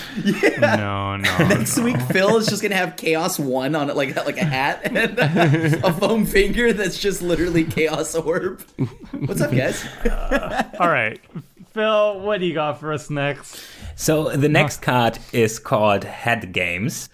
No, 0.59 1.15
no. 1.17 1.37
next 1.47 1.77
week 1.79 1.99
phil 2.03 2.37
is 2.37 2.47
just 2.47 2.61
gonna 2.61 2.75
have 2.75 2.95
chaos 2.97 3.37
one 3.39 3.75
on 3.75 3.89
it 3.89 3.95
like 3.95 4.15
like 4.15 4.37
a 4.37 4.43
hat 4.45 4.81
and 4.83 5.17
a 5.83 5.93
foam 5.93 6.25
finger 6.25 6.73
that's 6.73 6.97
just 6.99 7.21
literally 7.21 7.63
chaos 7.63 8.15
orb 8.15 8.61
what's 9.25 9.41
up 9.41 9.51
guys 9.51 9.83
uh, 10.05 10.63
All 10.79 10.89
right. 10.89 11.19
Phil, 11.73 12.19
what 12.21 12.39
do 12.39 12.47
you 12.47 12.53
got 12.55 12.79
for 12.79 12.91
us 12.91 13.09
next? 13.11 13.61
So 13.95 14.35
the 14.35 14.49
next 14.49 14.81
card 14.81 15.19
is 15.31 15.59
called 15.59 16.03
Head 16.03 16.51
Games 16.51 17.09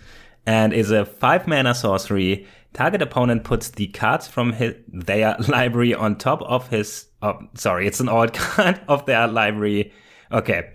and 0.45 0.71
is 0.71 0.91
a 0.91 1.05
five 1.05 1.45
mana 1.45 1.75
sorcery. 1.75 2.47
Target 2.75 3.01
opponent 3.01 3.45
puts 3.45 3.69
the 3.69 3.87
cards 3.87 4.27
from 4.27 4.51
his, 4.51 4.75
their 4.89 5.37
library 5.47 5.93
on 5.93 6.17
top 6.17 6.41
of 6.41 6.67
his. 6.67 7.05
Oh, 7.21 7.39
sorry, 7.53 7.87
it's 7.87 8.01
an 8.01 8.09
odd 8.09 8.33
card 8.33 8.81
of 8.89 9.05
their 9.05 9.29
library. 9.29 9.93
Okay, 10.29 10.73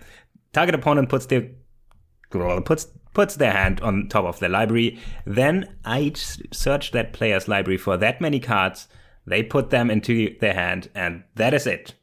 target 0.51 0.73
opponent 0.73 1.09
puts 1.09 1.27
their 1.27 1.51
puts 2.65 2.87
puts 3.13 3.35
their 3.35 3.51
hand 3.51 3.81
on 3.81 4.07
top 4.09 4.25
of 4.25 4.39
their 4.39 4.49
library. 4.49 4.97
Then 5.25 5.75
I 5.85 6.13
search 6.15 6.89
that 6.91 7.13
player's 7.13 7.47
library 7.47 7.77
for 7.77 7.97
that 7.97 8.19
many 8.19 8.39
cards. 8.39 8.87
They 9.27 9.43
put 9.43 9.69
them 9.69 9.91
into 9.91 10.35
their 10.39 10.55
hand, 10.55 10.89
and 10.95 11.23
that 11.35 11.53
is 11.53 11.67
it. 11.67 11.93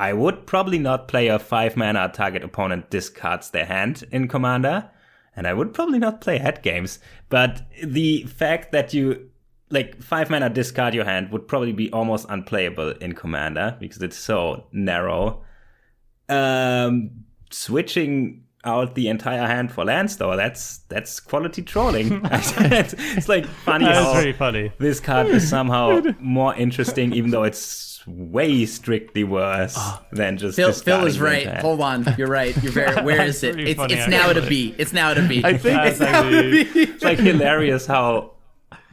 I 0.00 0.14
would 0.14 0.48
probably 0.48 0.78
not 0.78 1.06
play 1.06 1.28
a 1.28 1.38
five 1.38 1.76
mana 1.76 2.10
target 2.12 2.42
opponent 2.42 2.90
discards 2.90 3.50
their 3.50 3.66
hand 3.66 4.02
in 4.10 4.26
Commander, 4.26 4.90
and 5.36 5.46
I 5.46 5.52
would 5.52 5.72
probably 5.72 6.00
not 6.00 6.20
play 6.20 6.38
head 6.38 6.60
games. 6.62 6.98
But 7.28 7.62
the 7.80 8.24
fact 8.24 8.72
that 8.72 8.92
you 8.92 9.30
like 9.70 10.02
five 10.02 10.30
mana 10.30 10.50
discard 10.50 10.94
your 10.94 11.04
hand 11.04 11.30
would 11.32 11.48
probably 11.48 11.72
be 11.72 11.90
almost 11.92 12.26
unplayable 12.28 12.90
in 13.00 13.12
Commander 13.14 13.76
because 13.80 14.02
it's 14.02 14.16
so 14.16 14.66
narrow. 14.72 15.42
Um, 16.28 17.10
switching 17.50 18.44
out 18.64 18.94
the 18.94 19.08
entire 19.08 19.46
hand 19.46 19.70
for 19.72 19.84
lands 19.84 20.16
though, 20.16 20.36
that's 20.36 20.78
that's 20.88 21.20
quality 21.20 21.62
trolling. 21.62 22.20
it's, 22.32 22.94
it's 22.98 23.28
like 23.28 23.46
funny 23.46 23.84
That's 23.84 24.04
how 24.04 24.32
funny. 24.32 24.72
this 24.78 25.00
card 25.00 25.28
is 25.28 25.48
somehow 25.48 26.00
more 26.20 26.54
interesting, 26.54 27.12
even 27.12 27.30
though 27.30 27.42
it's 27.44 28.06
way 28.06 28.66
strictly 28.66 29.24
worse 29.24 29.78
than 30.12 30.36
just. 30.36 30.56
phil, 30.56 30.72
phil 30.72 31.06
is 31.06 31.18
right. 31.20 31.46
entire- 31.46 31.60
hold 31.62 31.80
on. 31.80 32.06
You're 32.18 32.28
right. 32.28 32.54
You're 32.62 32.72
very 32.72 33.02
where 33.02 33.16
That's 33.16 33.36
is 33.42 33.44
it? 33.44 33.60
it's, 33.60 33.80
funny, 33.80 33.94
it's 33.94 34.08
now 34.08 34.30
at 34.30 34.36
a 34.36 34.42
b 34.42 34.74
it's 34.78 34.92
now 34.92 35.10
at 35.10 35.18
a 35.18 35.26
b 35.26 35.40
I 35.44 35.56
think 35.56 35.76
That's 35.82 36.00
actually, 36.00 36.60
It's 36.82 37.02
like 37.04 37.18
hilarious 37.18 37.86
how 37.86 38.33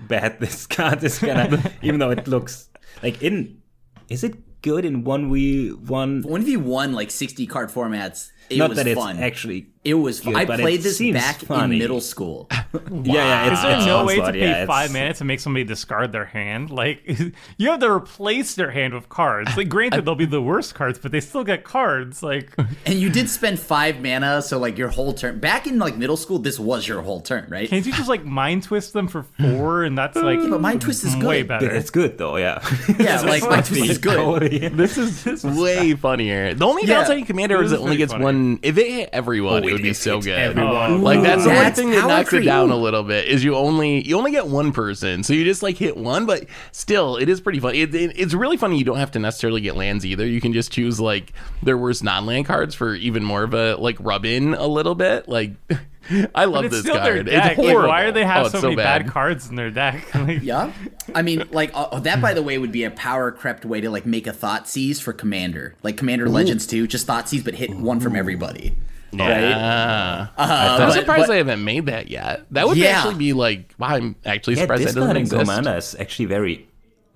bad 0.07 0.39
this 0.43 0.67
card 0.67 1.03
is 1.03 1.19
gonna, 1.19 1.71
even 1.81 1.99
though 1.99 2.11
it 2.11 2.27
looks 2.27 2.69
like 3.03 3.21
in. 3.21 3.61
Is 4.09 4.25
it 4.25 4.61
good 4.61 4.83
in 4.83 5.05
one 5.05 5.31
v 5.31 5.69
one? 5.69 6.21
1v1 6.23 6.93
like 6.93 7.09
60 7.09 7.47
card 7.47 7.69
formats 7.69 8.29
it 8.49 8.57
Not 8.57 8.69
was 8.69 8.77
that 8.77 8.87
it's 8.87 8.99
fun 8.99 9.19
actually. 9.19 9.70
It 9.83 9.95
was. 9.95 10.19
good, 10.19 10.35
I 10.35 10.45
played 10.45 10.81
this 10.81 10.99
back 11.11 11.37
funny. 11.39 11.75
in 11.75 11.79
middle 11.79 12.01
school. 12.01 12.47
Yeah, 12.89 13.13
yeah. 13.13 13.45
It's, 13.51 13.57
is 13.59 13.63
there 13.63 13.77
it's 13.77 13.85
no 13.85 14.05
way 14.05 14.15
to 14.17 14.31
pay 14.31 14.39
yeah, 14.39 14.51
it's- 14.51 14.67
five 14.67 14.93
minutes 14.93 15.19
to 15.19 15.25
make 15.25 15.39
somebody 15.41 15.65
discard 15.65 16.11
their 16.13 16.23
hand? 16.25 16.69
Like, 16.69 17.01
you 17.57 17.69
have 17.69 17.81
to 17.81 17.91
replace 17.91 18.55
their 18.55 18.71
hand 18.71 18.93
with 18.93 19.09
cards. 19.09 19.57
Like, 19.57 19.67
granted, 19.67 20.05
they'll 20.05 20.15
be 20.15 20.25
the 20.25 20.41
worst 20.41 20.73
cards, 20.73 20.97
but 20.99 21.11
they 21.11 21.19
still 21.19 21.43
get 21.43 21.63
cards. 21.65 22.23
Like, 22.23 22.53
and 22.85 22.95
you 22.95 23.09
did 23.09 23.29
spend 23.29 23.59
five 23.59 24.01
mana, 24.01 24.41
so 24.41 24.57
like 24.57 24.77
your 24.77 24.87
whole 24.87 25.13
turn. 25.13 25.39
Back 25.39 25.67
in 25.67 25.79
like 25.79 25.97
middle 25.97 26.15
school, 26.15 26.39
this 26.39 26.59
was 26.59 26.87
your 26.87 27.01
whole 27.01 27.19
turn, 27.21 27.47
right? 27.49 27.67
can't 27.69 27.85
you 27.85 27.91
just 27.91 28.07
like 28.09 28.23
mind 28.23 28.63
twist 28.63 28.93
them 28.93 29.07
for 29.09 29.23
four, 29.23 29.83
and 29.83 29.97
that's 29.97 30.15
like 30.15 30.39
but 30.49 30.61
Mind 30.61 30.81
Twist 30.81 31.03
is 31.03 31.15
way 31.17 31.39
good. 31.41 31.47
better. 31.49 31.71
It's 31.71 31.89
good 31.89 32.17
though, 32.17 32.37
yeah. 32.37 32.63
Yeah, 32.99 33.19
like 33.21 33.43
Mind 33.43 33.65
Twist 33.65 33.89
is 33.89 33.97
good. 33.97 34.51
This 34.77 34.97
is 34.97 35.43
way 35.43 35.93
funnier. 35.95 36.53
The 36.53 36.65
only 36.65 36.83
Yeah. 36.83 36.95
downside 36.99 37.17
in 37.17 37.25
Commander 37.25 37.61
is 37.61 37.71
is 37.71 37.79
it 37.79 37.81
only 37.81 37.97
gets 37.97 38.11
funny. 38.13 38.23
one. 38.23 38.59
If 38.63 38.77
it 38.77 38.89
hit 38.89 39.09
everyone, 39.11 39.65
Oh, 39.65 39.67
it 39.71 39.73
would 39.73 39.81
be 39.81 39.93
so 39.93 40.21
good. 40.21 40.37
everyone. 40.37 41.01
Like 41.01 41.21
that's 41.21 41.43
the 41.43 41.49
only 41.49 41.61
That's 41.63 41.79
thing 41.79 41.91
that 41.91 42.07
knocks 42.07 42.27
it 42.27 42.37
creep. 42.37 42.45
down 42.45 42.69
a 42.71 42.75
little 42.75 43.03
bit 43.03 43.27
is 43.27 43.43
you 43.43 43.55
only 43.55 44.07
you 44.07 44.17
only 44.17 44.31
get 44.31 44.47
one 44.47 44.71
person, 44.71 45.23
so 45.23 45.33
you 45.33 45.43
just 45.43 45.63
like 45.63 45.77
hit 45.77 45.97
one. 45.97 46.25
But 46.25 46.45
still, 46.71 47.17
it 47.17 47.29
is 47.29 47.41
pretty 47.41 47.59
funny. 47.59 47.81
It, 47.81 47.95
it- 47.95 48.19
it's 48.19 48.33
really 48.33 48.57
funny. 48.57 48.77
You 48.77 48.83
don't 48.85 48.97
have 48.97 49.11
to 49.11 49.19
necessarily 49.19 49.61
get 49.61 49.75
lands 49.75 50.05
either. 50.05 50.25
You 50.27 50.41
can 50.41 50.53
just 50.53 50.71
choose 50.71 50.99
like 50.99 51.33
their 51.63 51.77
worst 51.77 52.03
non-land 52.03 52.45
cards 52.45 52.75
for 52.75 52.93
even 52.95 53.23
more 53.23 53.43
of 53.43 53.53
a 53.53 53.75
like 53.75 53.97
rub 53.99 54.25
in 54.25 54.53
a 54.53 54.67
little 54.67 54.95
bit. 54.95 55.27
Like 55.29 55.51
I 56.35 56.45
love 56.45 56.63
But 56.63 56.65
it's 56.65 56.73
this 56.75 56.81
still 56.81 56.95
their 56.95 57.13
card. 57.15 57.25
deck. 57.27 57.51
It's 57.51 57.57
Like, 57.59 57.67
horrible. 57.67 57.87
why 57.89 58.05
do 58.07 58.11
they 58.11 58.25
have 58.25 58.47
Oh, 58.47 58.49
so 58.49 58.57
it's 58.57 58.63
many 58.63 58.75
bad. 58.75 59.03
bad 59.05 59.11
cards 59.13 59.49
in 59.49 59.55
their 59.55 59.69
deck? 59.71 60.03
Like, 60.15 60.41
Yeah, 60.41 60.73
I 61.15 61.21
mean, 61.21 61.43
like 61.51 61.71
uh, 61.73 61.99
that. 62.01 62.21
By 62.21 62.33
the 62.33 62.41
way, 62.43 62.57
would 62.57 62.71
be 62.71 62.83
a 62.83 62.91
power 62.91 63.31
crept 63.31 63.65
way 63.65 63.79
to 63.81 63.89
like 63.89 64.05
make 64.05 64.27
a 64.27 64.31
Thoughtseize 64.31 64.99
for 65.01 65.13
Commander, 65.13 65.75
like 65.83 65.97
Commander 65.97 66.27
Legends 66.27 66.65
too. 66.67 66.85
Just 66.87 67.07
Thoughtseize, 67.07 67.45
but 67.45 67.53
hit 67.55 67.69
one 67.75 67.99
from 67.99 68.15
everybody. 68.15 68.75
Yeah. 69.13 70.27
Uh, 70.37 70.41
I'm 70.43 70.79
but- 70.87 70.91
surprised 70.93 71.23
but- 71.23 71.27
they 71.27 71.37
haven't 71.37 71.63
made 71.63 71.85
that 71.87 72.09
yet. 72.09 72.45
That 72.51 72.67
would 72.67 72.77
Yeah. 72.77 72.97
actually 72.97 73.15
be 73.15 73.33
like, 73.33 73.73
wow, 73.77 73.89
I'm 73.89 74.15
actually 74.25 74.55
Yeah, 74.55 74.61
surprised 74.61 74.81
that 74.83 74.85
doesn't 74.87 75.01
discarding 75.01 75.21
exist. 75.23 75.39
Commander 75.41 75.75
is 75.77 75.95
actually 75.99 76.25
very 76.25 76.67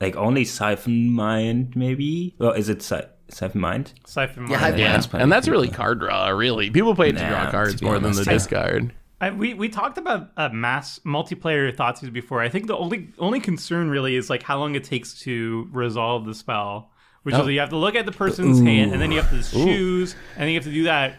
like 0.02 0.16
only 0.18 0.44
Siphon 0.46 1.10
Mind 1.12 1.74
maybe, 1.76 2.36
or 2.40 2.56
is 2.58 2.68
it 2.70 2.82
si- 2.82 3.00
Siphon 3.30 3.62
Mind? 3.62 3.94
Siphon 4.06 4.44
Mind. 4.44 4.56
I- 4.56 4.76
Yeah, 4.76 4.92
That's 4.92 5.08
and 5.14 5.32
that's 5.32 5.48
really 5.48 5.70
card 5.70 6.00
draw. 6.00 6.28
Really, 6.30 6.70
people 6.70 6.94
play 6.96 7.10
it 7.10 7.18
to 7.18 7.24
Nah, 7.24 7.30
draw 7.44 7.52
cards 7.52 7.76
to 7.76 7.80
be 7.80 7.86
more 7.86 8.00
than 8.00 8.12
the 8.12 8.24
yeah. 8.24 8.34
discard. 8.34 8.94
I, 9.22 9.32
we 9.32 9.54
we 9.54 9.70
talked 9.70 9.98
about 9.98 10.32
uh, 10.36 10.50
mass 10.50 11.00
multiplayer 11.06 11.74
Thoughtseize 11.74 12.12
before. 12.12 12.42
I 12.42 12.50
think 12.50 12.68
the 12.68 12.76
only 12.76 13.08
only 13.18 13.40
concern 13.40 13.90
really 13.90 14.16
is 14.18 14.30
like 14.30 14.44
how 14.44 14.60
long 14.60 14.76
it 14.76 14.84
takes 14.84 15.18
to 15.22 15.70
resolve 15.72 16.26
the 16.26 16.36
spell, 16.36 16.92
which 17.24 17.34
Oh. 17.34 17.44
is 17.44 17.48
you 17.54 17.62
have 17.62 17.70
to 17.70 17.78
look 17.78 17.96
at 17.96 18.06
the 18.06 18.12
person's 18.12 18.60
hand 18.60 18.92
and 18.92 19.02
then 19.02 19.12
you 19.14 19.22
have 19.22 19.30
to 19.32 19.42
choose 19.50 20.14
and 20.36 20.42
then 20.44 20.50
you 20.50 20.56
have 20.56 20.66
to 20.66 20.72
do 20.72 20.84
that 20.84 21.16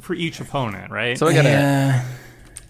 for 0.00 0.14
each 0.14 0.40
opponent, 0.40 0.90
right? 0.90 1.16
So 1.18 1.26
I 1.26 1.34
gotta. 1.34 2.04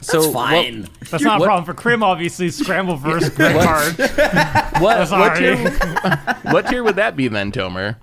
so 0.01 0.20
That's 0.22 0.33
fine. 0.33 0.89
That's 1.11 1.22
not 1.24 1.41
a 1.41 1.45
problem 1.45 1.64
for 1.64 1.74
Krim. 1.74 2.03
Obviously, 2.03 2.49
Scrambleverse, 2.49 3.39
red 3.39 3.62
card. 3.64 4.72
What 4.83 5.11
what, 5.11 5.37
tier, 5.37 5.57
what 6.53 6.66
tier 6.68 6.85
would 6.85 6.97
that 6.97 7.16
be 7.16 7.26
then, 7.29 7.51
Tomer? 7.51 7.97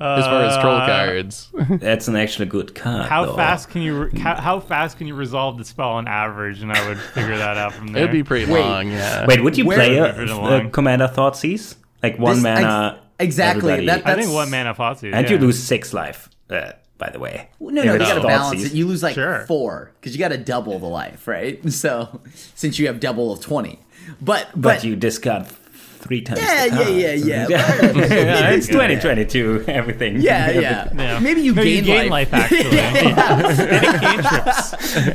As 0.00 0.24
far 0.26 0.42
as 0.44 0.56
troll 0.58 0.76
Uh, 0.76 0.86
cards, 0.86 1.50
That's 1.70 2.06
an 2.08 2.14
actually 2.14 2.46
good 2.46 2.72
card. 2.74 3.06
How 3.08 3.24
though. 3.26 3.34
fast 3.36 3.70
can 3.70 3.82
you 3.82 4.04
re- 4.04 4.20
how, 4.20 4.36
how 4.40 4.60
fast 4.60 4.96
can 4.98 5.06
you 5.08 5.14
resolve 5.16 5.58
the 5.58 5.64
spell 5.64 5.88
on 5.90 6.06
average? 6.06 6.62
And 6.62 6.70
I 6.70 6.86
would 6.88 6.98
figure 7.00 7.36
that 7.36 7.56
out 7.56 7.72
from 7.72 7.88
there. 7.88 8.02
it'd 8.04 8.12
be 8.12 8.22
pretty 8.22 8.50
Wait. 8.52 8.60
long. 8.60 8.90
Yeah. 8.92 9.26
Wait, 9.26 9.42
would 9.42 9.56
you 9.58 9.64
Where- 9.66 9.76
play 9.78 9.98
Pretty 10.14 10.30
a, 10.30 10.34
a 10.34 10.38
long. 10.38 10.70
Commander 10.70 11.08
Thoughtseize? 11.08 11.74
Like 12.02 12.16
one 12.18 12.34
This- 12.36 12.42
mana. 12.44 13.00
ex- 13.18 13.24
exactly, 13.24 13.72
everybody- 13.72 14.02
that- 14.02 14.06
I 14.06 14.14
think 14.14 14.32
one 14.32 14.50
mana 14.52 14.72
Thoughtseize. 14.74 15.12
and 15.14 15.26
yeah. 15.26 15.32
you 15.32 15.38
lose 15.38 15.60
six 15.60 15.92
life. 15.92 16.28
Uh, 16.48 16.72
by 16.98 17.10
the 17.10 17.18
way. 17.18 17.48
No, 17.60 17.70
no, 17.70 17.92
you 17.92 17.98
gotta 17.98 18.20
balance 18.20 18.60
Thoughtseize. 18.60 18.66
it. 18.66 18.72
You 18.74 18.86
lose 18.86 19.02
like 19.02 19.14
Sure. 19.14 19.44
four 19.46 19.92
because 20.00 20.14
you 20.14 20.18
got 20.18 20.28
to 20.28 20.36
double 20.38 20.78
the 20.78 20.86
life, 20.86 21.26
right? 21.28 21.60
So 21.72 22.20
since 22.54 22.78
you 22.78 22.86
have 22.88 22.98
double 23.00 23.32
of 23.32 23.40
twenty, 23.40 23.78
but 24.20 24.48
but, 24.54 24.60
but, 24.62 24.84
you 24.84 24.96
discard 24.96 25.46
three 25.46 26.20
times. 26.22 26.40
Yeah, 26.40 26.68
the 26.68 26.92
yeah, 26.92 27.12
yeah, 27.14 27.46
yeah. 27.48 27.72
yeah, 28.06 28.50
it's 28.50 28.66
2022. 28.68 29.64
Everything. 29.68 30.20
yeah, 30.20 30.50
yeah, 30.60 30.88
Yeah. 30.94 31.18
Maybe 31.20 31.40
you 31.42 31.54
no, 31.54 31.62
gain, 31.62 31.76
you 31.76 31.82
gain 31.82 32.08
life, 32.10 32.32
actually. 32.32 32.78
and 32.78 33.18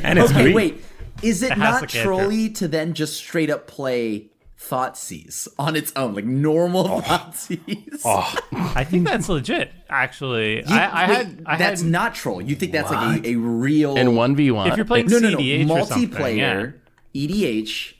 and 0.04 0.18
it's 0.18 0.30
Okay, 0.30 0.42
green. 0.42 0.54
wait. 0.54 0.84
Is 1.22 1.42
it 1.42 1.50
has 1.52 1.58
not 1.80 1.88
to 1.88 2.02
trolly 2.02 2.50
to 2.50 2.68
then 2.68 2.92
just 2.92 3.16
straight 3.16 3.48
up 3.50 3.66
play 3.66 4.26
Thoughtseize 4.68 5.48
on 5.58 5.76
its 5.76 5.92
own, 5.96 6.14
like 6.14 6.24
normal 6.24 7.00
Thoughtseize? 7.02 8.00
Oh, 8.04 8.34
oh. 8.52 8.72
I 8.76 8.84
think 8.84 9.06
that's 9.06 9.28
legit. 9.28 9.70
Actually, 9.90 10.58
You- 10.58 10.64
I, 10.74 10.84
I 11.04 11.08
wait, 11.08 11.16
had. 11.16 11.42
I 11.46 11.56
that's 11.56 11.82
had, 11.82 11.90
not 11.90 12.14
troll. 12.14 12.40
You 12.42 12.54
think 12.56 12.72
that's 12.72 12.90
like 12.90 13.24
a, 13.24 13.30
a 13.30 13.34
real 13.36 13.96
and 13.96 14.16
one 14.16 14.34
v 14.36 14.50
one. 14.50 14.68
If 14.68 14.76
you're 14.76 14.86
playing 14.86 15.06
no, 15.06 15.18
no, 15.18 15.30
no, 15.30 15.36
CDH 15.38 15.70
or 15.70 15.84
something, 15.86 16.38
yeah. 16.38 16.54
multiplayer 16.54 16.74
EDH, 17.14 17.94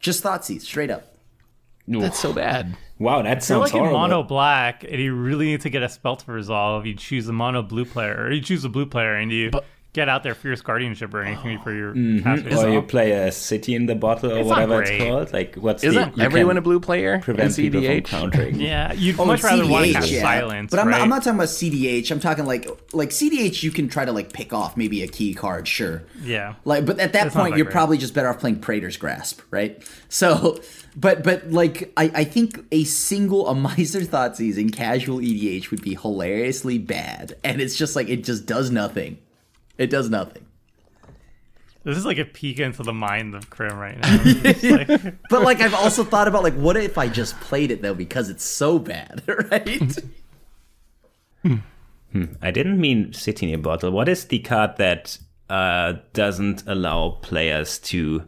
just 0.00 0.22
Thoughtseize 0.24 0.62
straight 0.62 0.90
up. 0.90 1.04
that's 1.86 2.18
so 2.18 2.32
bad. 2.32 2.76
wow, 2.98 3.22
that 3.22 3.28
You're 3.28 3.40
sounds 3.40 3.60
like 3.62 3.72
in 3.74 3.78
horrible. 3.80 3.98
mono 3.98 4.22
black, 4.22 4.84
and 4.84 5.00
you 5.00 5.14
really 5.14 5.46
need 5.46 5.60
to 5.62 5.70
get 5.70 5.82
a 5.82 5.88
spell 5.88 6.16
to 6.16 6.32
resolve. 6.32 6.86
You 6.86 6.94
choose 6.94 7.26
the 7.26 7.32
mono 7.32 7.62
blue 7.62 7.84
player, 7.84 8.16
or 8.24 8.32
you 8.32 8.40
choose 8.40 8.62
the 8.62 8.68
blue 8.68 8.86
player, 8.86 9.14
and 9.14 9.30
you 9.32 9.50
get 9.94 10.08
out 10.08 10.22
their 10.22 10.34
fierce 10.34 10.60
guardianship 10.60 11.12
or 11.14 11.22
anything 11.22 11.58
for 11.60 11.72
your 11.72 11.94
Mm-hmm. 11.94 12.56
Or 12.58 12.68
you 12.68 12.82
play 12.82 13.12
a 13.12 13.32
city 13.32 13.74
in 13.74 13.86
the 13.86 13.94
bottle 13.94 14.30
or 14.32 14.38
It's 14.40 14.48
whatever 14.48 14.82
it's 14.82 15.02
called. 15.02 15.32
Like 15.32 15.56
what's 15.56 15.82
Isn't 15.82 16.12
the 16.14 16.18
you 16.18 16.22
everyone 16.24 16.56
a 16.58 16.60
blue 16.60 16.78
player 16.78 17.14
in 17.14 17.20
prevent 17.22 17.56
people 17.56 17.80
from 17.80 17.90
CDH? 17.90 18.04
countering? 18.04 18.60
Yeah, 18.60 18.92
you'd 18.92 19.18
Oh, 19.18 19.24
much 19.24 19.42
and 19.42 19.58
rather 19.60 19.66
want 19.66 19.86
to 19.86 19.90
CDH, 19.90 19.94
cast 19.94 20.10
yeah. 20.10 20.22
silence, 20.22 20.70
But 20.70 20.80
I'm 20.80 20.88
right? 20.88 20.92
not. 20.92 21.00
I'm 21.00 21.08
not 21.08 21.22
talking 21.24 21.38
about 21.38 21.48
CDH. 21.48 22.10
I'm 22.10 22.20
talking 22.20 22.44
like 22.44 22.68
like 22.92 23.10
CDH. 23.10 23.62
You 23.62 23.70
can 23.70 23.88
try 23.88 24.04
to 24.04 24.12
like 24.12 24.32
pick 24.32 24.52
off 24.52 24.76
maybe 24.76 25.02
a 25.02 25.08
key 25.08 25.32
card, 25.34 25.66
sure. 25.66 26.02
Yeah. 26.22 26.54
Like, 26.64 26.84
but 26.86 27.00
at 27.00 27.14
that 27.14 27.26
It's 27.28 27.34
point, 27.34 27.52
that 27.52 27.56
you're 27.56 27.64
great. 27.64 27.72
probably 27.72 27.98
just 27.98 28.14
better 28.14 28.28
off 28.28 28.38
playing 28.38 28.60
Praetor's 28.60 28.96
Grasp, 28.98 29.40
right? 29.50 29.82
So, 30.10 30.60
but 30.96 31.24
but 31.24 31.50
like, 31.50 31.92
I 31.96 32.10
I 32.14 32.24
think 32.24 32.60
a 32.70 32.84
single 32.84 33.48
a 33.48 33.54
Miser 33.66 34.00
Thoughtseize 34.00 34.58
in 34.58 34.70
casual 34.70 35.18
EDH 35.18 35.70
would 35.70 35.82
be 35.82 35.94
hilariously 35.94 36.78
bad, 36.78 37.34
and 37.42 37.60
it's 37.60 37.74
just 37.76 37.96
like 37.96 38.08
it 38.08 38.22
just 38.22 38.44
does 38.46 38.70
nothing. 38.70 39.18
It 39.78 39.88
does 39.90 40.10
nothing. 40.10 40.44
This 41.84 41.96
is 41.96 42.04
like 42.04 42.18
a 42.18 42.24
peek 42.24 42.58
into 42.58 42.82
the 42.82 42.92
mind 42.92 43.34
of 43.34 43.48
Krim 43.48 43.78
right 43.78 43.98
now. 43.98 44.22
Like- 44.76 45.14
But 45.30 45.42
like, 45.42 45.60
I've 45.60 45.72
also 45.74 46.04
thought 46.04 46.28
about 46.28 46.42
like, 46.42 46.54
what 46.54 46.76
if 46.76 46.98
I 46.98 47.08
just 47.08 47.40
played 47.40 47.70
it 47.70 47.80
though 47.80 47.94
because 47.94 48.28
it's 48.28 48.44
so 48.44 48.78
bad, 48.78 49.22
right? 49.50 49.98
I 52.42 52.50
didn't 52.50 52.80
mean 52.80 53.12
city 53.12 53.52
in 53.52 53.58
a 53.58 53.62
bottle. 53.62 53.90
What 53.90 54.08
is 54.08 54.24
the 54.26 54.40
card 54.40 54.76
that 54.78 55.18
uh, 55.48 55.94
doesn't 56.12 56.64
allow 56.66 57.10
players 57.22 57.78
to 57.80 58.24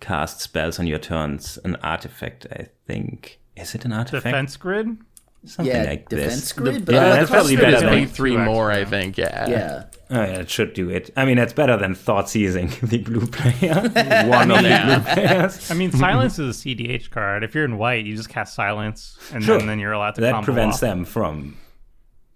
cast 0.00 0.40
spells 0.40 0.78
on 0.80 0.86
your 0.86 0.98
turns? 0.98 1.58
An 1.64 1.76
artifact, 1.76 2.46
I 2.50 2.66
think. 2.86 3.38
Is 3.56 3.74
it 3.74 3.84
an 3.84 3.92
artifact? 3.92 4.24
defense 4.24 4.56
grid. 4.56 4.96
Something 5.44 5.74
yeah, 5.74 5.82
like 5.82 6.08
defense 6.08 6.34
this. 6.40 6.52
grid. 6.52 6.84
but 6.84 6.94
yeah, 6.94 7.00
I 7.06 7.16
that's 7.16 7.30
probably 7.30 7.56
first 7.56 7.64
better 7.64 7.70
grid 7.70 7.72
There's 7.72 7.82
is 7.82 7.90
than- 7.90 7.98
like 8.04 8.08
three 8.10 8.30
Two 8.32 8.38
more, 8.38 8.70
I 8.70 8.84
think. 8.84 9.18
Yeah. 9.18 9.48
Yeah. 9.48 9.84
Oh 10.10 10.14
yeah, 10.22 10.40
it 10.40 10.50
should 10.50 10.72
do 10.74 10.88
it. 10.90 11.10
I 11.16 11.24
mean, 11.24 11.38
it's 11.38 11.52
better 11.52 11.76
than 11.76 11.94
thought 11.94 12.28
seizing 12.30 12.68
the 12.82 12.98
blue 12.98 13.26
player. 13.26 13.74
One 14.28 14.50
of 14.50 14.58
the 14.62 15.02
blue 15.04 15.14
players. 15.14 15.70
I 15.70 15.74
mean, 15.74 15.90
silence 15.90 16.38
is 16.38 16.64
a 16.64 16.68
CDH 16.68 17.10
card. 17.10 17.42
If 17.44 17.54
you're 17.54 17.64
in 17.64 17.76
white, 17.78 18.04
you 18.04 18.14
just 18.14 18.28
cast 18.28 18.54
silence, 18.54 19.18
and 19.32 19.42
Sure. 19.42 19.58
then, 19.58 19.66
then 19.66 19.78
you're 19.80 19.92
allowed 19.92 20.14
to 20.16 20.20
That 20.20 20.32
combo 20.32 20.44
prevents 20.44 20.76
off. 20.76 20.80
them 20.80 21.04
from 21.06 21.56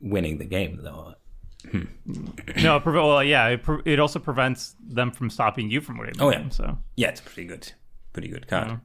winning 0.01 0.39
the 0.39 0.45
game, 0.47 0.81
though. 0.83 1.15
Hmm. 1.70 1.83
No, 2.62 2.81
preve- 2.81 2.95
well, 2.95 3.23
yeah, 3.24 3.49
it, 3.49 3.62
pre- 3.62 3.83
it 3.85 3.99
also 4.01 4.19
prevents 4.20 4.74
them 4.81 5.11
from 5.11 5.31
stopping 5.31 5.70
you 5.70 5.81
from 5.81 5.99
winning. 5.99 6.15
the 6.15 6.24
Oh, 6.24 6.31
yeah. 6.31 6.39
game, 6.41 6.51
So 6.51 6.78
Yeah, 6.97 7.09
it's 7.09 7.20
pretty 7.20 7.45
good. 7.47 7.73
Pretty 8.12 8.28
good 8.28 8.47
card. 8.49 8.69
yeah, 8.69 8.77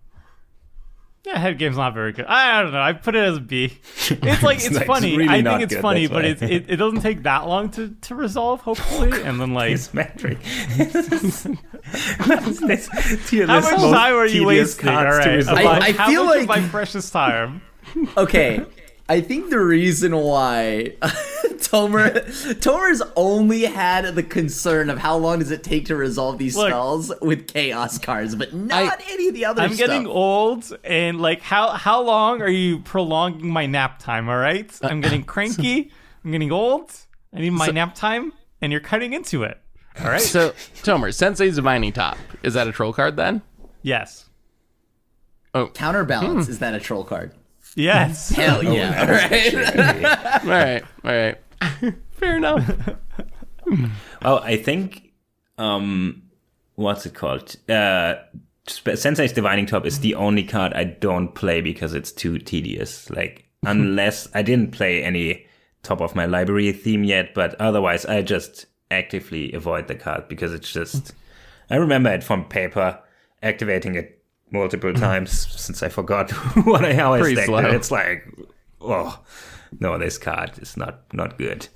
head 1.26 1.58
game's 1.60 1.78
not 1.78 1.94
very 1.94 2.12
good. 2.14 2.26
I, 2.26 2.60
I 2.60 2.64
don't 2.64 2.72
know. 2.74 2.82
I 2.82 2.94
put 2.94 3.16
it 3.16 3.24
as 3.24 3.40
B. 3.40 3.78
It's 4.10 4.44
like 4.44 4.58
it's, 4.58 4.72
like, 4.76 4.88
funny. 4.88 5.16
really 5.16 5.30
I 5.30 5.44
think 5.44 5.62
it's 5.62 5.74
good, 5.76 5.82
funny, 5.82 6.08
but 6.08 6.24
why. 6.24 6.30
it's, 6.30 6.42
it, 6.42 6.66
it 6.70 6.76
doesn't 6.78 7.02
take 7.02 7.24
that 7.24 7.48
long 7.48 7.70
to, 7.72 7.90
to 8.02 8.16
resolve, 8.16 8.62
hopefully. 8.62 9.22
And 9.24 9.40
then 9.40 9.54
like, 9.54 9.72
It's 9.74 9.94
metric. 9.94 10.40
What 12.26 12.48
is 12.48 12.60
this 12.60 12.88
how 12.90 13.62
much 13.62 13.64
time 13.80 14.14
are 14.16 14.26
you 14.26 14.46
wasting? 14.46 14.90
All 14.90 14.96
cards 15.04 15.48
to 15.48 15.54
right. 15.54 15.66
I- 15.66 15.88
I 15.88 15.92
how 15.92 16.08
feel 16.08 16.26
much 16.26 16.48
like- 16.48 16.62
my 16.64 16.68
precious 16.70 17.10
time. 17.10 17.62
Okay, 18.18 18.64
I 19.12 19.20
think 19.22 19.50
the 19.50 19.60
reason 19.60 20.16
why 20.16 20.94
Tomer 21.02 22.24
Tomer's 22.62 23.02
only 23.16 23.64
had 23.64 24.16
the 24.16 24.24
concern 24.24 24.90
of 24.90 24.98
how 25.00 25.18
long 25.18 25.40
does 25.40 25.52
it 25.52 25.64
take 25.64 25.88
to 25.88 25.96
resolve 25.96 26.38
these 26.38 26.56
Look. 26.56 26.70
spells 26.70 27.12
with 27.22 27.48
chaos 27.48 27.98
cards, 27.98 28.36
but 28.36 28.54
not 28.54 29.02
any 29.10 29.28
of 29.28 29.34
the 29.34 29.46
other 29.46 29.62
I'm 29.64 29.74
stuff. 29.74 29.88
getting 29.88 30.08
old, 30.08 30.72
and 30.84 31.20
like, 31.20 31.42
how 31.42 31.72
how 31.72 32.02
long 32.02 32.42
are 32.42 32.50
you 32.50 32.80
prolonging 32.80 33.50
my 33.50 33.66
nap 33.66 34.00
time? 34.00 34.30
All 34.30 34.38
right, 34.38 34.72
I'm 34.82 35.02
getting 35.02 35.24
cranky. 35.24 35.92
I'm 36.24 36.32
getting 36.32 36.52
old. 36.52 36.92
I 37.34 37.40
need 37.42 37.50
my 37.52 37.68
nap 37.68 37.96
time, 37.96 38.32
and 38.62 38.72
you're 38.72 38.82
cutting 38.82 39.12
into 39.14 39.44
it. 39.44 39.60
All 40.00 40.08
right. 40.08 40.22
So, 40.22 40.52
Tomer, 40.84 41.14
Sensei's 41.14 41.56
Divining 41.56 41.92
Top. 41.92 42.18
Is 42.44 42.54
that 42.54 42.68
a 42.68 42.72
troll 42.72 42.94
card 42.94 43.18
then? 43.18 43.42
yes. 43.82 44.30
Oh, 45.54 45.68
counterbalance 45.68 46.46
Hmm. 46.46 46.52
is 46.52 46.60
that 46.60 46.74
a 46.74 46.80
troll 46.80 47.04
card? 47.04 47.34
Yes. 47.76 48.30
Hell 48.36 48.64
yeah! 48.64 49.02
All 49.02 49.08
right. 49.08 49.56
all 50.44 50.50
right. 50.50 50.84
All 51.04 51.12
right. 51.12 51.96
Fair 52.12 52.38
enough. 52.38 52.90
Oh, 54.24 54.40
I 54.40 54.58
think, 54.58 55.14
um, 55.58 56.24
what's 56.76 57.06
it 57.06 57.14
called? 57.14 57.56
Uh, 57.70 58.16
Sensei's 58.68 59.32
Divining 59.32 59.66
Top 59.66 59.86
is 59.86 60.00
the 60.02 60.16
only 60.16 60.44
card 60.44 60.74
I 60.74 60.84
don't 60.84 61.34
play 61.36 61.62
because 61.62 61.94
it's 61.94 62.12
too 62.12 62.38
tedious. 62.38 63.10
Like, 63.10 63.46
unless 63.64 64.28
I 64.34 64.42
didn't 64.42 64.72
play 64.72 65.02
any 65.04 65.46
top 65.84 66.02
of 66.02 66.16
my 66.16 66.26
library 66.26 66.74
theme 66.74 67.06
yet, 67.06 67.34
but 67.34 67.56
otherwise 67.62 68.06
I 68.06 68.24
just 68.24 68.66
actively 68.90 69.54
avoid 69.54 69.88
the 69.88 69.96
card 69.96 70.28
because 70.28 70.54
it's 70.54 70.74
just. 70.74 71.14
I 71.70 71.78
remember 71.78 72.12
it 72.12 72.24
from 72.26 72.44
paper, 72.46 73.00
activating 73.42 73.96
it 73.96 74.21
multiple 74.52 74.94
times 74.94 75.32
since 75.60 75.82
I 75.84 75.90
forgot 75.90 76.32
what 76.66 76.84
I 76.86 76.94
how 76.94 77.14
I 77.14 77.20
Pretty 77.20 77.36
stacked 77.36 77.48
slow. 77.48 77.60
it. 77.60 77.74
It's 77.74 77.92
like, 77.92 78.28
oh 78.82 79.20
no, 79.80 79.98
this 79.98 80.18
card 80.18 80.60
is 80.60 80.78
not 80.78 81.02
not 81.14 81.38
good. 81.38 81.68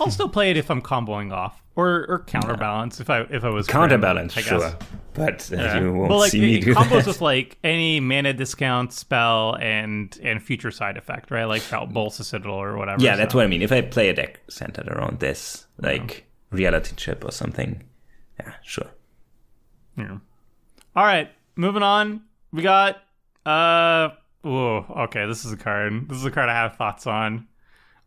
I'll 0.00 0.10
still 0.10 0.28
play 0.30 0.50
it 0.50 0.56
if 0.56 0.70
I'm 0.70 0.80
comboing 0.80 1.32
off 1.32 1.62
or 1.76 2.06
or 2.08 2.20
counterbalance 2.26 3.00
if 3.00 3.10
I 3.10 3.20
if 3.30 3.44
I 3.44 3.50
was 3.50 3.66
Counterbalance, 3.66 4.36
I 4.36 4.40
guess. 4.40 4.48
sure, 4.48 4.78
but 5.14 5.50
uh, 5.52 5.56
Yeah. 5.56 5.80
you 5.80 5.92
won't 5.92 6.08
but 6.08 6.16
like 6.18 6.30
see 6.30 6.40
me 6.40 6.56
it, 6.58 6.64
do 6.64 6.74
combos 6.74 6.88
that. 6.90 7.06
with 7.06 7.20
like 7.20 7.58
any 7.62 8.00
mana 8.00 8.32
discount 8.32 8.92
spell 8.94 9.56
and 9.60 10.18
and 10.22 10.42
future 10.42 10.70
side 10.70 10.96
effect, 10.96 11.30
right? 11.30 11.44
Like 11.44 11.62
Bolas's 11.92 12.28
Citadel 12.28 12.54
or 12.54 12.76
whatever. 12.78 13.02
Yeah, 13.02 13.16
that's 13.16 13.32
so. 13.32 13.38
what 13.38 13.44
I 13.44 13.48
mean. 13.48 13.60
If 13.62 13.72
I 13.72 13.82
play 13.82 14.08
a 14.08 14.14
deck 14.14 14.40
centered 14.48 14.88
around 14.88 15.20
this, 15.20 15.66
like 15.80 16.24
reality 16.50 16.94
chip 16.96 17.22
or 17.24 17.30
something, 17.30 17.82
yeah, 18.38 18.54
sure. 18.62 18.90
Yeah. 19.96 20.16
All 20.96 21.04
right, 21.04 21.30
moving 21.60 21.82
on. 21.82 22.22
We 22.52 22.62
got 22.62 22.96
uh 23.46 24.08
oh, 24.42 24.86
okay, 25.04 25.26
this 25.26 25.44
is 25.44 25.52
a 25.52 25.56
card. 25.56 26.08
This 26.08 26.18
is 26.18 26.24
a 26.24 26.30
card 26.30 26.48
I 26.48 26.54
have 26.54 26.76
thoughts 26.76 27.06
on. 27.06 27.46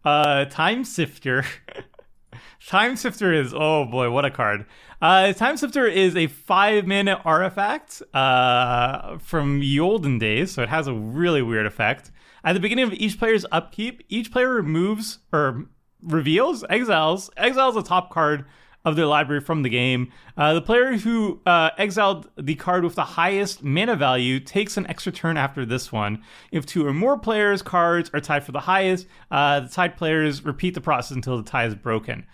Uh 0.04 0.46
Time 0.46 0.84
Sifter. 0.84 1.46
Time 2.68 2.96
Sifter 2.96 3.32
is 3.32 3.54
oh 3.56 3.86
boy, 3.86 4.10
what 4.10 4.26
a 4.26 4.32
card. 4.32 4.66
Uh 5.02 5.32
Time 5.34 5.56
Sifter 5.56 5.86
is 5.86 6.16
a 6.16 6.28
5 6.28 6.88
minute 6.88 7.20
artifact 7.24 8.02
uh 8.14 9.20
from 9.20 9.60
the 9.60 9.80
olden 9.80 10.18
days, 10.18 10.52
so 10.52 10.64
it 10.64 10.70
has 10.70 10.88
a 10.88 10.94
really 10.94 11.44
weird 11.44 11.68
effect. 11.68 12.12
At 12.44 12.54
the 12.54 12.60
beginning 12.60 12.86
of 12.86 12.94
each 12.94 13.20
player's 13.20 13.46
upkeep, 13.52 14.04
each 14.10 14.32
player 14.32 14.50
removes 14.50 15.20
or 15.32 15.66
reveals, 16.02 16.66
exiles, 16.70 17.30
exiles 17.38 17.78
a 17.78 17.84
top 17.84 18.10
card 18.10 18.46
of 18.86 18.96
their 18.96 19.06
library 19.06 19.40
from 19.40 19.64
the 19.64 19.70
game. 19.70 20.12
Uh, 20.36 20.54
the 20.54 20.62
player 20.62 20.98
who 20.98 21.40
uh, 21.46 21.70
exiled 21.78 22.30
the 22.38 22.56
card 22.56 22.84
with 22.84 22.96
the 22.96 23.04
highest 23.04 23.64
mana 23.64 23.96
value 23.96 24.40
takes 24.40 24.76
an 24.76 24.86
extra 24.88 25.12
turn 25.12 25.38
after 25.38 25.66
this 25.66 25.92
one. 25.92 26.22
If 26.52 26.66
two 26.66 26.86
or 26.86 26.94
more 26.94 27.18
players' 27.18 27.62
cards 27.62 28.10
are 28.14 28.20
tied 28.20 28.44
for 28.44 28.52
the 28.52 28.60
highest, 28.60 29.08
uh, 29.32 29.62
the 29.62 29.70
tied 29.70 29.96
players 29.96 30.44
repeat 30.44 30.74
the 30.74 30.82
process 30.82 31.16
until 31.16 31.38
the 31.42 31.50
tie 31.50 31.66
is 31.66 31.76
broken. 31.76 32.26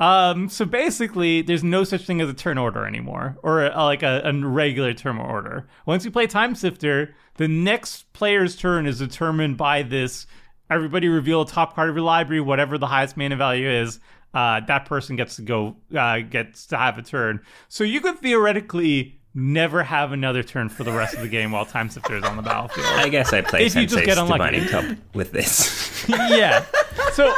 Um, 0.00 0.48
so 0.48 0.64
basically, 0.64 1.42
there's 1.42 1.64
no 1.64 1.82
such 1.84 2.06
thing 2.06 2.20
as 2.20 2.30
a 2.30 2.34
turn 2.34 2.56
order 2.56 2.86
anymore, 2.86 3.36
or 3.42 3.66
a, 3.66 3.84
like 3.84 4.02
a, 4.02 4.22
a 4.24 4.32
regular 4.32 4.94
turn 4.94 5.18
order. 5.18 5.68
Once 5.86 6.04
you 6.04 6.10
play 6.10 6.26
Time 6.26 6.54
Sifter, 6.54 7.14
the 7.34 7.48
next 7.48 8.12
player's 8.12 8.54
turn 8.56 8.86
is 8.86 9.00
determined 9.00 9.56
by 9.56 9.82
this. 9.82 10.26
Everybody 10.70 11.08
reveal 11.08 11.42
a 11.42 11.46
top 11.46 11.74
card 11.74 11.90
of 11.90 11.96
your 11.96 12.04
library, 12.04 12.40
whatever 12.40 12.78
the 12.78 12.86
highest 12.86 13.16
mana 13.16 13.36
value 13.36 13.68
is. 13.68 13.98
Uh, 14.34 14.60
that 14.60 14.84
person 14.84 15.16
gets 15.16 15.36
to 15.36 15.42
go, 15.42 15.76
uh, 15.96 16.20
gets 16.20 16.66
to 16.66 16.76
have 16.76 16.98
a 16.98 17.02
turn. 17.02 17.40
So 17.68 17.82
you 17.84 18.00
could 18.00 18.18
theoretically 18.18 19.18
never 19.34 19.82
have 19.82 20.12
another 20.12 20.42
turn 20.42 20.68
for 20.68 20.84
the 20.84 20.92
rest 20.92 21.14
of 21.14 21.20
the 21.20 21.28
game 21.28 21.52
while 21.52 21.64
Time 21.64 21.88
Sifter 21.88 22.16
is 22.16 22.24
on 22.24 22.36
the 22.36 22.42
battlefield. 22.42 22.86
I 22.86 23.08
guess 23.08 23.32
I 23.32 23.42
play 23.42 23.66
If 23.66 23.76
you 23.76 23.86
just 23.86 24.04
get 24.04 24.18
unlucky. 24.18 24.66
Top 24.66 24.84
with 25.14 25.32
this. 25.32 26.06
yeah. 26.08 26.64
So 27.12 27.34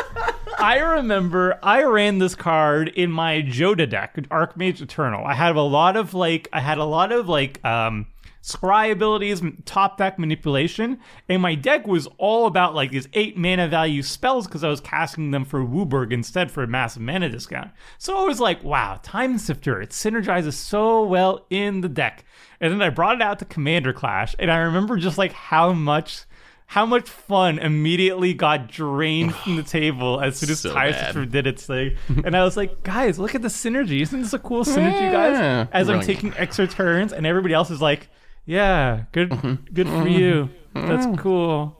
I 0.58 0.78
remember 0.78 1.58
I 1.62 1.82
ran 1.82 2.18
this 2.18 2.34
card 2.34 2.88
in 2.88 3.10
my 3.10 3.42
Jodah 3.42 3.88
deck, 3.88 4.16
Archmage 4.16 4.80
Eternal. 4.80 5.24
I 5.24 5.34
had 5.34 5.56
a 5.56 5.62
lot 5.62 5.96
of 5.96 6.14
like 6.14 6.48
I 6.52 6.60
had 6.60 6.78
a 6.78 6.84
lot 6.84 7.12
of 7.12 7.28
like 7.28 7.64
um 7.64 8.06
scry 8.42 8.90
abilities, 8.90 9.42
top 9.64 9.98
deck 9.98 10.18
manipulation, 10.18 10.98
and 11.28 11.42
my 11.42 11.54
deck 11.54 11.86
was 11.86 12.08
all 12.18 12.46
about 12.46 12.74
like 12.74 12.90
these 12.90 13.08
eight 13.12 13.36
mana 13.36 13.68
value 13.68 14.02
spells 14.02 14.46
because 14.46 14.64
I 14.64 14.68
was 14.68 14.80
casting 14.80 15.30
them 15.30 15.44
for 15.44 15.60
WUBRG 15.60 16.12
instead 16.12 16.50
for 16.50 16.62
a 16.62 16.66
massive 16.66 17.02
mana 17.02 17.28
discount. 17.28 17.70
So 17.98 18.16
I 18.16 18.24
was 18.24 18.40
like, 18.40 18.64
wow, 18.64 18.98
Time 19.02 19.36
Sifter, 19.38 19.80
it 19.82 19.90
synergizes 19.90 20.54
so 20.54 21.04
well 21.04 21.46
in 21.50 21.82
the 21.82 21.88
deck. 21.88 22.24
And 22.60 22.72
then 22.72 22.82
I 22.82 22.90
brought 22.90 23.16
it 23.16 23.22
out 23.22 23.38
to 23.40 23.44
Commander 23.44 23.92
Clash, 23.92 24.34
and 24.38 24.50
I 24.50 24.58
remember 24.58 24.96
just 24.96 25.18
like 25.18 25.32
how 25.32 25.72
much 25.72 26.24
how 26.66 26.86
much 26.86 27.08
fun 27.10 27.58
immediately 27.58 28.32
got 28.32 28.68
drained 28.68 29.34
from 29.34 29.56
the 29.56 29.62
table 29.64 30.20
as 30.20 30.38
soon 30.38 30.50
as 30.50 30.60
So 30.60 30.72
Time. 30.72 30.92
Sifter 30.94 31.26
did 31.26 31.48
its 31.48 31.66
thing. 31.66 31.96
and 32.24 32.36
I 32.36 32.44
was 32.44 32.56
like, 32.56 32.84
guys, 32.84 33.18
look 33.18 33.34
at 33.34 33.42
the 33.42 33.48
synergy. 33.48 34.00
Isn't 34.02 34.22
this 34.22 34.32
a 34.34 34.38
cool 34.38 34.64
synergy, 34.64 35.10
guys? 35.10 35.68
As 35.72 35.90
I'm 35.90 36.00
taking 36.00 36.32
extra 36.36 36.68
turns, 36.68 37.12
and 37.12 37.26
everybody 37.26 37.54
else 37.54 37.70
is 37.72 37.82
like, 37.82 38.08
yeah, 38.50 39.04
good 39.12 39.30
Mm-hmm. 39.30 39.72
good 39.72 39.88
for 39.88 40.08
you. 40.08 40.50
That's 40.74 41.06
cool. 41.20 41.76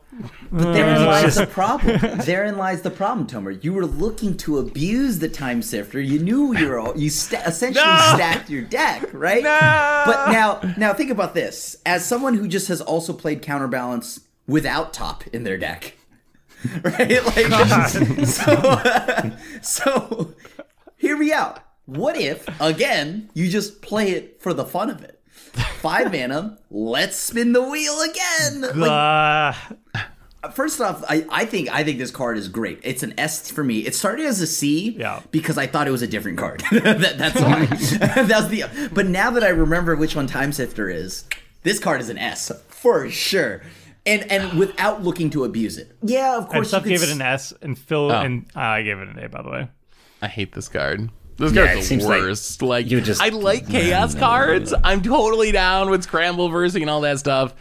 But 0.53 0.73
therein 0.73 1.07
lies 1.07 1.37
the 1.45 1.47
problem. 1.47 2.19
Therein 2.27 2.57
lies 2.59 2.83
the 2.83 2.91
problem, 2.91 3.27
Tomer. 3.27 3.63
You 3.65 3.73
were 3.73 3.87
looking 3.87 4.37
to 4.39 4.59
abuse 4.59 5.19
the 5.19 5.29
time 5.29 5.63
sifter. 5.63 5.99
You 6.01 6.19
knew 6.19 6.55
you 6.57 6.69
were 6.69 6.79
all, 6.79 6.97
you 6.99 7.09
sta 7.09 7.39
essentially 7.47 7.85
No! 7.85 8.13
stacked 8.17 8.51
your 8.51 8.63
deck, 8.63 9.09
right? 9.15 9.43
No! 9.43 10.03
But 10.07 10.33
now, 10.33 10.75
now 10.77 10.93
think 10.93 11.11
about 11.11 11.35
this. 11.35 11.77
As 11.87 12.05
someone 12.05 12.35
who 12.35 12.49
just 12.49 12.69
has 12.69 12.81
also 12.83 13.13
played 13.15 13.41
counterbalance 13.43 14.21
without 14.47 14.93
top 14.93 15.27
in 15.29 15.45
their 15.45 15.57
deck, 15.57 15.95
right? 16.83 17.25
Like, 17.25 17.89
so, 18.27 19.33
so 19.63 20.35
hear 20.99 21.17
me 21.17 21.33
out. 21.33 21.61
What 21.87 22.17
if, 22.17 22.47
again, 22.61 23.31
you 23.35 23.49
just 23.49 23.81
play 23.81 24.11
it 24.11 24.43
for 24.43 24.53
the 24.53 24.65
fun 24.65 24.91
of 24.91 25.03
it? 25.03 25.20
Five 25.81 26.12
mana, 26.12 26.59
let's 26.70 27.16
spin 27.16 27.52
the 27.52 27.62
wheel 27.62 27.98
again. 28.02 28.78
Like, 28.78 28.90
Uh, 28.90 30.01
First 30.55 30.81
off, 30.81 31.05
I, 31.06 31.27
I 31.31 31.44
think 31.44 31.68
I 31.70 31.85
think 31.85 31.98
this 31.98 32.10
card 32.10 32.39
is 32.39 32.48
great. 32.48 32.81
It's 32.82 33.02
an 33.02 33.12
S 33.18 33.51
for 33.51 33.62
me. 33.62 33.81
It 33.81 33.94
started 33.94 34.24
as 34.24 34.40
a 34.40 34.47
C 34.47 34.97
Yeah. 34.98 35.20
because 35.31 35.59
I 35.59 35.66
thought 35.66 35.86
it 35.86 35.90
was 35.90 36.01
a 36.01 36.06
different 36.06 36.39
card. 36.39 36.62
that, 36.72 37.18
that's 37.18 37.39
why. 37.39 37.66
that's 38.24 38.48
the. 38.48 38.64
But 38.90 39.06
now 39.06 39.31
that 39.32 39.44
I 39.44 39.48
remember 39.51 39.94
which 39.97 40.16
one 40.16 40.27
Time 40.27 40.52
Sifter 40.52 40.89
is, 40.89 41.24
this 41.62 41.78
card 41.78 42.01
is 42.01 42.09
an 42.09 42.16
S 42.16 42.51
for 42.68 43.10
sure. 43.10 43.60
And 44.06 44.32
and 44.32 44.59
without 44.59 45.02
looking 45.02 45.28
to 45.31 45.44
abuse 45.44 45.77
it. 45.77 45.94
Yeah, 46.02 46.39
of 46.39 46.44
and 46.44 46.52
course. 46.55 46.70
Seth 46.70 46.86
you 46.86 46.93
could 46.98 47.01
gave 47.01 47.10
it 47.10 47.14
an 47.14 47.20
s- 47.20 47.52
S, 47.52 47.59
and 47.60 47.78
Phil 47.78 48.10
Oh. 48.10 48.20
and 48.20 48.47
uh, 48.56 48.60
I 48.60 48.82
gave 48.82 48.98
it 48.98 49.09
an 49.09 49.18
A, 49.18 49.28
by 49.28 49.43
the 49.43 49.51
way. 49.51 49.68
I 50.22 50.28
hate 50.28 50.55
this 50.55 50.68
card. 50.68 51.10
This 51.41 51.53
Yeah, 51.53 51.65
card's 51.67 51.79
it 51.79 51.81
the 51.81 51.87
seems 51.87 52.07
like 52.07 52.21
worst. 52.23 52.62
Like, 52.62 52.91
you 52.91 53.01
just- 53.01 53.21
I 53.23 53.31
like 53.31 53.69
chaos 53.69 54.15
cards. 54.15 54.73
I'm 54.85 55.03
totally 55.03 55.53
down 55.53 55.91
with 55.91 56.03
scramble 56.05 56.49
versing 56.51 56.83
and 56.83 56.91
all 56.91 57.01
that 57.01 57.19
stuff. 57.19 57.55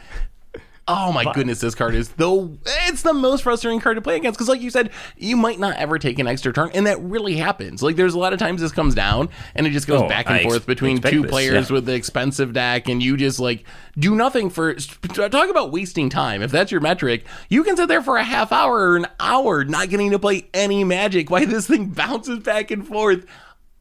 Oh 0.91 1.11
my 1.11 1.31
goodness, 1.33 1.59
this 1.59 1.75
card 1.75 1.93
is 1.93 2.09
the 2.09 2.57
it's 2.87 3.03
the 3.03 3.13
most 3.13 3.43
frustrating 3.43 3.79
card 3.79 3.97
to 3.97 4.01
play 4.01 4.15
against 4.15 4.39
because, 4.39 4.49
like 4.49 4.59
you 4.59 4.71
said, 4.71 4.89
you 5.17 5.37
might 5.37 5.59
not 5.59 5.75
ever 5.77 5.99
take 5.99 6.17
an 6.17 6.25
extra 6.25 6.51
turn, 6.51 6.71
and 6.73 6.87
that 6.87 6.99
really 7.03 7.35
happens. 7.35 7.83
Like, 7.83 7.95
there's 7.95 8.15
a 8.15 8.17
lot 8.17 8.33
of 8.33 8.39
times 8.39 8.59
this 8.59 8.71
comes 8.71 8.95
down 8.95 9.29
and 9.53 9.67
it 9.67 9.69
just 9.69 9.85
goes 9.85 10.01
Oh, 10.01 10.07
back 10.07 10.25
and 10.25 10.37
I 10.37 10.41
forth 10.43 10.55
ex- 10.55 10.65
between 10.65 10.97
two 10.99 11.21
this, 11.21 11.29
players 11.29 11.69
yeah. 11.69 11.73
with 11.75 11.85
the 11.85 11.93
expensive 11.93 12.53
deck, 12.53 12.89
and 12.89 13.03
you 13.03 13.17
just 13.17 13.39
like 13.39 13.65
do 13.99 14.15
nothing 14.15 14.49
for. 14.49 14.73
Talk 14.73 15.49
about 15.51 15.71
wasting 15.71 16.09
time. 16.09 16.41
If 16.41 16.49
that's 16.49 16.71
your 16.71 16.81
metric, 16.81 17.23
you 17.49 17.63
can 17.63 17.77
sit 17.77 17.87
there 17.87 18.01
for 18.01 18.17
a 18.17 18.23
half 18.23 18.51
hour 18.51 18.73
or 18.93 18.95
an 18.97 19.05
hour 19.19 19.63
not 19.65 19.89
getting 19.89 20.09
to 20.09 20.17
play 20.17 20.47
any 20.55 20.83
magic. 20.83 21.29
Why 21.29 21.45
this 21.45 21.67
thing 21.67 21.85
bounces 21.89 22.39
back 22.39 22.71
and 22.71 22.87
forth. 22.87 23.27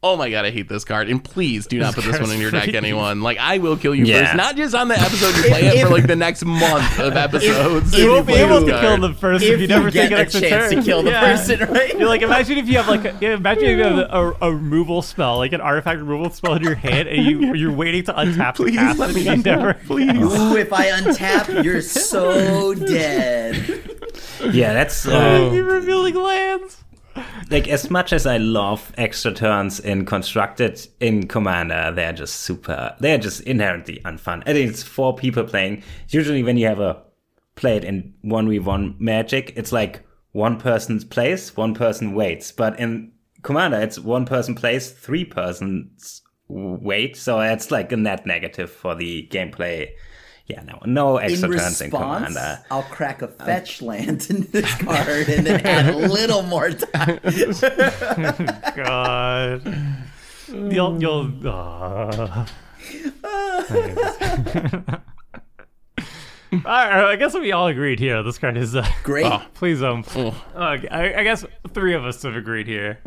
Oh 0.01 0.15
my 0.15 0.29
god, 0.29 0.45
I 0.45 0.51
hate 0.51 0.69
this 0.69 0.85
card. 0.85 1.09
And 1.09 1.21
please 1.21 1.67
do 1.67 1.77
not 1.77 1.93
put 1.93 2.05
this 2.05 2.17
one 2.21 2.31
in 2.31 2.39
your 2.39 2.51
deck, 2.51 2.73
anyone. 2.73 3.21
Like 3.21 3.37
I 3.37 3.57
will 3.57 3.75
kill 3.75 3.93
you 3.93 4.05
Yeah. 4.05 4.23
first. 4.27 4.35
Not 4.37 4.55
just 4.55 4.73
on 4.73 4.87
the 4.87 4.97
episode 4.97 5.35
you 5.35 5.43
play 5.49 5.67
it 5.67 5.85
for 5.85 5.89
like 5.93 6.07
the 6.07 6.15
next 6.15 6.45
month 6.45 6.99
of 7.01 7.17
episodes. 7.17 7.91
if 7.91 7.99
You 7.99 8.05
you 8.05 8.11
won't 8.13 8.25
be 8.27 8.31
play 8.33 8.43
able 8.43 8.61
to 8.61 8.65
kill 8.67 8.79
card. 8.79 9.01
them 9.01 9.13
first 9.15 9.43
if 9.43 9.55
if, 9.55 9.59
you 9.59 9.67
never 9.67 9.91
get 9.91 10.03
take 10.03 10.11
an 10.11 10.17
a 10.17 10.21
extra 10.21 10.39
chance 10.41 10.71
turn. 10.71 10.79
to 10.79 10.85
kill 10.85 11.03
the 11.03 11.11
Yeah. 11.11 11.19
person, 11.35 11.59
right? 11.69 11.99
You're 11.99 12.07
like, 12.07 12.21
imagine 12.21 12.57
if 12.59 12.69
you 12.69 12.77
have 12.77 12.87
like, 12.87 13.03
a, 13.03 13.31
imagine 13.33 13.65
if 13.65 13.77
you 13.77 13.83
have 13.83 13.97
a, 13.97 14.35
a, 14.41 14.53
removal 14.55 15.01
spell, 15.01 15.35
like 15.35 15.51
an 15.51 15.59
artifact 15.59 15.99
removal 15.99 16.29
spell 16.29 16.53
in 16.53 16.63
your 16.63 16.75
hand, 16.75 17.09
and 17.09 17.25
you 17.25 17.53
you're 17.55 17.73
waiting 17.73 18.03
to 18.05 18.13
untap 18.13 18.55
to 18.55 18.63
Please 18.63 18.75
cast 18.77 18.99
let 18.99 19.13
me 19.13 19.27
and 19.27 19.45
you 19.45 19.51
never. 19.51 19.73
Please. 19.73 20.11
Ooh, 20.17 20.55
if 20.55 20.71
I 20.71 20.91
untap, 20.91 21.61
you're 21.61 21.81
so 21.81 22.73
dead. 22.73 23.83
Yeah, 24.53 24.71
that's 24.71 25.05
uh, 25.05 25.51
You're 25.53 25.65
revealing 25.65 26.15
lands. 26.15 26.77
Like 27.49 27.67
as 27.67 27.89
much 27.89 28.13
as 28.13 28.25
I 28.25 28.37
love 28.37 28.91
extra 28.97 29.33
turns 29.33 29.79
in 29.79 30.05
constructed 30.05 30.87
in 30.99 31.27
Commander, 31.27 31.91
they're 31.95 32.13
just 32.13 32.37
super. 32.37 32.95
They're 32.99 33.17
just 33.17 33.41
inherently 33.41 34.01
unfun. 34.05 34.43
I 34.45 34.53
think 34.53 34.69
it's 34.69 34.83
four 34.83 35.15
people 35.15 35.43
playing. 35.43 35.83
Usually, 36.09 36.43
when 36.43 36.57
you 36.57 36.67
have 36.67 36.79
a 36.79 37.03
play 37.55 37.77
it 37.77 37.83
in 37.83 38.13
one 38.21 38.49
v 38.49 38.59
one 38.59 38.95
Magic, 38.99 39.53
it's 39.55 39.71
like 39.71 40.01
one 40.31 40.57
person 40.57 40.99
plays, 41.07 41.55
one 41.55 41.73
person 41.73 42.13
waits. 42.13 42.51
But 42.51 42.79
in 42.79 43.11
Commander, 43.41 43.79
it's 43.79 43.99
one 43.99 44.25
person 44.25 44.55
plays, 44.55 44.91
three 44.91 45.25
persons 45.25 46.21
wait. 46.47 47.15
So 47.15 47.39
it's 47.39 47.71
like 47.71 47.91
a 47.91 47.97
net 47.97 48.25
negative 48.25 48.71
for 48.71 48.95
the 48.95 49.27
gameplay. 49.31 49.89
Yeah, 50.49 50.63
no, 50.63 50.79
no 50.85 51.17
extra 51.17 51.47
in 51.49 51.57
turns 51.59 51.79
in 51.81 51.91
response, 51.91 52.25
Commander. 52.33 52.59
I'll 52.71 52.81
crack 52.83 53.21
a 53.21 53.27
fetch 53.27 53.81
land 53.83 54.27
in 54.31 54.41
this 54.51 54.73
card 54.75 55.29
and 55.29 55.45
then 55.45 55.61
add 55.65 55.93
a 55.93 55.97
little 55.97 56.41
more 56.41 56.71
time. 56.71 57.19
God. 58.75 59.61
You'll 60.51 60.99
you'll. 61.01 61.47
Uh. 61.47 62.45
All 66.51 66.59
right, 66.63 67.03
I 67.11 67.15
guess 67.15 67.35
we 67.35 67.51
all 67.51 67.67
agreed 67.67 67.99
here. 67.99 68.23
This 68.23 68.39
card 68.39 68.57
is 68.57 68.75
uh, 68.75 68.83
Great. 69.03 69.31
please 69.53 69.83
um. 69.83 70.03
uh, 70.15 70.31
I, 70.55 71.13
I 71.17 71.23
guess 71.23 71.45
three 71.75 71.93
of 71.93 72.03
us 72.03 72.23
have 72.23 72.35
agreed 72.35 72.65
here. 72.65 72.97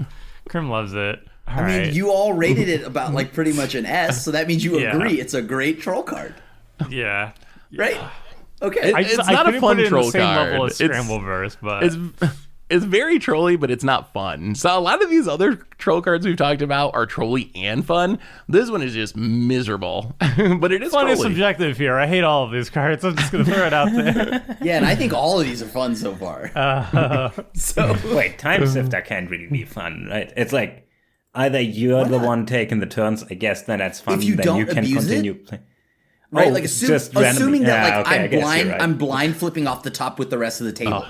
Krim 0.49 0.71
loves 0.71 0.95
it. 0.95 1.19
All 1.49 1.59
I 1.59 1.87
mean, 1.87 1.95
you 1.95 2.13
all 2.13 2.35
rated 2.35 2.69
it 2.69 2.85
about 2.85 3.13
like 3.15 3.33
pretty 3.33 3.53
much 3.53 3.75
an 3.75 3.85
S, 3.85 4.25
so 4.25 4.31
that 4.31 4.47
means 4.47 4.63
you 4.65 4.79
Yeah. 4.79 4.95
agree 4.95 5.21
it's 5.21 5.35
a 5.35 5.43
great 5.43 5.81
troll 5.81 6.05
card, 6.05 6.37
yeah. 6.91 7.33
right? 7.77 7.99
Okay. 8.61 8.91
It- 8.91 8.95
I 8.95 9.03
just, 9.03 9.19
It's 9.19 9.29
I 9.29 9.33
not 9.33 9.49
a 9.49 9.53
fun 9.61 9.77
put 9.77 9.81
it 9.81 9.85
in 9.85 9.89
troll 9.91 10.05
the 10.07 10.11
same 10.13 10.21
level 10.23 10.59
card. 10.59 10.71
as 10.73 10.81
It's- 10.81 11.07
Scrambleverse, 11.07 11.57
but 11.61 11.83
It's 11.85 11.97
it's 12.71 12.85
very 12.87 13.19
trolly, 13.19 13.57
but 13.57 13.71
it's 13.71 13.85
not 13.85 14.13
fun. 14.15 14.55
So 14.55 14.79
a 14.79 14.81
lot 14.81 15.03
of 15.03 15.11
these 15.11 15.29
other 15.29 15.57
troll 15.77 16.01
cards 16.01 16.25
we've 16.25 16.37
talked 16.39 16.63
about 16.63 16.95
are 16.95 17.05
trolly 17.05 17.51
and 17.55 17.85
fun. 17.85 18.19
This 18.49 18.71
one 18.71 18.81
is 18.83 18.95
just 18.95 19.15
miserable, 19.15 20.15
but 20.59 20.73
it 20.73 20.83
is 20.83 20.91
fun 20.93 21.09
is 21.09 21.21
subjective 21.21 21.77
here. 21.77 21.99
I 21.99 22.07
hate 22.07 22.25
all 22.25 22.45
of 22.45 22.51
these 22.51 22.71
cards. 22.71 23.05
I'm 23.05 23.15
just 23.17 23.31
gonna 23.31 23.45
throw 23.45 23.67
it 23.67 23.75
out 23.75 23.93
there. 23.93 24.57
yeah, 24.63 24.77
and 24.79 24.87
I 24.87 24.95
think 24.95 25.13
all 25.13 25.39
of 25.39 25.47
these 25.47 25.61
are 25.63 25.67
fun 25.67 25.95
so 25.97 26.15
far. 26.15 26.51
Uh, 26.55 27.31
so 27.55 27.95
Wait, 28.15 28.39
time 28.39 28.67
sifter 28.67 29.03
can't 29.03 29.29
really 29.29 29.49
be 29.49 29.65
fun, 29.65 30.07
right? 30.09 30.33
It's 30.37 30.53
like 30.55 30.89
either 31.35 31.61
you're 31.61 32.05
the 32.07 32.19
one 32.19 32.47
taking 32.47 32.81
the 32.81 32.87
turns, 32.87 33.23
I 33.25 33.35
guess, 33.35 33.63
then 33.63 33.81
that's 33.81 34.01
fun. 34.01 34.19
If 34.21 34.25
you 34.25 34.37
then 34.37 34.47
don't 34.47 34.59
you 34.59 34.67
can 34.67 34.79
abuse 34.79 35.05
it, 35.05 35.09
continue 35.09 35.35
playing. 35.35 35.65
Right, 36.33 36.49
Oh, 36.49 36.51
like 36.51 36.65
assume, 36.65 36.91
randomly- 36.91 37.29
assuming 37.29 37.63
that 37.65 37.89
yeah, 37.89 37.97
like 37.99 38.07
okay, 38.07 38.25
I'm 38.25 38.31
blind, 38.41 38.69
right. 38.71 38.83
I'm 38.83 38.99
blind 38.99 39.37
flipping 39.37 39.67
off 39.69 39.83
the 39.85 39.91
top 39.91 40.19
with 40.19 40.31
the 40.31 40.39
rest 40.39 40.61
of 40.61 40.67
the 40.67 40.73
table, 40.73 41.05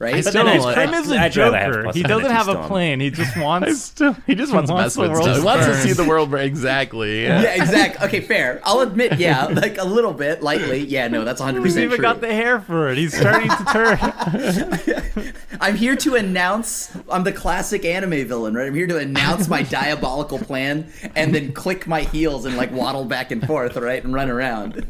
right? 0.00 0.14
I 0.14 0.16
But 0.22 0.24
still 0.30 0.44
then 0.44 0.56
don't 0.56 0.66
I- 0.76 0.84
like- 0.86 1.04
is 1.04 1.10
a 1.12 1.20
I'd 1.20 1.36
rather 1.36 1.56
have 1.58 1.72
joker. 1.74 1.92
He 1.92 2.02
doesn't 2.02 2.30
have 2.30 2.48
a 2.48 2.54
Possibility 2.54 2.68
plan. 2.68 3.00
He 3.00 3.10
just 3.10 3.36
wants. 3.38 3.82
still, 3.82 4.16
he 4.26 4.34
just 4.34 4.52
wants 4.52 4.68
to 4.70 4.74
wants 4.74 4.96
mess 4.96 5.06
the 5.06 5.12
world. 5.12 5.36
He 5.36 5.44
wants 5.44 5.66
to 5.66 5.74
see 5.76 5.92
the 5.92 6.04
world 6.04 6.34
exactly. 6.34 7.22
Yeah. 7.22 7.42
yeah, 7.42 7.62
exactly. 7.62 8.06
Okay, 8.08 8.20
fair. 8.20 8.60
I'll 8.64 8.80
admit, 8.80 9.18
yeah, 9.18 9.44
like 9.46 9.78
a 9.78 9.84
little 9.84 10.12
bit, 10.14 10.42
lightly. 10.42 10.80
Yeah, 10.84 11.06
no, 11.06 11.24
that's 11.24 11.38
100 11.40 11.62
percent 11.62 11.76
He's 11.76 11.84
even 11.84 11.96
true. 11.98 12.02
got 12.02 12.20
the 12.20 12.32
hair 12.34 12.60
for 12.60 12.88
it. 12.88 12.98
He's 12.98 13.16
starting 13.16 13.50
to 13.50 13.64
turn. 13.72 15.32
I'm 15.60 15.76
here 15.76 15.94
to 15.96 16.14
announce 16.16 16.90
I'm 17.10 17.22
the 17.24 17.32
classic 17.32 17.84
anime 17.84 18.26
villain, 18.26 18.54
right? 18.54 18.66
I'm 18.66 18.74
here 18.74 18.86
to 18.86 18.96
announce 18.98 19.46
my 19.48 19.62
diabolical 19.62 20.38
plan 20.38 20.90
and 21.14 21.34
then 21.34 21.52
click 21.52 21.86
my 21.86 22.00
heels 22.02 22.46
and 22.46 22.56
like 22.56 22.72
waddle 22.72 23.04
back 23.04 23.30
and 23.30 23.46
forth, 23.46 23.76
right? 23.76 24.02
And 24.02 24.14
run 24.14 24.30
around. 24.30 24.86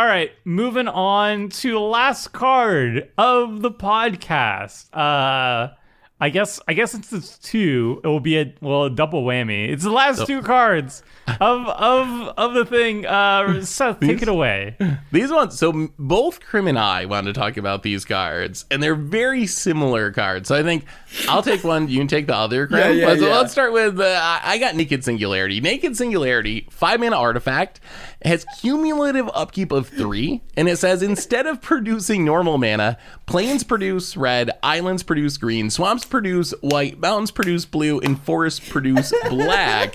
All 0.00 0.06
right, 0.06 0.32
moving 0.46 0.88
on 0.88 1.50
to 1.50 1.72
the 1.72 1.78
last 1.78 2.28
card 2.28 3.10
of 3.18 3.60
the 3.60 3.70
podcast. 3.70 4.86
Uh 4.94 5.74
I 6.18 6.30
guess 6.30 6.58
I 6.66 6.72
guess 6.72 6.92
since 6.92 7.12
it's 7.12 7.36
two, 7.36 8.00
it 8.02 8.06
will 8.06 8.18
be 8.18 8.38
a 8.38 8.54
well 8.62 8.84
a 8.84 8.90
double 8.90 9.24
whammy. 9.24 9.68
It's 9.68 9.84
the 9.84 9.90
last 9.90 10.26
two 10.26 10.40
cards 10.40 11.02
of 11.40 11.66
of 11.68 12.28
of 12.36 12.54
the 12.54 12.64
thing. 12.64 13.06
Uh 13.06 13.62
Seth, 13.62 14.00
take 14.00 14.22
it 14.22 14.28
away. 14.28 14.76
These 15.12 15.30
ones, 15.30 15.58
so 15.58 15.88
both 15.98 16.40
Krim 16.40 16.66
and 16.66 16.78
I 16.78 17.04
wanted 17.04 17.34
to 17.34 17.40
talk 17.40 17.56
about 17.56 17.82
these 17.82 18.04
cards, 18.04 18.64
and 18.70 18.82
they're 18.82 18.94
very 18.94 19.46
similar 19.46 20.10
cards. 20.12 20.48
So 20.48 20.56
I 20.56 20.62
think 20.62 20.84
I'll 21.28 21.42
take 21.42 21.64
one, 21.64 21.88
you 21.88 21.98
can 21.98 22.06
take 22.08 22.26
the 22.26 22.34
other, 22.36 22.66
Krim. 22.66 22.80
Yeah, 22.80 22.90
yeah, 22.90 23.06
But 23.06 23.18
so 23.18 23.26
yeah. 23.28 23.36
let's 23.36 23.52
start 23.52 23.72
with 23.72 24.00
uh, 24.00 24.04
I 24.22 24.40
I 24.44 24.58
got 24.58 24.74
Naked 24.76 25.04
Singularity. 25.04 25.60
Naked 25.60 25.96
Singularity, 25.96 26.66
five 26.70 27.00
mana 27.00 27.16
artifact, 27.16 27.80
has 28.22 28.44
cumulative 28.60 29.28
upkeep 29.34 29.72
of 29.72 29.88
three, 29.88 30.42
and 30.56 30.68
it 30.68 30.76
says 30.78 31.02
instead 31.02 31.46
of 31.46 31.60
producing 31.62 32.24
normal 32.24 32.58
mana, 32.58 32.98
plains 33.26 33.64
produce 33.64 34.16
red, 34.16 34.50
islands 34.62 35.02
produce 35.02 35.36
green, 35.38 35.70
swamps 35.70 36.04
produce 36.04 36.52
white, 36.60 36.98
mountains 37.00 37.30
produce 37.30 37.64
blue, 37.64 37.98
and 38.00 38.20
forests 38.20 38.60
produce 38.60 39.12
black. 39.28 39.94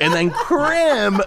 and 0.00 0.12
then 0.12 0.30
Krim, 0.30 0.60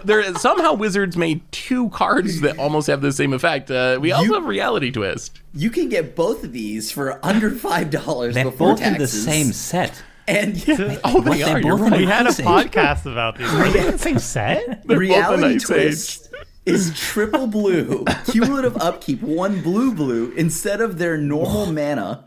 there 0.04 0.36
somehow 0.36 0.74
Wizards 0.74 1.16
made 1.18 1.42
two 1.52 1.90
cards 1.90 2.42
that 2.42 2.58
almost 2.58 2.88
have 2.88 3.02
the 3.02 3.12
same 3.12 3.34
effect. 3.34 3.72
Uh, 3.72 3.98
we 4.02 4.12
also 4.12 4.26
You- 4.28 4.34
have 4.36 4.46
Reality 4.46 4.92
Twist. 4.92 5.40
You 5.54 5.70
can 5.70 5.90
get 5.90 6.16
both 6.16 6.44
of 6.44 6.54
these 6.54 6.92
for 6.92 7.20
under 7.26 7.50
five 7.52 7.90
dollars 7.90 8.36
They're 8.36 8.46
before 8.46 8.74
both 8.76 8.82
in 8.82 8.98
the 8.98 9.08
same 9.08 9.54
set. 9.54 10.04
And 10.28 10.66
yeah. 10.68 11.00
Oh, 11.04 11.22
they 11.22 11.42
they're. 11.42 11.60
You're 11.60 11.78
both 11.78 11.92
right. 11.92 12.00
We 12.00 12.06
had 12.06 12.28
a 12.28 12.32
podcast 12.32 13.10
about 13.12 13.38
these. 13.38 13.52
Are 13.54 13.70
they 13.70 13.86
in 13.86 13.92
the 13.94 13.98
same 14.10 14.20
set? 14.20 14.86
They're 14.88 14.98
reality 15.00 15.56
Ice 15.56 15.64
twist 15.64 16.30
is 16.66 16.94
triple 17.00 17.48
blue, 17.48 18.04
cumulative 18.30 18.76
upkeep, 18.78 19.22
one 19.22 19.62
blue 19.62 19.94
blue 19.94 20.32
instead 20.32 20.82
of 20.82 20.98
their 20.98 21.16
normal 21.18 21.66
mana. 21.72 22.26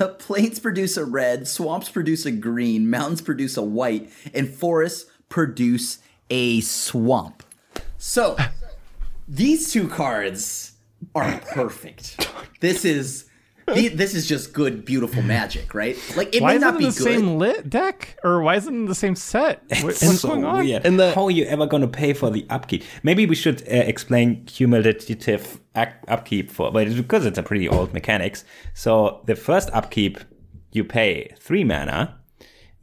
Uh, 0.00 0.08
plains 0.08 0.58
produce 0.58 0.96
a 0.96 1.04
red, 1.04 1.46
swamps 1.46 1.88
produce 1.88 2.26
a 2.26 2.32
green, 2.32 2.90
mountains 2.90 3.20
produce 3.22 3.56
a 3.56 3.62
white, 3.62 4.10
and 4.34 4.48
forests 4.52 5.08
produce 5.28 5.98
a 6.30 6.60
swamp. 6.60 7.42
So, 7.98 8.36
these 9.28 9.72
two 9.72 9.88
cards 9.88 10.72
are 11.14 11.40
perfect. 11.52 12.28
This 12.60 12.84
is 12.84 13.24
this 13.66 14.14
is 14.14 14.28
just 14.28 14.52
good, 14.52 14.84
beautiful 14.84 15.22
magic, 15.22 15.74
right? 15.74 15.96
Like 16.16 16.32
it 16.36 16.40
Why 16.40 16.50
may 16.52 16.56
is 16.56 16.62
it 16.62 16.64
not 16.66 16.78
be 16.78 16.84
the 16.84 16.90
good. 16.92 17.02
same 17.02 17.36
lit 17.38 17.68
deck, 17.68 18.16
or 18.22 18.40
why 18.40 18.54
is 18.54 18.66
it 18.66 18.70
in 18.70 18.84
the 18.86 18.94
same 18.94 19.16
set? 19.16 19.64
What- 19.82 19.90
It's 19.94 20.02
what's 20.04 20.20
so 20.20 20.28
going 20.28 20.44
on? 20.44 20.64
weird. 20.64 20.86
And 20.86 21.00
the- 21.00 21.12
How 21.14 21.24
are 21.24 21.32
you 21.32 21.44
ever 21.46 21.66
going 21.66 21.82
to 21.82 21.88
pay 21.88 22.12
for 22.12 22.30
the 22.30 22.46
upkeep? 22.48 22.84
Maybe 23.02 23.26
we 23.26 23.34
should 23.34 23.62
uh, 23.62 23.74
explain 23.74 24.44
cumulative 24.44 25.60
upkeep 25.74 26.50
for, 26.52 26.70
but 26.70 26.86
it's 26.86 26.96
because 26.96 27.26
it's 27.26 27.38
a 27.38 27.42
pretty 27.42 27.68
old 27.68 27.92
mechanics. 27.92 28.44
So 28.74 29.20
the 29.26 29.34
first 29.34 29.68
upkeep, 29.72 30.18
you 30.70 30.84
pay 30.84 31.34
three 31.40 31.64
mana. 31.64 32.20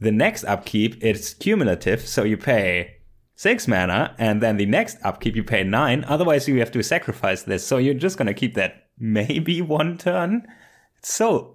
The 0.00 0.12
next 0.12 0.44
upkeep, 0.44 1.02
it's 1.02 1.32
cumulative, 1.32 2.06
so 2.06 2.24
you 2.24 2.36
pay 2.36 2.93
six 3.36 3.66
mana, 3.68 4.14
and 4.18 4.40
then 4.42 4.56
the 4.56 4.66
next 4.66 4.98
upkeep 5.02 5.34
you 5.36 5.44
pay 5.44 5.64
nine. 5.64 6.04
Otherwise, 6.06 6.46
you 6.48 6.58
have 6.60 6.70
to 6.72 6.82
sacrifice 6.82 7.42
this. 7.42 7.66
So 7.66 7.78
you're 7.78 7.94
just 7.94 8.16
going 8.18 8.26
to 8.26 8.34
keep 8.34 8.54
that 8.54 8.86
maybe 8.98 9.60
one 9.78 9.98
turn. 9.98 10.46
So. 11.02 11.50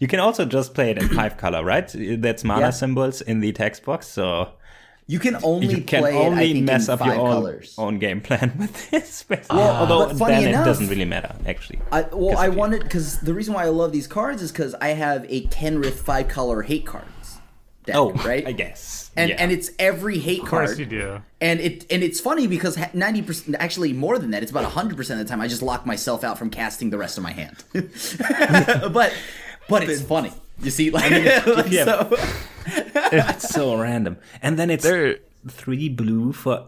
You 0.00 0.08
can 0.08 0.18
also 0.18 0.44
just 0.44 0.74
play 0.74 0.90
it 0.90 0.98
in 0.98 1.08
five 1.08 1.36
color, 1.42 1.64
right? 1.64 1.88
That's 1.94 2.42
mana 2.44 2.60
Yeah. 2.62 2.70
symbols 2.70 3.20
in 3.20 3.38
the 3.40 3.52
text 3.52 3.84
box. 3.84 4.08
So 4.08 4.52
You 5.06 5.20
can 5.20 5.36
only 5.44 5.68
you 5.68 5.82
can 5.82 6.02
play 6.02 6.14
only 6.16 6.50
it, 6.50 6.52
think, 6.54 6.66
mess 6.66 6.88
up 6.88 6.98
your 7.06 7.14
own, 7.14 7.62
own 7.78 7.98
game 8.00 8.20
plan 8.28 8.52
with 8.58 8.90
this. 8.90 9.22
basically. 9.22 9.46
Ah, 9.50 9.80
Although 9.80 10.14
funny 10.16 10.34
then 10.34 10.48
enough- 10.48 10.62
it 10.62 10.64
doesn't 10.68 10.88
really 10.88 11.04
matter, 11.04 11.32
actually. 11.46 11.78
I, 11.92 12.02
well, 12.12 12.36
I 12.36 12.48
wanted 12.48 12.82
because 12.82 13.20
the 13.20 13.32
reason 13.32 13.54
why 13.54 13.62
I 13.64 13.68
love 13.68 13.92
these 13.92 14.08
cards 14.08 14.42
is 14.42 14.50
because 14.50 14.74
I 14.80 14.88
have 14.88 15.24
a 15.28 15.46
Kenrith 15.46 15.94
five 15.94 16.26
color 16.28 16.62
hate 16.62 16.84
cards 16.84 17.38
deck, 17.86 17.94
Oh, 17.96 18.10
right? 18.12 18.46
I 18.46 18.52
guess. 18.52 19.07
And 19.18 19.28
yeah. 19.30 19.36
and 19.38 19.52
it's 19.52 19.70
every 19.78 20.18
hate 20.18 20.42
Of 20.42 20.48
course 20.48 20.70
card. 20.70 20.78
you 20.78 20.86
do. 20.86 21.22
And 21.40 21.60
it 21.60 21.86
and 21.90 22.02
it's 22.02 22.20
funny 22.20 22.46
because 22.46 22.78
ninety 22.94 23.22
percent, 23.22 23.56
actually 23.60 23.92
more 23.92 24.18
than 24.18 24.30
that, 24.32 24.42
it's 24.42 24.50
about 24.50 24.64
hundred 24.64 24.96
percent 24.96 25.20
of 25.20 25.26
the 25.26 25.30
time 25.30 25.40
I 25.40 25.48
just 25.48 25.62
lock 25.62 25.84
myself 25.86 26.24
out 26.24 26.38
from 26.38 26.50
casting 26.50 26.90
the 26.90 26.98
rest 26.98 27.18
of 27.18 27.24
my 27.24 27.32
hand. 27.32 27.56
but 27.72 29.12
but 29.68 29.82
it's 29.88 30.02
funny. 30.02 30.32
You 30.60 30.70
see, 30.70 30.90
like, 30.90 31.10
like, 31.46 31.70
yeah. 31.70 31.84
so 31.84 32.16
it's 33.12 33.48
so 33.50 33.76
random. 33.78 34.16
And 34.42 34.58
then 34.58 34.70
it's 34.70 34.82
There- 34.84 35.18
three 35.48 35.88
blue 35.88 36.32
for. 36.32 36.66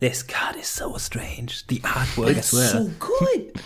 This 0.00 0.22
card 0.22 0.56
is 0.56 0.66
so 0.66 0.96
strange. 0.96 1.66
The 1.68 1.78
artwork 1.80 2.36
it's 2.36 2.52
as 2.52 2.74
well. 2.74 2.86
so 2.86 2.90
good. 2.98 3.60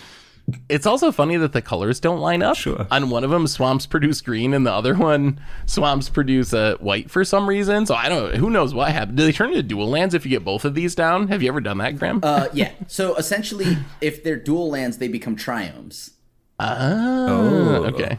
It's 0.67 0.85
also 0.85 1.11
funny 1.11 1.37
that 1.37 1.53
the 1.53 1.61
colors 1.61 1.99
don't 2.01 2.19
line 2.19 2.43
up. 2.43 2.57
Sure. 2.57 2.85
On 2.91 3.09
one 3.09 3.23
of 3.23 3.29
them, 3.29 3.47
swamps 3.47 3.85
produce 3.85 4.19
green, 4.19 4.53
and 4.53 4.65
the 4.67 4.71
other 4.71 4.93
one, 4.93 5.39
swamps 5.65 6.09
produce 6.09 6.53
uh, 6.53 6.75
white 6.79 7.09
for 7.09 7.23
some 7.23 7.47
reason. 7.47 7.85
So 7.85 7.95
I 7.95 8.09
don't. 8.09 8.35
Who 8.35 8.49
knows 8.49 8.73
what 8.73 8.91
happened? 8.91 9.17
Do 9.17 9.23
they 9.25 9.31
turn 9.31 9.49
into 9.49 9.63
dual 9.63 9.89
lands 9.89 10.13
if 10.13 10.25
you 10.25 10.29
get 10.29 10.43
both 10.43 10.65
of 10.65 10.75
these 10.75 10.95
down? 10.95 11.29
Have 11.29 11.41
you 11.41 11.47
ever 11.47 11.61
done 11.61 11.77
that, 11.77 11.97
Graham? 11.97 12.19
Uh, 12.21 12.47
yeah. 12.53 12.71
So 12.87 13.15
essentially, 13.15 13.77
if 14.01 14.23
they're 14.23 14.35
dual 14.35 14.69
lands, 14.69 14.97
they 14.97 15.07
become 15.07 15.37
triomes. 15.37 16.11
oh, 16.59 17.85
okay. 17.93 18.17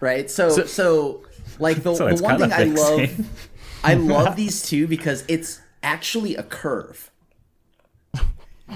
right? 0.00 0.30
So, 0.30 0.48
so, 0.66 1.22
like 1.58 1.82
the, 1.82 1.94
So 1.94 2.08
the 2.08 2.22
one 2.22 2.38
color 2.38 2.48
thing 2.48 2.78
I 2.78 2.80
love. 2.80 3.26
I 3.84 3.94
love 3.94 4.36
these 4.36 4.62
two 4.62 4.86
because 4.86 5.24
it's 5.28 5.60
actually 5.82 6.34
a 6.36 6.42
curve, 6.42 7.10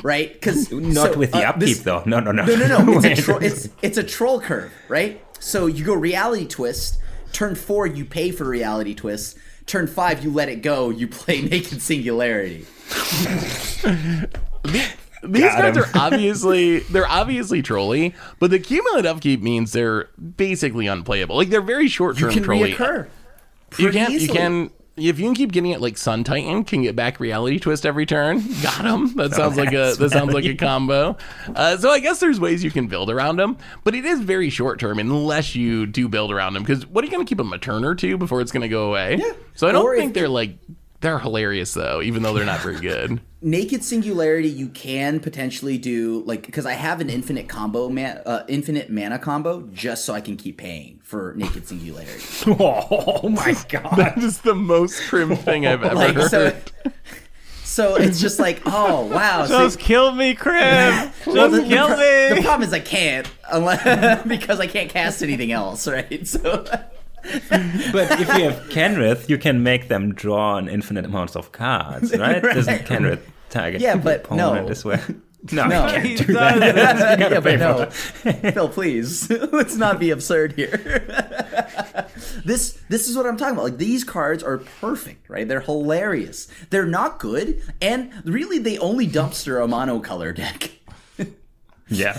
right? 0.02 0.32
Because 0.32 0.70
Not 0.72 1.16
with 1.16 1.32
the 1.32 1.38
uh, 1.46 1.50
upkeep, 1.50 1.78
though. 1.78 2.02
No, 2.06 2.20
no, 2.20 2.32
no. 2.32 2.44
No, 2.44 2.56
no, 2.56 2.82
no. 2.82 2.98
It's 3.02 3.20
a 3.20 3.22
tro- 3.22 3.38
it's 3.38 3.68
it's 3.82 3.98
a 3.98 4.02
troll 4.02 4.40
curve, 4.40 4.72
right? 4.88 5.22
So 5.40 5.66
you 5.66 5.84
go 5.84 5.94
reality 5.94 6.46
twist. 6.46 6.98
Turn 7.32 7.54
four, 7.54 7.86
you 7.86 8.04
pay 8.04 8.30
for 8.30 8.44
reality 8.44 8.94
twist. 8.94 9.36
Turn 9.66 9.86
five, 9.86 10.22
you 10.24 10.30
let 10.32 10.48
it 10.48 10.62
go. 10.62 10.90
You 10.90 11.08
play 11.08 11.42
naked 11.50 11.82
singularity. 11.82 12.66
These 15.22 15.42
Got 15.42 15.60
cards 15.60 15.76
him. 15.76 15.84
are 15.84 15.90
obviously 15.94 16.80
they're 16.80 17.08
obviously 17.08 17.60
trolly, 17.62 18.14
but 18.38 18.50
the 18.50 18.58
cumulative 18.60 19.16
upkeep 19.16 19.42
means 19.42 19.72
they're 19.72 20.08
basically 20.36 20.86
unplayable. 20.86 21.36
Like 21.36 21.48
they're 21.48 21.60
very 21.62 21.88
short 21.88 22.16
term 22.16 22.30
trolly. 22.32 22.70
You 22.70 22.76
term 22.76 22.86
can 22.86 22.86
trolly. 22.86 23.02
reoccur. 23.06 23.08
You 23.78 23.84
pretty 23.90 23.98
can 23.98 24.10
you 24.12 24.28
can 24.28 24.70
if 24.96 25.18
you 25.18 25.26
can 25.26 25.34
keep 25.34 25.52
getting 25.52 25.70
it 25.72 25.80
like 25.80 25.98
Sun 25.98 26.24
Titan 26.24 26.64
can 26.64 26.82
get 26.82 26.96
back 26.96 27.20
reality 27.20 27.58
twist 27.58 27.84
every 27.84 28.06
turn. 28.06 28.42
Got 28.62 28.84
him. 28.84 29.14
That 29.16 29.32
sounds 29.34 29.56
like 29.56 29.72
a 29.72 29.94
that 29.98 30.10
sounds 30.10 30.32
like 30.32 30.44
a 30.44 30.54
combo. 30.54 31.16
Uh, 31.54 31.76
so 31.76 31.90
I 31.90 32.00
guess 32.00 32.18
there's 32.20 32.40
ways 32.40 32.62
you 32.64 32.70
can 32.70 32.86
build 32.86 33.10
around 33.10 33.38
him, 33.40 33.56
but 33.84 33.94
it 33.94 34.04
is 34.04 34.20
very 34.20 34.48
short 34.50 34.78
term 34.80 34.98
unless 34.98 35.54
you 35.54 35.86
do 35.86 36.08
build 36.08 36.30
around 36.32 36.56
him 36.56 36.62
Because 36.62 36.86
what 36.86 37.02
are 37.02 37.06
you 37.06 37.12
going 37.12 37.24
to 37.24 37.28
keep 37.28 37.38
him 37.40 37.52
a 37.52 37.58
turn 37.58 37.84
or 37.84 37.94
two 37.94 38.16
before 38.16 38.40
it's 38.40 38.52
going 38.52 38.62
to 38.62 38.68
go 38.68 38.88
away? 38.88 39.16
Yeah. 39.18 39.32
So 39.54 39.68
I 39.68 39.72
don't 39.72 39.84
Or 39.84 39.94
if- 39.94 40.00
think 40.00 40.14
they're 40.14 40.28
like 40.28 40.56
they're 41.00 41.18
hilarious 41.18 41.74
though, 41.74 42.00
even 42.02 42.22
though 42.22 42.32
they're 42.34 42.44
not 42.44 42.60
very 42.60 42.80
good. 42.80 43.20
naked 43.42 43.84
singularity 43.84 44.48
you 44.48 44.66
can 44.68 45.20
potentially 45.20 45.76
do 45.78 46.22
like 46.26 46.44
because 46.46 46.66
i 46.66 46.72
have 46.72 47.00
an 47.00 47.08
infinite 47.10 47.48
combo 47.48 47.88
man 47.88 48.20
uh, 48.26 48.42
infinite 48.48 48.90
mana 48.90 49.18
combo 49.20 49.60
just 49.72 50.04
so 50.06 50.14
i 50.14 50.20
can 50.20 50.36
keep 50.36 50.56
paying 50.56 50.98
for 51.04 51.32
naked 51.36 51.68
singularity 51.68 52.24
Oh 52.58 53.28
my 53.28 53.54
god. 53.68 53.96
that 53.98 54.18
is 54.18 54.40
the 54.40 54.54
most 54.54 55.00
Krim 55.08 55.36
thing 55.36 55.64
I've 55.66 55.84
ever 55.84 55.94
like 55.94 56.14
heard. 56.16 56.30
so 56.30 56.56
so 57.62 57.94
it's 57.96 58.18
just 58.20 58.40
like 58.40 58.62
oh 58.66 59.04
wow 59.14 59.44
so, 59.46 59.58
Just 59.64 59.78
kill 59.78 60.12
me, 60.12 60.34
Krim. 60.34 60.56
Just 60.62 61.26
well, 61.26 61.48
the, 61.50 61.60
the 61.60 61.68
kill 61.68 61.86
pro- 61.88 61.96
me. 61.98 62.34
the 62.36 62.40
problem 62.42 62.66
is 62.66 62.72
i 62.72 62.80
can't 62.80 63.30
unless 63.52 64.26
because 64.26 64.58
i 64.60 64.66
can't 64.66 64.90
cast 64.90 65.22
anything 65.22 65.52
else 65.52 65.86
right 65.86 66.26
so 66.26 66.64
But 67.92 68.10
if 68.20 68.28
you 68.36 68.44
have 68.44 68.68
Kenrith, 68.68 69.28
you 69.28 69.38
can 69.38 69.62
make 69.62 69.88
them 69.88 70.14
draw 70.14 70.56
an 70.56 70.68
infinite 70.68 71.04
amounts 71.04 71.36
of 71.36 71.52
cards, 71.52 72.16
right? 72.18 72.42
Doesn't 72.42 72.66
Right. 72.72 72.84
Kenrith 72.86 73.20
target 73.50 73.80
Yeah, 73.80 73.96
but 73.96 74.20
opponent 74.24 74.66
no. 74.66 74.70
as 74.70 74.84
well? 74.84 75.00
No, 75.52 75.66
No. 75.68 75.86
you 75.86 75.92
can't 75.92 76.06
He 76.06 76.14
do 76.16 76.32
does. 76.32 76.60
that. 76.60 77.18
yeah, 77.20 77.38
but 77.40 77.58
no, 77.60 77.90
Phil, 78.50 78.68
please, 78.68 79.30
let's 79.30 79.76
not 79.76 80.00
be 80.00 80.10
absurd 80.10 80.54
here. 80.54 81.04
this 82.44 82.78
this 82.88 83.08
is 83.08 83.16
what 83.16 83.26
I'm 83.26 83.36
talking 83.36 83.54
about. 83.54 83.64
Like 83.64 83.78
these 83.78 84.02
cards 84.02 84.42
are 84.42 84.58
perfect, 84.80 85.28
right? 85.30 85.46
They're 85.46 85.60
hilarious. 85.60 86.48
They're 86.70 86.86
not 86.86 87.20
good, 87.20 87.62
and 87.80 88.10
really, 88.24 88.58
they 88.58 88.76
only 88.78 89.06
dumpster 89.06 89.62
a 89.62 89.68
monocolor 89.68 90.34
deck. 90.34 90.70
Yeah. 91.88 92.18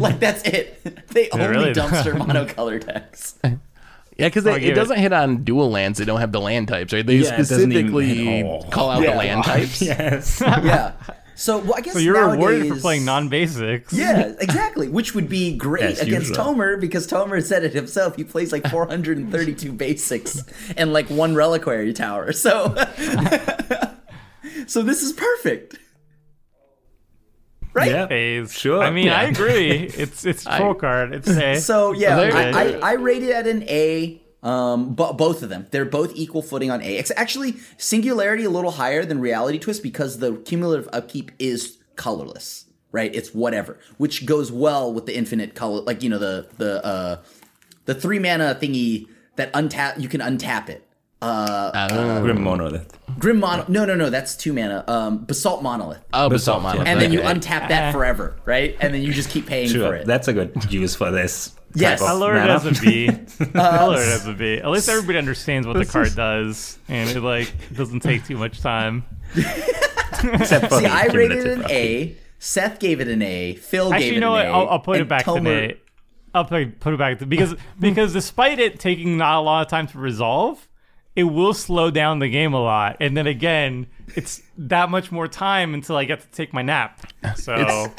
like 0.00 0.18
that's 0.18 0.42
it. 0.42 1.06
They 1.08 1.30
only 1.30 1.46
really 1.46 1.72
do. 1.72 1.80
dumpster 1.80 2.14
monocolor 2.14 2.84
decks. 2.84 3.38
Yeah, 4.18 4.28
because 4.28 4.46
it 4.46 4.62
it. 4.62 4.74
doesn't 4.74 4.98
hit 4.98 5.12
on 5.12 5.44
dual 5.44 5.70
lands. 5.70 5.98
They 5.98 6.04
don't 6.06 6.20
have 6.20 6.32
the 6.32 6.40
land 6.40 6.68
types, 6.68 6.92
right? 6.92 7.06
They 7.06 7.16
Yeah, 7.16 7.34
it 7.34 7.36
doesn't 7.38 7.70
even 7.72 7.88
specifically 7.90 8.14
hit 8.14 8.44
all. 8.46 8.62
call 8.70 8.90
out 8.90 9.02
Yeah. 9.02 9.10
the 9.12 9.16
land 9.18 9.44
types. 9.52 9.82
yes. 9.82 10.40
Yeah. 10.40 10.92
So 11.38 11.58
well, 11.58 11.74
I 11.76 11.82
guess 11.82 11.92
So 11.92 11.98
you're 11.98 12.14
rewarded 12.30 12.60
for 12.60 12.64
nowadays- 12.64 12.80
playing 12.82 13.04
non-basics. 13.04 13.92
Yeah, 13.92 14.32
exactly. 14.40 14.88
Which 14.88 15.14
would 15.14 15.28
be 15.28 15.54
great 15.54 15.82
As 15.84 16.00
against 16.00 16.28
usual. 16.30 16.46
Tomer 16.54 16.80
because 16.80 17.06
Tomer 17.06 17.42
said 17.44 17.62
it 17.62 17.74
himself. 17.74 18.16
He 18.16 18.24
plays 18.24 18.52
like 18.52 18.66
432 18.70 19.70
basics 19.72 20.42
and 20.78 20.94
like 20.94 21.10
one 21.10 21.34
reliquary 21.34 21.92
tower. 21.92 22.32
So, 22.32 22.74
so 24.66 24.82
this 24.82 25.02
is 25.02 25.12
perfect. 25.12 25.76
Right? 27.76 27.90
Yeah. 27.90 28.06
Phase. 28.06 28.52
Sure. 28.52 28.82
I 28.82 28.90
mean, 28.90 29.10
I 29.10 29.24
agree. 29.24 29.90
It's 29.96 30.24
it's 30.24 30.44
troll 30.44 30.74
card. 30.74 31.14
It's 31.14 31.28
a. 31.28 31.60
So 31.60 31.92
yeah, 31.92 32.16
I. 32.18 32.50
I, 32.50 32.64
I 32.82 32.92
rate 32.94 33.22
it 33.22 33.32
at 33.32 33.46
an 33.46 33.62
A. 33.64 34.22
Um, 34.42 34.94
but 34.94 35.14
both 35.14 35.42
of 35.42 35.48
them, 35.48 35.66
they're 35.72 35.84
both 35.84 36.12
equal 36.14 36.40
footing 36.40 36.70
on 36.70 36.80
A. 36.80 36.96
It's 36.96 37.10
actually 37.16 37.56
Singularity 37.78 38.44
a 38.44 38.50
little 38.50 38.70
higher 38.72 39.04
than 39.04 39.18
Reality 39.20 39.58
Twist 39.58 39.82
because 39.82 40.18
the 40.18 40.36
cumulative 40.36 40.88
upkeep 40.92 41.32
is 41.38 41.78
colorless, 41.96 42.66
right? 42.92 43.12
It's 43.14 43.34
whatever, 43.34 43.78
which 43.98 44.24
goes 44.24 44.52
well 44.52 44.92
with 44.92 45.06
the 45.06 45.16
infinite 45.16 45.54
color, 45.54 45.80
like 45.82 46.02
you 46.02 46.08
know 46.08 46.18
the 46.18 46.48
the 46.58 46.84
uh 46.84 47.22
the 47.86 47.94
three 47.94 48.18
mana 48.20 48.56
thingy 48.58 49.08
that 49.34 49.52
untap 49.52 50.00
you 50.00 50.08
can 50.08 50.20
untap 50.20 50.68
it. 50.68 50.85
Uh, 51.22 52.20
Grim 52.20 52.42
Monolith. 52.42 52.98
Grim 53.18 53.40
Mon. 53.40 53.64
No, 53.68 53.84
no, 53.86 53.94
no, 53.94 54.10
that's 54.10 54.36
two 54.36 54.52
mana. 54.52 54.84
Um, 54.86 55.24
Basalt 55.24 55.62
Monolith, 55.62 56.02
Oh, 56.12 56.28
Basalt 56.28 56.58
Basalt, 56.58 56.62
Monolith. 56.62 56.88
and 56.88 57.00
then 57.00 57.12
you 57.12 57.20
okay. 57.20 57.32
untap 57.32 57.68
that 57.68 57.92
forever, 57.92 58.36
right? 58.44 58.76
And 58.80 58.92
then 58.92 59.00
you 59.02 59.12
just 59.12 59.30
keep 59.30 59.46
paying 59.46 59.68
for 59.68 59.74
Sure, 59.74 59.94
it. 59.96 60.06
that's 60.06 60.28
a 60.28 60.32
good 60.34 60.70
use 60.70 60.94
for 60.94 61.10
this. 61.10 61.52
Yes. 61.74 62.00
I 62.02 62.12
of 62.12 62.18
lowered 62.18 62.36
it 62.36 62.50
as 62.50 62.66
a 62.66 62.72
B. 62.82 63.08
I 63.54 63.84
lowered 63.86 64.00
it 64.00 64.08
as 64.08 64.26
a 64.26 64.32
B. 64.34 64.56
At 64.58 64.68
least 64.70 64.88
everybody 64.88 65.18
understands 65.18 65.66
what 65.66 65.76
the 65.78 65.86
card 65.86 66.14
does, 66.14 66.78
and 66.88 67.08
it 67.10 67.20
like 67.22 67.52
doesn't 67.74 68.00
take 68.00 68.24
too 68.26 68.36
much 68.36 68.60
time. 68.60 69.04
Except 69.36 70.68
for 70.68 70.78
See, 70.80 70.86
I 70.86 71.06
rated 71.06 71.38
it 71.38 71.46
an 71.46 71.62
upkeep. 71.62 71.76
A. 71.76 72.16
Seth 72.38 72.78
gave 72.78 73.00
it 73.00 73.08
an 73.08 73.22
A. 73.22 73.54
Phil 73.56 73.92
Actually, 73.92 74.04
gave 74.04 74.12
you 74.12 74.18
it 74.18 74.20
know 74.20 74.34
an 74.36 74.46
what? 74.50 74.54
A. 74.54 74.64
I'll, 74.64 74.68
I'll 74.74 74.78
put 74.80 74.96
it 74.96 75.00
and 75.00 75.08
back 75.08 75.24
to 75.24 75.30
Tomer- 75.32 75.42
Nate. 75.42 75.82
I'll 76.34 76.44
put 76.44 76.80
put 76.80 76.92
it 76.94 76.98
back 76.98 77.18
to 77.20 77.26
because 77.26 77.54
because 77.80 78.12
despite 78.12 78.58
it 78.58 78.78
taking 78.78 79.16
not 79.16 79.38
a 79.38 79.40
lot 79.40 79.62
of 79.62 79.68
time 79.68 79.86
to 79.88 79.98
resolve, 79.98 80.65
it 81.16 81.24
will 81.24 81.54
slow 81.54 81.90
down 81.90 82.18
the 82.18 82.28
game 82.28 82.52
a 82.52 82.60
lot. 82.60 82.98
And 83.00 83.16
then 83.16 83.26
again, 83.26 83.86
it's 84.14 84.42
that 84.58 84.90
much 84.90 85.10
more 85.10 85.26
time 85.26 85.74
until 85.74 85.96
I 85.96 86.04
get 86.04 86.20
to 86.20 86.28
take 86.28 86.52
my 86.52 86.62
nap. 86.62 87.00
So 87.36 87.92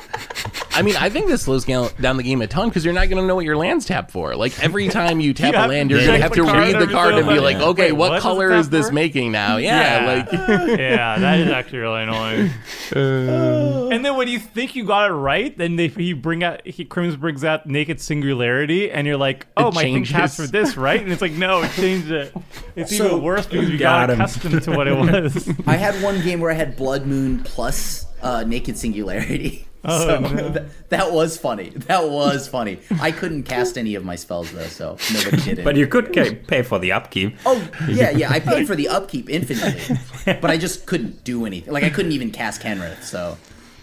I 0.78 0.82
mean, 0.84 0.96
I 0.96 1.10
think 1.10 1.28
this 1.28 1.42
slows 1.44 1.66
down 1.66 1.90
down 2.00 2.18
the 2.18 2.24
game 2.24 2.42
a 2.42 2.48
ton 2.48 2.70
because 2.70 2.86
you're 2.86 2.94
not 2.94 3.10
going 3.10 3.22
to 3.22 3.28
know 3.28 3.36
what 3.36 3.46
your 3.46 3.58
land's 3.58 3.86
tapped 3.86 4.12
for. 4.12 4.36
Like 4.36 4.62
every 4.64 4.88
time 4.90 5.20
you 5.20 5.34
tap 5.34 5.52
You 5.54 5.58
a 5.58 5.62
have 5.62 5.70
land, 5.70 5.90
to 5.90 5.96
you're 5.96 6.06
going 6.06 6.20
to 6.22 6.28
check 6.28 6.38
have 6.38 6.46
to 6.46 6.52
card 6.52 6.58
read 6.58 6.76
the 6.76 6.80
every 6.82 6.94
card 6.94 7.16
and 7.16 7.28
be 7.28 7.40
like, 7.40 7.58
time. 7.58 7.70
okay, 7.70 7.92
Wait, 7.92 7.92
what 7.94 8.10
what 8.12 8.16
does 8.16 8.20
it 8.20 8.22
color 8.24 8.50
tap 8.50 8.60
is 8.60 8.70
this 8.70 8.88
for? 8.88 8.94
making 8.94 9.32
now? 9.32 9.58
Yeah, 9.68 10.06
like 10.06 10.32
yeah, 10.80 11.20
that 11.20 11.40
is 11.40 11.50
actually 11.50 11.80
really 11.80 12.04
annoying. 12.04 12.52
and 12.92 14.06
then 14.06 14.16
when 14.18 14.28
you 14.28 14.40
think 14.40 14.76
you 14.76 14.86
got 14.86 15.10
it 15.10 15.14
right, 15.14 15.58
then 15.58 15.76
they 15.76 15.88
he 15.88 16.14
bring 16.14 16.44
out 16.44 16.66
he 16.66 16.86
Krims 16.86 17.20
brings 17.20 17.44
out 17.44 17.66
naked 17.66 18.00
singularity, 18.00 18.92
and 18.92 19.08
you're 19.08 19.18
like, 19.18 19.48
oh, 19.58 19.70
It 19.70 19.74
my 19.76 19.84
thing 19.84 20.04
taps 20.06 20.36
for 20.36 20.48
this, 20.48 20.78
right? 20.78 21.02
And 21.02 21.12
it's 21.12 21.22
like, 21.22 21.32
no, 21.34 21.64
it 21.64 21.72
changed 21.74 22.12
it. 22.12 22.34
It's 22.76 22.96
So- 22.98 23.06
even 23.08 23.22
worse 23.24 23.46
because 23.46 23.70
you 23.70 23.78
Got 23.78 24.08
got, 24.08 24.10
him. 24.12 24.22
accustomed 24.22 24.62
to 24.64 24.72
what 24.72 24.88
it 24.88 24.98
was. 24.98 25.50
I 25.68 25.76
had 25.76 26.02
one 26.04 26.22
game 26.22 26.40
where 26.40 26.52
I 26.52 26.56
had 26.56 26.76
Blood 26.78 27.06
Moon 27.06 27.44
plus 27.44 28.06
uh, 28.22 28.44
Naked 28.44 28.78
Singularity. 28.78 29.67
Oh, 29.86 30.06
so 30.08 30.20
no. 30.20 30.54
th- 30.54 30.66
that 30.90 31.12
was 31.12 31.38
funny. 31.38 31.70
That 31.70 32.10
was 32.10 32.48
funny. 32.48 32.80
I 33.00 33.12
couldn't 33.12 33.44
cast 33.44 33.78
any 33.78 33.96
of 33.96 34.04
my 34.04 34.16
spells 34.16 34.52
though, 34.52 34.64
so 34.68 34.98
nobody 35.14 35.42
did 35.44 35.60
it. 35.60 35.64
But 35.64 35.76
you 35.76 35.88
could 35.88 36.14
ca- 36.14 36.36
pay 36.36 36.62
for 36.64 36.80
the 36.80 36.92
upkeep. 36.92 37.38
Oh 37.46 37.66
yeah, 37.88 38.10
yeah. 38.10 38.32
I 38.32 38.40
paid 38.40 38.68
for 38.68 38.76
the 38.76 38.88
upkeep 38.90 39.30
infinitely, 39.30 39.98
but 40.26 40.50
I 40.50 40.58
just 40.58 40.86
couldn't 40.88 41.24
do 41.24 41.46
anything. 41.46 41.72
Like 41.74 41.84
I 41.84 41.90
couldn't 41.90 42.12
even 42.12 42.32
cast 42.32 42.62
Kenrith, 42.62 43.04
so 43.04 43.38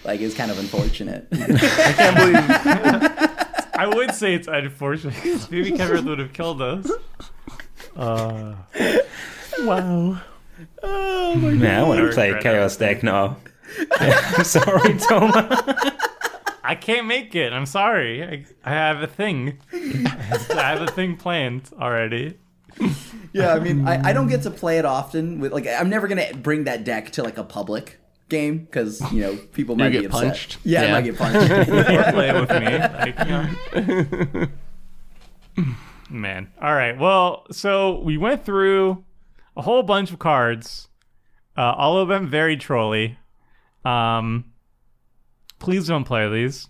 like 0.04 0.20
it's 0.20 0.34
kind 0.34 0.50
of 0.50 0.58
unfortunate. 0.58 1.26
I 1.32 1.92
can't 1.96 2.16
believe. 2.16 3.30
I 3.76 3.86
would 3.88 4.14
say 4.14 4.34
it's 4.34 4.46
unfortunate. 4.48 5.14
'cause 5.22 5.50
Maybe 5.50 5.72
Kevin 5.72 6.04
would 6.06 6.18
have 6.18 6.32
killed 6.32 6.60
us. 6.62 6.90
Uh, 7.96 8.54
wow. 9.60 10.20
Man, 10.82 11.64
I 11.64 11.82
want 11.82 12.00
to 12.00 12.12
play 12.12 12.30
Greta. 12.30 12.42
Chaos 12.42 12.76
deck 12.76 13.02
now. 13.02 13.36
I'm 13.92 14.44
sorry, 14.44 14.98
Thomas. 14.98 15.60
I 16.64 16.74
can't 16.74 17.06
make 17.06 17.34
it. 17.34 17.52
I'm 17.52 17.66
sorry. 17.66 18.22
I, 18.24 18.44
I 18.64 18.70
have 18.70 19.02
a 19.02 19.06
thing. 19.06 19.58
I 19.72 20.48
have 20.50 20.82
a 20.82 20.86
thing 20.90 21.16
planned 21.16 21.70
already. 21.78 22.38
yeah, 23.32 23.52
I 23.54 23.60
mean, 23.60 23.86
I, 23.86 24.08
I 24.08 24.12
don't 24.12 24.28
get 24.28 24.42
to 24.42 24.50
play 24.50 24.78
it 24.78 24.84
often. 24.84 25.40
With 25.40 25.52
like, 25.52 25.66
I'm 25.66 25.90
never 25.90 26.08
gonna 26.08 26.34
bring 26.34 26.64
that 26.64 26.84
deck 26.84 27.10
to 27.12 27.22
like 27.22 27.36
a 27.36 27.44
public 27.44 27.98
game 28.30 28.58
because 28.58 29.00
you 29.12 29.20
know 29.20 29.36
people 29.52 29.76
might 29.76 29.90
get 29.90 30.00
be 30.00 30.06
upset. 30.06 30.22
punched? 30.22 30.58
Yeah, 30.64 30.84
I 30.84 30.92
might 30.92 31.04
get 31.04 31.18
punched. 31.18 31.50
or 31.50 31.64
play 32.12 32.30
it 32.30 32.40
with 32.40 32.50
me. 32.50 32.78
Like, 32.78 33.18
you 33.18 34.46
know. 35.56 35.66
Man. 36.10 36.50
All 36.60 36.74
right. 36.74 36.98
Well, 36.98 37.44
so 37.50 38.00
we 38.00 38.16
went 38.16 38.44
through 38.44 39.04
a 39.56 39.62
whole 39.62 39.82
bunch 39.82 40.10
of 40.12 40.18
cards, 40.18 40.88
uh, 41.56 41.74
all 41.76 41.98
of 41.98 42.08
them 42.08 42.26
very 42.28 42.56
trolly. 42.56 43.18
Um, 43.84 44.46
please 45.58 45.86
don't 45.86 46.04
play 46.04 46.28
these. 46.30 46.68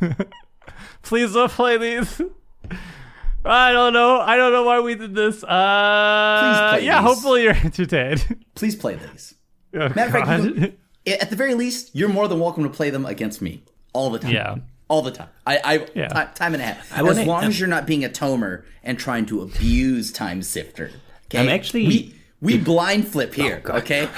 please 1.02 1.32
don't 1.34 1.50
play 1.52 1.76
these. 1.78 2.20
I 3.44 3.72
don't 3.72 3.92
know. 3.92 4.18
I 4.20 4.36
don't 4.36 4.52
know 4.52 4.64
why 4.64 4.80
we 4.80 4.94
did 4.94 5.14
this. 5.14 5.42
Uh, 5.44 6.40
Please 6.42 6.78
play 6.80 6.86
yeah. 6.86 7.00
these. 7.00 7.08
Hopefully 7.08 7.42
you're 7.44 7.54
entertained. 7.64 8.44
Please 8.54 8.74
play 8.76 8.96
these. 8.96 9.34
Oh, 9.74 9.88
Matter 9.90 10.02
of 10.02 10.10
fact, 10.10 10.26
can- 10.26 10.76
at 11.06 11.30
the 11.30 11.36
very 11.36 11.54
least, 11.54 11.94
you're 11.94 12.08
more 12.10 12.28
than 12.28 12.40
welcome 12.40 12.64
to 12.64 12.68
play 12.70 12.90
them 12.90 13.06
against 13.06 13.40
me 13.40 13.62
all 13.94 14.10
the 14.10 14.18
time. 14.18 14.32
Yeah. 14.32 14.56
All 14.88 15.02
the 15.02 15.12
time. 15.12 15.28
I, 15.46 15.58
I 15.64 15.86
Yeah. 15.94 16.08
ti- 16.08 16.34
time 16.34 16.52
and 16.54 16.62
a 16.62 16.66
half. 16.66 16.90
wanna- 17.00 17.20
as 17.20 17.26
long 17.26 17.44
as 17.44 17.58
you're 17.60 17.68
not 17.68 17.86
being 17.86 18.04
a 18.04 18.08
tomer 18.08 18.64
and 18.82 18.98
trying 18.98 19.24
to 19.26 19.40
abuse 19.40 20.12
Time 20.12 20.42
Sifter. 20.42 20.90
Okay? 21.26 21.38
I'm 21.40 21.48
actually- 21.48 21.86
we 21.86 22.14
we 22.40 22.58
blind 22.58 23.06
flip 23.08 23.34
here. 23.34 23.62
okay. 23.66 24.08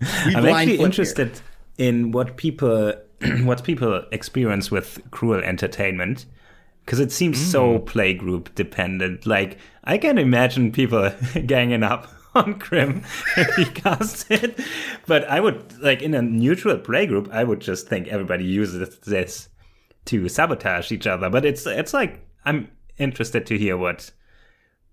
We 0.00 0.34
I'm 0.36 0.46
actually 0.46 0.78
interested 0.78 1.40
in 1.76 2.12
what 2.12 2.36
people 2.36 2.94
what 3.42 3.64
people 3.64 4.04
experience 4.12 4.70
with 4.70 5.00
cruel 5.10 5.40
entertainment 5.40 6.26
because 6.84 7.00
it 7.00 7.12
seems 7.12 7.38
so 7.38 7.78
hmm. 7.78 7.84
playgroup 7.84 8.54
dependent. 8.54 9.26
Like 9.26 9.58
I 9.84 9.98
can 9.98 10.16
imagine 10.16 10.72
people 10.72 11.12
ganging 11.46 11.82
up 11.82 12.08
on 12.34 12.58
Krim 12.58 13.02
if 13.36 13.54
he 13.56 13.64
casts 13.64 14.26
it, 14.30 14.58
but 15.06 15.24
I 15.28 15.40
would 15.40 15.78
like 15.80 16.02
in 16.02 16.14
a 16.14 16.22
neutral 16.22 16.78
playgroup, 16.78 17.30
I 17.30 17.44
would 17.44 17.60
just 17.60 17.88
think 17.88 18.08
everybody 18.08 18.44
uses 18.44 18.98
this 19.00 19.48
to 20.06 20.28
sabotage 20.28 20.90
each 20.90 21.06
other. 21.06 21.28
But 21.28 21.44
it's 21.44 21.66
it's 21.66 21.92
like 21.92 22.26
I'm 22.44 22.70
interested 22.96 23.46
to 23.46 23.58
hear 23.58 23.76
what 23.76 24.10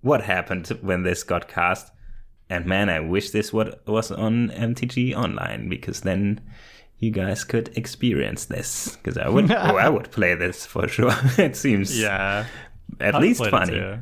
what 0.01 0.21
happened 0.21 0.67
when 0.81 1.03
this 1.03 1.23
got 1.23 1.47
cast. 1.47 1.91
And 2.49 2.65
man, 2.65 2.89
I 2.89 2.99
wish 2.99 3.31
this 3.31 3.51
what 3.51 3.85
was 3.87 4.11
on 4.11 4.49
MTG 4.49 5.15
Online 5.15 5.67
because 5.67 6.01
then 6.01 6.41
you 6.99 7.11
guys 7.11 7.43
could 7.43 7.75
experience 7.77 8.45
this. 8.45 8.95
Because 8.97 9.17
I 9.17 9.29
would, 9.29 9.51
oh, 9.51 9.55
I 9.55 9.89
would 9.89 10.11
play 10.11 10.35
this 10.35 10.65
for 10.65 10.87
sure. 10.87 11.13
it 11.37 11.55
seems 11.55 11.99
yeah. 11.99 12.45
at 12.99 13.15
I'd 13.15 13.21
least 13.21 13.45
funny. 13.47 13.99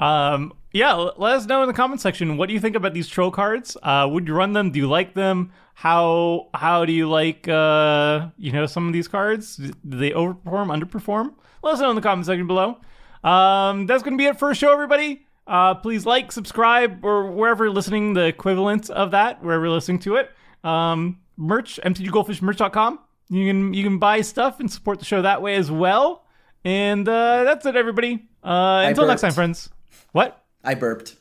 Um, 0.00 0.52
yeah, 0.72 0.92
let 0.94 1.34
us 1.34 1.46
know 1.46 1.62
in 1.62 1.68
the 1.68 1.74
comment 1.74 2.00
section 2.00 2.36
what 2.36 2.48
do 2.48 2.54
you 2.54 2.60
think 2.60 2.76
about 2.76 2.94
these 2.94 3.08
troll 3.08 3.30
cards. 3.30 3.76
Uh, 3.82 4.08
would 4.10 4.28
you 4.28 4.34
run 4.34 4.52
them? 4.52 4.70
Do 4.70 4.78
you 4.78 4.88
like 4.88 5.14
them? 5.14 5.52
How 5.74 6.48
how 6.54 6.84
do 6.84 6.92
you 6.92 7.08
like 7.08 7.46
uh 7.46 8.30
you 8.36 8.50
know 8.50 8.66
some 8.66 8.88
of 8.88 8.92
these 8.92 9.06
cards? 9.06 9.56
Do 9.56 9.72
they 9.84 10.10
overperform, 10.10 10.68
underperform? 10.76 11.34
Let 11.62 11.74
us 11.74 11.80
know 11.80 11.90
in 11.90 11.96
the 11.96 12.02
comment 12.02 12.26
section 12.26 12.46
below. 12.46 12.78
Um, 13.22 13.86
that's 13.86 14.02
gonna 14.02 14.16
be 14.16 14.26
it 14.26 14.38
for 14.38 14.48
our 14.48 14.54
show, 14.54 14.72
everybody. 14.72 15.26
Uh, 15.48 15.74
please 15.74 16.04
like, 16.06 16.30
subscribe, 16.30 17.04
or 17.04 17.30
wherever 17.30 17.64
you're 17.64 17.74
listening, 17.74 18.12
the 18.14 18.26
equivalent 18.26 18.90
of 18.90 19.10
that, 19.12 19.42
wherever 19.42 19.64
you're 19.64 19.74
listening 19.74 19.98
to 20.00 20.16
it. 20.16 20.30
Um, 20.62 21.18
merch, 21.38 21.80
mtggoldfishmerch.com. 21.82 22.98
You 23.30 23.46
can 23.46 23.74
you 23.74 23.82
can 23.82 23.98
buy 23.98 24.20
stuff 24.20 24.60
and 24.60 24.70
support 24.70 24.98
the 24.98 25.04
show 25.04 25.22
that 25.22 25.40
way 25.42 25.56
as 25.56 25.70
well. 25.70 26.24
And 26.64 27.08
uh, 27.08 27.44
that's 27.44 27.64
it, 27.66 27.76
everybody. 27.76 28.26
Uh, 28.44 28.84
until 28.86 29.06
next 29.06 29.22
time, 29.22 29.32
friends. 29.32 29.70
What? 30.12 30.42
I 30.64 30.74
burped. 30.74 31.16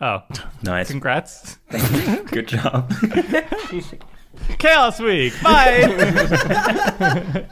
Oh, 0.00 0.22
Nice. 0.62 0.90
congrats. 0.90 1.56
Thank 1.70 2.08
you. 2.08 2.24
Good 2.24 2.48
job. 2.48 2.92
Chaos 4.58 4.98
Week. 5.00 5.32
Bye. 5.42 7.46